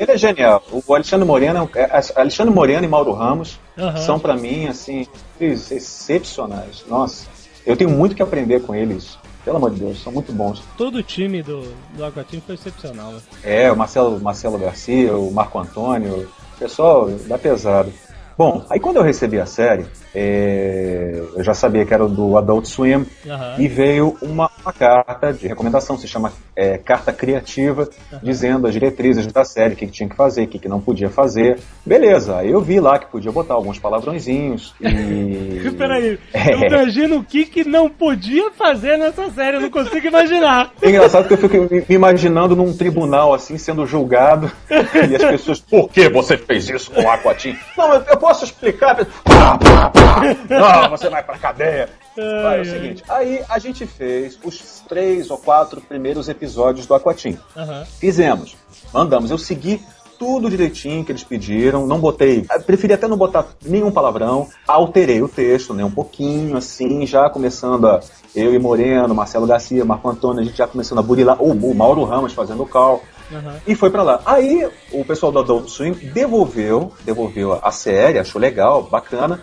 ele- 0.00 0.12
é 0.12 0.16
genial. 0.16 0.64
O 0.72 0.94
Alexandre 0.94 1.26
Moreno, 1.26 1.68
é 1.74 1.80
é- 1.82 2.02
Alexandre 2.16 2.52
Moreno 2.54 2.84
e 2.84 2.88
Mauro 2.88 3.12
Ramos 3.12 3.58
são 4.04 4.18
pra 4.18 4.34
mim, 4.36 4.66
assim, 4.66 5.06
ex- 5.40 5.70
excepcionais. 5.70 6.84
Nossa, 6.88 7.26
eu 7.68 7.76
tenho 7.76 7.90
muito 7.90 8.16
que 8.16 8.22
aprender 8.22 8.62
com 8.62 8.74
eles. 8.74 9.18
Pelo 9.44 9.58
amor 9.58 9.70
de 9.70 9.80
Deus, 9.80 10.02
são 10.02 10.10
muito 10.10 10.32
bons. 10.32 10.62
Todo 10.76 10.96
o 10.96 11.02
time 11.02 11.42
do, 11.42 11.62
do 11.94 12.04
Aquatim 12.04 12.40
foi 12.40 12.54
excepcional. 12.54 13.12
né? 13.12 13.20
É, 13.44 13.70
o 13.70 13.76
Marcelo, 13.76 14.18
Marcelo 14.18 14.58
Garcia, 14.58 15.14
o 15.16 15.30
Marco 15.30 15.58
Antônio, 15.58 16.28
o 16.54 16.58
pessoal 16.58 17.08
da 17.10 17.36
pesado. 17.38 17.92
Bom, 18.36 18.64
aí 18.70 18.80
quando 18.80 18.96
eu 18.96 19.02
recebi 19.02 19.38
a 19.38 19.44
série, 19.46 19.86
é, 20.14 21.22
eu 21.36 21.42
já 21.44 21.54
sabia 21.54 21.84
que 21.84 21.92
era 21.94 22.06
do 22.08 22.36
Adult 22.36 22.66
Swim, 22.66 23.04
Aham. 23.28 23.54
e 23.58 23.68
veio 23.68 24.16
uma, 24.22 24.50
uma 24.62 24.72
carta 24.72 25.32
de 25.32 25.46
recomendação, 25.46 25.96
se 25.98 26.08
chama 26.08 26.32
é, 26.56 26.78
Carta 26.78 27.12
Criativa, 27.12 27.88
dizendo 28.22 28.66
as 28.66 28.72
diretrizes 28.72 29.26
da 29.26 29.44
série, 29.44 29.74
o 29.74 29.76
que, 29.76 29.86
que 29.86 29.92
tinha 29.92 30.08
que 30.08 30.16
fazer, 30.16 30.44
o 30.44 30.48
que, 30.48 30.58
que 30.58 30.68
não 30.68 30.80
podia 30.80 31.08
fazer. 31.08 31.58
Beleza, 31.84 32.36
aí 32.38 32.50
eu 32.50 32.60
vi 32.60 32.80
lá 32.80 32.98
que 32.98 33.06
podia 33.06 33.30
botar 33.32 33.54
alguns 33.54 33.78
palavrõezinhos 33.78 34.74
e... 34.80 35.70
Peraí, 35.78 36.18
É. 36.32 36.54
eu 36.54 36.58
imagino 36.66 37.18
o 37.18 37.24
que 37.24 37.44
que 37.44 37.64
não 37.64 37.88
podia 37.88 38.50
fazer 38.50 38.96
nessa 38.96 39.30
série, 39.30 39.56
eu 39.56 39.60
não 39.60 39.70
consigo 39.70 40.06
imaginar. 40.06 40.72
É 40.82 40.88
engraçado 40.90 41.28
que 41.28 41.34
eu 41.34 41.38
fico 41.38 41.56
me 41.56 41.84
imaginando 41.88 42.56
num 42.56 42.76
tribunal 42.76 43.32
assim, 43.34 43.56
sendo 43.58 43.86
julgado, 43.86 44.50
e 44.70 45.14
as 45.16 45.24
pessoas, 45.24 45.60
por 45.60 45.88
que 45.90 46.08
você 46.08 46.36
fez 46.36 46.68
isso 46.68 46.90
com 46.90 47.02
o 47.02 47.10
Aquatim? 47.10 47.56
Não, 47.76 47.94
eu, 47.94 48.02
eu 48.08 48.16
posso 48.16 48.44
explicar. 48.44 48.96
Pá, 49.24 49.58
pá, 49.58 49.90
pá. 49.90 49.97
Não, 50.48 50.90
você 50.90 51.08
vai 51.08 51.22
pra 51.22 51.38
cadeia. 51.38 51.88
Vai, 52.16 52.58
é 52.58 52.62
o 52.62 52.64
seguinte, 52.64 53.04
aí 53.08 53.42
a 53.48 53.58
gente 53.60 53.86
fez 53.86 54.36
os 54.42 54.82
três 54.88 55.30
ou 55.30 55.38
quatro 55.38 55.80
primeiros 55.80 56.28
episódios 56.28 56.84
do 56.86 56.94
Aquatim. 56.94 57.38
Aham. 57.56 57.84
Fizemos, 58.00 58.56
mandamos, 58.92 59.30
eu 59.30 59.38
segui 59.38 59.80
tudo 60.18 60.50
direitinho 60.50 61.04
que 61.04 61.12
eles 61.12 61.22
pediram, 61.22 61.86
não 61.86 62.00
botei, 62.00 62.44
preferi 62.66 62.92
até 62.92 63.06
não 63.06 63.16
botar 63.16 63.46
nenhum 63.64 63.92
palavrão, 63.92 64.48
alterei 64.66 65.22
o 65.22 65.28
texto, 65.28 65.72
né, 65.72 65.84
um 65.84 65.90
pouquinho 65.92 66.56
assim, 66.56 67.06
já 67.06 67.30
começando 67.30 67.86
a, 67.86 68.00
eu 68.34 68.52
e 68.52 68.58
Moreno, 68.58 69.14
Marcelo 69.14 69.46
Garcia, 69.46 69.84
Marco 69.84 70.08
Antônio, 70.10 70.40
a 70.40 70.44
gente 70.44 70.58
já 70.58 70.66
começando 70.66 70.98
a 70.98 71.02
burilar, 71.02 71.40
o, 71.40 71.52
o 71.52 71.72
Mauro 71.72 72.02
Ramos 72.02 72.32
fazendo 72.32 72.64
o 72.64 72.66
cal, 72.66 73.00
Aham. 73.32 73.60
e 73.64 73.76
foi 73.76 73.90
pra 73.90 74.02
lá. 74.02 74.20
Aí 74.26 74.68
o 74.90 75.04
pessoal 75.04 75.30
do 75.30 75.38
Adult 75.38 75.68
Swim 75.68 75.92
devolveu, 75.92 76.92
devolveu 77.04 77.52
a- 77.52 77.60
a 77.62 77.70
série, 77.70 78.18
achou 78.18 78.40
legal, 78.40 78.82
bacana, 78.82 79.40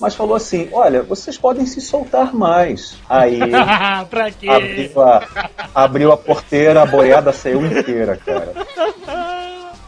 mas 0.00 0.14
falou 0.14 0.36
assim, 0.36 0.68
olha, 0.72 1.02
vocês 1.02 1.36
podem 1.36 1.66
se 1.66 1.80
soltar 1.80 2.34
mais. 2.34 2.96
Aí 3.08 3.40
pra 4.08 4.30
quê? 4.30 4.48
abriu 4.48 5.02
a, 5.02 5.28
abriu 5.74 6.12
a 6.12 6.16
porteira, 6.16 6.82
a 6.82 6.86
boiada 6.86 7.32
saiu 7.32 7.64
inteira, 7.66 8.16
cara. 8.16 8.52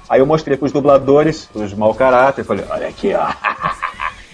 Aí 0.09 0.21
eu 0.21 0.27
mostrei 0.27 0.57
pros 0.57 0.73
dubladores, 0.73 1.49
os 1.55 1.73
mau 1.73 1.95
caráter, 1.95 2.45
falei, 2.45 2.65
olha 2.69 2.89
aqui, 2.89 3.15
ó. 3.15 3.29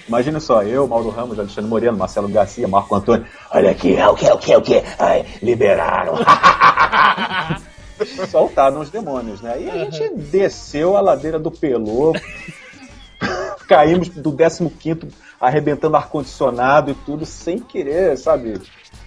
Imagina 0.09 0.39
só, 0.39 0.63
eu, 0.63 0.87
Mauro 0.87 1.11
Ramos, 1.11 1.39
Alexandre 1.39 1.69
Moreno, 1.69 1.99
Marcelo 1.99 2.29
Garcia, 2.29 2.69
Marco 2.69 2.95
Antônio. 2.95 3.27
Olha 3.51 3.73
aqui, 3.73 3.97
é 3.97 4.09
o 4.09 4.15
que, 4.15 4.27
é 4.27 4.33
o 4.33 4.39
que, 4.39 4.53
é 4.53 4.59
o 4.59 4.63
que? 4.63 4.83
Ai, 4.99 5.27
liberaram. 5.43 6.15
Soltaram 8.31 8.81
os 8.81 8.89
demônios, 8.89 9.41
né? 9.41 9.61
E 9.61 9.71
a 9.71 9.79
gente 9.79 10.15
desceu 10.15 10.97
a 10.97 11.01
ladeira 11.01 11.39
do 11.39 11.51
Pelô, 11.51 12.13
caímos 13.67 14.09
do 14.09 14.33
15 14.33 14.71
arrebentando 15.41 15.97
ar-condicionado 15.97 16.91
e 16.91 16.95
tudo, 16.95 17.25
sem 17.27 17.59
querer, 17.59 18.17
sabe? 18.17 18.61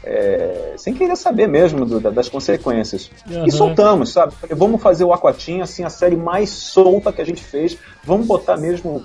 É, 0.03 0.75
sem 0.77 0.93
querer 0.93 1.15
saber 1.17 1.47
mesmo 1.47 1.85
do- 1.85 1.99
da- 1.99 2.09
das 2.09 2.29
consequências. 2.29 3.11
Aham. 3.29 3.45
E 3.45 3.51
soltamos, 3.51 4.13
sabe? 4.13 4.33
Falei, 4.33 4.55
Vamos 4.55 4.81
fazer 4.81 5.03
o 5.03 5.11
Aquatim, 5.13 5.59
assim, 5.61 5.83
a 5.83 5.89
série 5.89 6.15
mais 6.15 6.49
solta 6.49 7.11
que 7.11 7.21
a 7.21 7.25
gente 7.25 7.43
fez. 7.43 7.77
Vamos 8.03 8.25
botar 8.25 8.55
mesmo 8.55 9.03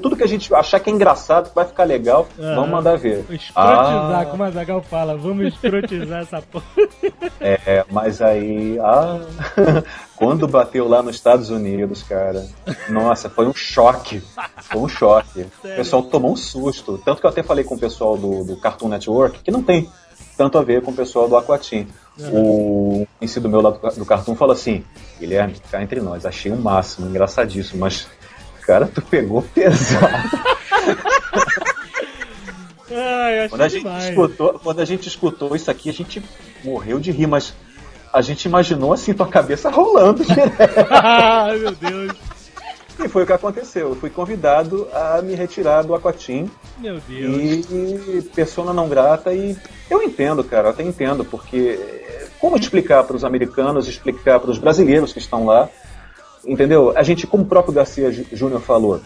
tudo 0.00 0.16
que 0.16 0.22
a 0.22 0.28
gente 0.28 0.52
achar 0.54 0.78
que 0.80 0.90
é 0.90 0.92
engraçado, 0.92 1.48
que 1.48 1.54
vai 1.54 1.64
ficar 1.64 1.84
legal, 1.84 2.26
Aham. 2.38 2.54
vamos 2.56 2.70
mandar 2.70 2.96
ver. 2.98 3.20
Escrotizar, 3.30 4.20
Ah. 4.20 4.26
como 4.30 4.42
a 4.42 4.50
Zagal 4.50 4.82
fala, 4.82 5.16
vamos 5.16 5.46
escrotizar 5.54 6.22
essa 6.22 6.42
porra. 6.50 6.64
É, 7.40 7.84
mas 7.90 8.20
aí, 8.20 8.78
ah, 8.80 9.18
quando 10.16 10.46
bateu 10.46 10.86
lá 10.88 11.02
nos 11.02 11.16
Estados 11.16 11.50
Unidos, 11.50 12.02
cara, 12.02 12.46
nossa, 12.88 13.28
foi 13.30 13.46
um 13.46 13.54
choque. 13.54 14.22
Foi 14.62 14.80
um 14.80 14.88
choque. 14.88 15.46
O 15.64 15.68
pessoal 15.76 16.02
tomou 16.02 16.32
um 16.32 16.36
susto. 16.36 17.00
Tanto 17.04 17.20
que 17.20 17.26
eu 17.26 17.30
até 17.30 17.42
falei 17.42 17.64
com 17.64 17.74
o 17.74 17.78
pessoal 17.78 18.16
do, 18.16 18.44
do 18.44 18.56
Cartoon 18.58 18.88
Network, 18.88 19.38
que 19.42 19.50
não 19.50 19.62
tem 19.62 19.88
tanto 20.36 20.58
a 20.58 20.62
ver 20.62 20.82
com 20.82 20.90
o 20.90 20.94
pessoal 20.94 21.28
do 21.28 21.36
Aquatim. 21.36 21.86
O 22.30 23.06
conhecido 23.18 23.48
meu 23.48 23.60
lá 23.62 23.70
do, 23.70 23.78
do 23.96 24.04
Cartoon 24.04 24.34
falou 24.36 24.52
assim: 24.52 24.84
Guilherme, 25.18 25.54
cá 25.70 25.82
entre 25.82 26.00
nós, 26.00 26.26
achei 26.26 26.52
o 26.52 26.56
máximo, 26.56 27.08
engraçadíssimo, 27.08 27.80
mas 27.80 28.06
Cara, 28.66 28.86
tu 28.86 29.02
pegou 29.02 29.42
pesado. 29.42 30.30
Quando 33.48 33.62
a, 33.62 33.68
gente 33.68 33.82
demais. 33.82 34.04
escutou, 34.08 34.60
quando 34.62 34.80
a 34.80 34.84
gente 34.84 35.08
escutou 35.08 35.56
isso 35.56 35.70
aqui, 35.70 35.88
a 35.88 35.92
gente 35.92 36.22
morreu 36.62 37.00
de 37.00 37.10
rir, 37.10 37.26
mas 37.26 37.54
a 38.12 38.20
gente 38.20 38.44
imaginou 38.44 38.92
assim 38.92 39.14
tua 39.14 39.26
cabeça 39.26 39.70
rolando 39.70 40.24
direto. 40.24 40.52
Ai, 40.90 41.58
meu 41.58 41.72
Deus. 41.72 42.12
E 43.02 43.08
foi 43.08 43.22
o 43.22 43.26
que 43.26 43.32
aconteceu. 43.32 43.88
Eu 43.88 43.96
fui 43.96 44.10
convidado 44.10 44.86
a 44.92 45.22
me 45.22 45.34
retirar 45.34 45.82
do 45.82 45.94
Aquatim 45.94 46.50
Meu 46.78 47.00
Deus. 47.08 47.66
e 47.70 48.22
persona 48.34 48.72
não 48.72 48.88
grata. 48.88 49.32
E 49.32 49.56
eu 49.90 50.02
entendo, 50.02 50.44
cara, 50.44 50.68
eu 50.68 50.72
até 50.72 50.82
entendo, 50.82 51.24
porque 51.24 51.80
como 52.38 52.56
explicar 52.56 53.04
para 53.04 53.16
os 53.16 53.24
americanos, 53.24 53.88
explicar 53.88 54.38
para 54.40 54.50
os 54.50 54.58
brasileiros 54.58 55.12
que 55.12 55.18
estão 55.18 55.46
lá, 55.46 55.68
entendeu? 56.46 56.92
A 56.96 57.02
gente, 57.02 57.26
como 57.26 57.44
o 57.44 57.46
próprio 57.46 57.74
Garcia 57.74 58.10
Jú- 58.12 58.26
Júnior 58.32 58.60
falou, 58.60 59.00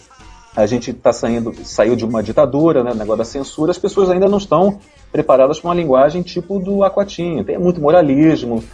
a 0.55 0.65
gente 0.67 0.93
tá 0.93 1.13
saindo, 1.13 1.53
saiu 1.65 1.95
de 1.95 2.05
uma 2.05 2.23
ditadura, 2.23 2.83
né, 2.83 2.93
negócio 2.95 3.19
da 3.19 3.25
censura, 3.25 3.71
as 3.71 3.79
pessoas 3.79 4.09
ainda 4.11 4.27
não 4.29 4.39
estão 4.39 4.79
preparadas 5.13 5.61
para 5.61 5.69
uma 5.69 5.75
linguagem 5.75 6.23
tipo 6.23 6.59
do 6.59 6.83
Aquatim. 6.83 7.45
Tem 7.45 7.59
muito 7.59 7.81
moralismo. 7.81 8.65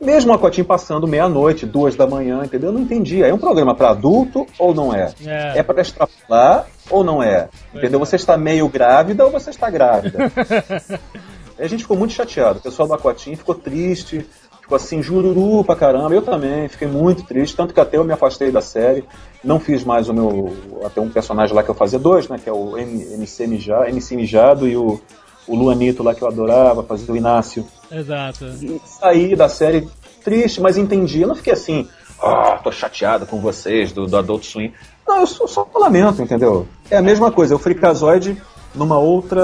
Mesmo 0.00 0.32
o 0.32 0.34
Aquatim 0.34 0.62
passando 0.64 1.06
meia-noite, 1.06 1.64
duas 1.66 1.94
da 1.96 2.06
manhã, 2.06 2.42
entendeu? 2.44 2.68
Eu 2.68 2.74
não 2.74 2.80
entendi. 2.80 3.22
É 3.22 3.32
um 3.32 3.38
programa 3.38 3.74
para 3.74 3.90
adulto 3.90 4.46
ou 4.58 4.74
não 4.74 4.94
é? 4.94 5.12
É. 5.24 5.58
É 5.58 5.62
para 5.62 5.80
extrapolar 5.80 6.66
ou 6.90 7.02
não 7.02 7.22
é? 7.22 7.48
Entendeu? 7.74 7.98
Você 8.00 8.16
está 8.16 8.36
meio 8.36 8.68
grávida 8.68 9.24
ou 9.24 9.30
você 9.30 9.50
está 9.50 9.70
grávida? 9.70 10.30
a 11.58 11.66
gente 11.66 11.82
ficou 11.82 11.96
muito 11.96 12.12
chateado. 12.12 12.58
O 12.58 12.62
pessoal 12.62 12.86
do 12.88 12.94
Aquatim 12.94 13.34
ficou 13.36 13.54
triste, 13.54 14.26
ficou 14.64 14.76
assim, 14.76 15.02
jururu 15.02 15.62
pra 15.62 15.76
caramba. 15.76 16.14
Eu 16.14 16.22
também 16.22 16.68
fiquei 16.68 16.88
muito 16.88 17.22
triste, 17.22 17.54
tanto 17.54 17.74
que 17.74 17.80
até 17.80 17.98
eu 17.98 18.04
me 18.04 18.14
afastei 18.14 18.50
da 18.50 18.62
série. 18.62 19.04
Não 19.42 19.60
fiz 19.60 19.84
mais 19.84 20.08
o 20.08 20.14
meu. 20.14 20.56
Até 20.84 21.00
um 21.00 21.10
personagem 21.10 21.54
lá 21.54 21.62
que 21.62 21.68
eu 21.68 21.74
fazia 21.74 21.98
dois, 21.98 22.28
né? 22.28 22.38
Que 22.42 22.48
é 22.48 22.52
o 22.52 22.76
MC, 22.78 23.46
Mijado, 23.46 23.84
MC 23.84 24.16
Mijado 24.16 24.66
e 24.66 24.74
o, 24.74 24.98
o 25.46 25.54
Luanito 25.54 26.02
lá 26.02 26.14
que 26.14 26.22
eu 26.22 26.28
adorava, 26.28 26.82
fazia 26.82 27.12
o 27.12 27.16
Inácio. 27.16 27.66
Exato. 27.92 28.46
E 28.62 28.80
saí 28.86 29.36
da 29.36 29.50
série 29.50 29.86
triste, 30.24 30.62
mas 30.62 30.78
entendi. 30.78 31.20
Eu 31.20 31.28
não 31.28 31.34
fiquei 31.34 31.52
assim, 31.52 31.86
ah, 32.22 32.58
tô 32.64 32.72
chateado 32.72 33.26
com 33.26 33.40
vocês 33.40 33.92
do, 33.92 34.06
do 34.06 34.16
Adult 34.16 34.44
Swim. 34.44 34.72
Não, 35.06 35.20
eu 35.20 35.26
só, 35.26 35.46
só 35.46 35.68
lamento, 35.74 36.22
entendeu? 36.22 36.66
É 36.90 36.96
a 36.96 37.02
mesma 37.02 37.30
coisa, 37.30 37.52
é 37.52 37.56
o 37.56 37.58
Freakazoid 37.58 38.40
numa 38.74 38.98
outra. 38.98 39.42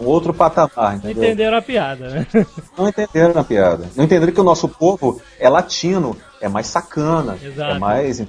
Num 0.00 0.06
outro 0.06 0.32
patamar, 0.32 0.96
entendeu? 0.96 1.22
Entenderam 1.22 1.58
a 1.58 1.62
piada, 1.62 2.08
né? 2.08 2.26
Não 2.76 2.88
entenderam 2.88 3.40
a 3.40 3.44
piada. 3.44 3.88
Não 3.94 4.04
entenderam 4.04 4.32
que 4.32 4.40
o 4.40 4.44
nosso 4.44 4.68
povo 4.68 5.20
é 5.38 5.48
latino, 5.48 6.16
é 6.40 6.48
mais 6.48 6.66
sacana, 6.66 7.38
Exato. 7.42 7.76
é 7.76 7.78
mais, 7.78 8.22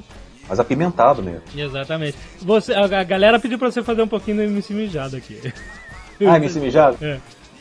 mais 0.47 0.59
apimentado 0.59 1.23
mesmo. 1.23 1.41
Exatamente. 1.55 2.17
Você, 2.41 2.73
a, 2.73 2.83
a 2.83 3.03
galera 3.03 3.39
pediu 3.39 3.57
pra 3.57 3.71
você 3.71 3.81
fazer 3.81 4.01
um 4.01 4.07
pouquinho 4.07 4.37
do 4.37 4.43
MC 4.43 4.73
Mijado 4.73 5.15
aqui. 5.17 5.53
Ah, 6.27 6.37
MC 6.37 6.59
Mijado? 6.61 6.97
É. 7.01 7.19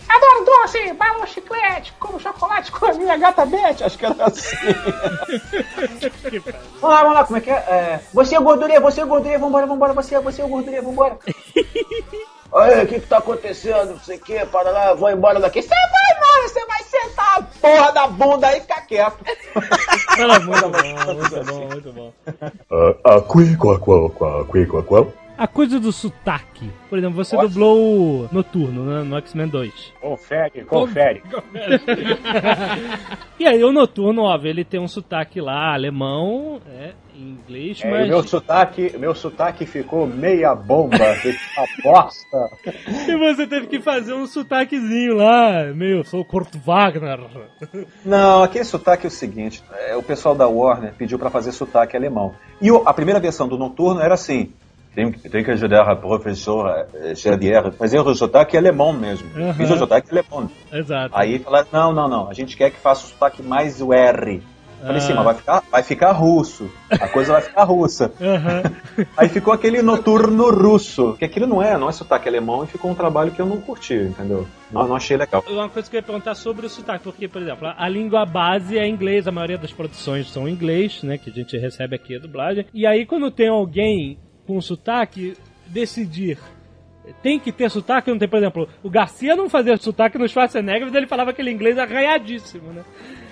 Adoro 0.09 0.45
doce, 0.45 0.93
bala 0.95 1.25
chiclete, 1.25 1.93
como 2.01 2.19
chocolate 2.19 2.73
com 2.73 2.85
a 2.85 2.93
minha 2.95 3.17
gata 3.17 3.47
Beth. 3.47 3.77
Acho 3.81 3.97
que 3.97 4.05
era 4.05 4.25
assim. 4.27 4.57
Vamos 6.81 6.97
lá, 6.97 7.03
vamos 7.03 7.15
lá, 7.15 7.25
como 7.25 7.37
é 7.37 7.41
que 7.41 7.51
é? 7.51 7.55
é 7.55 8.01
você 8.13 8.35
é 8.35 8.41
o 8.41 8.43
gordurinha, 8.43 8.81
você 8.81 9.01
é 9.01 9.05
o 9.05 9.07
gordurinha, 9.07 9.39
vambora, 9.39 9.67
vambora, 9.67 9.93
você, 9.93 10.15
é- 10.17 10.21
você 10.21 10.43
é 10.43 10.45
o 10.45 10.49
gordurinha, 10.49 10.83
vambora. 10.83 11.17
Olha, 12.53 12.83
o 12.83 12.87
que 12.87 13.01
que 13.01 13.07
tá 13.07 13.19
acontecendo, 13.19 13.93
não 13.93 14.01
sei 14.01 14.17
o 14.17 14.21
que, 14.21 14.45
para 14.47 14.71
lá, 14.71 14.95
vou 14.95 15.11
embora 15.11 15.39
daqui. 15.39 15.63
Você 15.63 15.69
vai 15.69 16.17
embora, 16.17 16.49
você 16.49 16.67
vai 16.67 16.83
sentar 16.83 17.39
a 17.39 17.43
porra 17.43 17.93
da 17.93 18.07
bunda 18.09 18.49
aí 18.49 18.59
e 18.59 18.61
ficar 18.63 18.81
quieto. 18.87 19.25
Ah, 20.09 20.41
muito 20.41 20.69
bom, 20.69 21.15
muito 21.15 21.45
bom, 21.45 21.67
muito 21.69 21.93
bom. 21.93 22.13
Ah, 23.05 23.17
a 23.17 23.21
qui, 23.21 23.57
qua, 23.57 23.79
qua, 23.79 24.11
qua, 24.11 24.45
qui, 24.47 24.67
qua, 24.67 24.83
qua. 24.83 25.20
A 25.41 25.47
coisa 25.47 25.81
do 25.81 25.91
sotaque. 25.91 26.69
Por 26.91 26.99
exemplo, 26.99 27.17
você 27.17 27.35
dublou 27.49 27.79
o 27.79 28.29
Noturno 28.31 28.85
né, 28.85 29.03
no 29.03 29.17
X-Men 29.17 29.49
2. 29.49 29.73
Confere, 30.69 30.69
confere. 30.69 31.23
E 33.39 33.47
aí, 33.47 33.65
o 33.65 33.73
Noturno, 33.73 34.25
óbvio, 34.25 34.51
ele 34.51 34.67
tem 34.67 34.79
um 34.79 34.87
sotaque 34.87 35.41
lá, 35.41 35.73
alemão, 35.73 36.61
é, 36.71 36.91
em 37.17 37.31
inglês, 37.31 37.81
É, 37.83 37.91
mas... 37.91 38.07
meu 38.09 38.23
sotaque, 38.23 38.95
meu 38.99 39.15
sotaque 39.15 39.65
ficou 39.65 40.07
meia 40.07 40.55
bomba, 40.55 40.99
uma 41.57 41.67
bosta. 41.83 42.51
E 43.09 43.17
você 43.17 43.47
teve 43.47 43.67
que 43.67 43.81
fazer 43.81 44.13
um 44.13 44.27
sotaquezinho 44.27 45.15
lá, 45.15 45.73
meio, 45.75 46.05
sou 46.05 46.23
Kurt 46.23 46.55
Wagner. 46.57 47.19
Não, 48.05 48.43
aquele 48.43 48.65
sotaque 48.65 49.07
é 49.07 49.09
o 49.09 49.11
seguinte: 49.11 49.63
é, 49.87 49.97
o 49.97 50.03
pessoal 50.03 50.35
da 50.35 50.47
Warner 50.47 50.93
pediu 50.93 51.19
pra 51.19 51.31
fazer 51.31 51.53
sotaque 51.53 51.97
alemão. 51.97 52.35
E 52.61 52.71
o- 52.71 52.83
a 52.87 52.93
primeira 52.93 53.19
versão 53.19 53.49
do 53.49 53.57
Noturno 53.57 54.03
era 54.03 54.13
assim. 54.13 54.53
Tem, 54.95 55.11
tem 55.13 55.45
que 55.45 55.51
ajudar 55.53 55.83
a 55.91 55.95
professora 55.97 56.87
eh, 56.95 57.15
Xavier 57.15 57.71
fazer 57.73 58.01
o 58.01 58.15
sotaque 58.15 58.57
alemão 58.57 58.93
mesmo. 58.93 59.29
Aham. 59.37 59.55
Fiz 59.55 59.71
o 59.71 59.77
sotaque 59.79 60.09
alemão. 60.11 60.51
Exato. 60.73 61.11
Aí 61.17 61.39
falaram, 61.39 61.69
não, 61.73 61.93
não, 61.93 62.09
não, 62.09 62.29
a 62.29 62.35
gente 62.35 62.57
quer 62.57 62.71
que 62.71 62.79
faça 62.79 63.07
o 63.07 63.09
sotaque 63.11 63.43
mais 63.43 63.81
o 63.81 63.93
R. 63.93 64.43
Falei 64.83 64.97
assim, 64.97 65.13
Ah. 65.13 65.17
mas 65.17 65.25
vai 65.27 65.35
ficar, 65.35 65.63
vai 65.71 65.83
ficar 65.83 66.13
russo. 66.13 66.71
A 66.91 67.07
coisa 67.07 67.33
vai 67.35 67.43
ficar 67.43 67.65
russa. 67.65 68.11
Aham. 68.21 68.63
Aí 69.17 69.29
ficou 69.29 69.53
aquele 69.53 69.83
noturno 69.83 70.51
russo, 70.51 71.15
que 71.19 71.25
aquilo 71.27 71.47
não 71.47 71.63
é, 71.63 71.77
não 71.77 71.89
é 71.89 71.93
sotaque 71.93 72.27
alemão, 72.29 72.65
e 72.65 72.67
ficou 72.67 72.91
um 72.91 72.95
trabalho 72.95 73.31
que 73.31 73.41
eu 73.41 73.47
não 73.47 73.61
curti, 73.61 73.93
entendeu? 73.95 74.47
Não, 74.73 74.89
não 74.89 74.97
achei 74.97 75.19
legal. 75.19 75.45
Uma 75.49 75.69
coisa 75.69 75.89
que 75.89 75.97
eu 75.97 75.99
ia 76.01 76.03
perguntar 76.03 76.35
sobre 76.35 76.65
o 76.65 76.69
sotaque, 76.71 77.05
porque, 77.05 77.29
por 77.29 77.43
exemplo, 77.43 77.69
a- 77.69 77.75
a 77.79 77.89
língua 77.91 78.25
base 78.25 78.79
é 78.79 78.89
inglês, 78.89 79.29
a 79.29 79.31
maioria 79.31 79.59
das 79.59 79.71
produções 79.73 80.31
são 80.33 80.49
em 80.49 80.53
inglês, 80.53 81.03
né, 81.03 81.19
que 81.19 81.29
a 81.29 81.33
gente 81.33 81.57
recebe 81.59 81.95
aqui 81.95 82.17
a 82.17 82.19
dublagem. 82.19 82.65
E 82.73 82.87
aí, 82.87 83.05
quando 83.05 83.31
tem 83.31 83.49
alguém 83.49 84.19
com 84.47 84.61
sotaque, 84.61 85.35
decidir 85.67 86.39
tem 87.23 87.41
que 87.41 87.51
ter 87.51 87.69
sotaque, 87.71 88.11
não 88.11 88.19
tem, 88.19 88.29
por 88.29 88.37
exemplo, 88.39 88.69
o 88.85 88.91
Garcia 88.91 89.35
não 89.35 89.49
fazia 89.49 89.77
sotaque 89.77 90.17
no 90.17 90.29
Schwarzenegger, 90.29 90.87
mas 90.87 90.95
ele 90.95 91.07
falava 91.09 91.31
aquele 91.31 91.51
inglês 91.51 91.77
arranhadíssimo, 91.77 92.73
né? 92.73 92.83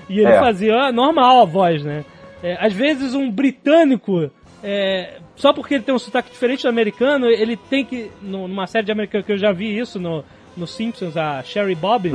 E 0.08 0.18
ele 0.18 0.28
É. 0.32 0.38
fazia 0.40 0.90
normal 0.90 1.42
a 1.42 1.44
voz, 1.44 1.84
né? 1.84 2.04
É, 2.42 2.56
às 2.64 2.72
vezes 2.72 3.14
um 3.14 3.30
britânico, 3.30 4.30
é, 4.64 5.18
só 5.36 5.52
porque 5.52 5.74
ele 5.74 5.84
tem 5.84 5.94
um 5.94 5.98
sotaque 5.98 6.30
diferente 6.30 6.62
do 6.62 6.68
americano, 6.68 7.26
ele 7.26 7.56
tem 7.56 7.84
que, 7.84 8.10
numa 8.20 8.66
série 8.66 8.86
de 8.86 8.90
americano 8.92 9.22
que 9.22 9.32
eu 9.32 9.38
já 9.38 9.52
vi 9.52 9.78
isso 9.78 10.00
no, 10.00 10.24
no 10.56 10.66
Simpsons, 10.66 11.16
a 11.16 11.42
Sherry 11.44 11.74
Bobbins, 11.76 12.14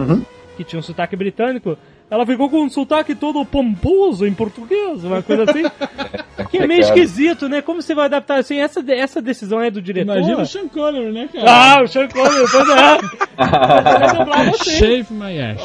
que 0.57 0.63
tinha 0.65 0.79
um 0.79 0.83
sotaque 0.83 1.15
britânico, 1.15 1.77
ela 2.13 2.27
ficou 2.27 2.47
com 2.47 2.61
um 2.61 2.69
sotaque 2.69 3.15
todo 3.15 3.43
pomposo 3.43 4.27
em 4.27 4.33
português, 4.35 5.03
uma 5.03 5.23
coisa 5.23 5.45
assim. 5.49 5.63
que 6.51 6.59
é 6.59 6.67
meio 6.67 6.83
Cara. 6.83 6.93
esquisito, 6.93 7.49
né? 7.49 7.59
Como 7.59 7.81
você 7.81 7.95
vai 7.95 8.05
adaptar 8.05 8.37
assim? 8.37 8.59
Essa, 8.59 8.83
essa 8.87 9.19
decisão 9.19 9.59
é 9.59 9.71
do 9.71 9.81
diretor? 9.81 10.15
Imagina 10.17 10.43
o 10.43 10.45
Sean 10.45 10.67
Connery, 10.67 11.11
né, 11.11 11.27
cara? 11.33 11.45
Ah, 11.49 11.81
o 11.81 11.87
Sean 11.87 12.07
Connery, 12.07 12.45
pois 12.51 12.69
é. 12.69 12.97
Ele 12.99 13.97
vai 13.97 14.15
dublar 14.15 14.51
você. 14.51 14.71
Shave 14.71 15.07
my 15.11 15.41
ass. 15.41 15.61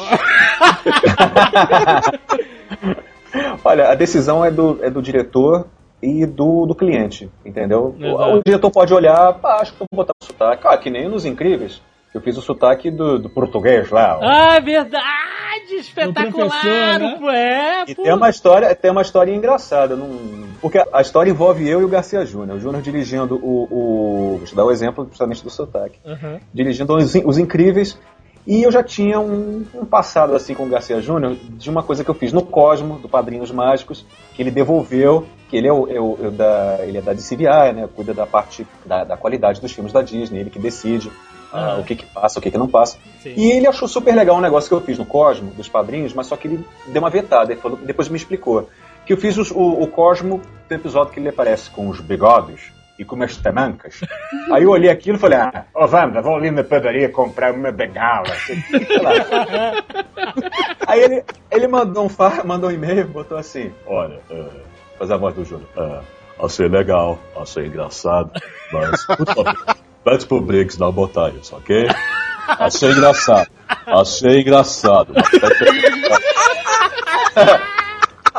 Olha, 3.63 3.91
a 3.91 3.93
decisão 3.93 4.43
é 4.43 4.49
do, 4.49 4.79
é 4.81 4.89
do 4.89 5.03
diretor 5.03 5.67
e 6.01 6.25
do, 6.25 6.65
do 6.65 6.73
cliente, 6.73 7.29
entendeu? 7.45 7.95
O, 8.01 8.37
o 8.37 8.41
diretor 8.43 8.71
pode 8.71 8.91
olhar, 8.91 9.33
pá, 9.35 9.59
acho 9.61 9.73
que 9.73 9.77
vou 9.77 9.87
botar 9.93 10.13
o 10.19 10.25
sotaque. 10.25 10.65
Ah, 10.65 10.75
que 10.79 10.89
nem 10.89 11.07
nos 11.07 11.25
Incríveis. 11.25 11.79
Eu 12.13 12.21
fiz 12.21 12.37
o 12.37 12.41
sotaque 12.41 12.89
do, 12.89 13.19
do 13.19 13.29
português 13.29 13.89
lá. 13.91 14.17
ó. 14.17 14.21
Ah, 14.23 14.55
é 14.55 14.61
verdade! 14.61 15.75
Espetacular! 15.77 16.99
né? 16.99 17.19
É, 17.85 17.91
E 17.91 17.95
pô. 17.95 18.03
tem 18.03 18.13
uma 18.13 18.29
história, 18.29 18.73
tem 18.75 18.91
uma 18.91 19.01
história 19.01 19.31
engraçada, 19.33 19.95
não... 19.95 20.09
porque 20.61 20.81
a 20.91 21.01
história 21.01 21.29
envolve 21.29 21.67
eu 21.69 21.81
e 21.81 21.83
o 21.83 21.87
Garcia 21.89 22.25
Júnior. 22.25 22.57
O 22.57 22.59
Júnior 22.59 22.81
dirigindo 22.81 23.35
o, 23.35 23.63
o. 23.71 24.37
Vou 24.37 24.45
te 24.47 24.55
dar 24.55 24.65
o 24.65 24.71
exemplo 24.71 25.05
justamente 25.09 25.43
do 25.43 25.49
sotaque. 25.49 25.99
Aham. 26.05 26.39
Dirigindo 26.53 26.95
os, 26.95 27.13
os 27.15 27.37
Incríveis. 27.37 27.97
E 28.47 28.63
eu 28.63 28.71
já 28.71 28.81
tinha 28.81 29.19
um, 29.19 29.63
um 29.75 29.85
passado 29.85 30.33
assim 30.33 30.55
com 30.55 30.63
o 30.63 30.69
Garcia 30.69 30.99
Júnior 31.01 31.35
de 31.35 31.69
uma 31.69 31.83
coisa 31.83 32.03
que 32.03 32.09
eu 32.09 32.15
fiz 32.15 32.33
no 32.33 32.41
Cosmo, 32.41 32.97
do 32.97 33.07
Padrinhos 33.07 33.51
Mágicos, 33.51 34.03
que 34.33 34.41
ele 34.41 34.49
devolveu, 34.49 35.27
que 35.49 35.57
ele 35.57 35.67
é, 35.67 35.73
o, 35.73 35.87
é 35.87 35.99
o- 35.99 36.17
é 36.23 36.27
o 36.27 36.31
da, 36.31 36.77
ele 36.81 36.97
é 36.97 37.01
da 37.01 37.13
DCVI, 37.13 37.73
né? 37.75 37.87
Cuida 37.95 38.11
da 38.13 38.25
parte 38.25 38.65
da, 38.85 39.03
da 39.03 39.15
qualidade 39.17 39.61
dos 39.61 39.71
filmes 39.71 39.93
da 39.93 40.01
Disney, 40.01 40.39
ele 40.39 40.49
que 40.49 40.57
decide 40.57 41.11
ah, 41.51 41.77
o 41.79 41.83
que, 41.83 41.95
que 41.95 42.05
passa, 42.05 42.39
o 42.39 42.41
que, 42.41 42.51
que 42.51 42.57
não 42.57 42.67
passa. 42.67 42.97
Sim. 43.21 43.33
E 43.35 43.51
ele 43.51 43.67
achou 43.67 43.87
super 43.87 44.15
legal 44.15 44.37
um 44.37 44.41
negócio 44.41 44.69
que 44.69 44.75
eu 44.75 44.81
fiz 44.81 44.97
no 44.97 45.05
Cosmo, 45.05 45.51
dos 45.51 45.67
padrinhos, 45.67 46.13
mas 46.13 46.27
só 46.27 46.37
que 46.37 46.47
ele 46.47 46.65
deu 46.87 47.01
uma 47.01 47.09
vetada, 47.09 47.51
ele 47.51 47.59
falou, 47.61 47.77
depois 47.81 48.07
me 48.09 48.17
explicou. 48.17 48.69
Que 49.05 49.13
eu 49.13 49.17
fiz 49.17 49.37
os- 49.37 49.51
o, 49.51 49.81
o 49.81 49.87
Cosmo 49.87 50.41
do 50.67 50.75
episódio 50.75 51.13
que 51.13 51.19
ele 51.19 51.29
aparece 51.29 51.69
com 51.71 51.87
os 51.89 51.99
bigodes 51.99 52.71
e 52.99 53.05
com 53.05 53.15
umas 53.15 53.35
tamancas. 53.37 54.01
Aí 54.51 54.63
eu 54.63 54.69
olhei 54.69 54.91
aquilo 54.91 55.17
e 55.17 55.19
falei, 55.19 55.39
ah, 55.39 55.65
Ô, 55.73 55.85
Wanda, 55.87 56.21
vou 56.21 56.35
ali 56.35 56.51
na 56.51 56.63
padaria 56.63 57.09
comprar 57.09 57.53
uma 57.53 57.71
bengala. 57.71 58.27
Aí 60.87 61.01
ele, 61.01 61.23
ele 61.51 61.67
mandou 61.67 62.05
um 62.05 62.09
fa- 62.09 62.43
mandou 62.43 62.69
um 62.69 62.73
e-mail, 62.73 63.07
botou 63.07 63.37
assim, 63.37 63.71
olha, 63.87 64.19
é, 64.29 64.45
faz 64.97 65.11
a 65.11 65.17
voz 65.17 65.35
do 65.35 65.45
Júnior. 65.45 65.67
É, 65.77 65.99
achei 66.43 66.67
legal, 66.67 67.19
achei 67.35 67.65
engraçado, 67.67 68.31
mas, 68.71 69.05
por 69.05 69.25
favor, 69.25 69.57
pede 70.03 70.25
pro 70.25 70.41
Briggs 70.41 70.79
não 70.79 70.91
botar 70.91 71.29
isso, 71.29 71.55
ok? 71.55 71.87
Achei 72.47 72.91
engraçado, 72.91 73.49
achei 73.85 74.41
engraçado. 74.41 75.13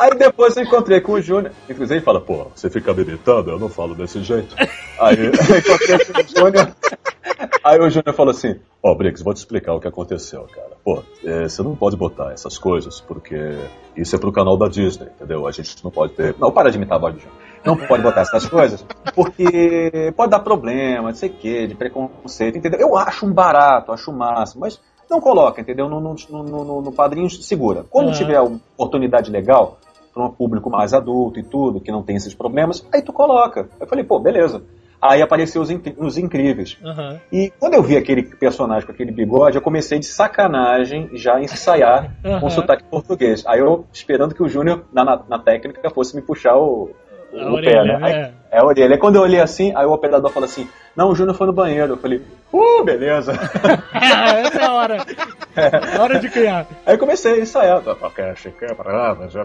Aí 0.01 0.17
depois 0.17 0.57
eu 0.57 0.63
encontrei 0.63 0.99
com 0.99 1.11
o 1.11 1.21
Júnior. 1.21 1.53
Inclusive 1.69 1.99
ele 1.99 2.03
fala, 2.03 2.19
pô, 2.19 2.47
você 2.55 2.71
fica 2.71 2.91
me 2.91 3.03
imitando? 3.03 3.51
Eu 3.51 3.59
não 3.59 3.69
falo 3.69 3.93
desse 3.93 4.19
jeito. 4.23 4.55
Aí 4.99 5.15
eu 5.15 5.29
encontrei 5.29 5.99
com 5.99 6.19
o 6.19 6.39
Júnior. 6.39 6.75
Aí 7.63 7.79
o 7.79 7.87
Júnior 7.87 8.15
falou 8.15 8.31
assim, 8.31 8.59
ó, 8.81 8.95
Briggs, 8.95 9.23
vou 9.23 9.31
te 9.31 9.37
explicar 9.37 9.75
o 9.75 9.79
que 9.79 9.87
aconteceu, 9.87 10.47
cara. 10.51 10.71
Pô, 10.83 11.03
é, 11.23 11.43
você 11.43 11.61
não 11.61 11.75
pode 11.75 11.95
botar 11.95 12.31
essas 12.31 12.57
coisas, 12.57 12.99
porque 12.99 13.35
isso 13.95 14.15
é 14.15 14.19
pro 14.19 14.31
canal 14.31 14.57
da 14.57 14.67
Disney, 14.67 15.07
entendeu? 15.15 15.45
A 15.45 15.51
gente 15.51 15.83
não 15.83 15.91
pode 15.91 16.13
ter. 16.13 16.33
Não, 16.39 16.51
para 16.51 16.71
de 16.71 16.77
imitar 16.77 16.97
a 16.97 17.01
voz 17.01 17.13
do 17.13 17.19
Júnior. 17.19 17.37
Não 17.63 17.77
pode 17.77 18.01
botar 18.01 18.21
essas 18.21 18.47
coisas, 18.49 18.83
porque 19.13 20.11
pode 20.17 20.31
dar 20.31 20.39
problema, 20.39 21.09
não 21.09 21.15
sei 21.15 21.29
o 21.29 21.33
quê, 21.33 21.67
de 21.67 21.75
preconceito, 21.75 22.57
entendeu? 22.57 22.79
Eu 22.79 22.97
acho 22.97 23.23
um 23.23 23.31
barato, 23.31 23.91
acho 23.91 24.09
um 24.09 24.15
máximo, 24.15 24.61
mas 24.61 24.81
não 25.07 25.21
coloca, 25.21 25.61
entendeu? 25.61 25.87
No, 25.87 25.99
no, 25.99 26.15
no, 26.43 26.81
no 26.81 26.91
padrinho 26.91 27.29
segura. 27.29 27.85
Quando 27.87 28.07
Aham. 28.07 28.17
tiver 28.17 28.41
uma 28.41 28.59
oportunidade 28.75 29.29
legal, 29.29 29.77
para 30.13 30.25
um 30.25 30.31
público 30.31 30.69
mais 30.69 30.93
adulto 30.93 31.39
e 31.39 31.43
tudo, 31.43 31.79
que 31.79 31.91
não 31.91 32.03
tem 32.03 32.15
esses 32.15 32.33
problemas, 32.33 32.85
aí 32.93 33.01
tu 33.01 33.13
coloca. 33.13 33.69
Eu 33.79 33.87
falei, 33.87 34.03
pô, 34.03 34.19
beleza. 34.19 34.61
Aí 35.01 35.19
apareceu 35.19 35.61
os, 35.63 35.69
os 35.97 36.17
incríveis. 36.17 36.77
Aham. 36.83 37.19
E 37.31 37.51
quando 37.59 37.73
eu 37.73 37.81
vi 37.81 37.97
aquele 37.97 38.21
personagem 38.21 38.85
com 38.85 38.91
aquele 38.91 39.11
bigode, 39.11 39.55
eu 39.55 39.61
comecei 39.61 39.97
de 39.97 40.05
sacanagem 40.05 41.09
já 41.13 41.35
a 41.35 41.41
ensaiar 41.41 42.15
com 42.21 42.29
Aham. 42.29 42.49
sotaque 42.49 42.83
português. 42.83 43.43
Aí 43.47 43.59
eu 43.59 43.85
esperando 43.91 44.35
que 44.35 44.43
o 44.43 44.47
Júnior, 44.47 44.85
na, 44.93 45.03
na, 45.03 45.23
na 45.27 45.39
técnica, 45.39 45.89
fosse 45.89 46.15
me 46.15 46.21
puxar 46.21 46.55
o, 46.55 46.91
o 47.33 47.53
orelha, 47.53 47.81
pé, 47.81 47.83
né? 47.83 47.99
Aí, 48.01 48.13
é. 48.13 48.33
é 48.51 48.59
a 48.59 48.65
orelha. 48.65 48.93
Aí 48.93 48.99
quando 48.99 49.15
eu 49.15 49.23
olhei 49.23 49.39
assim, 49.39 49.73
aí 49.75 49.87
o 49.87 49.91
operador 49.91 50.29
falou 50.29 50.47
assim: 50.47 50.67
Não, 50.95 51.09
o 51.09 51.15
Júnior 51.15 51.35
foi 51.35 51.47
no 51.47 51.53
banheiro. 51.53 51.93
Eu 51.93 51.97
falei: 51.97 52.21
Uh, 52.53 52.83
beleza. 52.83 53.31
Essa 53.93 54.59
é 54.61 54.65
a 54.65 54.73
hora. 54.73 54.97
É 55.55 55.99
hora 55.99 56.19
de 56.19 56.29
criar. 56.29 56.67
Aí 56.85 56.97
comecei 56.97 57.33
a 57.33 57.39
ensaiar. 57.39 57.81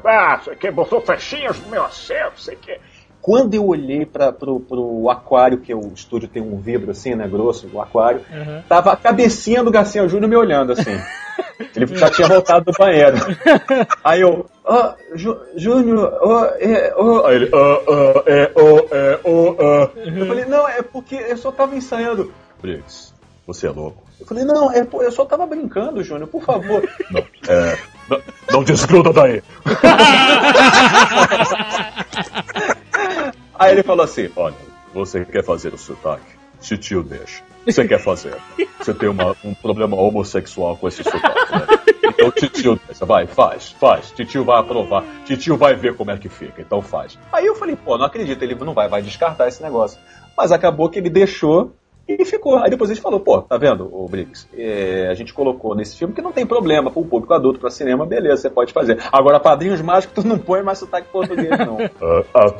Ah, 0.05 0.41
que 0.59 0.71
botou 0.71 1.01
fechinhas 1.01 1.59
no 1.61 1.69
meu 1.69 1.85
assento, 1.85 2.41
sei 2.41 2.57
que. 2.57 2.79
Quando 3.21 3.55
eu 3.55 3.67
olhei 3.67 4.07
para 4.07 4.33
pro, 4.33 4.61
pro 4.61 5.11
aquário, 5.11 5.59
que 5.59 5.75
o 5.75 5.93
estúdio 5.93 6.29
tem 6.29 6.41
um 6.41 6.61
vidro 6.61 6.93
assim, 6.93 7.17
né, 7.17 7.27
grosso, 7.27 7.69
o 7.73 7.81
aquário, 7.83 8.21
Aham. 8.33 8.63
tava 8.69 8.93
a 8.93 8.97
cabecinha 8.97 9.65
do 9.65 9.71
Garcia 9.71 10.07
Júnior 10.07 10.29
me 10.31 10.37
olhando 10.37 10.73
assim. 10.73 10.97
Ele 11.75 11.87
já 11.97 12.09
tinha 12.11 12.29
voltado 12.29 12.67
do 12.67 12.73
banheiro. 12.79 13.17
Aí 14.05 14.21
eu, 14.21 14.47
ó, 14.65 14.95
Jú- 15.15 15.41
Júnior, 15.57 16.17
ó, 16.21 16.45
é, 16.61 16.93
ó. 16.97 17.27
Aí 17.27 17.35
ele, 17.37 17.51
ó, 17.53 17.83
ó, 17.87 18.23
é, 18.27 18.51
ó, 18.55 18.79
é, 18.91 19.19
ó, 19.25 19.55
ó. 19.59 19.89
Eu 19.97 20.27
falei, 20.27 20.45
não, 20.45 20.69
é 20.69 20.83
porque 20.83 21.15
eu 21.17 21.37
só 21.37 21.51
tava 21.51 21.75
ensaiando. 21.75 22.33
Briggs, 22.61 23.13
você 23.47 23.67
é 23.67 23.71
louco. 23.71 24.03
Eu 24.19 24.27
falei, 24.27 24.45
não, 24.45 24.73
é, 24.73 24.83
pô, 24.85 25.03
eu 25.03 25.13
só 25.13 25.25
tava 25.27 25.47
brincando, 25.47 26.03
Júnior, 26.03 26.29
por 26.29 26.43
favor. 26.43 26.83
Não, 27.11 27.21
é, 27.49 27.79
Não, 28.09 28.23
não 28.51 28.65
desgruda 28.65 29.13
daí. 29.13 29.43
Aí 33.59 33.73
ele 33.73 33.83
falou 33.83 34.05
assim: 34.05 34.31
Olha, 34.37 34.55
você 34.93 35.25
quer 35.25 35.45
fazer 35.45 35.73
o 35.75 35.79
sotaque? 35.79 36.37
Titio 36.61 37.03
deixa. 37.03 37.43
Você 37.67 37.87
quer 37.87 37.99
fazer? 37.99 38.37
Você 38.79 38.95
tem 38.95 39.09
uma- 39.09 39.37
um 39.45 39.55
problema 39.55 39.97
homossexual 39.97 40.77
com 40.77 40.89
esse 40.89 41.03
sotaque, 41.03 41.53
né? 41.53 41.67
Então 42.05 42.31
titio 42.31 42.81
deixa, 42.87 43.05
vai, 43.05 43.27
faz, 43.27 43.73
faz. 43.73 44.11
Titio 44.13 44.45
vai 44.45 44.61
aprovar. 44.61 45.05
Titio 45.25 45.57
vai 45.57 45.75
ver 45.75 45.97
como 45.97 46.11
é 46.11 46.17
que 46.17 46.29
fica, 46.29 46.63
então 46.63 46.81
faz. 46.81 47.19
Aí 47.33 47.47
eu 47.47 47.55
falei: 47.55 47.77
Pô, 47.77 47.99
não 47.99 48.07
acredito, 48.07 48.43
ele 48.43 48.55
não 48.55 48.73
vai, 48.75 48.89
vai 48.89 49.03
descartar 49.03 49.49
esse 49.49 49.63
negócio. 49.63 49.99
Mas 50.37 50.53
acabou 50.53 50.89
que 50.89 50.99
ele 50.99 51.11
deixou 51.11 51.75
e 52.09 52.25
ficou. 52.25 52.59
Aí 52.59 52.71
depois 52.71 52.91
a 52.91 52.95
gente 52.95 53.03
falou: 53.03 53.21
Pô, 53.21 53.43
tá 53.43 53.59
vendo, 53.59 53.89
o 53.93 54.09
Briggs? 54.09 54.49
É, 54.57 55.09
a 55.11 55.15
gente 55.15 55.35
colocou 55.35 55.75
nesse 55.75 55.97
filme 55.97 56.15
que 56.15 56.23
não 56.23 56.33
tem 56.33 56.47
problema 56.47 56.91
para 56.91 57.01
o 57.01 57.05
público 57.05 57.35
adulto, 57.35 57.59
para 57.59 57.71
cinema, 57.71 58.07
beleza, 58.07 58.43
você 58.43 58.51
pode 58.51 58.73
fazer. 58.73 58.99
Agora, 59.11 59.41
padrinhos 59.41 59.81
mágicos, 59.81 60.23
tu 60.23 60.29
não 60.29 60.39
põe 60.39 60.63
mais 60.63 60.79
sotaque 60.79 61.09
português, 61.09 61.51
não. 61.59 61.77
Ah. 62.03 62.25
Ah, 62.35 62.51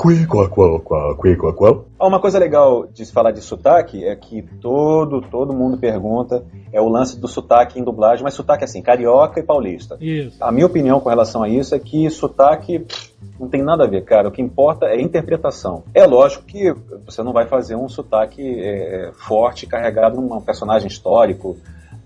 Uma 2.01 2.21
coisa 2.21 2.39
legal 2.39 2.87
de 2.87 3.05
se 3.05 3.13
falar 3.13 3.33
de 3.33 3.41
sotaque 3.41 4.05
é 4.05 4.15
que 4.17 4.43
todo, 4.61 5.21
todo 5.21 5.53
mundo 5.53 5.77
pergunta 5.79 6.45
é 6.73 6.81
o 6.81 6.89
lance 6.89 7.19
do 7.21 7.29
sotaque 7.29 7.79
em 7.79 7.85
dublagem, 7.85 8.25
mas 8.25 8.35
sotaque 8.35 8.65
assim, 8.65 8.83
carioca 8.83 9.41
e 9.41 9.43
paulista. 9.43 9.97
Isso. 10.01 10.43
A 10.43 10.51
minha 10.51 10.67
opinião 10.67 11.01
com 11.01 11.09
relação 11.09 11.43
a 11.43 11.49
isso 11.49 11.75
é 11.75 11.79
que 11.79 12.09
sotaque 12.11 12.81
pff, 12.81 13.16
não 13.39 13.49
tem 13.49 13.63
nada 13.63 13.85
a 13.85 13.87
ver, 13.87 14.05
cara. 14.05 14.29
O 14.29 14.33
que 14.33 14.43
importa 14.43 14.87
é 14.87 14.95
a 14.95 15.01
interpretação. 15.01 15.85
É 15.95 16.05
lógico 16.07 16.45
que 16.45 16.73
você 17.05 17.23
não 17.23 17.33
vai 17.33 17.47
fazer 17.47 17.77
um 17.77 17.89
sotaque 17.89 18.43
é, 18.43 19.11
forte, 19.15 19.67
carregado 19.67 20.21
num 20.21 20.41
personagem 20.41 20.89
histórico. 20.89 21.57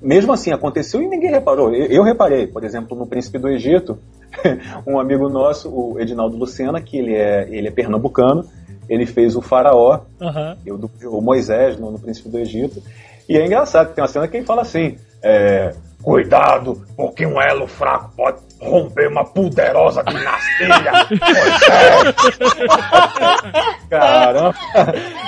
Mesmo 0.00 0.32
assim, 0.32 0.52
aconteceu 0.52 1.02
e 1.02 1.08
ninguém 1.08 1.30
reparou. 1.30 1.74
Eu, 1.74 1.86
eu 1.86 2.02
reparei, 2.02 2.46
por 2.46 2.64
exemplo, 2.64 2.96
no 2.96 3.06
Príncipe 3.06 3.38
do 3.38 3.48
Egito, 3.48 3.98
um 4.86 4.98
amigo 4.98 5.28
nosso, 5.28 5.68
o 5.68 6.00
Edinaldo 6.00 6.36
Lucena, 6.36 6.80
que 6.80 6.98
ele 6.98 7.14
é, 7.14 7.46
ele 7.50 7.68
é 7.68 7.70
pernambucano, 7.70 8.44
ele 8.88 9.06
fez 9.06 9.36
o 9.36 9.42
faraó, 9.42 10.00
Aham. 10.20 10.56
eu, 10.66 10.80
o 11.04 11.20
Moisés 11.20 11.78
no, 11.78 11.92
no 11.92 11.98
Príncipe 11.98 12.28
do 12.28 12.38
Egito. 12.38 12.82
E 13.28 13.36
é 13.36 13.46
engraçado, 13.46 13.94
tem 13.94 14.02
uma 14.02 14.08
cena 14.08 14.26
que 14.26 14.36
ele 14.36 14.46
fala 14.46 14.62
assim: 14.62 14.96
é, 15.22 15.72
Cuidado, 16.02 16.82
porque 16.96 17.26
um 17.26 17.40
elo 17.40 17.66
fraco 17.66 18.12
pode 18.16 18.38
romper 18.60 19.08
uma 19.08 19.24
poderosa 19.24 20.02
dinastia. 20.02 20.92
Caramba! 23.90 24.54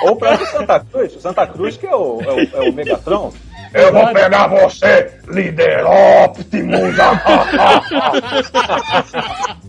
Ou 0.02 0.12
o 0.12 0.16
próprio 0.16 0.46
Santa 0.46 0.80
Cruz, 0.80 1.16
o 1.16 1.20
Santa 1.20 1.46
Cruz 1.46 1.76
que 1.76 1.86
é 1.86 1.94
o, 1.94 2.20
é 2.22 2.32
o, 2.32 2.64
é 2.64 2.70
o 2.70 2.72
Megatron. 2.72 3.32
Eu 3.74 3.92
vou 3.92 4.12
pegar 4.12 4.48
você, 4.48 5.12
líder 5.28 5.84
Optimus. 5.86 6.96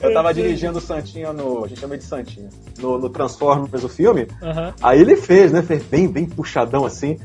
Eu 0.00 0.12
tava 0.12 0.32
dirigindo 0.32 0.78
o 0.78 0.80
Santinha 0.80 1.32
no. 1.32 1.64
A 1.64 1.68
gente 1.68 1.80
chama 1.80 1.96
de 1.96 2.04
Santinha. 2.04 2.48
No, 2.78 2.98
no 2.98 3.08
Transformers, 3.08 3.82
o 3.82 3.88
filme. 3.88 4.28
Aham. 4.42 4.74
Aí 4.82 5.00
ele 5.00 5.16
fez, 5.16 5.52
né? 5.52 5.62
Fez 5.62 5.82
bem, 5.82 6.06
bem 6.06 6.26
puxadão 6.26 6.84
assim. 6.84 7.18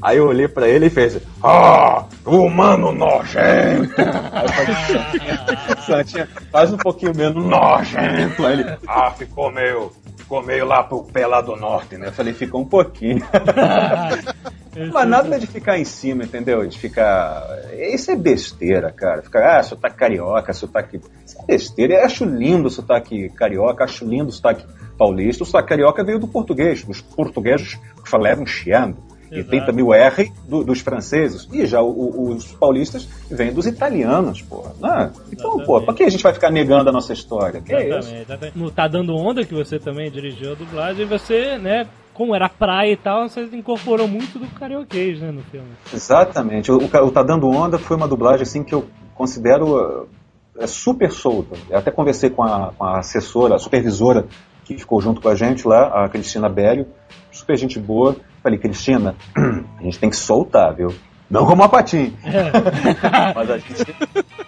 Aí 0.00 0.18
eu 0.18 0.26
olhei 0.26 0.46
pra 0.46 0.68
ele 0.68 0.86
e 0.86 0.90
fez. 0.90 1.18
Ah, 1.42 2.04
humano 2.24 2.92
nojento. 2.92 3.94
Aí 4.32 4.44
eu 4.44 4.48
falei, 4.52 5.76
Santinha, 5.86 6.28
faz 6.50 6.72
um 6.72 6.76
pouquinho 6.76 7.12
menos 7.16 7.44
nojento. 7.44 8.46
Aí 8.46 8.52
ele. 8.52 8.76
Ah, 8.86 9.10
ficou 9.10 9.50
meio, 9.50 9.90
ficou 10.16 10.42
meio 10.42 10.66
lá 10.66 10.82
pro 10.82 11.04
pé 11.04 11.26
lá 11.26 11.40
do 11.40 11.56
norte, 11.56 11.96
né? 11.96 12.08
Eu 12.08 12.12
falei, 12.12 12.34
fica 12.34 12.56
um 12.56 12.64
pouquinho. 12.64 13.24
Mas 14.92 15.08
nada 15.08 15.38
de 15.38 15.46
ficar 15.46 15.78
em 15.78 15.84
cima, 15.84 16.24
entendeu? 16.24 16.66
De 16.66 16.78
ficar. 16.78 17.42
Isso 17.72 18.10
é 18.10 18.16
besteira, 18.16 18.92
cara. 18.92 19.22
Ficar, 19.22 19.58
ah, 19.58 19.62
sotaque 19.62 19.96
carioca, 19.96 20.52
sotaque. 20.52 21.00
Isso 21.24 21.40
é 21.40 21.46
besteira. 21.46 21.94
Eu 21.94 22.04
acho 22.04 22.24
lindo 22.26 22.68
o 22.68 22.70
sotaque 22.70 23.30
carioca, 23.30 23.84
acho 23.84 24.04
lindo 24.04 24.28
o 24.28 24.32
sotaque 24.32 24.66
paulista. 24.98 25.42
O 25.42 25.46
sotaque 25.46 25.70
carioca 25.70 26.04
veio 26.04 26.18
do 26.18 26.28
português, 26.28 26.84
dos 26.84 27.00
portugueses 27.00 27.76
que 28.02 28.10
falavam 28.10 28.44
chiando. 28.44 28.98
E 29.30 29.36
Exato. 29.36 29.50
tem 29.50 29.64
também 29.64 29.84
o 29.84 29.92
R 29.92 30.32
do- 30.48 30.62
dos 30.64 30.80
franceses. 30.80 31.48
E 31.52 31.66
já 31.66 31.80
o- 31.82 31.90
o- 31.90 32.28
os 32.34 32.52
paulistas 32.52 33.08
vêm 33.30 33.52
dos 33.52 33.66
italianos, 33.66 34.40
porra. 34.42 34.72
Né? 34.80 35.10
Então, 35.32 35.58
pô, 35.64 35.80
pra 35.80 35.92
que 35.94 36.04
a 36.04 36.08
gente 36.08 36.22
vai 36.22 36.32
ficar 36.32 36.50
negando 36.50 36.88
a 36.90 36.92
nossa 36.92 37.12
história? 37.12 37.60
Que 37.60 37.74
é 37.74 37.88
isso? 37.88 37.98
Exatamente, 37.98 38.22
exatamente. 38.22 38.58
No 38.58 38.70
Tá 38.70 38.86
Dando 38.88 39.16
Onda, 39.16 39.44
que 39.44 39.54
você 39.54 39.78
também 39.78 40.10
dirigiu 40.10 40.52
a 40.52 40.54
dublagem, 40.54 41.06
você, 41.06 41.58
né, 41.58 41.86
como 42.14 42.34
era 42.34 42.48
praia 42.48 42.92
e 42.92 42.96
tal, 42.96 43.28
você 43.28 43.42
incorporou 43.52 44.06
muito 44.08 44.38
do 44.38 44.46
carioquês, 44.48 45.20
né, 45.20 45.30
no 45.30 45.42
filme. 45.42 45.68
Exatamente. 45.92 46.70
O, 46.70 46.76
o, 46.78 47.10
Tá 47.10 47.22
Dando 47.22 47.48
Onda 47.48 47.78
foi 47.78 47.96
uma 47.96 48.06
dublagem 48.08 48.42
assim 48.42 48.62
que 48.62 48.74
eu 48.74 48.86
considero 49.14 49.76
uh, 50.04 50.08
é 50.58 50.66
super 50.66 51.10
solta. 51.10 51.56
Eu 51.68 51.78
até 51.78 51.90
conversei 51.90 52.30
com 52.30 52.42
a, 52.42 52.72
com 52.78 52.84
a 52.84 52.98
assessora, 52.98 53.56
a 53.56 53.58
supervisora 53.58 54.26
que 54.64 54.76
ficou 54.78 55.00
junto 55.00 55.20
com 55.20 55.28
a 55.28 55.34
gente 55.34 55.66
lá, 55.66 56.04
a 56.04 56.08
Cristina 56.08 56.48
Bélio, 56.48 56.86
super 57.30 57.56
gente 57.56 57.78
boa. 57.78 58.16
Falei, 58.46 58.60
Cristina, 58.60 59.16
a 59.36 59.82
gente 59.82 59.98
tem 59.98 60.08
que 60.08 60.14
soltar, 60.14 60.72
viu? 60.72 60.94
Não 61.28 61.44
como 61.44 61.64
a 61.64 61.68
Patim. 61.68 62.16
Mas 63.34 63.50
a 63.50 63.58
gente, 63.58 63.96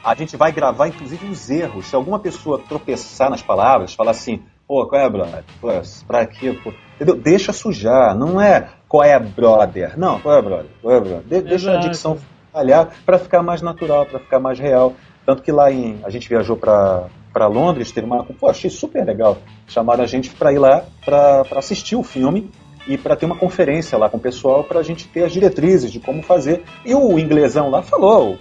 a 0.04 0.14
gente 0.14 0.36
vai 0.36 0.52
gravar, 0.52 0.86
inclusive, 0.86 1.26
os 1.26 1.50
erros. 1.50 1.86
Se 1.86 1.96
alguma 1.96 2.20
pessoa 2.20 2.60
tropeçar 2.60 3.28
nas 3.28 3.42
palavras, 3.42 3.94
falar 3.94 4.12
assim, 4.12 4.40
pô, 4.68 4.86
qual 4.86 5.02
é, 5.02 5.10
brother? 5.10 5.42
Pô, 5.60 5.68
pra 6.06 6.24
quê? 6.26 6.56
Pô? 6.62 6.72
Entendeu? 6.94 7.16
Deixa 7.16 7.52
sujar, 7.52 8.16
não 8.16 8.40
é 8.40 8.68
qual 8.88 9.02
é, 9.02 9.18
brother. 9.18 9.98
Não, 9.98 10.20
qual 10.20 10.38
é, 10.38 10.42
brother? 10.42 10.70
Qual 10.80 10.94
é, 10.94 11.00
brother? 11.00 11.22
De- 11.22 11.48
deixa 11.48 11.72
a 11.72 11.78
dicção 11.78 12.18
falhar 12.52 12.90
para 13.04 13.18
ficar 13.18 13.42
mais 13.42 13.62
natural, 13.62 14.06
para 14.06 14.20
ficar 14.20 14.38
mais 14.38 14.60
real. 14.60 14.94
Tanto 15.26 15.42
que 15.42 15.50
lá 15.50 15.72
em. 15.72 15.98
A 16.04 16.10
gente 16.10 16.28
viajou 16.28 16.56
para 16.56 17.06
para 17.32 17.48
Londres, 17.48 17.90
teve 17.90 18.06
uma. 18.06 18.22
Pô, 18.24 18.48
achei 18.48 18.70
super 18.70 19.04
legal. 19.04 19.38
Chamaram 19.66 20.04
a 20.04 20.06
gente 20.06 20.30
para 20.30 20.52
ir 20.52 20.58
lá 20.58 20.84
para 21.04 21.42
assistir 21.56 21.96
o 21.96 22.04
filme 22.04 22.48
e 22.88 22.96
para 22.96 23.14
ter 23.14 23.26
uma 23.26 23.36
conferência 23.36 23.98
lá 23.98 24.08
com 24.08 24.16
o 24.16 24.20
pessoal 24.20 24.64
para 24.64 24.80
a 24.80 24.82
gente 24.82 25.06
ter 25.06 25.24
as 25.24 25.32
diretrizes 25.32 25.92
de 25.92 26.00
como 26.00 26.22
fazer. 26.22 26.62
E 26.84 26.94
o 26.94 27.18
inglesão 27.18 27.70
lá 27.70 27.82
falou, 27.82 28.38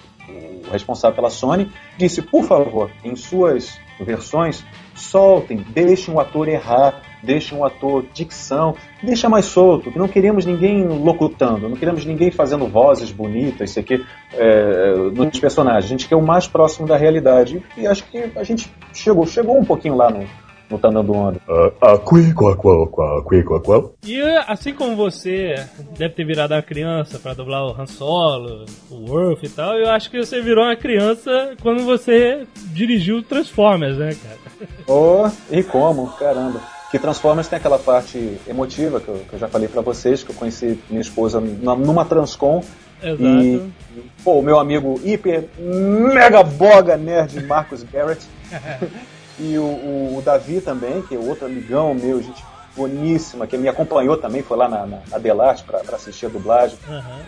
o 0.68 0.72
responsável 0.72 1.16
pela 1.16 1.30
Sony, 1.30 1.70
disse: 1.98 2.22
por 2.22 2.44
favor, 2.44 2.92
em 3.04 3.16
suas 3.16 3.80
versões, 4.00 4.64
soltem, 4.94 5.58
deixem 5.70 6.14
o 6.14 6.20
ator 6.20 6.48
errar, 6.48 7.02
deixem 7.24 7.58
o 7.58 7.66
ator 7.66 8.06
dicção, 8.14 8.76
deixa 9.02 9.28
mais 9.28 9.46
solto, 9.46 9.92
que 9.92 9.98
não 9.98 10.08
queremos 10.08 10.46
ninguém 10.46 10.88
locutando, 10.88 11.68
não 11.68 11.76
queremos 11.76 12.06
ninguém 12.06 12.30
fazendo 12.30 12.68
vozes 12.68 13.12
bonitas, 13.12 13.72
isso 13.72 13.80
aqui, 13.80 14.06
é, 14.34 14.94
nos 15.14 15.40
personagens. 15.40 15.86
A 15.86 15.88
gente 15.88 16.08
quer 16.08 16.16
o 16.16 16.22
mais 16.22 16.48
próximo 16.48 16.88
da 16.88 16.96
realidade. 16.96 17.64
E 17.76 17.88
acho 17.88 18.04
que 18.06 18.32
a 18.36 18.44
gente 18.44 18.72
chegou, 18.94 19.26
chegou 19.26 19.58
um 19.58 19.66
pouquinho 19.66 19.96
lá 19.96 20.12
no, 20.12 20.26
no 20.70 20.78
Tá 20.78 20.90
Dando 20.90 21.14
Onda. 21.14 21.40
Ah, 21.48 21.72
ah. 21.82 22.00
E 24.04 24.22
assim 24.48 24.74
como 24.74 24.96
você 24.96 25.56
deve 25.98 26.14
ter 26.14 26.26
virado 26.26 26.54
uma 26.54 26.62
criança 26.62 27.20
pra 27.20 27.34
dublar 27.34 27.66
o 27.66 27.82
Han 27.82 27.86
Solo, 27.86 28.66
o 28.90 29.10
Worf 29.10 29.46
e 29.46 29.50
tal, 29.50 29.76
eu 29.78 29.90
acho 29.90 30.10
que 30.12 30.18
você 30.18 30.42
virou 30.42 30.66
uma 30.66 30.76
criança 30.76 31.56
quando 31.62 31.84
você 31.84 32.46
dirigiu 32.74 33.24
Transformers, 33.24 33.98
né, 33.98 34.16
cara? 34.16 34.38
Oh, 34.88 35.30
e 35.52 35.62
como, 35.62 36.08
caramba. 36.14 36.62
Que 36.90 36.98
Transformers 36.98 37.48
tem 37.48 37.58
aquela 37.58 37.78
parte 37.78 38.38
emotiva 38.48 39.00
que 39.00 39.08
eu, 39.08 39.22
que 39.30 39.34
eu 39.34 39.40
já 39.40 39.48
falei 39.48 39.68
pra 39.68 39.82
vocês, 39.82 40.24
que 40.24 40.32
eu 40.32 40.36
conheci 40.36 40.80
minha 40.90 41.02
esposa 41.02 41.40
numa, 41.40 41.76
numa 41.76 42.06
Transcom. 42.06 42.64
Exato. 43.04 43.24
E, 43.24 43.72
pô, 44.24 44.40
o 44.40 44.42
meu 44.42 44.58
amigo 44.58 45.00
hiper, 45.04 45.50
mega 45.60 46.42
boga 46.42 46.96
nerd 46.96 47.44
Marcos 47.46 47.84
Garrett. 47.84 48.26
e 49.40 49.58
o, 49.58 49.64
o- 49.64 50.16
o 50.18 50.22
Davi 50.22 50.62
também, 50.62 51.02
que 51.02 51.16
é 51.16 51.20
outro 51.20 51.46
amigão 51.46 51.94
meu, 51.94 52.22
gente 52.22 52.44
boníssima, 52.76 53.48
que 53.48 53.58
me 53.58 53.68
acompanhou 53.68 54.18
também, 54.18 54.44
foi 54.44 54.56
lá 54.58 54.68
na, 54.70 54.86
na, 54.86 55.00
na 55.10 55.18
Delarte 55.18 55.64
pra, 55.64 55.80
pra 55.80 55.96
assistir 55.96 56.28
a 56.28 56.30
dublagem 56.30 56.78
Aham. 56.88 57.20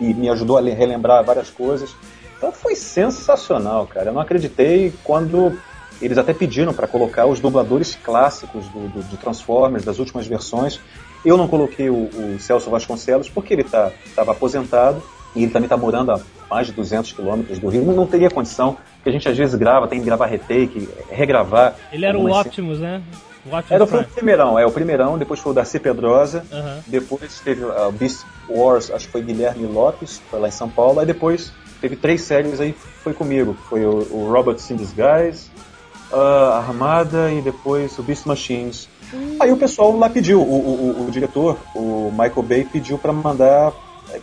e 0.00 0.12
me 0.14 0.28
ajudou 0.28 0.56
a 0.58 0.60
le- 0.60 0.72
relembrar 0.74 1.24
várias 1.24 1.48
coisas. 1.50 1.94
Então 2.36 2.52
foi 2.52 2.74
sensacional, 2.74 3.86
cara. 3.86 4.10
Eu 4.10 4.12
não 4.12 4.20
acreditei 4.20 4.92
quando 5.02 5.58
eles 6.00 6.16
até 6.18 6.32
pediram 6.34 6.72
para 6.74 6.86
colocar 6.86 7.26
os 7.26 7.40
dubladores 7.40 7.96
clássicos 8.04 8.66
do, 8.68 8.88
do- 8.88 9.02
de 9.02 9.16
Transformers, 9.16 9.84
das 9.84 9.98
últimas 9.98 10.26
versões. 10.26 10.78
Eu 11.24 11.36
não 11.36 11.48
coloquei 11.48 11.88
o, 11.90 11.94
o 12.04 12.36
Celso 12.38 12.70
Vasconcelos 12.70 13.28
porque 13.28 13.54
ele 13.54 13.62
estava 13.62 13.92
aposentado 14.32 15.02
e 15.34 15.42
ele 15.42 15.52
também 15.52 15.66
está 15.66 15.76
morando 15.76 16.12
a 16.12 16.20
mais 16.50 16.66
de 16.66 16.72
200 16.72 17.12
quilômetros 17.12 17.58
do 17.58 17.68
Rio. 17.68 17.84
Não, 17.84 17.94
não 17.94 18.06
teria 18.06 18.30
condição, 18.30 18.76
porque 18.96 19.08
a 19.08 19.12
gente 19.12 19.28
às 19.28 19.36
vezes 19.36 19.54
grava, 19.54 19.86
tem 19.88 19.98
que 20.00 20.06
gravar 20.06 20.26
retake, 20.26 20.88
regravar. 21.10 21.74
Ele 21.92 22.04
era 22.06 22.18
o 22.18 22.30
Optimus, 22.30 22.78
né? 22.80 23.02
O 23.44 23.48
Optimus 23.54 23.70
era 23.70 23.86
foi 23.86 23.98
o 24.00 24.02
Prime. 24.02 24.14
primeirão, 24.14 24.58
é 24.58 24.66
o 24.66 24.70
primeirão, 24.70 25.18
depois 25.18 25.40
foi 25.40 25.52
o 25.52 25.54
Darcy 25.54 25.78
Pedrosa, 25.78 26.44
Aham. 26.52 26.80
depois 26.86 27.40
teve 27.40 27.64
a 27.64 27.90
Beast 27.90 28.24
Wars, 28.48 28.90
acho 28.90 29.06
que 29.06 29.12
foi 29.12 29.22
Guilherme 29.22 29.66
Lopes, 29.66 30.20
foi 30.30 30.40
lá 30.40 30.48
em 30.48 30.52
São 30.52 30.68
Paulo, 30.68 31.00
aí 31.00 31.06
depois 31.06 31.52
teve 31.80 31.94
três 31.96 32.22
séries 32.22 32.60
aí, 32.60 32.72
foi 33.04 33.12
comigo, 33.14 33.56
foi 33.68 33.84
o, 33.84 34.06
o 34.10 34.30
Robots 34.32 34.70
in 34.70 34.76
Disguise, 34.76 35.50
a 36.12 36.58
Armada 36.66 37.30
e 37.30 37.40
depois 37.42 37.98
o 37.98 38.02
Beast 38.02 38.26
Machines. 38.26 38.88
Aí 39.40 39.52
o 39.52 39.56
pessoal 39.56 39.96
lá 39.96 40.08
pediu, 40.10 40.40
o, 40.40 40.44
o, 40.44 41.02
o- 41.02 41.06
o 41.06 41.10
diretor, 41.10 41.56
o 41.74 42.10
Michael 42.12 42.42
Bay, 42.42 42.64
pediu 42.64 42.98
pra 42.98 43.12
mandar 43.12 43.72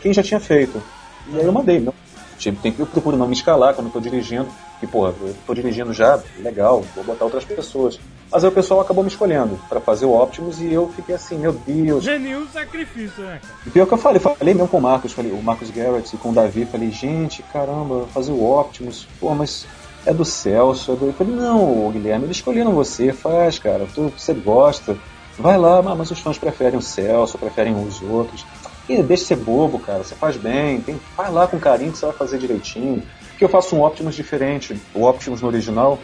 quem 0.01 0.11
já 0.13 0.21
tinha 0.23 0.39
feito. 0.39 0.81
E 1.27 1.37
aí 1.39 1.45
eu 1.45 1.51
mandei, 1.51 1.79
não. 1.79 1.93
Tipo, 2.37 2.61
tem 2.61 2.71
que 2.71 2.79
eu 2.79 2.85
procuro 2.85 3.15
não 3.15 3.27
me 3.27 3.33
escalar 3.33 3.73
quando 3.73 3.87
eu 3.87 3.93
tô 3.93 3.99
dirigindo, 3.99 4.47
que 4.79 4.85
porra, 4.85 5.13
eu 5.21 5.35
tô 5.47 5.53
dirigindo 5.53 5.93
já, 5.93 6.19
legal, 6.39 6.83
vou 6.93 7.03
botar 7.03 7.25
outras 7.25 7.45
pessoas. 7.45 7.99
Mas 8.31 8.43
aí 8.43 8.49
o 8.49 8.53
pessoal 8.53 8.81
acabou 8.81 9.03
me 9.03 9.09
escolhendo 9.09 9.57
pra 9.69 9.79
fazer 9.79 10.05
o 10.05 10.21
Optimus 10.21 10.59
e 10.59 10.71
eu 10.71 10.89
fiquei 10.89 11.15
assim, 11.15 11.37
meu 11.37 11.53
Deus. 11.53 12.03
Genil 12.03 12.45
sacrifício, 12.51 13.23
né, 13.23 13.39
cara? 13.41 13.53
E 13.65 13.69
pior 13.69 13.85
que 13.85 13.93
eu 13.93 13.97
falei, 13.97 14.19
falei 14.19 14.53
mesmo 14.53 14.67
com 14.67 14.77
o 14.77 14.81
Marcos, 14.81 15.13
falei, 15.13 15.31
o 15.31 15.41
Marcos 15.41 15.71
Garrett 15.71 16.13
e 16.13 16.19
com 16.19 16.31
o 16.31 16.33
Davi, 16.33 16.65
falei, 16.65 16.91
gente, 16.91 17.41
caramba, 17.43 18.05
fazer 18.13 18.31
o 18.31 18.43
Optimus, 18.43 19.07
pô, 19.19 19.33
mas 19.33 19.65
é 20.05 20.13
do 20.13 20.25
Celso, 20.25 20.91
é 20.91 20.95
do. 20.95 21.05
Eu 21.07 21.13
falei, 21.13 21.33
não, 21.33 21.89
Guilherme, 21.91 22.25
eles 22.25 22.37
escolheram 22.37 22.73
você, 22.73 23.11
faz, 23.11 23.57
cara, 23.57 23.87
tu, 23.93 24.11
você 24.15 24.33
gosta. 24.33 24.97
Vai 25.37 25.57
lá, 25.57 25.81
mas 25.81 25.97
mas 25.97 26.11
os 26.11 26.19
fãs 26.19 26.37
preferem 26.37 26.77
o 26.77 26.81
Celso, 26.81 27.37
preferem 27.37 27.75
os 27.75 28.01
outros. 28.01 28.45
E 28.87 29.01
deixa 29.01 29.23
de 29.23 29.27
ser 29.27 29.35
bobo, 29.37 29.79
cara, 29.79 30.03
você 30.03 30.15
faz 30.15 30.37
bem, 30.37 30.79
tem, 30.81 30.99
vai 31.17 31.31
lá 31.31 31.47
com 31.47 31.59
carinho 31.59 31.91
que 31.91 31.97
você 31.97 32.05
vai 32.05 32.15
fazer 32.15 32.37
direitinho. 32.37 33.01
Porque 33.29 33.43
eu 33.43 33.49
faço 33.49 33.75
um 33.75 33.83
Optimus 33.83 34.15
diferente. 34.15 34.79
O 34.93 35.05
Optimus 35.05 35.41
no 35.41 35.47
original, 35.47 35.99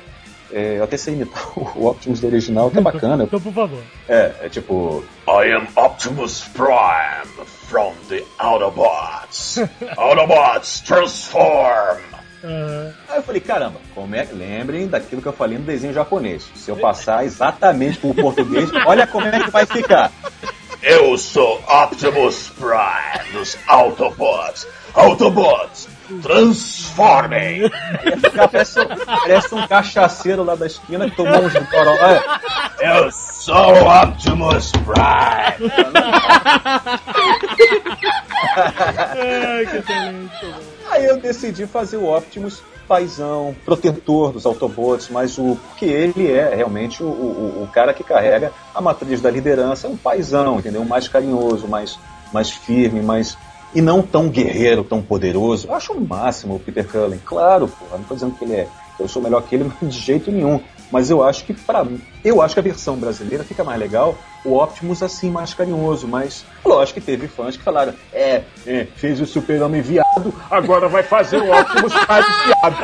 é, 0.51 0.79
eu 0.79 0.83
até 0.83 0.97
sei 0.97 1.13
imitar 1.13 1.43
o 1.55 1.87
Optimus 1.87 2.19
do 2.19 2.27
original, 2.27 2.69
que 2.71 2.77
é 2.77 2.81
bacana. 2.81 3.23
Então, 3.23 3.39
por 3.39 3.53
favor. 3.53 3.81
É, 4.09 4.33
é 4.41 4.49
tipo. 4.49 5.03
I 5.27 5.53
am 5.53 5.67
Optimus 5.75 6.41
Prime 6.53 7.45
from 7.45 7.93
the 8.09 8.23
Autobots. 8.39 9.59
Autobots 9.95 10.81
transform. 10.85 12.01
Aí 12.43 13.17
eu 13.17 13.23
falei, 13.23 13.39
caramba, 13.39 13.79
como 13.93 14.15
é 14.15 14.25
que 14.25 14.33
lembrem 14.33 14.87
daquilo 14.87 15.21
que 15.21 15.27
eu 15.27 15.33
falei 15.33 15.59
no 15.59 15.63
desenho 15.63 15.93
japonês. 15.93 16.49
Se 16.55 16.71
eu 16.71 16.75
passar 16.75 17.23
exatamente 17.23 17.99
pro 17.99 18.15
português, 18.15 18.69
olha 18.85 19.05
como 19.05 19.27
é 19.27 19.43
que 19.43 19.51
vai 19.51 19.65
ficar. 19.65 20.11
Eu 20.81 21.15
sou 21.15 21.61
Optimus 21.67 22.49
Prime 22.49 23.31
dos 23.33 23.55
Autobots. 23.67 24.67
Autobots, 24.93 25.87
transformem. 26.23 27.69
Parece, 28.35 28.79
parece 29.05 29.55
um 29.55 29.67
cachaceiro 29.67 30.43
lá 30.43 30.55
da 30.55 30.65
esquina 30.65 31.09
que 31.09 31.15
tomou 31.15 31.39
uns 31.39 31.53
goró. 31.53 31.95
Eu 32.79 33.11
sou 33.11 33.73
Optimus 33.87 34.71
Prime. 34.71 35.71
Ai, 39.15 39.65
que 39.67 39.77
excelente. 39.77 40.70
Aí 40.91 41.05
eu 41.05 41.18
decidi 41.18 41.65
fazer 41.65 41.95
o 41.95 42.13
Optimus 42.13 42.61
paizão, 42.85 43.55
protetor 43.63 44.34
dos 44.34 44.45
Autobots, 44.45 45.07
mas 45.09 45.38
o 45.38 45.55
porque 45.55 45.85
ele 45.85 46.30
é 46.30 46.53
realmente 46.53 47.01
o, 47.01 47.07
o, 47.07 47.63
o 47.63 47.69
cara 47.72 47.93
que 47.93 48.03
carrega 48.03 48.51
a 48.76 48.81
matriz 48.81 49.22
da 49.22 49.31
liderança, 49.31 49.88
é 49.88 49.89
um 49.89 49.95
paizão, 49.95 50.59
entendeu? 50.59 50.84
Mais 50.84 51.07
carinhoso, 51.07 51.69
mais, 51.69 51.97
mais 52.34 52.49
firme, 52.49 53.01
mais 53.01 53.38
e 53.73 53.81
não 53.81 54.01
tão 54.01 54.27
guerreiro, 54.27 54.84
tão 54.84 55.01
poderoso. 55.01 55.68
Eu 55.68 55.76
acho 55.76 55.93
o 55.93 56.01
máximo 56.01 56.55
o 56.55 56.59
Peter 56.59 56.85
Cullen. 56.85 57.22
Claro, 57.23 57.69
porra, 57.69 57.97
não 57.97 58.03
tô 58.03 58.13
dizendo 58.13 58.35
que 58.35 58.43
ele 58.43 58.55
é, 58.55 58.68
eu 58.99 59.07
sou 59.07 59.22
melhor 59.22 59.41
que 59.43 59.55
ele 59.55 59.72
de 59.81 59.97
jeito 59.97 60.30
nenhum, 60.30 60.59
mas 60.91 61.09
eu 61.09 61.23
acho 61.23 61.43
que 61.45 61.53
para 61.53 61.85
eu 62.23 62.41
acho 62.41 62.53
que 62.53 62.59
a 62.59 62.63
versão 62.63 62.97
brasileira 62.97 63.43
fica 63.43 63.63
mais 63.63 63.80
legal, 63.80 64.18
o 64.43 64.57
Optimus 64.57 65.01
assim 65.01 65.30
mais 65.30 65.53
carinhoso, 65.53 66.07
mas 66.07 66.45
lógico 66.65 66.99
que 66.99 67.05
teve 67.05 67.27
fãs 67.27 67.55
que 67.55 67.63
falaram: 67.63 67.93
"É, 68.11 68.43
é 68.68 68.88
fez 68.95 69.22
o 69.22 69.26
Super-Homem 69.26 69.81
viado, 69.81 70.34
agora 70.49 70.88
vai 70.88 71.03
fazer 71.03 71.38
o 71.38 71.51
Optimus 71.51 71.93
mais 72.07 72.26
viado". 72.45 72.77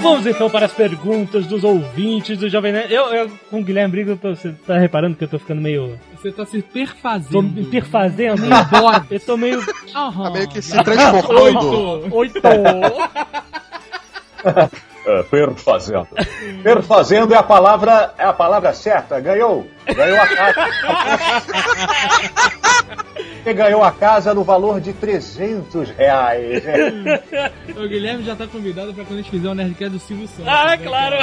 Vamos 0.00 0.26
então 0.26 0.48
para 0.50 0.66
as 0.66 0.72
perguntas 0.72 1.46
dos 1.46 1.62
ouvintes 1.64 2.38
do 2.38 2.48
Jovem 2.48 2.72
Nerd. 2.72 2.92
Eu, 2.92 3.06
eu 3.12 3.30
com 3.50 3.60
o 3.60 3.64
Guilherme 3.64 4.16
tô- 4.16 4.34
você 4.34 4.52
tá 4.66 4.78
reparando 4.78 5.16
que 5.16 5.24
eu 5.24 5.28
tô 5.28 5.38
ficando 5.38 5.60
meio. 5.60 5.98
Você 6.16 6.32
tá 6.32 6.44
se 6.46 6.62
Tô 6.62 6.68
perfazendo. 6.72 7.42
me 7.42 7.64
perfazendo? 7.66 8.40
Meio 8.42 8.64
bordo. 8.66 9.06
Eu 9.10 9.20
tô 9.20 9.36
meio. 9.36 9.62
Aham. 9.94 10.30
Meio 10.32 10.48
que 10.48 10.62
se 10.62 10.82
transformando. 10.82 12.14
Oito! 12.14 12.40
É, 15.06 15.22
perfazendo. 15.24 16.08
Perfazendo 16.62 17.34
é 17.34 17.36
a 17.38 17.42
palavra, 17.42 18.14
é 18.18 18.24
a 18.24 18.32
palavra 18.32 18.72
certa. 18.74 19.18
Ganhou. 19.20 19.66
Ganhou 19.86 20.20
a 20.20 20.26
casa. 20.26 20.60
Você 23.50 23.54
ganhou 23.54 23.82
a 23.82 23.90
casa 23.90 24.32
no 24.32 24.44
valor 24.44 24.80
de 24.80 24.92
300 24.92 25.90
reais. 25.90 26.62
O 27.76 27.88
Guilherme 27.88 28.24
já 28.24 28.36
tá 28.36 28.46
convidado 28.46 28.92
pra 28.92 29.04
quando 29.04 29.20
a 29.20 29.22
gente 29.22 29.30
fizer 29.30 29.48
o 29.48 29.54
Nerdcast 29.54 29.92
do 29.92 29.98
Silvio 29.98 30.28
Santos. 30.28 30.46
Ah, 30.46 30.66
né, 30.66 30.76
claro! 30.76 31.16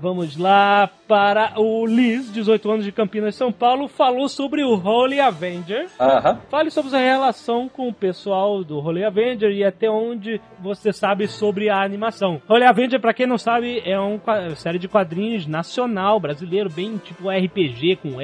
Vamos 0.00 0.36
lá 0.36 0.90
para 1.08 1.60
o 1.60 1.86
Liz, 1.86 2.32
18 2.32 2.70
anos 2.70 2.84
de 2.84 2.92
Campinas, 2.92 3.34
São 3.34 3.52
Paulo, 3.52 3.88
falou 3.88 4.28
sobre 4.28 4.64
o 4.64 4.74
Holy 4.74 5.20
Avenger. 5.20 5.86
Aham. 6.00 6.40
Fale 6.50 6.70
sobre 6.70 6.90
sua 6.90 7.00
relação 7.00 7.68
com 7.68 7.88
o 7.88 7.92
pessoal 7.92 8.64
do 8.64 8.78
Holy 8.78 9.04
Avenger 9.04 9.50
e 9.50 9.64
até 9.64 9.90
onde 9.90 10.40
você 10.60 10.92
sabe 10.92 11.28
sobre 11.28 11.68
a 11.68 11.82
animação. 11.82 12.40
Holy 12.48 12.64
Avenger, 12.64 13.00
pra 13.00 13.14
quem 13.14 13.26
não 13.26 13.38
sabe, 13.38 13.82
é 13.84 13.98
uma 13.98 14.54
série 14.56 14.78
de 14.78 14.88
quadrinhos 14.88 15.46
nacional, 15.46 16.18
brasileiro, 16.18 16.70
bem 16.70 16.96
tipo 16.98 17.28
RPG, 17.28 17.96
com 17.96 18.20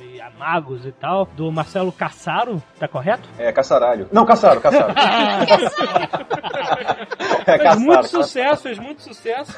e 0.00 0.20
magos 0.38 0.84
e 0.86 0.92
tal, 0.92 1.26
do 1.26 1.50
Marcelo 1.50 1.90
Cassaro, 1.92 2.62
tá 2.78 2.86
correto? 2.88 3.28
É, 3.38 3.50
caçaralho. 3.52 4.08
Não, 4.12 4.24
caçaro, 4.26 4.60
caçaro. 4.60 4.92
É, 7.46 7.52
Fez 7.58 7.62
caçaro. 7.62 7.80
muito 7.80 8.06
sucesso, 8.08 8.62
fez 8.62 8.78
muito 8.78 9.02
sucesso. 9.02 9.52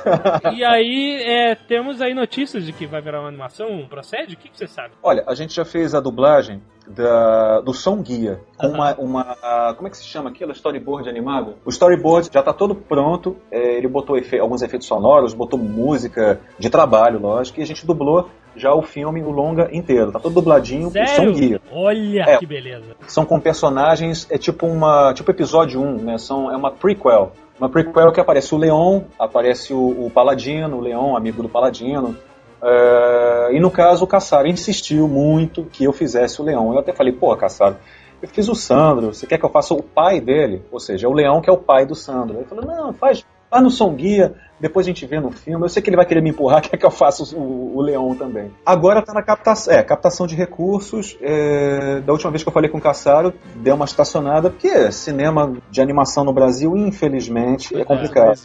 e 0.54 0.64
aí, 0.64 1.20
é, 1.22 1.54
temos 1.54 2.00
aí 2.00 2.14
notícias 2.14 2.64
de 2.64 2.72
que 2.72 2.86
vai 2.86 3.00
virar 3.02 3.20
uma 3.20 3.28
animação, 3.28 3.86
procede? 3.88 4.34
O 4.34 4.36
que, 4.38 4.48
que 4.48 4.56
você 4.56 4.66
sabe? 4.66 4.90
Olha, 5.02 5.24
a 5.26 5.34
gente 5.34 5.54
já 5.54 5.64
fez 5.64 5.94
a 5.94 6.00
dublagem 6.00 6.62
da, 6.86 7.60
do 7.60 7.74
som 7.74 8.00
guia. 8.00 8.40
com 8.56 8.68
Uma, 8.68 8.94
uma. 8.94 9.74
Como 9.74 9.88
é 9.88 9.90
que 9.90 9.96
se 9.96 10.04
chama 10.04 10.30
aquilo? 10.30 10.52
Storyboard 10.52 11.08
animado? 11.08 11.56
O 11.64 11.70
storyboard 11.70 12.30
já 12.32 12.40
está 12.40 12.52
todo 12.52 12.74
pronto. 12.74 13.36
é, 13.50 13.76
ele 13.76 13.88
botou 13.88 14.16
efe- 14.16 14.38
alguns 14.38 14.62
efeitos 14.62 14.86
sonoros, 14.86 15.34
botou 15.34 15.58
música 15.58 16.40
de 16.58 16.70
trabalho, 16.70 17.20
lógico, 17.20 17.60
e 17.60 17.62
a 17.62 17.66
gente 17.66 17.84
dublou 17.86 18.30
já 18.56 18.74
o 18.74 18.82
filme, 18.82 19.22
o 19.22 19.30
longa 19.30 19.68
inteiro. 19.72 20.12
Tá 20.12 20.18
todo 20.18 20.34
dubladinho, 20.34 20.88
e 20.94 21.06
são 21.06 21.16
Sério? 21.16 21.32
guia. 21.32 21.60
Olha 21.72 22.22
É. 22.22 22.38
que 22.38 22.46
beleza. 22.46 22.96
São 23.06 23.24
com 23.24 23.38
personagens, 23.40 24.26
é 24.30 24.38
tipo 24.38 24.66
uma. 24.66 25.12
Tipo 25.14 25.30
episódio 25.30 25.80
1, 25.80 25.96
né? 26.02 26.18
São, 26.18 26.50
é 26.50 26.56
uma 26.56 26.70
prequel. 26.70 27.32
Uma 27.58 27.68
prequel 27.68 28.10
que 28.12 28.20
aparece 28.20 28.54
o 28.54 28.58
Leon, 28.58 29.02
aparece 29.18 29.72
o, 29.72 30.06
o 30.06 30.10
Paladino, 30.10 30.76
o 30.78 30.80
Leon, 30.80 31.16
amigo 31.16 31.42
do 31.42 31.48
Paladino. 31.48 32.16
É, 32.62 33.48
e 33.52 33.60
no 33.60 33.70
caso, 33.70 34.04
o 34.04 34.06
Caçaro 34.06 34.46
insistiu 34.46 35.08
muito 35.08 35.64
que 35.64 35.84
eu 35.84 35.92
fizesse 35.92 36.40
o 36.40 36.44
Leão. 36.44 36.72
Eu 36.72 36.78
até 36.78 36.92
falei, 36.92 37.12
pô, 37.12 37.34
Caçaro, 37.36 37.76
eu 38.22 38.28
fiz 38.28 38.48
o 38.48 38.54
Sandro, 38.54 39.12
você 39.12 39.26
quer 39.26 39.36
que 39.38 39.44
eu 39.44 39.50
faça 39.50 39.74
o 39.74 39.82
pai 39.82 40.20
dele? 40.20 40.62
Ou 40.70 40.78
seja, 40.78 41.08
o 41.08 41.12
Leão 41.12 41.40
que 41.40 41.50
é 41.50 41.52
o 41.52 41.58
pai 41.58 41.84
do 41.84 41.94
Sandro. 41.94 42.36
Ele 42.36 42.44
falou, 42.44 42.64
não, 42.64 42.92
faz, 42.92 43.24
vai 43.50 43.60
no 43.60 43.70
som 43.70 43.92
guia, 43.94 44.34
depois 44.62 44.86
a 44.86 44.90
gente 44.90 45.04
vê 45.04 45.18
no 45.18 45.32
filme. 45.32 45.64
Eu 45.64 45.68
sei 45.68 45.82
que 45.82 45.90
ele 45.90 45.96
vai 45.96 46.06
querer 46.06 46.22
me 46.22 46.30
empurrar, 46.30 46.62
quer 46.70 46.76
que 46.76 46.86
eu 46.86 46.90
faça 46.90 47.36
o, 47.36 47.76
o 47.76 47.82
Leão 47.82 48.14
também. 48.14 48.52
Agora 48.64 49.02
tá 49.02 49.12
na 49.12 49.22
captação, 49.22 49.74
é, 49.74 49.82
captação 49.82 50.24
de 50.24 50.36
recursos. 50.36 51.18
é, 51.20 52.00
da 52.00 52.12
última 52.12 52.30
vez 52.30 52.44
que 52.44 52.48
eu 52.48 52.52
falei 52.52 52.70
com 52.70 52.78
o 52.78 52.80
Caçaro, 52.80 53.34
deu 53.56 53.74
uma 53.74 53.84
estacionada, 53.84 54.50
porque 54.50 54.92
cinema 54.92 55.56
de 55.68 55.80
animação 55.80 56.22
no 56.22 56.32
Brasil, 56.32 56.76
infelizmente, 56.76 57.76
é 57.76 57.84
complicado. 57.84 58.38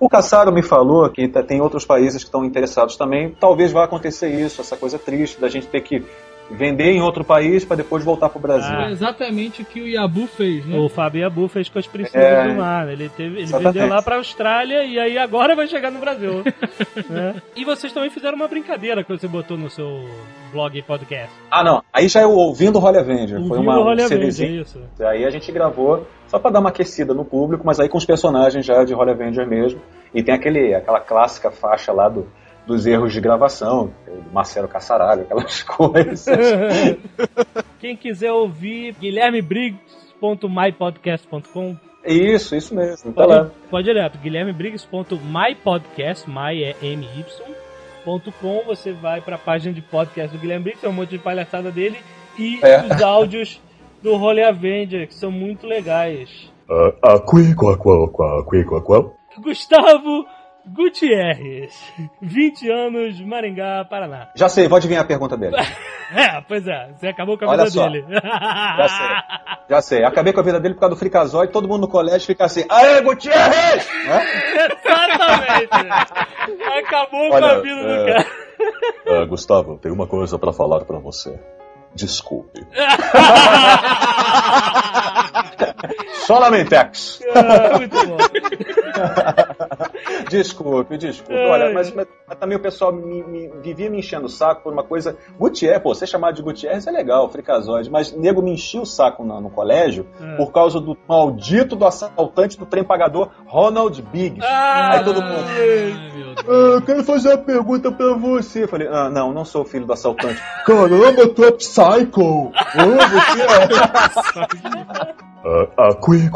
O 0.00 0.08
Caçaro 0.08 0.52
me 0.52 0.62
falou 0.62 1.10
que 1.10 1.26
tem 1.42 1.60
outros 1.60 1.84
países 1.84 2.22
que 2.22 2.28
estão 2.28 2.44
interessados 2.44 2.96
também. 2.96 3.34
Talvez 3.40 3.72
vá 3.72 3.82
acontecer 3.82 4.28
isso, 4.28 4.60
essa 4.60 4.76
coisa 4.76 4.96
triste 4.96 5.40
da 5.40 5.48
gente 5.48 5.66
ter 5.66 5.80
que 5.80 6.04
vender 6.50 6.92
em 6.92 7.02
outro 7.02 7.22
país 7.24 7.64
para 7.64 7.76
depois 7.76 8.02
voltar 8.04 8.28
pro 8.28 8.40
Brasil. 8.40 8.74
É 8.74 8.90
exatamente 8.90 9.62
o 9.62 9.64
que 9.64 9.80
o 9.80 9.86
Yabu 9.86 10.26
fez, 10.26 10.64
né? 10.66 10.78
O 10.78 10.88
Fábio 10.88 11.26
Abu 11.26 11.46
fez 11.48 11.68
com 11.68 11.78
as 11.78 11.86
princesas 11.86 12.16
É. 12.46 12.48
do 12.48 12.54
mar. 12.54 12.88
Ele, 12.88 13.08
teve, 13.10 13.34
ele 13.36 13.42
Exatamente. 13.42 13.74
vendeu 13.74 13.88
lá 13.94 14.00
pra 14.02 14.16
Austrália 14.16 14.84
e 14.84 14.98
aí 14.98 15.18
agora 15.18 15.54
vai 15.54 15.66
chegar 15.66 15.90
no 15.90 15.98
Brasil. 16.00 16.42
né? 17.08 17.34
E 17.54 17.64
vocês 17.64 17.92
também 17.92 18.08
fizeram 18.10 18.36
uma 18.36 18.48
brincadeira 18.48 19.02
que 19.04 19.10
você 19.10 19.26
botou 19.28 19.56
no 19.58 19.68
seu 19.68 20.04
blog 20.52 20.78
e 20.78 20.82
podcast. 20.82 21.30
Ah, 21.50 21.62
não. 21.62 21.82
Aí 21.92 22.08
já 22.08 22.20
é 22.20 22.26
o 22.26 22.30
Ouvindo 22.30 22.78
Holly 22.78 22.98
Avenger. 22.98 23.44
Foi 23.46 23.58
uma, 23.58 23.74
Holly 23.74 24.02
Avenger, 24.02 24.18
CDzinho. 24.32 24.62
isso. 24.62 24.80
Aí 25.00 25.24
a 25.24 25.30
gente 25.30 25.50
gravou 25.52 26.06
só 26.28 26.38
pra 26.38 26.50
dar 26.50 26.60
uma 26.60 26.68
aquecida 26.70 27.12
no 27.12 27.24
público, 27.24 27.64
mas 27.66 27.78
aí 27.80 27.88
com 27.88 27.98
os 27.98 28.06
personagens 28.06 28.64
já 28.64 28.84
de 28.84 28.94
Holly 28.94 29.10
Avenger 29.10 29.46
mesmo. 29.46 29.80
E 30.14 30.22
tem 30.22 30.34
aquele, 30.34 30.74
aquela 30.74 31.00
clássica 31.00 31.50
faixa 31.50 31.92
lá 31.92 32.08
do, 32.08 32.26
dos 32.68 32.86
erros 32.86 33.12
de 33.12 33.20
gravação, 33.20 33.92
do 34.06 34.30
Marcelo 34.32 34.68
Caçaraga, 34.68 35.22
aquelas 35.22 35.60
coisas. 35.64 36.24
Quem 37.80 37.96
quiser 37.96 38.30
ouvir, 38.30 38.94
guilhermebriggs.mypodcast.com 39.00 41.76
isso, 42.04 42.54
isso 42.54 42.72
mesmo. 42.74 43.12
Tá 43.12 43.26
lá. 43.26 43.38
Pode, 43.44 43.52
pode 43.70 43.90
ir 43.90 43.94
direto, 43.94 44.18
guilhermebriggs.mypodcast, 44.18 46.30
my 46.30 46.62
é 46.62 46.76
M-Y, 46.80 47.24
ponto 48.04 48.30
com, 48.32 48.62
você 48.64 48.92
vai 48.92 49.20
pra 49.20 49.36
página 49.36 49.74
de 49.74 49.82
podcast 49.82 50.34
do 50.34 50.40
Guilherme 50.40 50.62
Briggs, 50.64 50.80
tem 50.80 50.88
um 50.90 50.94
monte 50.94 51.10
de 51.10 51.18
palhaçada 51.18 51.70
dele, 51.72 51.98
e 52.38 52.58
É. 52.62 52.82
os 52.86 53.02
áudios 53.02 53.60
do 54.02 54.14
Holy 54.14 54.42
Avenger, 54.44 55.06
que 55.08 55.14
são 55.14 55.30
muito 55.30 55.66
legais. 55.66 56.50
Ah, 56.70 56.92
ah, 57.02 57.18
qui, 57.20 57.54
qua, 57.54 57.76
qua, 57.76 58.08
qua, 58.08 58.42
qui, 58.48 58.64
qua, 58.64 58.80
qua. 58.80 59.10
Gustavo 59.42 60.24
Gutierrez, 60.74 61.92
20 62.20 62.70
anos, 62.70 63.20
Maringá, 63.20 63.84
Paraná. 63.88 64.28
Já 64.34 64.48
sei, 64.48 64.68
vou 64.68 64.76
adivinhar 64.76 65.02
a 65.04 65.06
pergunta 65.06 65.36
dele. 65.36 65.56
É, 66.10 66.40
pois 66.48 66.66
é, 66.66 66.90
você 66.96 67.08
acabou 67.08 67.36
com 67.36 67.44
a 67.44 67.48
Olha 67.48 67.64
vida 67.64 67.70
só. 67.70 67.86
dele. 67.86 68.02
Já 68.10 68.88
sei. 68.88 69.06
Já 69.68 69.82
sei. 69.82 70.04
Acabei 70.06 70.32
com 70.32 70.40
a 70.40 70.42
vida 70.42 70.58
dele 70.58 70.72
por 70.72 70.80
causa 70.80 70.94
do 70.94 70.98
Frikazoid, 70.98 71.52
todo 71.52 71.68
mundo 71.68 71.82
no 71.82 71.88
colégio 71.88 72.26
fica 72.26 72.46
assim, 72.46 72.64
aê, 72.66 73.02
Gutierrez! 73.02 73.86
Exatamente! 74.86 75.68
Acabou 76.78 77.28
com 77.28 77.34
a 77.34 77.36
Olha, 77.36 77.60
vida 77.60 77.82
do 77.82 77.90
é, 77.90 78.06
cara. 78.24 78.26
ah, 79.20 79.24
Gustavo, 79.26 79.76
tenho 79.76 79.94
uma 79.94 80.06
coisa 80.06 80.38
pra 80.38 80.50
falar 80.50 80.82
pra 80.86 80.98
você. 80.98 81.38
Desculpe. 81.98 82.64
Solamentex. 86.26 87.20
Ah, 87.34 87.78
muito 87.78 87.96
bom. 88.06 88.16
Desculpe, 90.30 90.98
desculpe. 90.98 91.34
Olha, 91.34 91.72
mas, 91.72 91.90
mas- 91.94 92.06
também 92.38 92.58
o 92.58 92.60
pessoal 92.60 92.92
me, 92.92 93.22
me- 93.22 93.48
vivia 93.62 93.88
me 93.88 93.98
enchendo 93.98 94.26
o 94.26 94.28
saco 94.28 94.62
por 94.62 94.70
uma 94.72 94.82
coisa. 94.82 95.16
Gutierrez, 95.38 95.80
pô, 95.82 95.94
ser 95.94 96.06
chamado 96.06 96.34
de 96.34 96.42
Gutierrez 96.42 96.86
é 96.86 96.90
legal, 96.90 97.26
fricazoide, 97.30 97.90
mas 97.90 98.12
nego 98.12 98.42
me 98.42 98.52
enchia 98.52 98.82
o 98.82 98.86
saco 98.86 99.24
na- 99.24 99.40
no, 99.40 99.48
colégio 99.48 100.06
É. 100.20 100.36
por 100.36 100.52
causa 100.52 100.78
do 100.80 100.94
maldito 101.08 101.74
do 101.74 101.86
assaltante 101.86 102.58
do 102.58 102.66
trem 102.66 102.84
pagador 102.84 103.30
Ronald 103.46 104.02
Biggs. 104.02 104.44
Ah, 104.46 104.98
Aí 104.98 105.04
todo 105.04 105.22
mundo. 105.22 105.46
Ah, 106.46 106.74
eu 106.74 106.82
quero 106.82 107.02
fazer 107.04 107.28
uma 107.30 107.38
pergunta 107.38 107.90
pra 107.90 108.12
você. 108.14 108.64
Eu 108.64 108.68
falei, 108.68 108.88
ah, 108.88 109.08
não, 109.08 109.32
não 109.32 109.44
sou 109.46 109.64
filho 109.64 109.86
do 109.86 109.92
assaltante. 109.94 110.40
Caramba, 110.66 111.26
tu 111.28 111.42
é 111.44 111.52
psycho! 111.52 111.87
Você 115.88 116.28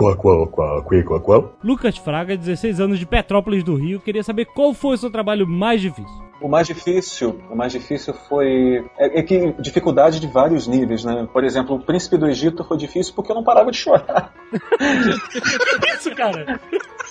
qui, 0.89 1.05
qua, 1.05 1.20
qua. 1.20 1.51
Lucas 1.62 1.99
Fraga, 1.99 2.37
16 2.37 2.81
anos 2.81 2.99
de 2.99 3.05
Petrópolis 3.05 3.62
do 3.62 3.74
Rio, 3.74 4.01
queria 4.01 4.23
saber 4.23 4.47
qual 4.47 4.73
foi 4.73 4.95
o 4.95 4.99
seu 4.99 5.11
trabalho 5.11 5.47
mais 5.47 5.81
difícil. 5.81 6.23
O 6.41 6.49
mais 6.49 6.66
difícil, 6.66 7.41
o 7.51 7.55
mais 7.55 7.73
difícil 7.73 8.15
foi 8.15 8.85
é, 8.99 9.20
é 9.20 9.23
que 9.23 9.53
dificuldade 9.61 10.19
de 10.19 10.27
vários 10.27 10.66
níveis, 10.66 11.05
né? 11.05 11.29
Por 11.33 11.45
exemplo, 11.45 11.77
o 11.77 11.81
Príncipe 11.81 12.16
do 12.16 12.27
Egito 12.27 12.65
foi 12.65 12.77
difícil 12.77 13.15
porque 13.15 13.31
eu 13.31 13.37
não 13.37 13.45
parava 13.45 13.70
de 13.70 13.77
chorar. 13.77 14.33
Isso, 15.95 16.12
cara. 16.16 16.59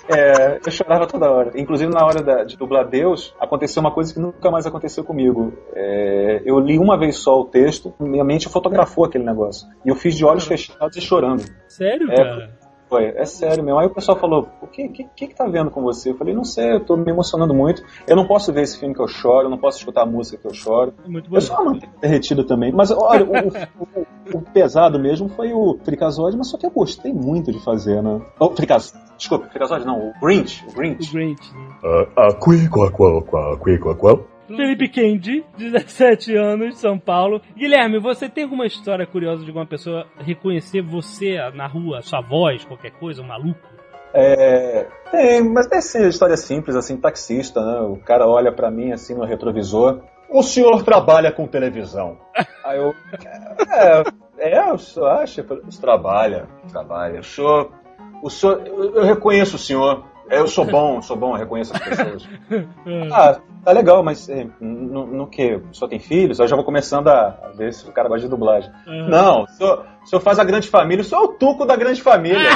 É, 0.10 0.60
eu 0.66 0.72
chorava 0.72 1.08
toda 1.08 1.30
hora. 1.32 1.52
Inclusive 1.56 1.92
na 1.94 2.06
hora 2.06 2.22
da- 2.22 2.44
de 2.44 2.58
dublar 2.58 2.88
Deus, 2.88 3.34
aconteceu 3.40 3.82
uma 3.82 3.92
coisa 3.92 4.14
que 4.14 4.20
nunca 4.20 4.50
mais 4.52 4.66
aconteceu 4.66 5.04
comigo. 5.04 5.54
É, 5.74 6.42
eu 6.46 6.60
li 6.60 6.78
uma 6.78 6.98
vez 6.98 7.18
só 7.18 7.40
o 7.40 7.46
texto, 7.46 7.94
minha 8.00 8.24
mente 8.24 8.50
fotografou 8.50 9.06
aquele 9.06 9.24
negócio. 9.24 9.68
E 9.86 9.90
eu 9.90 9.96
fiz 9.96 10.16
de 10.16 10.26
olhos 10.26 10.46
fechados 10.48 10.98
e 10.98 11.02
chorando. 11.02 11.44
Sério, 11.68 12.12
É, 12.12 12.16
cara? 12.16 12.50
Foi, 12.92 13.06
é 13.06 13.24
sério 13.24 13.64
mesmo. 13.64 13.80
Aí 13.80 13.88
o 13.88 13.90
pessoal 13.90 14.20
falou: 14.20 14.50
o 14.62 14.68
que, 14.68 14.90
que, 14.90 15.04
que 15.16 15.28
que 15.28 15.34
tá 15.36 15.46
vendo 15.48 15.72
com 15.72 15.82
você? 15.82 16.10
Eu 16.10 16.18
falei: 16.18 16.34
não 16.34 16.44
sei, 16.44 16.74
eu 16.74 16.82
tô 16.82 16.98
me 16.98 17.10
emocionando 17.10 17.54
muito. 17.54 17.82
Eu 18.06 18.18
não 18.18 18.28
posso 18.28 18.52
ver 18.52 18.64
esse 18.64 18.78
filme 18.78 18.94
que 18.94 19.02
eu 19.02 19.08
choro, 19.08 19.46
eu 19.46 19.50
não 19.50 19.58
posso 19.58 19.78
escutar 19.78 20.02
a 20.02 20.06
música 20.06 20.38
que 20.38 20.46
eu 20.46 20.54
choro. 20.54 20.94
É 21.06 21.08
muito 21.08 21.34
Eu 21.34 21.40
sou 21.40 21.56
uma 21.56 21.72
manteiga 21.72 21.94
derretida 22.02 22.44
também. 22.44 22.70
Mas 22.74 22.92
olha, 22.92 23.24
o, 23.26 23.48
o- 23.48 24.02
o- 24.02 24.38
o 24.38 24.42
pesado 24.42 25.00
mesmo 25.00 25.30
foi 25.30 25.54
o 25.54 25.78
Frikazoid, 25.86 26.36
mas 26.38 26.48
só 26.50 26.58
que 26.58 26.66
eu 26.66 26.70
gostei 26.72 27.14
muito 27.14 27.50
de 27.52 27.64
fazer, 27.64 28.04
né? 28.04 28.22
Oh, 28.38 28.50
Frikaz... 28.50 28.94
Desculpa, 29.18 29.48
Frikazoid 29.48 29.86
não, 29.86 30.10
o 30.10 30.14
Grinch. 30.22 30.66
O 30.68 30.74
Grinch. 30.74 31.10
O 31.10 31.14
Grinch, 31.14 31.54
né? 31.54 31.68
Ah, 31.86 32.08
ah, 32.28 32.34
qui, 32.34 32.68
qua, 32.68 32.92
qua, 32.92 33.22
qua, 33.22 33.58
qui, 33.58 33.78
qua, 33.78 33.96
qua. 33.96 34.20
Felipe 34.56 34.88
Kendi, 34.90 35.44
17 35.58 36.36
anos, 36.36 36.78
São 36.78 36.98
Paulo. 36.98 37.42
Guilherme, 37.56 38.00
você 38.00 38.30
tem 38.30 38.44
alguma 38.44 38.66
história 38.66 39.06
curiosa 39.06 39.44
de 39.44 39.50
alguma 39.50 39.66
pessoa 39.66 40.06
reconhecer 40.18 40.82
você 40.82 41.38
na 41.54 41.68
rua, 41.68 42.02
sua 42.02 42.22
voz, 42.22 42.64
qualquer 42.66 42.92
coisa, 42.92 43.22
um 43.22 43.28
maluco? 43.28 43.60
É, 44.14 44.88
tem, 45.10 45.42
mas 45.42 45.68
deve 45.68 45.82
ser 45.82 46.08
história 46.08 46.36
simples, 46.36 46.76
assim, 46.76 46.98
taxista, 46.98 47.62
né? 47.62 47.82
O 47.82 47.98
cara 47.98 48.28
olha 48.28 48.52
pra 48.52 48.70
mim 48.70 48.92
assim 48.92 49.14
no 49.14 49.26
retrovisor. 49.26 50.02
O 50.30 50.44
senhor 50.44 50.84
trabalha 50.84 51.32
com 51.32 51.48
televisão. 51.48 52.18
Aí 52.64 52.78
eu. 52.78 52.94
É, 54.38 54.54
é 54.54 54.74
o 54.74 54.78
senhor 54.78 55.08
acha? 55.10 55.42
Eu 55.42 55.46
falei, 55.46 55.64
trabalha, 55.80 56.48
trabalha. 56.72 57.20
O 57.20 57.24
senhor. 57.24 57.72
O 58.22 58.30
senhor. 58.30 58.62
Eu, 58.66 58.96
eu 58.96 59.04
reconheço 59.04 59.56
o 59.56 59.60
senhor. 59.60 60.06
Eu 60.32 60.48
sou 60.48 60.64
bom, 60.64 61.02
sou 61.02 61.18
bom, 61.18 61.34
reconheço 61.34 61.74
as 61.76 61.80
pessoas. 61.80 62.28
Ah, 63.12 63.38
tá 63.64 63.72
legal, 63.72 64.04
mas 64.04 64.30
é, 64.30 64.48
no, 64.60 65.06
no 65.06 65.28
que? 65.28 65.60
Senhor 65.74 65.90
tem 65.90 66.00
filhos? 66.00 66.40
Aí 66.40 66.46
eu 66.46 66.50
já 66.50 66.56
vou 66.56 66.64
começando 66.64 67.10
a, 67.10 67.38
a 67.44 67.50
ver 67.50 67.74
se 67.74 67.88
o 67.88 67.92
cara 67.92 68.08
gosta 68.08 68.24
de 68.24 68.30
dublagem. 68.30 68.72
Uhum. 68.88 69.10
Não, 69.10 69.44
o 69.44 69.48
senhor, 69.48 69.86
o 70.04 70.08
senhor 70.08 70.22
faz 70.22 70.40
a 70.40 70.44
grande 70.44 70.70
família, 70.70 71.02
o 71.02 71.06
senhor 71.06 71.22
é 71.22 71.26
o 71.26 71.34
tuco 71.34 71.66
da 71.66 71.76
grande 71.76 72.02
família. 72.02 72.40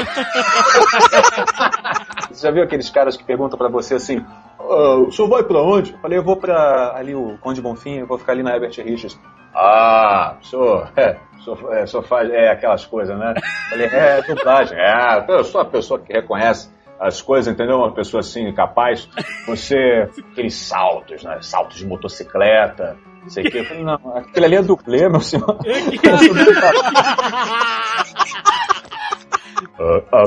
Você 2.32 2.48
já 2.48 2.52
viu 2.52 2.64
aqueles 2.64 2.90
caras 2.90 3.16
que 3.16 3.24
perguntam 3.24 3.58
pra 3.58 3.70
você 3.70 3.96
assim: 3.96 4.26
"Ah, 4.60 4.96
o 4.96 5.12
senhor 5.12 5.30
vai 5.30 5.44
pra 5.44 5.62
onde? 5.62 5.94
Eu 5.94 6.00
falei, 6.00 6.18
eu 6.18 6.24
vou 6.24 6.38
pra 6.38 6.94
ali 6.96 7.16
o 7.16 7.38
Conde 7.40 7.62
Bonfim, 7.62 8.00
eu 8.00 8.08
vou 8.08 8.18
ficar 8.18 8.34
ali 8.34 8.44
na 8.44 8.54
Herbert 8.54 8.74
Richards. 8.78 9.20
Ah, 9.54 10.36
o 10.42 10.46
senhor, 10.46 10.92
é, 10.98 11.18
o 11.38 11.42
senhor, 11.42 11.74
é, 11.74 11.84
o 11.84 11.88
senhor 11.88 12.04
faz 12.04 12.30
é, 12.30 12.50
aquelas 12.50 12.86
coisas, 12.86 13.18
né? 13.18 13.34
Eu 13.38 13.70
falei, 13.70 13.88
é, 13.88 14.22
dublagem, 14.22 14.78
é, 14.78 15.26
eu 15.30 15.44
sou 15.46 15.62
a 15.62 15.66
pessoa 15.66 16.00
que 16.00 16.12
reconhece 16.12 16.70
as 17.00 17.22
coisas, 17.22 17.54
entendeu? 17.54 17.78
Uma 17.78 17.94
pessoa 17.94 18.22
assim, 18.22 18.52
capaz. 18.54 19.08
Você, 19.48 20.10
aqueles 20.32 20.56
saltos, 20.56 21.24
né? 21.24 21.38
Saltos 21.42 21.78
de 21.78 21.86
motocicleta, 21.86 22.98
não 23.22 23.30
sei 23.30 23.46
o 23.46 23.52
quê. 23.52 23.60
Eu 23.60 23.66
falei, 23.66 23.84
não, 23.84 24.18
aquele 24.18 24.46
ali 24.46 24.56
é 24.56 24.62
dublê, 24.62 25.10
meu 25.10 25.22
senhor. 25.22 25.60
Ah, 29.80 30.02
ah. 30.12 30.26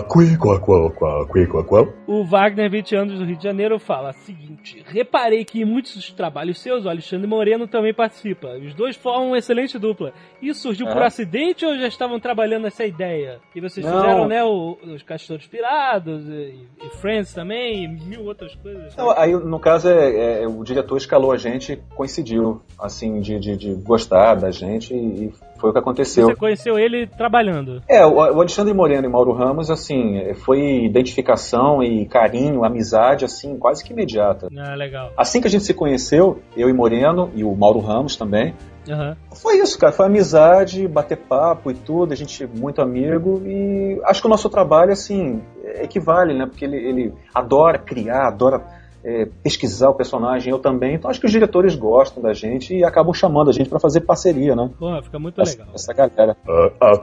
O 2.07 2.25
Wagner, 2.25 2.71
20 2.71 2.97
anos 2.97 3.19
do 3.19 3.25
Rio 3.25 3.37
de 3.37 3.45
Janeiro, 3.45 3.79
fala 3.79 4.11
o 4.11 4.13
seguinte: 4.13 4.83
Reparei 4.87 5.45
que 5.45 5.61
em 5.61 5.65
muitos 5.65 5.95
dos 5.95 6.11
trabalhos 6.13 6.61
seus, 6.61 6.85
o 6.85 6.89
Alexandre 6.89 7.27
Moreno 7.27 7.67
também 7.67 7.93
participa. 7.95 8.49
Os 8.59 8.75
dois 8.75 8.97
formam 8.97 9.29
uma 9.29 9.39
excelente 9.39 9.79
dupla. 9.79 10.13
Isso 10.41 10.61
surgiu 10.63 10.87
por 10.87 11.03
É. 11.03 11.07
acidente 11.07 11.65
ou 11.67 11.77
já 11.79 11.87
estavam 11.89 12.19
trabalhando 12.19 12.67
essa 12.67 12.85
ideia? 12.85 13.41
E 13.55 13.61
vocês 13.61 13.85
Não. 13.85 14.01
fizeram, 14.01 14.27
né, 14.29 14.45
o- 14.45 14.79
os 14.83 15.03
Castores 15.03 15.47
Pirados, 15.47 16.27
e, 16.29 16.55
e 16.85 16.89
Friends 17.01 17.33
também, 17.35 17.85
e 17.85 17.89
mil 17.89 18.25
outras 18.25 18.55
coisas. 18.57 18.95
Não, 18.97 19.11
aí, 19.11 19.33
no 19.33 19.59
caso, 19.59 19.89
é, 19.89 20.43
é, 20.43 20.49
o 20.49 20.63
diretor 20.65 20.97
escalou 20.97 21.33
a 21.33 21.37
gente, 21.37 21.79
coincidiu, 21.95 22.61
assim, 22.79 23.21
de, 23.21 23.39
de, 23.39 23.57
de 23.57 23.75
gostar 23.75 24.35
da 24.37 24.51
gente 24.51 24.95
e 24.95 25.33
foi 25.59 25.71
o 25.71 25.73
que 25.73 25.79
aconteceu. 25.79 26.27
Você 26.27 26.37
conheceu 26.37 26.79
ele 26.79 27.07
trabalhando. 27.07 27.83
É, 27.89 28.05
o 28.07 28.21
Alexandre 28.21 28.73
Moreno 28.73 29.07
e 29.07 29.11
Mauro 29.11 29.33
Ramos, 29.33 29.71
assim, 29.71 30.33
foi 30.45 30.85
identificação 30.85 31.83
e 31.83 32.07
carinho, 32.07 32.65
amizade, 32.65 33.25
assim, 33.25 33.59
quase 33.59 33.85
que 33.85 33.93
imediata. 33.93 34.49
Ah, 34.57 34.75
legal. 34.75 35.13
Assim 35.17 35.41
que 35.41 35.47
a 35.47 35.51
gente 35.51 35.65
se 35.65 35.75
conheceu, 35.75 36.41
eu 36.57 36.69
e 36.69 36.73
Moreno, 36.73 37.31
e 37.35 37.45
o 37.45 37.55
Mauro 37.55 37.81
Ramos 37.81 38.17
também, 38.17 38.55
Aham. 38.89 39.17
foi 39.43 39.59
isso, 39.59 39.79
cara. 39.79 39.93
Foi 39.93 40.07
amizade, 40.07 40.87
bater 40.89 41.17
papo 41.17 41.71
e 41.71 41.75
tudo, 41.75 42.13
a 42.13 42.17
gente 42.17 42.47
muito 42.47 42.81
amigo 42.81 43.43
e 43.45 44.01
acho 44.05 44.21
que 44.21 44.27
o 44.27 44.31
nosso 44.31 44.49
trabalho, 44.49 44.93
assim, 44.93 45.43
equivale, 45.83 46.35
né? 46.35 46.47
Porque 46.47 46.65
ele, 46.65 46.77
ele 46.77 47.15
adora 47.35 47.79
criar, 47.79 48.29
adora 48.29 48.63
é, 49.05 49.27
pesquisar 49.43 49.91
o 49.91 49.95
personagem, 49.95 50.51
eu 50.51 50.59
também. 50.59 50.95
Então 50.95 51.11
acho 51.11 51.21
que 51.21 51.27
os 51.27 51.33
diretores 51.33 51.75
gostam 51.75 52.23
da 52.23 52.33
gente 52.33 52.75
e 52.75 52.85
acabam 52.85 53.15
chamando 53.15 53.51
a 53.51 53.53
gente 53.53 53.69
pra 53.69 53.81
fazer 53.81 54.01
parceria, 54.01 54.55
né? 54.55 54.71
Porra, 54.79 55.03
fica 55.03 55.19
muito 55.19 55.41
Essa, 55.41 55.59
legal. 55.59 55.75
essa 55.75 55.93
galera. 55.93 56.37
Ah, 56.49 56.73
ah. 56.81 56.99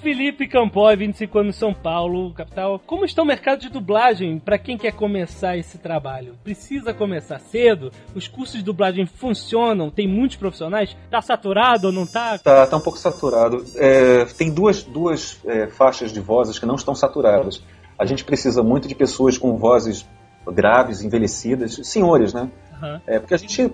Felipe 0.00 0.48
Campói, 0.48 0.96
25 0.96 1.38
anos, 1.38 1.56
São 1.56 1.74
Paulo, 1.74 2.32
capital. 2.32 2.80
Como 2.86 3.04
está 3.04 3.22
o 3.22 3.26
mercado 3.26 3.60
de 3.60 3.68
dublagem 3.68 4.38
para 4.38 4.58
quem 4.58 4.78
quer 4.78 4.92
começar 4.92 5.58
esse 5.58 5.76
trabalho? 5.76 6.36
Precisa 6.42 6.94
começar 6.94 7.38
cedo? 7.38 7.92
Os 8.14 8.26
cursos 8.26 8.56
de 8.56 8.64
dublagem 8.64 9.04
funcionam? 9.04 9.90
Tem 9.90 10.08
muitos 10.08 10.38
profissionais? 10.38 10.96
Tá 11.10 11.20
saturado 11.20 11.88
ou 11.88 11.92
não 11.92 12.06
tá? 12.06 12.38
Tá, 12.38 12.66
tá 12.66 12.76
um 12.76 12.80
pouco 12.80 12.98
saturado. 12.98 13.62
É, 13.76 14.24
tem 14.24 14.50
duas, 14.50 14.82
duas 14.82 15.38
é, 15.44 15.66
faixas 15.66 16.12
de 16.12 16.20
vozes 16.20 16.58
que 16.58 16.64
não 16.64 16.76
estão 16.76 16.94
saturadas. 16.94 17.62
A 18.00 18.06
gente 18.06 18.24
precisa 18.24 18.62
muito 18.62 18.88
de 18.88 18.94
pessoas 18.94 19.36
com 19.36 19.58
vozes 19.58 20.08
graves, 20.46 21.02
envelhecidas, 21.02 21.78
senhores, 21.82 22.32
né? 22.32 22.50
Aham. 22.72 23.02
É, 23.06 23.18
porque 23.18 23.34
a 23.34 23.36
gente. 23.36 23.70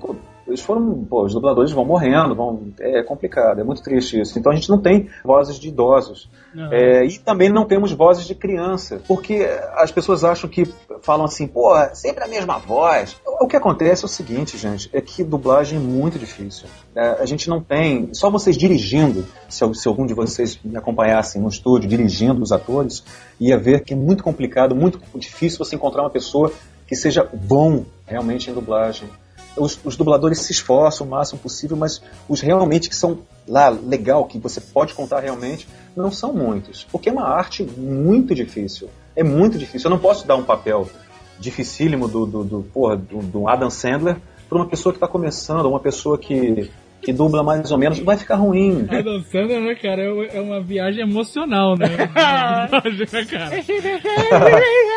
Eles 0.46 0.60
foram. 0.60 1.04
Pô, 1.04 1.24
os 1.24 1.34
dubladores 1.34 1.72
vão 1.72 1.84
morrendo, 1.84 2.34
vão. 2.34 2.72
É 2.78 3.02
complicado, 3.02 3.60
é 3.60 3.64
muito 3.64 3.82
triste 3.82 4.20
isso. 4.20 4.38
Então 4.38 4.52
a 4.52 4.54
gente 4.54 4.68
não 4.68 4.78
tem 4.78 5.08
vozes 5.24 5.58
de 5.58 5.68
idosos. 5.68 6.28
É, 6.72 7.04
e 7.04 7.18
também 7.18 7.50
não 7.50 7.66
temos 7.66 7.92
vozes 7.92 8.26
de 8.26 8.34
criança. 8.34 9.00
Porque 9.06 9.46
as 9.74 9.90
pessoas 9.90 10.24
acham 10.24 10.48
que 10.48 10.64
falam 11.02 11.26
assim, 11.26 11.46
pô, 11.46 11.74
sempre 11.92 12.24
a 12.24 12.28
mesma 12.28 12.58
voz. 12.58 13.16
O 13.40 13.46
que 13.46 13.56
acontece 13.56 14.04
é 14.04 14.06
o 14.06 14.08
seguinte, 14.08 14.56
gente, 14.56 14.88
é 14.92 15.00
que 15.00 15.22
dublagem 15.22 15.78
é 15.78 15.82
muito 15.82 16.18
difícil. 16.18 16.66
É, 16.94 17.20
a 17.20 17.26
gente 17.26 17.48
não 17.48 17.60
tem. 17.60 18.08
Só 18.14 18.30
vocês 18.30 18.56
dirigindo, 18.56 19.26
se, 19.48 19.74
se 19.74 19.88
algum 19.88 20.06
de 20.06 20.14
vocês 20.14 20.58
me 20.64 20.76
acompanhassem 20.76 21.42
no 21.42 21.48
estúdio, 21.48 21.88
dirigindo 21.88 22.42
os 22.42 22.52
atores, 22.52 23.04
ia 23.38 23.58
ver 23.58 23.84
que 23.84 23.92
é 23.92 23.96
muito 23.96 24.24
complicado, 24.24 24.74
muito 24.74 25.00
difícil 25.16 25.58
você 25.58 25.76
encontrar 25.76 26.02
uma 26.02 26.10
pessoa 26.10 26.50
que 26.86 26.94
seja 26.94 27.28
bom 27.34 27.84
realmente 28.06 28.50
em 28.50 28.54
dublagem. 28.54 29.08
Os, 29.56 29.78
os 29.84 29.96
dubladores 29.96 30.40
se 30.40 30.52
esforçam 30.52 31.06
o 31.06 31.10
máximo 31.10 31.38
possível, 31.38 31.76
mas 31.76 32.02
os 32.28 32.40
realmente 32.40 32.88
que 32.88 32.96
são 32.96 33.20
lá 33.48 33.68
legal, 33.68 34.24
que 34.24 34.38
você 34.38 34.60
pode 34.60 34.94
contar 34.94 35.20
realmente, 35.20 35.68
não 35.96 36.10
são 36.10 36.32
muitos. 36.32 36.86
Porque 36.90 37.08
é 37.08 37.12
uma 37.12 37.26
arte 37.26 37.62
muito 37.62 38.34
difícil. 38.34 38.88
É 39.14 39.22
muito 39.22 39.56
difícil. 39.56 39.88
Eu 39.88 39.94
não 39.94 39.98
posso 39.98 40.26
dar 40.26 40.36
um 40.36 40.44
papel 40.44 40.88
dificílimo 41.38 42.08
do, 42.08 42.26
do, 42.26 42.44
do, 42.44 42.62
porra, 42.72 42.96
do, 42.96 43.18
do 43.18 43.48
Adam 43.48 43.70
Sandler 43.70 44.16
para 44.48 44.58
uma 44.58 44.66
pessoa 44.66 44.92
que 44.92 44.96
está 44.96 45.08
começando, 45.08 45.66
uma 45.66 45.80
pessoa 45.80 46.18
que, 46.18 46.70
que 47.02 47.12
dubla 47.12 47.42
mais 47.42 47.70
ou 47.70 47.78
menos, 47.78 47.98
vai 47.98 48.16
ficar 48.16 48.36
ruim. 48.36 48.86
Adam 48.88 49.22
Sandler, 49.24 49.60
né, 49.60 49.74
cara, 49.74 50.02
é 50.02 50.38
é 50.38 50.40
uma 50.40 50.60
viagem 50.60 51.02
emocional, 51.02 51.76
né? 51.76 51.86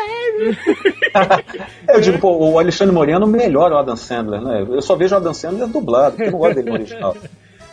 Eu 1.88 2.00
digo, 2.00 2.18
pô, 2.18 2.36
o 2.36 2.58
Alexandre 2.58 2.94
Moreno 2.94 3.26
melhora 3.26 3.74
o 3.74 3.78
Adam 3.78 3.96
Sandler, 3.96 4.40
né? 4.40 4.66
Eu 4.68 4.82
só 4.82 4.96
vejo 4.96 5.14
o 5.14 5.18
Adam 5.18 5.34
Sandler 5.34 5.68
dublado, 5.68 6.16
porque 6.16 6.28
eu 6.28 6.32
não 6.32 6.38
gosto 6.38 6.54
dele 6.54 6.70
no 6.70 6.74
original. 6.76 7.16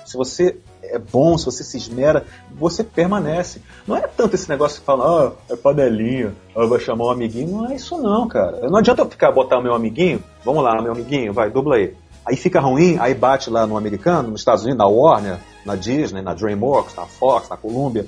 Se 0.05 0.15
você 0.15 0.57
é 0.83 0.97
bom, 0.97 1.37
se 1.37 1.45
você 1.45 1.63
se 1.63 1.77
esmera, 1.77 2.25
você 2.51 2.83
permanece. 2.83 3.61
Não 3.85 3.95
é 3.95 4.01
tanto 4.01 4.35
esse 4.35 4.49
negócio 4.49 4.79
que 4.79 4.85
fala, 4.85 5.35
ah, 5.49 5.53
é 5.53 5.55
panelinha, 5.55 6.33
ah, 6.55 6.65
vai 6.65 6.79
chamar 6.79 7.05
um 7.05 7.09
amiguinho. 7.09 7.57
Não 7.57 7.71
é 7.71 7.75
isso 7.75 7.97
não, 7.97 8.27
cara. 8.27 8.69
Não 8.69 8.77
adianta 8.77 9.01
eu 9.01 9.09
ficar 9.09 9.31
botar 9.31 9.57
o 9.57 9.63
meu 9.63 9.73
amiguinho, 9.73 10.23
vamos 10.45 10.63
lá, 10.63 10.81
meu 10.81 10.93
amiguinho, 10.93 11.33
vai, 11.33 11.49
dubla 11.49 11.75
aí. 11.75 11.93
Aí 12.25 12.35
fica 12.35 12.59
ruim, 12.59 12.97
aí 12.99 13.13
bate 13.13 13.49
lá 13.49 13.65
no 13.65 13.77
americano, 13.77 14.31
nos 14.31 14.41
Estados 14.41 14.63
Unidos, 14.63 14.79
na 14.79 14.87
Warner, 14.87 15.37
na 15.65 15.75
Disney, 15.75 16.21
na 16.21 16.33
DreamWorks, 16.33 16.95
na 16.95 17.05
Fox, 17.05 17.49
na 17.49 17.55
Columbia. 17.55 18.05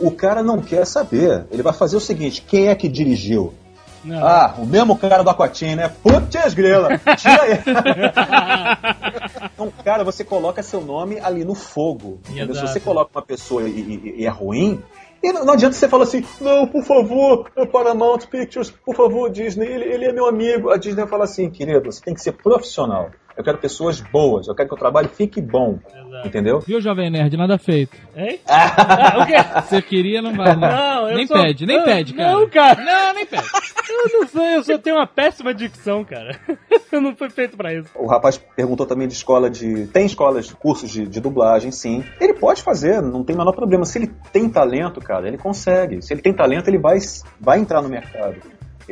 O 0.00 0.10
cara 0.10 0.42
não 0.42 0.60
quer 0.60 0.86
saber. 0.86 1.46
Ele 1.50 1.62
vai 1.62 1.72
fazer 1.72 1.96
o 1.96 2.00
seguinte: 2.00 2.42
quem 2.46 2.68
é 2.68 2.74
que 2.74 2.88
dirigiu? 2.88 3.54
Não. 4.04 4.26
Ah, 4.26 4.54
o 4.58 4.66
mesmo 4.66 4.96
cara 4.98 5.22
do 5.22 5.30
Aquatim, 5.30 5.74
né? 5.76 5.88
Putz, 6.02 6.54
grila! 6.54 6.98
Tira 7.16 7.42
aí! 7.42 7.58
então, 9.54 9.72
cara, 9.84 10.04
você 10.04 10.24
coloca 10.24 10.62
seu 10.62 10.80
nome 10.80 11.20
ali 11.20 11.44
no 11.44 11.54
fogo. 11.54 12.20
Se 12.24 12.60
você 12.66 12.80
coloca 12.80 13.10
uma 13.14 13.22
pessoa 13.22 13.62
e, 13.62 13.70
e- 13.70 14.14
e 14.22 14.26
é 14.26 14.28
ruim, 14.28 14.82
e 15.22 15.32
não, 15.32 15.44
não 15.44 15.52
adianta 15.54 15.76
você 15.76 15.88
falar 15.88 16.02
assim, 16.04 16.24
não, 16.40 16.66
por 16.66 16.82
favor, 16.82 17.48
Paramount 17.70 18.26
Pictures, 18.28 18.70
por 18.70 18.96
favor, 18.96 19.30
Disney, 19.30 19.66
ele, 19.66 19.84
ele 19.84 20.04
é 20.06 20.12
meu 20.12 20.26
amigo. 20.26 20.70
A 20.70 20.76
Disney 20.76 21.06
fala 21.06 21.24
assim, 21.24 21.48
querido, 21.48 21.92
você 21.92 22.02
tem 22.02 22.12
que 22.14 22.20
ser 22.20 22.32
profissional. 22.32 23.10
Eu 23.36 23.42
quero 23.44 23.58
pessoas 23.58 24.00
boas, 24.00 24.46
eu 24.48 24.54
quero 24.54 24.68
que 24.68 24.74
o 24.74 24.78
trabalho 24.78 25.08
fique 25.08 25.40
bom. 25.40 25.78
Entendeu? 26.24 26.60
Viu, 26.60 26.80
Jovem 26.80 27.10
Nerd? 27.10 27.36
Nada 27.36 27.58
feito. 27.58 27.96
Hein? 28.16 28.38
Ah, 28.46 29.18
o 29.22 29.26
quê? 29.26 29.34
Você 29.68 29.82
queria, 29.82 30.20
não 30.22 30.34
vai, 30.34 30.54
né? 30.56 30.68
Não, 30.68 31.08
eu 31.10 31.16
Nem 31.16 31.26
sou- 31.26 31.36
pede, 31.36 31.66
nem 31.66 31.76
eu- 31.76 31.84
pede, 31.84 32.12
cara. 32.14 32.32
Não, 32.32 32.48
cara. 32.48 32.84
Não, 32.84 33.14
nem 33.14 33.26
pede. 33.26 33.42
Eu 33.92 34.20
não 34.20 34.26
sei, 34.26 34.56
eu 34.56 34.64
só 34.64 34.78
tenho 34.78 34.96
uma 34.96 35.06
péssima 35.06 35.52
dicção, 35.52 36.02
cara. 36.04 36.38
Eu 36.90 37.00
não 37.00 37.14
fui 37.14 37.28
feito 37.28 37.56
pra 37.56 37.74
isso. 37.74 37.88
O 37.94 38.06
rapaz 38.06 38.38
perguntou 38.38 38.86
também 38.86 39.06
de 39.06 39.12
escola 39.14 39.50
de. 39.50 39.86
Tem 39.88 40.06
escolas, 40.06 40.50
cursos 40.52 40.90
de, 40.90 41.06
de 41.06 41.20
dublagem, 41.20 41.70
sim. 41.70 42.02
Ele 42.20 42.32
pode 42.32 42.62
fazer, 42.62 43.02
não 43.02 43.22
tem 43.22 43.34
o 43.36 43.38
menor 43.38 43.52
problema. 43.52 43.84
Se 43.84 43.98
ele 43.98 44.10
tem 44.32 44.48
talento, 44.48 45.00
cara, 45.00 45.28
ele 45.28 45.36
consegue. 45.36 46.00
Se 46.00 46.14
ele 46.14 46.22
tem 46.22 46.32
talento, 46.32 46.68
ele 46.68 46.78
vai, 46.78 46.98
vai 47.38 47.58
entrar 47.58 47.82
no 47.82 47.88
mercado. 47.88 48.36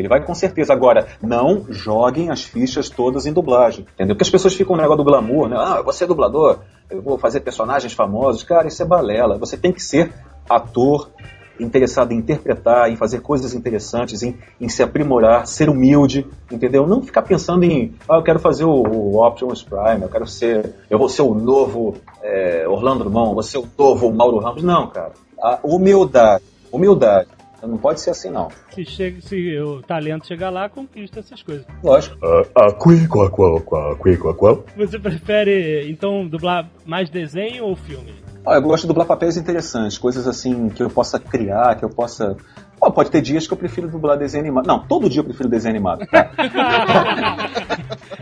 Ele 0.01 0.09
vai 0.09 0.25
com 0.25 0.35
certeza. 0.35 0.73
Agora, 0.73 1.07
não 1.23 1.67
joguem 1.69 2.31
as 2.31 2.43
fichas 2.43 2.89
todas 2.89 3.27
em 3.27 3.33
dublagem. 3.33 3.87
Entendeu? 3.95 4.15
Porque 4.15 4.25
as 4.25 4.31
pessoas 4.31 4.55
ficam 4.55 4.75
no 4.75 4.83
negócio 4.83 5.05
do 5.05 5.11
glamour, 5.11 5.49
né? 5.49 5.57
Ah, 5.59 5.83
você 5.83 6.05
é 6.05 6.07
dublador, 6.07 6.61
eu 6.91 7.03
vou 7.03 7.19
fazer 7.19 7.41
personagens 7.41 7.93
famosos. 7.93 8.43
Cara, 8.43 8.67
isso 8.67 8.83
é 8.83 8.87
balela. 8.87 9.39
Você 9.39 9.57
tem 9.57 9.73
que 9.73 9.83
ser 9.83 10.13
ator, 10.49 11.11
interessado 11.59 12.13
em 12.13 12.17
interpretar, 12.17 12.91
em 12.91 12.97
fazer 12.97 13.21
coisas 13.21 13.55
interessantes, 13.55 14.23
em, 14.23 14.37
em 14.61 14.69
se 14.69 14.83
aprimorar, 14.83 15.47
ser 15.47 15.69
humilde, 15.69 16.27
entendeu? 16.51 16.87
Não 16.87 17.03
ficar 17.03 17.23
pensando 17.23 17.65
em, 17.65 17.95
ah, 18.09 18.17
eu 18.17 18.23
quero 18.23 18.39
fazer 18.39 18.65
o, 18.65 18.71
o 18.71 19.25
Optimus 19.25 19.63
Prime, 19.63 20.03
eu 20.03 20.09
quero 20.09 20.27
ser, 20.27 20.75
eu 20.89 20.99
vou 20.99 21.09
ser 21.09 21.23
o 21.23 21.35
novo 21.35 21.97
é, 22.23 22.67
Orlando 22.67 23.05
Drummond, 23.05 23.35
vou 23.35 23.43
ser 23.43 23.59
o 23.59 23.69
novo 23.79 24.11
Mauro 24.13 24.39
Ramos. 24.39 24.63
Não, 24.63 24.89
cara. 24.89 25.13
A 25.43 25.59
humildade, 25.63 26.45
humildade. 26.73 27.29
Não 27.63 27.77
pode 27.77 28.01
ser 28.01 28.11
assim, 28.11 28.31
não. 28.31 28.49
Se, 28.73 28.85
chega, 28.85 29.21
se 29.21 29.59
o 29.59 29.83
talento 29.83 30.27
chegar 30.27 30.51
lá, 30.51 30.69
conquista 30.69 31.21
essas 31.21 31.43
coisas. 31.43 31.67
Lógico. 31.83 32.17
Ah, 32.25 32.43
ah. 32.57 32.73
Você 34.77 34.99
prefere, 34.99 35.91
então, 35.91 36.27
dublar 36.27 36.71
mais 36.85 37.11
desenho 37.11 37.65
ou 37.65 37.77
filme? 37.77 38.15
Ah, 38.47 38.55
eu 38.55 38.63
gosto 38.63 38.83
de 38.83 38.89
dublar 38.89 39.07
papéis 39.07 39.37
interessantes, 39.37 39.99
coisas 39.99 40.27
assim 40.27 40.69
que 40.71 40.83
eu 40.83 40.89
possa 40.89 41.19
criar, 41.19 41.75
que 41.77 41.85
eu 41.85 41.91
possa. 41.91 42.37
Pô, 42.81 42.91
pode 42.91 43.11
ter 43.11 43.21
dias 43.21 43.47
que 43.47 43.53
eu 43.53 43.59
prefiro 43.59 43.89
dublar 43.89 44.17
desenho 44.17 44.43
animado. 44.43 44.67
Não, 44.67 44.79
todo 44.87 45.09
dia 45.11 45.21
eu 45.21 45.25
prefiro 45.25 45.49
desenho 45.51 45.75
animado. 45.75 46.07
tá? 46.07 46.31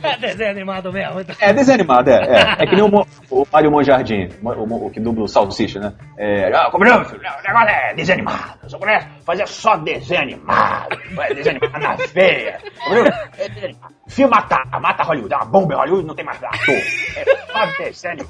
É 0.02 0.16
desenho 0.18 0.50
animado 0.50 0.92
mesmo. 0.92 1.20
então. 1.20 1.36
É, 1.40 1.52
desenho 1.52 1.74
animado, 1.76 2.08
é. 2.08 2.22
É, 2.24 2.62
é 2.62 2.66
que 2.66 2.74
nem 2.74 2.82
o, 2.84 2.88
Mo- 2.88 3.06
o 3.30 3.46
Mário 3.52 3.70
Monjardim, 3.70 4.28
o, 4.42 4.48
o- 4.48 4.86
o 4.86 4.90
que 4.90 4.98
dubla 5.00 5.24
o 5.24 5.28
Salsicha, 5.28 5.78
né? 5.78 5.92
É, 6.16 6.50
como 6.70 6.84
não, 6.84 7.04
filho? 7.04 7.20
O 7.20 7.46
negócio 7.46 7.68
é 7.68 7.94
desenho 7.94 8.18
animado. 8.18 8.58
Só 8.68 8.78
conhece 8.78 9.06
fazer 9.24 9.46
só 9.46 9.76
desenho 9.76 10.22
animado. 10.22 10.98
Vai, 11.14 11.34
desenho 11.34 11.56
animado 11.62 11.80
na 11.82 12.06
veia. 12.12 12.58
Entendeu? 12.86 13.06
É 13.38 13.48
desenho 13.48 13.64
animado. 13.66 13.97
Filme 14.08 14.30
mata, 14.30 14.64
mata 14.80 15.02
Hollywood. 15.02 15.28
Dá 15.28 15.36
uma 15.38 15.46
bomba 15.46 15.74
em 15.74 15.76
Hollywood, 15.76 16.06
não 16.06 16.14
tem 16.14 16.24
mais 16.24 16.42
ator. 16.42 16.74
É 16.74 17.36
só 17.46 17.66
desenho 17.78 18.26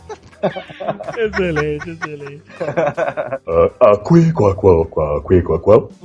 excelente, 1.16 1.90
excelente. 1.90 2.42
Ah, 3.48 3.70
ah, 3.80 3.96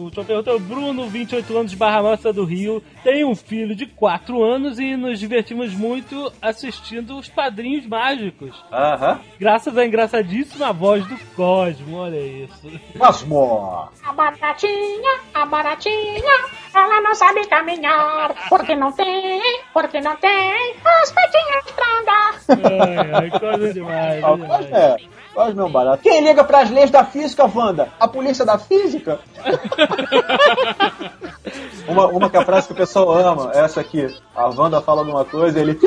última 0.02 0.24
pergunta 0.24 0.50
é 0.50 0.54
o 0.54 0.60
Bruno, 0.60 1.08
28 1.08 1.58
anos, 1.58 1.74
Barra 1.74 2.02
Mansa 2.02 2.32
do 2.32 2.46
Rio. 2.46 2.82
Tem 3.04 3.26
um 3.26 3.36
filho 3.36 3.76
de 3.76 3.86
4 3.86 4.42
anos 4.44 4.80
e 4.80 4.96
nos 4.96 5.20
divertimos 5.20 5.74
muito 5.74 6.32
assistindo 6.42 7.18
os 7.18 7.28
Padrinhos 7.28 7.86
Mágicos. 7.86 8.64
Aham. 8.72 9.20
Graças 9.40 9.78
à 9.78 9.86
engraçadíssima 9.86 10.72
voz 10.72 11.06
do 11.06 11.18
Cosmo, 11.36 11.98
olha 11.98 12.20
isso. 12.20 12.72
Masmor. 12.96 13.90
A 14.04 14.14
baratinha, 14.14 15.20
a 15.34 15.46
baratinha, 15.46 16.46
ela 16.76 17.02
não 17.02 17.16
sabe 17.16 17.48
caminhar, 17.48 18.36
porque 18.50 18.76
não 18.76 18.92
tem, 18.92 19.42
porque 19.74 20.00
não 20.02 20.16
tem 20.18 20.76
as 21.02 21.12
patinhas 21.12 21.64
pra 21.76 22.00
andar. 22.00 22.36
Ai, 22.50 23.12
ai, 23.14 23.30
coisa 23.40 23.74
demais. 23.74 24.24
Ah, 24.24 24.36
demais. 24.36 24.72
é. 24.72 24.96
Quase 25.34 25.56
meu 25.56 25.68
barato. 25.68 26.04
Quem 26.04 26.24
liga 26.24 26.44
pras 26.44 26.70
leis 26.70 26.92
da 26.92 27.04
física, 27.04 27.46
Wanda? 27.46 27.90
A 28.00 28.08
polícia 28.08 28.46
da 28.46 28.60
física? 28.60 29.20
uma, 31.88 32.06
uma 32.08 32.30
que 32.30 32.38
é 32.38 32.40
a 32.40 32.46
frase 32.46 32.68
que 32.68 32.74
o 32.74 32.76
pessoal 32.76 33.12
ama, 33.12 33.50
é 33.54 33.62
essa 33.62 33.82
aqui. 33.82 34.16
A 34.36 34.46
Wanda 34.50 34.80
fala 34.80 35.04
de 35.04 35.10
uma 35.10 35.26
coisa 35.26 35.58
e 35.58 35.62
ele. 35.62 35.80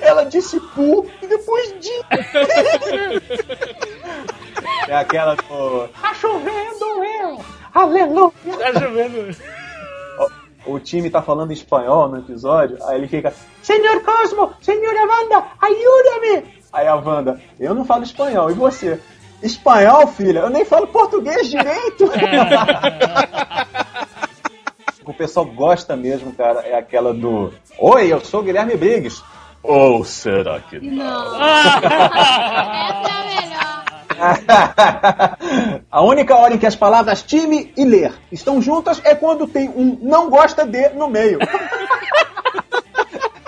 Ela 0.00 0.22
disse 0.24 0.60
pu 0.60 1.10
e 1.20 1.26
depois 1.26 1.74
di. 1.80 1.90
é 4.88 4.94
aquela 4.94 5.34
do. 5.34 5.88
Tá 6.00 6.14
chovendo 6.14 7.04
eu, 7.20 7.44
aleluia. 7.74 8.32
Tá 8.58 8.72
chovendo. 8.80 9.36
O 10.68 10.78
time 10.78 11.08
tá 11.08 11.22
falando 11.22 11.50
em 11.50 11.54
espanhol 11.54 12.08
no 12.08 12.18
episódio, 12.18 12.76
aí 12.84 12.98
ele 12.98 13.08
fica. 13.08 13.32
Senhor 13.62 14.02
Cosmo, 14.02 14.52
senhora 14.60 15.00
Wanda, 15.00 15.42
ajuda-me! 15.62 16.44
Aí 16.70 16.86
a 16.86 16.94
Wanda, 16.94 17.40
eu 17.58 17.74
não 17.74 17.86
falo 17.86 18.04
espanhol, 18.04 18.50
e 18.50 18.54
você? 18.54 19.00
Espanhol, 19.42 20.06
filha? 20.08 20.40
Eu 20.40 20.50
nem 20.50 20.66
falo 20.66 20.86
português 20.88 21.48
direito! 21.48 22.04
o 25.06 25.14
pessoal 25.14 25.46
gosta 25.46 25.96
mesmo, 25.96 26.34
cara, 26.34 26.60
é 26.60 26.76
aquela 26.76 27.14
do. 27.14 27.50
Oi, 27.78 28.12
eu 28.12 28.20
sou 28.20 28.40
o 28.40 28.42
Guilherme 28.42 28.76
Briggs. 28.76 29.22
Ou 29.62 30.04
será 30.04 30.60
que 30.60 30.78
Não. 30.78 31.34
Essa 31.40 31.86
é 31.86 33.10
a 33.10 33.24
melhor. 33.42 33.57
A 35.90 36.02
única 36.02 36.36
hora 36.36 36.54
em 36.54 36.58
que 36.58 36.66
as 36.66 36.76
palavras 36.76 37.22
time 37.22 37.72
e 37.76 37.84
ler 37.84 38.12
estão 38.30 38.60
juntas 38.60 39.00
é 39.04 39.14
quando 39.14 39.46
tem 39.46 39.68
um 39.68 39.98
não 40.02 40.28
gosta 40.28 40.66
de 40.66 40.88
no 40.90 41.08
meio. 41.08 41.38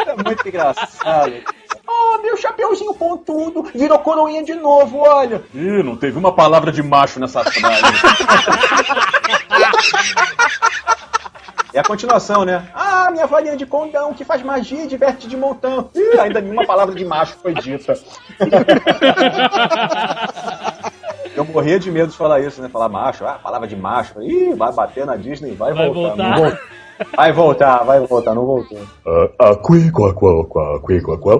é 0.07 0.23
muito 0.23 0.47
engraçado. 0.47 1.33
Oh, 1.87 2.19
meu 2.23 2.37
chapeuzinho 2.37 2.95
pontudo 2.95 3.65
virou 3.75 3.99
coroinha 3.99 4.45
de 4.45 4.55
novo, 4.55 4.99
olha. 4.99 5.43
Ih, 5.53 5.83
não 5.83 5.97
teve 5.97 6.17
uma 6.19 6.33
palavra 6.33 6.71
de 6.71 6.83
macho 6.83 7.19
nessa 7.19 7.43
frase. 7.43 7.83
É 11.73 11.79
a 11.81 11.85
continuação, 11.85 12.45
né? 12.45 12.69
Ah, 12.75 13.11
minha 13.11 13.27
varinha 13.27 13.57
de 13.57 13.67
condão 13.67 14.13
que 14.13 14.25
faz 14.25 14.43
magia 14.43 14.85
e 14.85 14.89
diverte 14.89 15.29
de 15.29 15.37
montão. 15.37 15.89
Ih, 15.95 16.19
ainda 16.19 16.41
nenhuma 16.41 16.67
palavra 16.67 16.95
de 16.95 17.05
macho 17.05 17.37
foi 17.41 17.55
dita. 17.55 17.95
Eu 21.37 21.45
morria 21.45 21.79
de 21.79 21.91
medo 21.91 22.11
de 22.11 22.17
falar 22.17 22.41
isso, 22.41 22.61
né? 22.61 22.69
Falar 22.69 22.89
macho, 22.89 23.25
ah, 23.25 23.39
palavra 23.43 23.67
de 23.69 23.77
macho. 23.77 24.21
Ih, 24.23 24.53
vai 24.55 24.73
bater 24.73 25.07
na 25.07 25.17
Disney, 25.17 25.55
vai, 25.55 25.73
Vai 25.73 25.89
voltar. 25.89 26.37
voltar. 26.37 26.61
Vai 27.17 27.33
voltar, 27.33 27.85
vai 27.85 28.01
voltar, 28.01 28.35
não 28.35 28.45
voltou. 28.45 28.79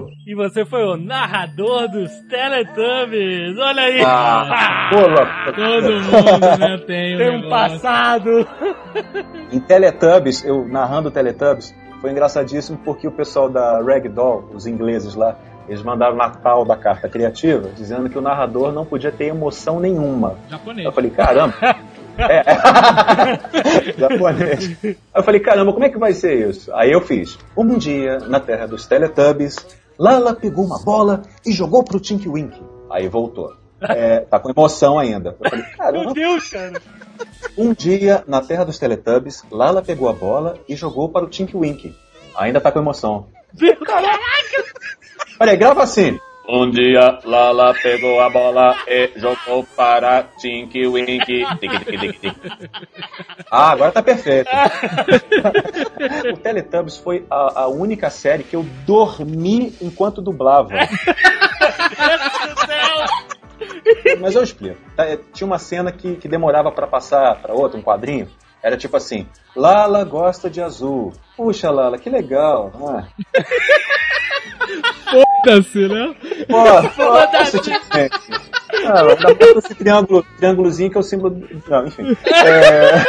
Aqui? 0.05 0.11
E 0.25 0.35
você 0.35 0.65
foi 0.65 0.83
o 0.83 0.97
narrador 0.97 1.87
dos 1.89 2.11
Teletubbies. 2.29 3.57
Olha 3.59 3.83
aí. 3.83 4.01
Ah, 4.03 4.89
pula. 4.89 5.27
Todo 5.53 5.91
mundo, 5.91 6.59
né, 6.59 6.77
tem 6.85 7.15
um, 7.15 7.17
Tem 7.17 7.37
um 7.37 7.49
passado. 7.49 8.47
Em 9.51 9.59
Teletubbies, 9.59 10.43
eu 10.43 10.67
narrando 10.67 11.11
Teletubbies, 11.11 11.75
foi 11.99 12.11
engraçadíssimo 12.11 12.79
porque 12.83 13.07
o 13.07 13.11
pessoal 13.11 13.49
da 13.49 13.81
Ragdoll, 13.81 14.49
os 14.53 14.65
ingleses 14.65 15.13
lá, 15.15 15.37
eles 15.69 15.83
mandaram 15.83 16.15
na 16.15 16.29
tal 16.29 16.65
da 16.65 16.75
carta 16.75 17.07
criativa, 17.07 17.69
dizendo 17.75 18.09
que 18.09 18.17
o 18.17 18.21
narrador 18.21 18.71
não 18.71 18.85
podia 18.85 19.11
ter 19.11 19.25
emoção 19.25 19.79
nenhuma. 19.79 20.35
Japonês. 20.49 20.85
Eu 20.85 20.91
falei, 20.91 21.11
caramba. 21.11 21.53
É. 22.17 22.43
Japonês. 23.97 24.77
Aí 24.83 24.97
eu 25.15 25.23
falei, 25.23 25.39
caramba, 25.39 25.73
como 25.73 25.85
é 25.85 25.89
que 25.89 25.97
vai 25.97 26.13
ser 26.13 26.49
isso? 26.49 26.73
Aí 26.73 26.91
eu 26.91 27.01
fiz. 27.01 27.37
Um 27.55 27.77
dia, 27.77 28.19
na 28.19 28.39
terra 28.39 28.67
dos 28.67 28.85
Teletubbies, 28.85 29.55
Lala 29.97 30.33
pegou 30.33 30.65
uma 30.65 30.79
bola 30.79 31.21
e 31.45 31.51
jogou 31.51 31.83
pro 31.83 31.99
Tinky 31.99 32.29
Winky. 32.29 32.61
Aí 32.89 33.07
voltou. 33.07 33.53
É, 33.81 34.19
tá 34.19 34.39
com 34.39 34.49
emoção 34.49 34.99
ainda. 34.99 35.35
Eu 35.39 35.49
falei, 35.49 35.65
caramba. 35.75 36.05
Meu 36.05 36.13
Deus, 36.13 36.49
cara. 36.49 36.81
Um 37.57 37.73
dia, 37.73 38.23
na 38.27 38.41
terra 38.41 38.63
dos 38.63 38.77
Teletubbies, 38.77 39.43
Lala 39.51 39.81
pegou 39.81 40.09
a 40.09 40.13
bola 40.13 40.57
e 40.67 40.75
jogou 40.75 41.09
para 41.09 41.25
o 41.25 41.29
Tinky 41.29 41.57
Winky. 41.57 41.95
Ainda 42.35 42.61
tá 42.61 42.71
com 42.71 42.79
emoção. 42.79 43.27
Caraca. 43.85 44.63
Olha, 45.39 45.55
grava 45.55 45.83
assim. 45.83 46.19
Um 46.53 46.69
dia, 46.69 47.17
Lala 47.23 47.73
pegou 47.81 48.19
a 48.19 48.29
bola 48.29 48.75
e 48.85 49.09
jogou 49.15 49.65
para 49.73 50.23
tic, 50.37 50.69
tic. 50.69 51.47
Ah, 53.49 53.71
agora 53.71 53.93
tá 53.93 54.03
perfeito. 54.03 54.49
o 56.33 56.35
Teletubbies 56.35 56.97
foi 56.97 57.25
a, 57.31 57.61
a 57.61 57.67
única 57.69 58.09
série 58.09 58.43
que 58.43 58.57
eu 58.57 58.63
dormi 58.85 59.73
enquanto 59.81 60.21
dublava. 60.21 60.73
Mas 64.19 64.35
eu 64.35 64.43
explico. 64.43 64.77
Tá, 64.93 65.05
é, 65.05 65.17
Tinha 65.31 65.47
uma 65.47 65.57
cena 65.57 65.89
que, 65.89 66.17
que 66.17 66.27
demorava 66.27 66.69
pra 66.69 66.85
passar 66.85 67.41
pra 67.41 67.53
outra, 67.53 67.79
um 67.79 67.83
quadrinho. 67.83 68.27
Era 68.61 68.75
tipo 68.75 68.97
assim: 68.97 69.25
Lala 69.55 70.03
gosta 70.03 70.49
de 70.49 70.61
azul. 70.61 71.13
Puxa, 71.37 71.71
Lala, 71.71 71.97
que 71.97 72.09
legal. 72.09 72.73
Ah. 72.75 73.07
Foda-se, 75.11 75.87
né? 75.87 76.15
Pô, 76.47 76.89
foda-se. 76.89 77.57
Ah, 78.85 79.03
dá 79.03 79.15
pra 79.35 79.47
esse 79.57 79.75
triângulo, 79.75 80.25
triângulozinho 80.37 80.89
que 80.89 80.97
é 80.97 80.99
o 80.99 81.03
símbolo. 81.03 81.35
do- 81.35 81.63
Não, 81.69 81.87
enfim. 81.87 82.15
É... 82.25 83.03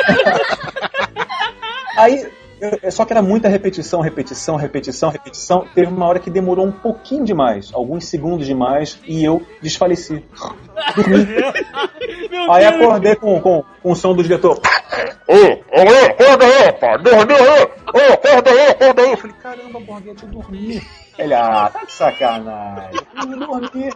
Aí, 1.96 2.26
eu- 2.60 2.90
só 2.92 3.04
que 3.04 3.12
era 3.12 3.22
muita 3.22 3.48
repetição, 3.48 4.00
repetição, 4.00 4.56
repetição, 4.56 5.10
repetição. 5.10 5.66
Teve 5.74 5.88
uma 5.92 6.06
hora 6.06 6.18
que 6.18 6.30
demorou 6.30 6.66
um 6.66 6.72
pouquinho 6.72 7.24
demais, 7.24 7.70
alguns 7.72 8.06
segundos 8.06 8.46
demais, 8.46 8.98
e 9.06 9.24
eu 9.24 9.42
desfaleci. 9.60 10.24
Meu 12.30 12.52
Aí 12.52 12.64
acordei 12.64 13.14
com, 13.16 13.40
com, 13.40 13.64
com 13.82 13.92
o 13.92 13.96
som 13.96 14.14
do 14.14 14.22
diretor. 14.22 14.60
Ô, 15.28 15.34
ô, 15.34 16.06
acorda 16.10 16.44
aí, 16.44 16.72
pá, 16.72 16.96
dormiu 16.96 17.36
aí. 17.36 17.62
Ô, 17.94 18.12
acorda 18.12 18.50
aí, 18.50 18.66
acorda 18.70 19.02
aí. 19.02 19.16
Caramba, 19.72 19.80
Borghetti, 19.80 20.24
eu 20.24 20.28
dormi. 20.28 20.82
Ele, 21.18 21.34
ah, 21.34 21.70
tá 21.72 21.84
de 21.84 21.92
sacanagem. 21.92 23.00
Eu 23.16 23.38
dormi. 23.38 23.90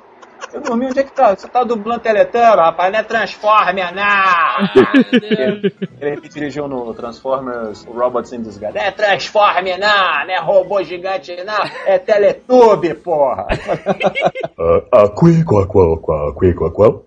Eu 0.52 0.60
dormi, 0.60 0.86
onde 0.86 1.00
é 1.00 1.02
que 1.02 1.12
tá? 1.12 1.34
Você 1.34 1.48
tá 1.48 1.64
dublando 1.64 2.00
Teletubbies, 2.00 2.56
rapaz, 2.56 2.92
não 2.92 2.98
é 2.98 3.02
Transformer, 3.02 3.94
não! 3.94 4.84
ele, 5.12 5.74
ele 5.98 6.20
me 6.20 6.28
dirigiu 6.28 6.68
no 6.68 6.92
Transformers 6.94 7.84
Robots 7.84 8.32
in 8.32 8.42
Disguise. 8.42 8.76
É 8.76 8.90
Transformer, 8.90 9.78
não! 9.78 10.26
Não 10.26 10.34
é 10.34 10.38
robô 10.40 10.82
gigante, 10.84 11.34
não! 11.42 11.64
É 11.86 11.98
Teletubby, 11.98 12.94
porra! 12.94 13.46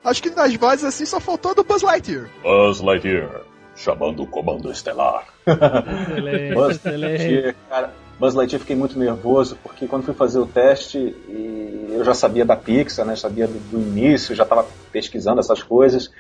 Acho 0.04 0.24
que 0.24 0.30
nas 0.32 0.56
vozes 0.56 0.86
assim 0.86 1.06
só 1.06 1.20
faltou 1.20 1.54
do 1.56 1.64
Buzz 1.64 1.84
Lightyear. 1.84 2.28
Buzz 2.44 2.82
Lightyear, 2.82 3.41
chamando 3.76 4.24
o 4.24 4.28
comando 4.28 4.72
estelar. 4.72 5.24
Excelente, 5.48 6.54
Buzz 6.56 6.76
excelente. 6.76 7.18
Lightyear, 7.18 7.56
cara, 7.70 7.94
Buzz 8.20 8.36
Lightyear 8.36 8.60
fiquei 8.60 8.76
muito 8.76 9.00
nervoso, 9.00 9.58
porque 9.64 9.88
quando 9.88 10.04
fui 10.04 10.14
fazer 10.14 10.40
o 10.40 10.46
teste, 10.46 10.98
e 10.98 11.88
eu 11.91 12.04
já 12.04 12.14
sabia 12.14 12.46
da 12.46 12.56
Pixar, 12.56 13.06
né? 13.06 13.16
Sabia 13.16 13.48
do, 13.48 13.58
do 13.60 13.80
início, 13.80 14.36
já 14.36 14.44
estava 14.44 14.68
pesquisando 14.91 15.40
essas 15.40 15.64
coisas. 15.64 16.12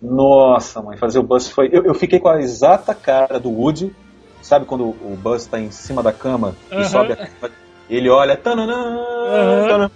Nossa, 0.00 0.80
mãe, 0.80 0.96
fazer 0.96 1.18
o 1.18 1.22
Buzz 1.22 1.48
foi. 1.48 1.68
Eu, 1.70 1.84
eu 1.84 1.94
fiquei 1.94 2.18
com 2.18 2.28
a 2.28 2.40
exata 2.40 2.94
cara 2.94 3.38
do 3.38 3.50
Woody. 3.50 3.94
Sabe 4.40 4.64
quando 4.64 4.88
o 4.88 5.16
Buzz 5.16 5.42
está 5.42 5.60
em 5.60 5.70
cima 5.70 6.02
da 6.02 6.12
cama 6.12 6.56
e 6.70 6.74
Aham. 6.74 6.84
sobe 6.84 7.12
a 7.12 7.16
cama, 7.16 7.52
ele 7.88 8.08
olha. 8.08 8.36
Tananã, 8.36 8.74
Aham. 8.74 9.68
tananã. 9.68 9.90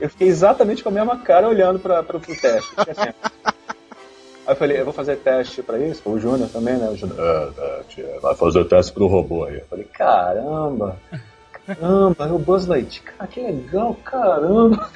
Eu 0.00 0.08
fiquei 0.08 0.28
exatamente 0.28 0.82
com 0.82 0.88
a 0.88 0.92
mesma 0.92 1.18
cara 1.18 1.48
olhando 1.48 1.78
para 1.78 2.00
o 2.00 2.20
teste. 2.20 2.70
Aí 4.48 4.52
eu 4.52 4.56
falei, 4.56 4.80
eu 4.80 4.84
vou 4.86 4.94
fazer 4.94 5.16
teste 5.16 5.62
pra 5.62 5.78
isso, 5.78 6.08
o 6.08 6.18
Júnior 6.18 6.48
também, 6.48 6.78
né? 6.78 6.88
O 6.88 6.96
Júnior, 6.96 7.18
é, 7.20 8.00
é, 8.00 8.18
vai 8.18 8.34
fazer 8.34 8.64
teste 8.64 8.92
pro 8.92 9.06
robô 9.06 9.44
aí. 9.44 9.58
Eu 9.58 9.66
falei, 9.66 9.84
caramba, 9.84 10.96
Caramba, 11.66 12.24
é 12.24 12.32
o 12.32 12.38
Buzz 12.38 12.64
Lightyear. 12.64 13.14
Cara, 13.18 13.30
que 13.30 13.40
legal, 13.42 13.94
caramba. 14.02 14.88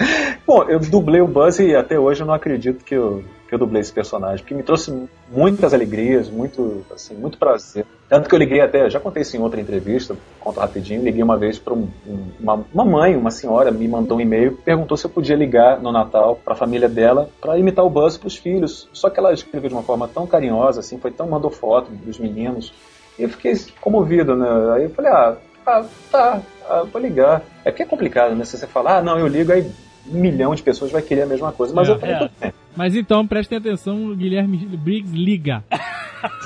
Bom, 0.47 0.65
eu 0.71 0.81
dublei 0.81 1.21
o 1.21 1.29
Buzz 1.29 1.59
e 1.59 1.77
até 1.77 1.99
hoje 1.99 2.23
eu 2.23 2.27
não 2.27 2.33
acredito 2.33 2.83
que 2.83 2.95
eu, 2.95 3.23
que 3.53 3.57
eu 3.57 3.59
dublei 3.59 3.83
esse 3.83 3.93
personagem, 3.93 4.39
porque 4.39 4.55
me 4.55 4.63
trouxe 4.63 5.07
muitas 5.31 5.75
alegrias, 5.75 6.31
muito, 6.31 6.87
assim, 6.91 7.15
muito 7.15 7.37
prazer. 7.37 7.85
Tanto 8.09 8.27
que 8.27 8.35
eu 8.35 8.39
liguei 8.39 8.63
até, 8.63 8.89
já 8.89 8.99
contei 8.99 9.21
isso 9.21 9.37
em 9.37 9.41
outra 9.41 9.61
entrevista, 9.61 10.17
conto 10.41 10.59
rapidinho, 10.59 11.03
liguei 11.03 11.23
uma 11.23 11.37
vez 11.37 11.59
para 11.59 11.75
um, 11.75 11.87
um, 12.07 12.31
uma, 12.41 12.65
uma 12.73 12.85
mãe, 12.87 13.15
uma 13.15 13.31
senhora, 13.31 13.71
me 13.71 13.87
mandou 13.87 14.17
um 14.17 14.21
e-mail, 14.23 14.57
perguntou 14.65 14.97
se 14.97 15.05
eu 15.05 15.11
podia 15.11 15.37
ligar 15.37 15.79
no 15.83 15.93
Natal 15.93 16.41
para 16.43 16.55
a 16.55 16.57
família 16.57 16.89
dela 16.89 17.29
para 17.43 17.59
imitar 17.59 17.85
o 17.85 17.91
Buzz 17.91 18.17
para 18.17 18.29
os 18.29 18.39
filhos. 18.39 18.89
Só 18.91 19.11
que 19.11 19.21
ela 19.21 19.35
escreveu 19.35 19.69
de 19.69 19.75
uma 19.75 19.83
forma 19.83 20.09
tão 20.09 20.27
carinhosa, 20.27 20.81
assim, 20.81 20.97
foi 20.97 21.11
tão 21.11 21.29
mandou 21.29 21.51
foto 21.51 21.91
dos 21.91 22.19
meninos. 22.19 22.73
E 23.19 23.25
eu 23.25 23.29
fiquei 23.29 23.53
comovido, 23.83 24.35
né? 24.35 24.49
Aí 24.77 24.85
eu 24.85 24.91
falei, 24.91 25.11
ah, 25.11 25.37
ah 25.67 25.85
tá, 26.11 26.41
ah, 26.71 26.85
vou 26.91 27.03
ligar. 27.03 27.43
É 27.67 27.71
porque 27.71 27.83
é 27.83 27.87
complicado, 27.87 28.35
né? 28.35 28.47
Se 28.47 28.57
você 28.57 28.67
falar, 28.67 28.97
ah, 28.97 29.03
não, 29.03 29.19
eu 29.19 29.27
ligo, 29.27 29.53
aí 29.53 29.71
um 30.11 30.19
milhão 30.19 30.55
de 30.55 30.63
pessoas 30.63 30.91
vai 30.91 31.03
querer 31.03 31.23
a 31.23 31.27
mesma 31.27 31.53
coisa. 31.53 31.75
Mas 31.75 31.89
É, 31.89 31.93
eu 31.93 31.99
falei, 31.99 32.15
é. 32.15 32.31
bem. 32.41 32.53
Mas 32.77 32.95
então, 32.97 33.27
prestem 33.27 33.59
atenção, 33.59 34.15
Guilherme 34.15 34.57
Briggs 34.59 35.15
liga. 35.15 35.63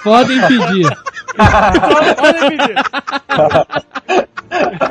Podem 0.02 0.40
pedir. 0.48 0.86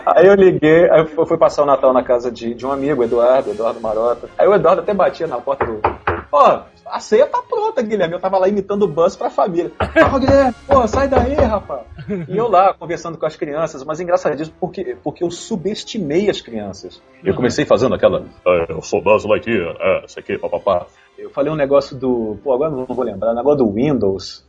Aí 0.06 0.28
eu 0.28 0.36
liguei, 0.36 0.90
aí 0.90 1.06
eu 1.18 1.26
fui 1.26 1.38
passar 1.38 1.64
o 1.64 1.66
Natal 1.66 1.92
na 1.94 2.04
casa 2.04 2.32
de, 2.32 2.54
de 2.54 2.66
um 2.66 2.72
amigo, 2.72 3.04
Eduardo, 3.04 3.52
Eduardo 3.52 3.82
Marota. 3.82 4.30
Aí 4.38 4.48
o 4.48 4.54
Eduardo 4.54 4.82
até 4.82 4.94
batia 4.94 5.28
na 5.28 5.38
porta 5.38 5.66
do. 5.66 5.82
Ó, 6.32 6.62
a 6.86 7.00
ceia 7.00 7.26
tá 7.28 7.42
pronta, 7.42 7.82
Guilherme. 7.82 8.14
Eu 8.16 8.20
tava 8.20 8.38
lá 8.38 8.48
imitando 8.48 8.84
o 8.84 8.88
Buzz 8.88 9.16
pra 9.16 9.30
família. 9.30 9.72
Ó, 10.14 10.20
Guilherme, 10.20 10.54
pô, 10.68 10.88
sai 10.88 11.08
daí, 11.08 11.34
rapaz. 11.36 11.82
E 12.28 12.38
eu 12.38 12.48
lá, 12.48 12.74
conversando 12.74 13.18
com 13.18 13.26
as 13.26 13.36
crianças, 13.36 13.84
mas 13.84 14.00
engraçadíssimo 14.00 14.56
porque, 14.60 14.96
porque 15.04 15.24
eu 15.24 15.32
subestimei 15.32 16.30
as 16.30 16.42
crianças. 16.42 17.02
Eu 17.24 17.34
comecei 17.36 17.66
fazendo 17.66 17.96
aquela. 17.96 18.26
"Ah, 18.46 18.66
eu 18.70 18.82
sou 18.82 19.02
Buzz 19.02 19.26
Lightyear, 19.26 19.76
é, 19.80 20.08
sei 20.08 20.22
que, 20.24 20.38
papapá. 20.38 20.86
Eu 21.18 21.30
falei 21.32 21.52
um 21.52 21.56
negócio 21.56 21.96
do. 21.96 22.38
Pô, 22.44 22.54
agora 22.54 22.72
não 22.72 22.86
vou 22.86 23.04
lembrar, 23.06 23.32
um 23.32 23.36
negócio 23.36 23.66
do 23.66 23.72
Windows. 23.74 24.46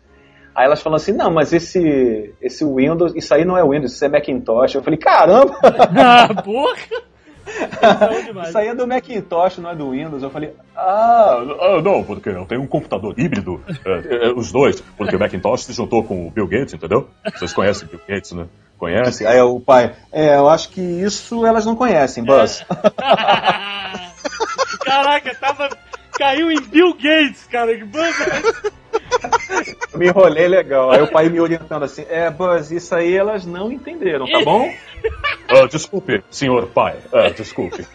Aí 0.54 0.64
elas 0.64 0.80
falam 0.80 0.96
assim, 0.96 1.12
não, 1.12 1.30
mas 1.30 1.52
esse, 1.52 2.34
esse 2.40 2.64
Windows, 2.64 3.14
isso 3.14 3.34
aí 3.34 3.44
não 3.44 3.58
é 3.58 3.62
Windows, 3.62 3.92
isso 3.92 4.02
é 4.04 4.08
Macintosh. 4.08 4.74
Eu 4.74 4.82
falei, 4.82 4.98
caramba! 4.98 5.52
Ah, 5.62 6.42
porra! 6.42 7.02
Isso 8.48 8.58
aí 8.58 8.68
é 8.68 8.74
do 8.74 8.86
Macintosh, 8.86 9.58
não 9.58 9.70
é 9.70 9.74
do 9.74 9.90
Windows. 9.90 10.22
Eu 10.22 10.30
falei, 10.30 10.52
ah, 10.76 11.38
Ah, 11.60 11.80
não, 11.82 12.02
porque 12.04 12.28
eu 12.28 12.44
tenho 12.44 12.62
um 12.62 12.66
computador 12.66 13.14
híbrido, 13.18 13.62
é, 13.84 14.28
é, 14.28 14.32
os 14.32 14.50
dois, 14.52 14.80
porque 14.96 15.14
o 15.16 15.18
Macintosh 15.18 15.64
se 15.64 15.72
juntou 15.72 16.02
com 16.04 16.26
o 16.26 16.30
Bill 16.30 16.46
Gates, 16.48 16.74
entendeu? 16.74 17.08
Vocês 17.34 17.52
conhecem 17.52 17.86
o 17.86 17.90
Bill 17.90 18.00
Gates, 18.08 18.32
né? 18.32 18.46
Conhecem? 18.78 19.26
Aí 19.26 19.40
o 19.40 19.58
pai, 19.58 19.94
é, 20.12 20.36
eu 20.36 20.48
acho 20.48 20.68
que 20.68 20.80
isso 20.80 21.46
elas 21.46 21.64
não 21.64 21.74
conhecem, 21.74 22.22
Buzz. 22.22 22.64
Caraca, 24.84 25.34
tava. 25.34 25.68
Caiu 26.18 26.50
em 26.50 26.60
Bill 26.60 26.94
Gates, 26.94 27.46
cara. 27.46 27.76
Que 27.76 27.84
banda. 27.84 28.72
me 29.94 30.06
enrolei 30.08 30.48
legal. 30.48 30.90
Aí 30.90 31.02
o 31.02 31.10
pai 31.10 31.28
me 31.28 31.40
orientando 31.40 31.84
assim, 31.84 32.04
é, 32.08 32.30
Buzz, 32.30 32.70
isso 32.70 32.94
aí 32.94 33.16
elas 33.16 33.44
não 33.46 33.70
entenderam, 33.72 34.26
tá 34.26 34.40
bom? 34.42 34.70
Ah, 35.48 35.64
desculpe, 35.68 36.24
senhor 36.28 36.66
pai, 36.66 36.96
ah, 37.12 37.28
desculpe. 37.28 37.86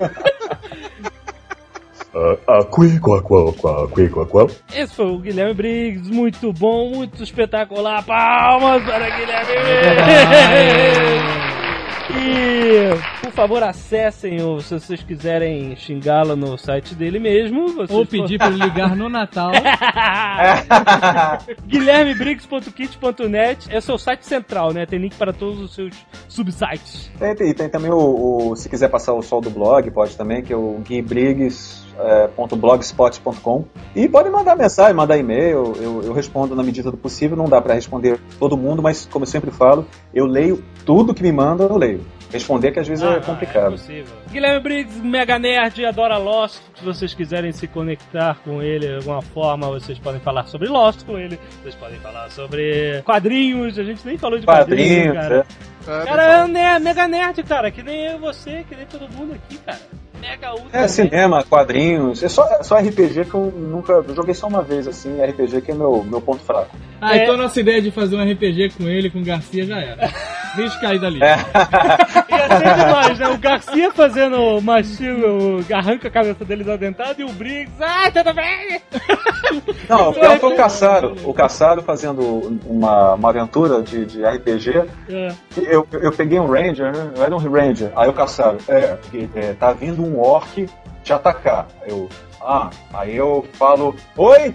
Esse 4.74 4.96
foi 4.96 5.08
o 5.08 5.18
Guilherme 5.18 5.54
Briggs, 5.54 6.10
muito 6.10 6.54
bom, 6.54 6.92
muito 6.92 7.22
espetacular. 7.22 8.06
Palmas 8.06 8.84
para 8.84 9.10
Guilherme 9.10 9.54
Briggs! 9.64 11.61
Por 13.32 13.36
favor, 13.48 13.64
acessem 13.64 14.42
o, 14.44 14.60
se 14.60 14.78
vocês 14.78 15.02
quiserem 15.04 15.74
xingá-lo 15.78 16.36
no 16.36 16.58
site 16.58 16.94
dele 16.94 17.18
mesmo. 17.18 17.70
vocês 17.70 17.90
Ou 17.90 18.06
pedir 18.06 18.38
pra 18.38 18.48
ele 18.48 18.58
ligar 18.58 18.94
no 18.94 19.08
Natal. 19.08 19.52
guilhermebriggs.kit.net 21.66 23.74
é 23.74 23.80
seu 23.80 23.98
site 23.98 24.24
central, 24.26 24.74
né? 24.74 24.86
Tem 24.86 25.00
link 25.00 25.16
para 25.16 25.32
todos 25.32 25.62
os 25.62 25.74
seus 25.74 25.96
subsites. 26.28 27.10
Tem, 27.18 27.34
tem, 27.34 27.54
tem 27.54 27.70
também 27.70 27.90
o, 27.90 28.50
o- 28.52 28.56
se 28.58 28.68
quiser 28.68 28.90
passar 28.90 29.14
o 29.14 29.22
sol 29.22 29.40
do 29.40 29.50
blog, 29.50 29.90
pode 29.92 30.18
também, 30.18 30.44
que 30.44 30.52
é 30.52 30.58
o 30.58 30.82
guibriggs.blogspot.com. 30.86 33.64
E 33.96 34.10
pode 34.10 34.30
mandar 34.30 34.58
mensagem, 34.58 34.94
mandar 34.94 35.18
e-mail, 35.18 35.72
eu, 35.80 36.04
eu 36.04 36.12
respondo 36.14 36.54
na 36.54 36.64
medida 36.64 36.92
do 36.92 36.98
possível. 36.98 37.38
Não 37.38 37.46
dá 37.46 37.62
para 37.62 37.76
responder 37.76 38.20
todo 38.38 38.58
mundo, 38.58 38.82
mas 38.82 39.08
como 39.10 39.24
eu 39.24 39.28
sempre 39.30 39.52
falo, 39.52 39.88
eu 40.14 40.26
leio 40.26 40.62
tudo 40.86 41.14
que 41.14 41.24
me 41.24 41.32
mandam, 41.32 41.68
eu 41.70 41.78
leio. 41.78 42.02
Responder 42.32 42.72
que 42.72 42.80
às 42.80 42.88
vezes 42.88 43.04
é 43.04 43.20
complicado. 43.20 43.76
Guilherme 44.32 44.60
Briggs, 44.62 45.02
mega 45.02 45.38
nerd, 45.38 45.86
adora 45.86 46.18
Lost. 46.18 46.62
Se 46.76 46.84
vocês 46.86 47.14
quiserem 47.14 47.52
se 47.52 47.68
conectar 47.68 48.38
com 48.44 48.62
ele 48.62 48.88
de 48.88 48.96
alguma 48.96 49.22
forma, 49.22 49.68
vocês 49.68 50.00
podem 50.00 50.22
falar 50.22 50.46
sobre 50.48 50.70
Lost 50.70 51.04
com 51.06 51.18
ele. 51.18 51.38
Vocês 51.62 51.76
podem 51.76 52.00
falar 52.00 52.30
sobre 52.32 53.02
quadrinhos. 53.04 53.78
A 53.78 53.84
gente 53.84 54.06
nem 54.08 54.18
falou 54.18 54.40
de 54.40 54.46
quadrinhos, 54.46 55.08
Quadrinhos, 55.08 55.14
cara. 55.16 55.46
é. 55.92 56.06
Cara, 56.06 56.24
é 56.34 56.44
um 56.44 56.48
ne- 56.48 56.80
mega 56.80 57.08
nerd, 57.08 57.44
cara. 57.44 57.70
Que 57.72 57.84
nem 57.84 58.06
eu 58.06 58.16
e 58.16 58.20
você, 58.20 58.64
que 58.70 58.76
nem 58.76 58.86
todo 58.86 59.10
mundo 59.14 59.34
aqui, 59.34 59.58
cara. 59.58 59.80
Mega 60.22 60.52
ultra. 60.54 60.80
É 60.80 60.88
cinema, 60.88 61.44
quadrinhos. 61.44 62.22
É 62.24 62.30
só, 62.30 62.46
é 62.60 62.64
só 62.64 62.78
RPG 62.78 63.26
que 63.26 63.34
eu 63.34 63.52
nunca. 63.56 63.94
Eu 63.94 64.16
joguei 64.16 64.34
só 64.34 64.48
uma 64.48 64.62
vez, 64.62 64.88
assim, 64.88 65.22
RPG 65.22 65.62
que 65.62 65.72
é 65.72 65.76
meu, 65.76 66.04
meu 66.04 66.22
ponto 66.22 66.44
fraco. 66.44 66.76
Ah, 67.02 67.18
É. 67.18 67.24
então 67.24 67.36
nossa 67.36 67.60
ideia 67.60 67.82
de 67.82 67.90
fazer 67.92 68.16
um 68.16 68.32
RPG 68.32 68.72
com 68.78 68.84
ele, 68.88 69.10
com 69.10 69.20
o 69.20 69.24
Garcia, 69.26 69.66
já 69.66 69.80
era. 69.80 70.10
Deixa 70.56 70.80
cair 70.80 71.00
dali. 71.00 71.20
Ia 71.20 71.38
ser 72.58 72.76
demais, 72.86 73.20
né? 73.20 73.28
O 73.30 73.38
Garcia 73.38 73.92
fazendo 73.92 74.62
macio, 74.62 75.66
arranca 75.74 76.08
a 76.08 76.12
cabeça 76.12 76.44
dele 76.46 76.64
desdentada 76.64 77.16
e 77.20 77.24
o 77.24 77.30
Briggs. 77.32 77.72
Ai, 77.80 78.12
tudo 78.12 78.34
bem! 78.34 78.82
Não, 79.90 80.10
o 80.10 80.14
pior 80.14 80.40
foi 80.40 80.54
o 80.54 80.56
Caçaro. 80.58 81.16
O 81.24 81.34
Caçaro 81.34 81.82
fazendo 81.82 82.60
uma, 82.66 83.14
uma 83.16 83.30
aventura 83.30 83.82
de, 83.82 84.06
de 84.06 84.24
RPG. 84.26 84.84
É. 85.10 85.34
Eu, 85.58 85.88
eu 85.94 86.12
peguei 86.12 86.40
um 86.40 86.48
Ranger, 86.52 86.92
né? 86.96 87.12
Eu 87.16 87.24
era 87.24 87.36
um 87.36 87.40
Ranger. 87.40 87.92
Aí 87.96 88.10
o 88.10 88.14
Caçaro, 88.14 88.58
é, 88.68 88.98
é, 89.36 89.54
tá 89.54 89.72
vindo 89.72 90.04
um 90.04 90.11
orc 90.20 90.68
te 91.04 91.14
atacar. 91.14 91.68
Eu, 91.86 92.10
ah, 92.42 92.70
aí 92.94 93.16
eu 93.16 93.48
falo, 93.54 93.96
oi! 94.18 94.54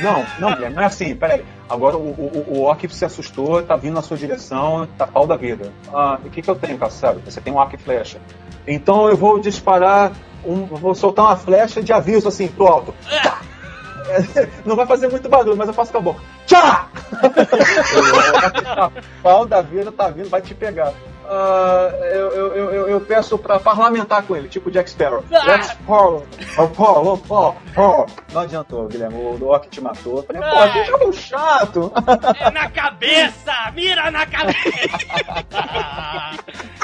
Não, 0.00 0.24
não, 0.38 0.70
não 0.70 0.82
é 0.82 0.86
assim, 0.86 1.14
peraí. 1.14 1.44
Agora 1.68 1.96
o, 1.96 2.10
o, 2.10 2.58
o 2.58 2.62
orc 2.62 2.88
se 2.88 3.04
assustou, 3.04 3.62
tá 3.62 3.74
vindo 3.76 3.94
na 3.94 4.02
sua 4.02 4.16
direção, 4.16 4.86
tá 4.96 5.06
pau 5.06 5.26
da 5.26 5.36
vida. 5.36 5.72
Ah, 5.92 6.18
o 6.24 6.30
que, 6.30 6.40
que 6.40 6.48
eu 6.48 6.54
tenho, 6.54 6.78
Caçaro? 6.78 7.20
Você 7.24 7.40
tem 7.40 7.52
um 7.52 7.60
arco 7.60 7.74
e 7.74 7.78
flecha. 7.78 8.20
Então 8.66 9.08
eu 9.08 9.16
vou 9.16 9.40
disparar, 9.40 10.12
um, 10.44 10.64
vou 10.66 10.94
soltar 10.94 11.24
uma 11.24 11.36
flecha 11.36 11.82
de 11.82 11.92
aviso 11.92 12.28
assim 12.28 12.46
pro 12.46 12.66
alto. 12.66 12.94
Não 14.64 14.76
vai 14.76 14.86
fazer 14.86 15.08
muito 15.08 15.28
barulho, 15.28 15.56
mas 15.56 15.68
eu 15.68 15.74
faço 15.74 15.90
com 15.90 15.98
a 15.98 16.00
boca. 16.00 16.20
Tchá! 16.46 16.88
Pau 19.22 19.46
da 19.46 19.60
vida 19.60 19.90
tá 19.90 20.08
vindo, 20.08 20.28
vai 20.28 20.40
te 20.40 20.54
pegar. 20.54 20.92
Ah, 21.28 21.90
eu, 22.12 22.30
eu, 22.32 22.54
eu, 22.54 22.88
eu- 22.88 23.00
peço 23.00 23.36
pra 23.38 23.58
parlamentar 23.58 24.22
com 24.22 24.34
ele, 24.36 24.48
tipo 24.48 24.70
Jack 24.70 24.90
Sparrow. 24.90 25.24
Let's 25.30 25.72
Paul, 25.86 26.24
oh, 26.58 26.68
Paul, 26.68 27.06
oh, 27.06 27.18
Paul, 27.18 27.56
Paul. 27.74 28.06
Não 28.32 28.40
adiantou, 28.42 28.86
Guilherme, 28.88 29.16
o 29.16 29.44
Orc 29.46 29.68
te 29.68 29.80
matou. 29.80 30.18
Eu 30.18 30.22
falei, 30.22 30.42
pô, 30.42 30.72
que 30.72 30.84
jogo 30.84 31.12
chato. 31.12 31.92
É 32.40 32.50
na 32.50 32.70
cabeça! 32.70 33.52
Mira 33.74 34.10
na 34.10 34.26
cabeça! 34.26 34.56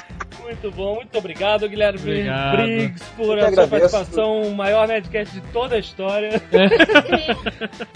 Muito 0.53 0.71
bom, 0.77 0.95
muito 0.97 1.17
obrigado, 1.17 1.67
Guilherme 1.67 1.99
Obrigado. 1.99 2.57
Briggs, 2.57 3.05
por 3.17 3.39
a 3.39 3.53
sua 3.53 3.67
participação, 3.67 4.43
o 4.43 4.55
maior 4.55 4.87
Nerdcast 4.87 5.35
de 5.35 5.41
toda 5.53 5.77
a 5.77 5.79
história. 5.79 6.41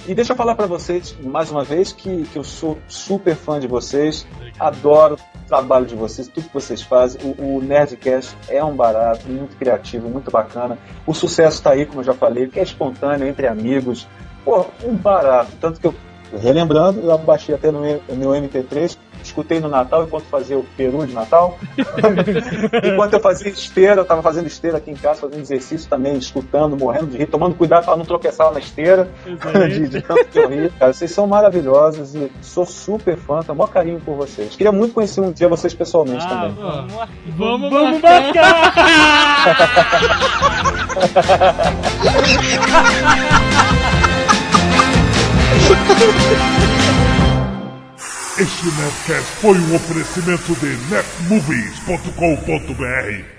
E 0.06 0.14
deixa 0.14 0.32
eu 0.32 0.36
falar 0.36 0.54
pra 0.54 0.66
vocês, 0.66 1.16
mais 1.20 1.50
uma 1.50 1.64
vez, 1.64 1.92
que, 1.92 2.24
que 2.24 2.38
eu 2.38 2.44
sou 2.44 2.78
super 2.86 3.34
fã 3.34 3.58
de 3.58 3.66
vocês, 3.66 4.26
adoro 4.58 5.16
o 5.16 5.48
trabalho 5.48 5.84
de 5.84 5.96
vocês, 5.96 6.28
tudo 6.28 6.46
que 6.46 6.54
vocês 6.54 6.80
fazem. 6.80 7.20
O, 7.22 7.56
o 7.56 7.60
Nerdcast 7.60 8.36
é 8.48 8.62
um 8.62 8.74
barato, 8.74 9.28
muito 9.28 9.56
criativo, 9.56 10.08
muito 10.08 10.30
bacana. 10.30 10.78
O 11.04 11.12
sucesso 11.12 11.62
tá 11.62 11.70
aí, 11.70 11.84
como 11.84 12.00
eu 12.00 12.04
já 12.04 12.14
falei, 12.14 12.46
que 12.46 12.60
é 12.60 12.62
espontâneo, 12.62 13.26
entre 13.26 13.48
amigos. 13.48 14.06
Pô, 14.44 14.66
um 14.84 14.94
barato. 14.94 15.50
Tanto 15.60 15.80
que 15.80 15.86
eu, 15.88 15.94
relembrando, 16.40 17.00
eu 17.00 17.18
baixei 17.18 17.54
até 17.54 17.70
no 17.70 17.80
meu 17.80 18.00
meu 18.08 18.30
MP3, 18.30 18.96
escutei 19.36 19.60
no 19.60 19.68
Natal 19.68 20.04
enquanto 20.04 20.24
fazia 20.24 20.56
o 20.58 20.64
peru 20.76 21.06
de 21.06 21.12
Natal. 21.12 21.58
enquanto 22.82 23.12
eu 23.12 23.20
fazia 23.20 23.50
esteira, 23.50 24.00
eu 24.00 24.04
tava 24.04 24.22
fazendo 24.22 24.46
esteira 24.46 24.78
aqui 24.78 24.90
em 24.90 24.94
casa, 24.94 25.20
fazendo 25.20 25.40
exercício 25.40 25.88
também, 25.90 26.16
escutando, 26.16 26.74
morrendo 26.76 27.08
de 27.08 27.18
rir, 27.18 27.26
tomando 27.26 27.54
cuidado 27.54 27.84
para 27.84 27.96
não 27.96 28.04
tropeçar 28.06 28.50
na 28.52 28.58
esteira, 28.58 29.10
de, 29.68 29.88
de 29.88 30.00
tanto 30.00 30.24
que 30.28 30.38
eu 30.38 30.48
ri. 30.48 30.70
Cara, 30.78 30.92
vocês 30.94 31.10
são 31.10 31.26
maravilhosos 31.26 32.14
e 32.14 32.32
sou 32.40 32.64
super 32.64 33.18
fã, 33.18 33.40
tenho 33.40 33.52
o 33.54 33.58
maior 33.58 33.68
carinho 33.70 34.00
por 34.00 34.16
vocês. 34.16 34.56
Queria 34.56 34.72
muito 34.72 34.94
conhecer 34.94 35.20
um 35.20 35.30
dia 35.30 35.48
vocês 35.48 35.74
pessoalmente 35.74 36.24
Ah, 36.24 36.28
também. 36.28 36.54
vamos, 36.54 36.94
Vamos, 37.36 37.70
vamos 37.70 38.00
marcar. 38.00 38.54
marcar! 38.62 38.96
Este 48.38 48.66
Nerdcast 48.66 49.40
foi 49.40 49.58
um 49.58 49.76
oferecimento 49.76 50.54
de 50.56 50.76
netmovies.com.br. 50.90 53.35